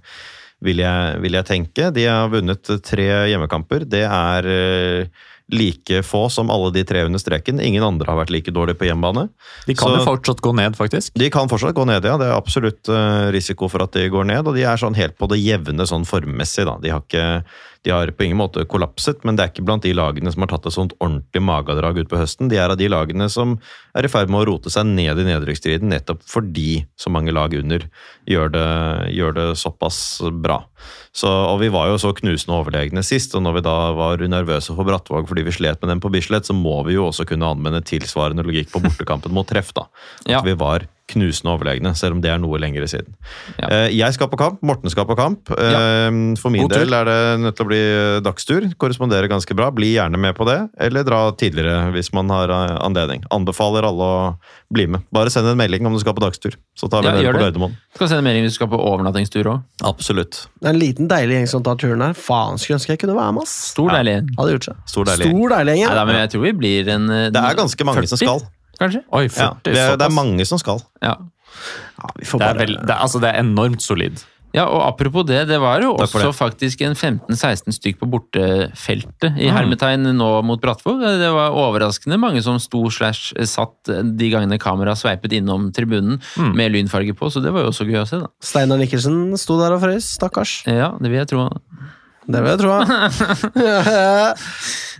vil 0.62 0.78
jeg, 0.78 1.22
vil 1.22 1.32
jeg 1.34 1.46
tenke. 1.46 1.94
De 1.94 2.06
har 2.06 2.28
vunnet 2.30 2.64
tre 2.84 3.28
hjemmekamper. 3.32 3.88
Det 3.88 4.04
er 4.04 5.10
like 5.54 6.02
få 6.04 6.26
som 6.34 6.50
alle 6.54 6.72
de 6.76 6.84
tre 6.88 7.04
under 7.06 7.22
streken. 7.22 7.62
Ingen 7.62 7.84
andre 7.86 8.10
har 8.10 8.20
vært 8.20 8.34
like 8.34 8.52
dårlige 8.54 8.80
på 8.82 8.88
hjemmebane. 8.90 9.30
De 9.68 9.76
kan 9.78 9.90
Så- 9.94 10.00
jo 10.00 10.06
fortsatt 10.06 10.42
gå 10.42 10.54
ned, 10.56 10.76
faktisk. 10.76 11.14
De 11.16 11.30
kan 11.30 11.48
fortsatt 11.48 11.76
gå 11.78 11.86
ned, 11.86 12.04
ja. 12.04 12.18
Det 12.18 12.28
er 12.28 12.36
absolutt 12.38 12.90
eh, 12.90 13.32
risiko 13.32 13.70
for 13.70 13.84
at 13.84 13.92
de 13.94 14.10
går 14.10 14.26
ned. 14.26 14.48
Og 14.48 14.56
de 14.56 14.64
er 14.64 14.78
sånn 14.78 14.96
helt 14.96 15.18
på 15.18 15.30
det 15.30 15.40
jevne 15.44 15.86
sånn 15.88 16.06
formmessig, 16.06 16.66
da. 16.66 16.78
De 16.82 16.90
har, 16.90 17.02
ikke, 17.02 17.44
de 17.84 17.92
har 17.92 18.08
på 18.16 18.24
ingen 18.24 18.40
måte 18.40 18.64
kollapset, 18.70 19.26
men 19.28 19.36
det 19.36 19.44
er 19.44 19.52
ikke 19.52 19.66
blant 19.68 19.84
de 19.84 19.92
lagene 19.96 20.32
som 20.32 20.46
har 20.46 20.52
tatt 20.54 20.70
et 20.70 20.76
sånt 20.76 20.94
ordentlig 21.04 21.42
magedrag 21.44 21.98
utpå 22.00 22.16
høsten. 22.22 22.48
De 22.52 22.56
er 22.56 22.72
av 22.72 22.78
de 22.80 22.88
lagene 22.88 23.28
som 23.32 23.58
er 23.98 24.08
i 24.08 24.12
ferd 24.12 24.32
med 24.32 24.40
å 24.44 24.48
rote 24.54 24.72
seg 24.72 24.88
ned 24.88 25.20
i 25.20 25.26
nedrykksstriden, 25.28 25.92
nettopp 25.92 26.24
fordi 26.24 26.86
så 26.96 27.12
mange 27.12 27.36
lag 27.36 27.52
under 27.60 27.84
gjør 28.30 28.54
det, 28.56 28.68
gjør 29.18 29.36
det 29.36 29.48
såpass 29.60 30.00
bra. 30.46 30.62
Så, 31.12 31.28
og 31.28 31.60
vi 31.60 31.70
var 31.76 31.92
jo 31.92 32.00
så 32.02 32.14
knusende 32.16 32.56
overlegne 32.56 33.04
sist, 33.06 33.36
og 33.36 33.44
når 33.44 33.60
vi 33.60 33.66
da 33.68 33.76
var 34.00 34.24
nervøse 34.32 34.74
for 34.74 34.88
Brattvåg 34.88 35.28
fordi 35.30 35.44
vi 35.46 35.58
slet 35.60 35.84
med 35.84 35.92
dem 35.92 36.02
på 36.04 36.12
Bislett, 36.14 36.48
så 36.48 36.56
må 36.56 36.80
vi 36.88 36.96
jo 36.96 37.10
også 37.12 37.28
kunne 37.30 37.52
anvende 37.52 37.84
tilsvarende 37.86 38.48
logikk 38.48 38.72
på 38.72 38.82
bortekampen 38.84 39.36
mot 39.36 39.48
Treff, 39.52 39.76
da. 39.76 39.90
At 40.24 40.32
Ja. 40.32 40.42
vi 40.42 40.56
var 40.56 40.88
knusende 41.12 41.52
overlegne, 41.52 41.92
selv 42.00 42.16
om 42.16 42.22
det 42.24 42.30
er 42.32 42.40
noe 42.40 42.58
lengre 42.62 42.88
siden. 42.88 43.12
Ja. 43.60 43.68
Eh, 43.68 43.90
Jeg 43.98 44.16
skal 44.16 44.30
på 44.32 44.38
kamp, 44.40 44.62
Morten 44.64 44.90
skal 44.90 45.06
på 45.06 45.18
kamp. 45.20 45.50
Ja. 45.52 46.08
For 46.40 46.50
min 46.54 46.70
del 46.72 46.94
er 46.96 47.06
det 47.10 47.18
nødt 47.44 47.58
til 47.60 47.66
å 47.66 47.70
bli 47.70 47.82
dagstur. 48.24 48.70
Korresponderer 48.80 49.28
ganske 49.32 49.56
bra. 49.58 49.68
Bli 49.76 49.94
gjerne 49.98 50.18
med 50.18 50.36
på 50.38 50.48
det, 50.48 50.58
eller 50.80 51.04
dra 51.04 51.20
tidligere 51.36 51.92
hvis 51.94 52.14
man 52.16 52.32
har 52.32 52.50
eh, 52.50 52.78
anledning. 52.86 53.26
Anbefaler 53.36 53.84
alle 53.90 54.08
å 54.08 54.24
bli 54.74 54.88
med. 54.96 55.04
Bare 55.14 55.30
send 55.34 55.48
en 55.52 55.60
melding 55.60 55.86
om 55.86 55.94
du 55.94 56.00
skal 56.02 56.16
på 56.18 56.24
dagstur, 56.24 56.56
så 56.80 56.90
tar 56.90 57.04
vi 57.04 57.12
Ja, 57.12 57.18
dere 57.20 57.36
på 57.36 57.42
det. 57.44 57.46
Gardermoen. 57.50 57.76
Skal 58.00 58.10
sende 58.14 58.24
melding 58.30 58.48
hvis 58.48 58.56
du 58.56 58.62
skal 58.62 58.72
på 58.72 58.80
overnattingstur 58.80 59.52
òg. 59.52 59.62
Absolutt. 59.84 60.46
Det 60.62 60.72
er 60.72 60.74
en 60.74 60.82
liten, 60.82 61.12
deilig 61.12 61.40
gjeng 61.42 61.52
som 61.52 61.68
tar 61.68 61.76
turen 61.84 62.02
her. 62.08 62.16
Faen, 62.18 62.58
skulle 62.58 62.80
ønske 62.80 62.96
jeg 62.96 63.04
kunne 63.04 63.20
være 63.20 63.36
med, 63.36 63.44
ass. 63.44 63.60
Stor, 63.76 63.92
deilig. 63.92 64.18
gjeng. 64.40 64.74
Stor 64.88 65.12
deilig. 65.12 65.30
Stor, 65.30 65.56
deilig 65.58 65.78
gjeng. 65.84 65.96
Nei, 66.00 66.06
men 66.10 66.22
jeg 66.24 66.34
tror 66.34 66.48
vi 66.48 66.58
blir 66.64 66.94
en 66.96 67.10
eh, 67.12 67.30
Det 67.34 67.44
er 67.44 67.60
ganske 67.60 67.92
mange 67.92 68.08
som 68.08 68.18
skal. 68.24 68.46
Kanskje? 68.80 69.04
Oi, 69.12 69.28
40, 69.30 69.38
Ja, 69.40 69.50
det, 69.64 69.78
er, 69.78 69.98
det 69.98 70.06
er 70.10 70.14
mange 70.16 70.46
som 70.50 70.58
skal. 70.62 70.82
Ja. 71.02 71.16
Ja, 72.00 72.10
vi 72.20 72.26
får 72.26 72.40
Det 72.40 72.46
er, 72.48 72.54
bare... 72.54 72.66
vel, 72.66 72.78
det, 72.88 72.96
altså, 72.98 73.20
det 73.22 73.30
er 73.34 73.44
enormt 73.44 73.82
solid. 73.86 74.24
Ja, 74.54 74.68
og 74.70 74.84
apropos 74.86 75.24
det, 75.26 75.48
det 75.50 75.58
var 75.62 75.82
jo 75.82 75.96
også 75.98 76.20
det. 76.28 76.36
faktisk 76.38 76.82
en 76.86 76.94
15-16 76.94 77.74
stykk 77.74 77.98
på 78.04 78.06
bortefeltet 78.12 79.32
Mm. 79.34 79.40
i 79.42 79.48
hermetegn 79.50 80.04
nå 80.18 80.28
mot 80.46 80.62
Brattvåg. 80.62 81.02
Det 81.18 81.30
var 81.34 81.56
overraskende 81.58 82.20
mange 82.22 82.42
som 82.46 82.60
sto 82.62 82.84
slash 82.94 83.34
satt 83.50 83.90
de 83.90 84.30
gangene 84.30 84.60
kameraet 84.62 85.02
sveipet 85.02 85.34
innom 85.40 85.72
tribunen 85.74 86.20
Mm. 86.38 86.54
med 86.56 86.72
lynfarge 86.72 87.16
på, 87.18 87.32
så 87.34 87.42
det 87.42 87.52
var 87.52 87.66
jo 87.66 87.72
også 87.74 87.88
gøy 87.90 88.02
å 88.04 88.08
se, 88.08 88.20
da. 88.22 88.28
Steinar 88.42 88.78
Nikkelsen 88.78 89.34
sto 89.42 89.58
der 89.58 89.74
og 89.74 89.82
frøs, 89.82 90.12
stakkars. 90.20 90.64
Ja, 90.70 90.92
det 91.02 91.10
vil 91.10 91.18
jeg 91.24 91.28
tro. 91.34 91.50
Det 92.26 92.40
vil 92.40 92.52
jeg 92.54 92.60
tro. 92.62 92.76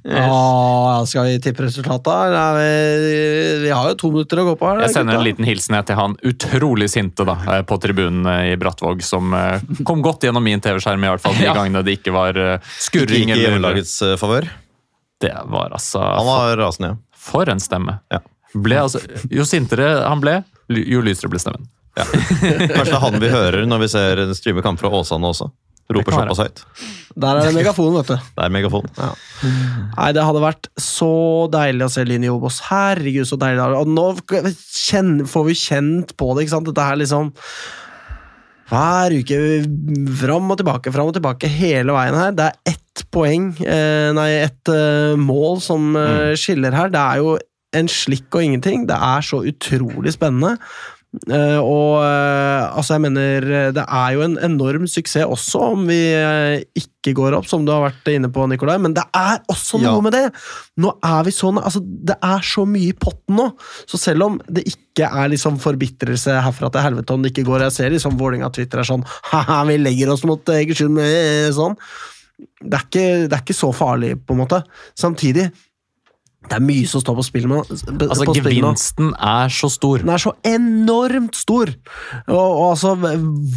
Åh, 0.04 1.06
skal 1.08 1.26
vi 1.26 1.38
tippe 1.42 1.64
resultatet? 1.64 2.14
Vi, 2.58 3.60
vi 3.64 3.70
har 3.72 3.90
jo 3.90 3.96
to 4.02 4.10
minutter 4.12 4.42
å 4.42 4.46
gå 4.50 4.56
på 4.60 4.68
her. 4.68 4.82
Jeg 4.84 4.96
sender 4.98 5.16
en 5.16 5.24
liten 5.24 5.48
hilsen 5.48 5.78
til 5.88 5.96
han 6.00 6.18
utrolig 6.28 6.90
sinte 6.92 7.24
da, 7.28 7.38
eh, 7.48 7.62
på 7.68 7.78
tribunen 7.80 8.28
eh, 8.28 8.50
i 8.52 8.58
Brattvåg, 8.60 9.04
som 9.08 9.32
eh, 9.38 9.64
kom 9.88 10.04
godt 10.04 10.28
gjennom 10.28 10.44
min 10.44 10.60
TV-skjerm, 10.64 11.06
i 11.08 11.14
hvert 11.14 11.24
fall 11.24 11.38
de 11.40 11.46
Ja. 11.50 11.56
gangene 11.56 11.84
det 11.88 11.98
ikke 12.02 12.12
var 12.16 12.36
Ikke, 12.36 12.60
skurring. 12.84 13.30
ikke 13.32 13.40
i 13.40 13.46
hjemmelagets 13.46 13.96
favør. 14.20 14.50
Det 15.24 15.34
var 15.48 15.72
altså 15.78 16.02
Han 16.04 16.28
var 16.28 16.58
rasende. 16.60 16.92
For 17.24 17.48
en 17.48 17.64
stemme. 17.64 18.02
Ja. 18.12 18.20
Ble, 18.54 18.82
altså, 18.84 19.00
jo 19.32 19.46
sintere 19.48 19.88
han 20.04 20.20
ble, 20.22 20.42
jo 20.68 21.00
lysere 21.06 21.32
ble 21.32 21.40
stemmen. 21.40 21.64
Kanskje 21.96 22.90
det 22.90 22.98
er 22.98 23.02
han 23.06 23.20
vi 23.22 23.30
hører 23.32 23.68
når 23.70 23.84
vi 23.86 23.88
ser 23.94 24.22
streame 24.36 24.64
kamp 24.66 24.82
fra 24.82 24.92
Åsane 25.00 25.30
også. 25.30 25.48
Roper 25.92 26.16
såpass 26.16 26.40
høyt. 26.40 26.64
Der 27.20 27.38
er 27.38 27.46
det 27.46 27.54
megafon, 27.58 27.94
vet 28.00 28.10
du. 28.14 28.16
Det 28.16 28.46
er 28.46 28.52
megafon. 28.54 28.88
Nei, 28.96 30.10
det 30.16 30.24
hadde 30.26 30.42
vært 30.42 30.70
så 30.80 31.14
deilig 31.54 31.86
å 31.86 31.92
se 31.92 32.06
Lyn 32.08 32.26
i 32.26 32.32
Obos. 32.32 32.62
Herregud, 32.70 33.28
så 33.30 33.38
deilig. 33.42 33.66
Og 33.78 33.92
nå 33.92 34.08
får 35.30 35.48
vi 35.50 35.58
kjent 35.60 36.16
på 36.18 36.32
det, 36.34 36.46
ikke 36.46 36.56
sant? 36.56 36.70
Dette 36.72 36.88
her 36.88 37.00
liksom 37.02 37.34
Hver 38.72 39.14
uke 39.20 39.38
fram 40.24 40.54
og 40.56 40.62
tilbake, 40.62 40.94
fram 40.96 41.12
og 41.12 41.18
tilbake 41.18 41.52
hele 41.52 41.94
veien 41.94 42.18
her. 42.18 42.34
Det 42.34 42.48
er 42.48 42.74
ett 42.74 43.04
poeng, 43.14 43.52
eh, 43.62 44.10
nei, 44.16 44.30
ett 44.48 44.72
eh, 44.72 45.20
mål 45.20 45.60
som 45.62 45.92
eh, 46.00 46.34
skiller 46.40 46.74
her. 46.74 46.90
Det 46.94 47.04
er 47.04 47.22
jo 47.22 47.36
en 47.76 47.90
slikk 47.92 48.34
og 48.34 48.48
ingenting. 48.48 48.88
Det 48.90 48.98
er 48.98 49.26
så 49.26 49.44
utrolig 49.50 50.16
spennende. 50.16 50.56
Eh, 51.14 51.60
og 51.62 52.00
eh, 52.02 52.64
altså, 52.74 52.96
jeg 52.96 53.04
mener 53.06 53.46
Det 53.76 53.84
er 53.86 54.14
jo 54.16 54.24
en 54.26 54.38
enorm 54.42 54.88
suksess 54.90 55.28
også 55.30 55.60
om 55.76 55.84
vi 55.86 56.00
eh, 56.18 56.64
ikke 56.80 57.14
går 57.20 57.36
opp, 57.38 57.46
som 57.46 57.62
du 57.68 57.70
har 57.70 57.84
vært 57.86 58.10
inne 58.16 58.32
på, 58.34 58.48
Nikolai. 58.50 58.80
Men 58.82 58.96
det 58.98 59.04
er 59.14 59.44
også 59.54 59.78
noe 59.84 59.92
Ja. 59.94 60.02
med 60.02 60.16
det! 60.18 60.24
Nå 60.82 60.96
er 61.06 61.28
vi 61.28 61.34
sånn 61.36 61.60
altså, 61.62 61.84
Det 61.84 62.16
er 62.18 62.42
så 62.48 62.66
mye 62.66 62.90
i 62.90 62.96
potten 62.98 63.38
nå. 63.38 63.46
Så 63.86 64.00
selv 64.02 64.26
om 64.26 64.40
det 64.50 64.66
ikke 64.72 65.06
er 65.10 65.30
liksom 65.30 65.60
forbitrelse 65.62 66.40
herfra 66.48 66.72
til 66.74 66.86
helvete 66.88 67.14
om 67.14 67.22
det 67.22 67.34
ikke 67.34 67.46
går 67.52 67.68
Jeg 67.68 67.76
ser 67.78 67.94
liksom 67.94 68.18
Vålinga 68.18 68.50
Twitter 68.54 68.82
er 68.82 68.90
sånn 68.90 69.06
Haha, 69.32 69.62
vi 69.70 69.78
legger 69.82 70.16
oss 70.16 70.26
mot 70.26 70.50
Egersund 70.50 70.98
sånn. 71.54 71.78
Det 72.64 72.74
er, 72.74 72.88
ikke, 72.90 73.06
det 73.30 73.38
er 73.38 73.44
ikke 73.46 73.56
så 73.56 73.70
farlig, 73.76 74.16
på 74.26 74.34
en 74.34 74.42
måte. 74.42 74.64
Samtidig 74.98 75.52
det 76.44 76.58
er 76.58 76.64
mye 76.64 76.88
som 76.90 77.02
står 77.02 77.16
på 77.18 77.24
spill 77.26 77.46
nå. 77.50 77.62
Altså, 77.64 78.26
på. 78.28 78.36
Gevinsten 78.36 79.14
er 79.16 79.52
så 79.54 79.70
stor. 79.72 80.02
Den 80.04 80.12
er 80.14 80.22
så 80.22 80.34
enormt 80.48 81.38
stor! 81.40 81.72
Og, 82.28 82.36
og 82.38 82.66
altså, 82.74 82.94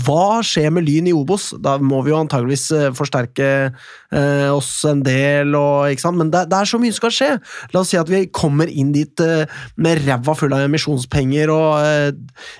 hva 0.06 0.38
skjer 0.46 0.70
med 0.74 0.86
Lyn 0.86 1.10
i 1.10 1.14
Obos? 1.16 1.48
Da 1.62 1.76
må 1.82 2.02
vi 2.06 2.12
jo 2.12 2.20
antageligvis 2.20 2.66
eh, 2.76 2.86
forsterke 2.96 3.48
eh, 3.66 4.48
oss 4.52 4.70
en 4.88 5.02
del, 5.06 5.56
og, 5.58 5.90
ikke 5.90 6.06
sant? 6.06 6.20
men 6.20 6.30
det, 6.32 6.46
det 6.52 6.60
er 6.60 6.70
så 6.70 6.80
mye 6.82 6.94
som 6.94 7.02
skal 7.02 7.16
skje! 7.18 7.30
La 7.74 7.82
oss 7.82 7.92
si 7.92 8.00
at 8.00 8.12
vi 8.12 8.22
kommer 8.30 8.70
inn 8.70 8.94
dit 8.94 9.24
eh, 9.24 9.58
med 9.82 10.04
ræva 10.06 10.36
full 10.38 10.54
av 10.54 10.66
emisjonspenger 10.68 11.52
og 11.52 11.68
eh, 11.82 12.12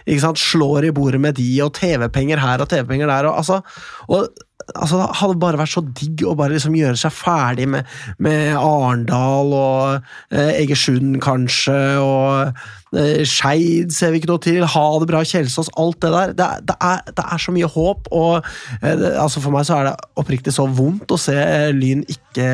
ikke 0.04 0.24
sant? 0.26 0.42
slår 0.42 0.90
i 0.90 0.94
bordet 0.96 1.22
med 1.22 1.38
de, 1.38 1.48
og 1.64 1.72
TV-penger 1.78 2.42
her 2.42 2.64
og 2.64 2.70
TV-penger 2.72 3.14
der. 3.14 3.30
Og, 3.30 3.38
altså, 3.44 3.62
og 4.10 4.28
altså, 4.74 4.98
det 4.98 5.18
hadde 5.20 5.38
bare 5.40 5.60
vært 5.60 5.72
så 5.72 5.82
digg 5.84 6.24
å 6.26 6.34
bare 6.38 6.56
liksom 6.56 6.76
gjøre 6.76 6.98
seg 7.00 7.14
ferdig 7.14 7.68
med, 7.70 7.86
med 8.22 8.56
Arendal 8.58 9.52
og 9.56 10.08
eh, 10.34 10.56
Egersund, 10.62 11.18
kanskje, 11.24 11.76
og 12.02 12.98
eh, 12.98 13.22
Skeid 13.28 13.94
ser 13.94 14.12
vi 14.12 14.20
ikke 14.20 14.32
noe 14.32 14.42
til. 14.42 14.66
Ha 14.74 14.84
det 15.02 15.10
bra, 15.10 15.22
Kjelsås. 15.26 15.70
Alt 15.80 16.00
det 16.04 16.12
der. 16.14 16.34
Det, 16.36 16.50
det, 16.70 16.76
er, 16.90 17.02
det 17.12 17.26
er 17.26 17.42
så 17.46 17.54
mye 17.54 17.70
håp, 17.76 18.10
og 18.10 18.36
eh, 18.82 18.92
det, 18.92 19.14
altså 19.22 19.44
for 19.44 19.54
meg 19.54 19.68
så 19.68 19.80
er 19.80 19.90
det 19.90 19.96
oppriktig 20.22 20.54
så 20.56 20.68
vondt 20.68 21.14
å 21.14 21.20
se 21.20 21.36
eh, 21.36 21.72
Lyn 21.76 22.04
ikke, 22.10 22.50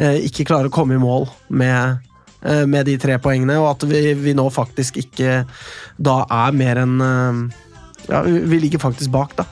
eh, 0.00 0.20
ikke 0.26 0.48
klare 0.48 0.70
å 0.70 0.74
komme 0.74 0.98
i 0.98 1.02
mål 1.02 1.28
med 1.48 2.06
eh, 2.42 2.66
med 2.66 2.88
de 2.88 2.98
tre 3.00 3.20
poengene, 3.22 3.58
og 3.60 3.74
at 3.74 3.88
vi, 3.90 4.06
vi 4.18 4.36
nå 4.36 4.48
faktisk 4.54 5.02
ikke 5.02 5.42
da 6.00 6.22
er 6.42 6.56
mer 6.56 6.80
enn 6.86 7.50
ja, 8.08 8.22
vi 8.24 8.60
ligger 8.60 8.82
faktisk 8.82 9.10
bak, 9.12 9.36
da. 9.38 9.46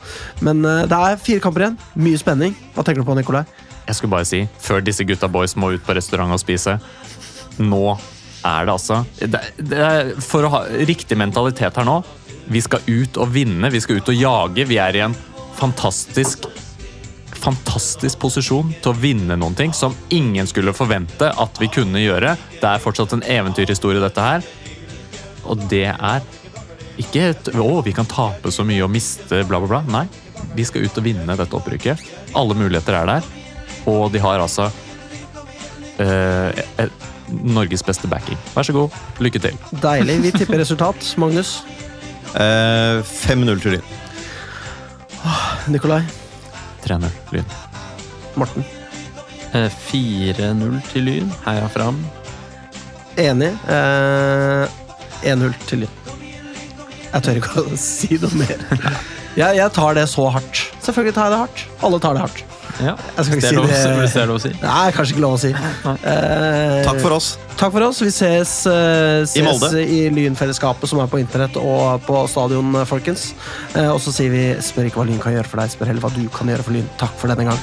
Men 0.45 0.65
eh, 0.65 0.85
det 0.89 0.99
er 0.99 1.21
fire 1.23 1.43
kamper 1.45 1.67
igjen. 1.67 1.81
Mye 1.99 2.21
spenning. 2.21 2.55
Hva 2.75 2.85
tenker 2.87 3.03
du 3.03 3.09
på, 3.09 3.17
Nikolai? 3.19 3.45
Jeg 3.89 3.97
skulle 3.97 4.13
bare 4.13 4.29
si, 4.29 4.43
før 4.61 4.85
disse 4.85 5.07
gutta 5.09 5.31
boys 5.33 5.57
må 5.57 5.73
ut 5.73 5.85
på 5.85 5.97
restaurant 5.97 6.35
og 6.35 6.41
spise 6.43 6.75
Nå 7.59 7.85
er 8.47 8.67
det 8.69 8.75
altså 8.75 8.99
det, 9.17 9.41
det 9.57 9.79
er, 9.81 10.11
For 10.21 10.45
å 10.45 10.51
ha 10.53 10.61
riktig 10.87 11.17
mentalitet 11.19 11.81
her 11.81 11.89
nå 11.89 11.97
Vi 12.53 12.61
skal 12.63 12.85
ut 12.85 13.17
og 13.19 13.33
vinne, 13.33 13.73
vi 13.73 13.81
skal 13.81 13.99
ut 13.99 14.13
og 14.13 14.21
jage. 14.21 14.69
Vi 14.69 14.79
er 14.81 14.99
i 14.99 15.05
en 15.09 15.17
fantastisk 15.59 16.47
fantastisk 17.39 18.19
posisjon 18.19 18.73
til 18.83 18.91
å 18.91 18.99
vinne 18.99 19.37
noen 19.39 19.55
ting 19.55 19.71
som 19.77 19.95
ingen 20.15 20.49
skulle 20.51 20.75
forvente 20.75 21.29
at 21.31 21.61
vi 21.63 21.69
kunne 21.71 22.03
gjøre. 22.03 22.33
Det 22.59 22.67
er 22.67 22.83
fortsatt 22.83 23.15
en 23.15 23.23
eventyrhistorie, 23.23 24.03
dette 24.03 24.25
her. 24.25 24.47
Og 25.49 25.63
det 25.71 25.87
er 25.93 26.25
ikke 26.99 27.29
et 27.33 27.51
Å, 27.55 27.69
vi 27.87 27.95
kan 27.97 28.09
tape 28.09 28.53
så 28.55 28.65
mye 28.67 28.85
og 28.85 28.93
miste 28.93 29.43
bla, 29.49 29.61
bla, 29.63 29.69
bla. 29.69 29.83
Nei, 29.89 30.07
vi 30.57 30.67
skal 30.67 30.87
ut 30.87 30.99
og 30.99 31.07
vinne 31.07 31.37
dette 31.39 31.57
opprykket. 31.57 32.03
Alle 32.39 32.57
muligheter 32.59 32.97
er 32.99 33.13
der. 33.13 33.29
Og 33.89 34.11
de 34.13 34.21
har 34.23 34.43
altså 34.43 34.69
eh, 36.03 36.63
eh, 36.83 36.91
Norges 37.29 37.85
beste 37.85 38.09
backing. 38.11 38.39
Vær 38.55 38.67
så 38.67 38.75
god, 38.77 38.97
lykke 39.23 39.43
til. 39.43 39.59
Deilig. 39.83 40.19
Vi 40.27 40.35
tipper 40.41 40.61
resultat. 40.61 41.13
Magnus? 41.21 41.59
Eh, 42.35 43.01
5-0 43.03 43.63
til 43.65 43.79
Lyn. 43.79 43.87
Nikolai? 45.73 46.03
3-0 46.85 47.09
Lyn. 47.37 47.55
Morten? 48.39 48.67
Eh, 49.55 49.71
4-0 49.91 50.81
til 50.93 51.09
Lyn. 51.09 51.33
Heia 51.47 51.69
fram. 51.73 52.03
Enig. 53.19 53.55
Eh, 53.69 54.79
1-0 55.25 55.57
til 55.67 55.85
Lyn. 55.85 55.98
Jeg 57.13 57.23
tør 57.25 57.39
ikke 57.41 57.63
å 57.65 57.77
si 57.81 58.19
noe 58.21 58.35
mer. 58.37 58.61
Jeg, 59.39 59.57
jeg 59.57 59.71
tar 59.77 59.95
det 59.97 60.05
så 60.11 60.27
hardt. 60.35 60.65
Selvfølgelig 60.85 61.15
tar 61.17 61.29
jeg 61.29 61.33
det 61.37 61.41
hardt. 61.45 61.67
Alle 61.87 61.99
tar 62.03 62.17
det 62.19 62.23
hardt. 62.27 62.45
Ja, 62.79 62.93
Jeg 63.17 63.25
skal 63.27 63.39
ikke 63.39 63.43
si 63.43 63.49
er 63.49 63.59
det. 63.59 63.95
hvis 63.99 64.13
det 64.15 64.21
er 64.23 64.29
lov 64.31 64.37
å 64.39 64.43
si. 64.45 64.51
Nei, 64.63 64.91
kanskje 64.95 65.15
ikke 65.17 65.23
lov 65.25 65.33
å 65.35 65.39
si. 65.43 65.49
Eh, 65.51 66.85
Takk 66.87 67.01
for 67.03 67.15
oss. 67.17 67.29
Takk 67.59 67.73
for 67.75 67.87
oss. 67.89 67.99
Vi 68.05 68.11
ses, 68.15 68.53
eh, 68.71 69.25
ses 69.25 69.35
I 69.41 69.43
Molde. 69.47 69.81
i 69.83 70.01
Lynfellesskapet 70.15 70.87
som 70.91 71.01
er 71.03 71.09
på 71.11 71.19
internett 71.19 71.57
og 71.59 72.05
på 72.07 72.21
stadion, 72.31 72.69
eh, 72.79 72.85
folkens. 72.87 73.33
Eh, 73.75 73.89
og 73.89 73.99
så 74.05 74.13
sier 74.15 74.31
vi 74.31 74.45
spør 74.63 74.87
ikke 74.91 75.01
hva 75.01 75.07
Lyn 75.09 75.19
kan 75.23 75.35
gjøre 75.35 75.47
for 75.51 75.59
deg, 75.65 75.71
spør 75.75 75.91
heller 75.91 76.05
hva 76.07 76.13
du 76.15 76.29
kan 76.29 76.47
gjøre 76.53 76.63
for 76.69 76.77
Lyn. 76.77 76.87
Takk 77.01 77.17
for 77.19 77.33
denne 77.33 77.49
gang. 77.49 77.59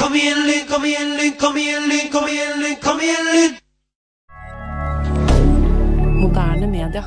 Kom 0.00 0.12
igjen, 0.18 0.42
Lyn, 0.48 0.66
kom 0.72 0.82
igjen, 0.88 1.14
Lyn, 1.20 1.36
kom 1.38 1.54
igjen, 1.62 1.86
Lyn, 1.92 2.10
kom 2.10 2.26
igjen, 2.32 2.58
Lyn, 2.64 2.76
kom 2.82 2.98
igjen, 2.98 3.30
Lyn! 3.36 3.54
Moderne 6.22 6.66
media. 6.66 7.04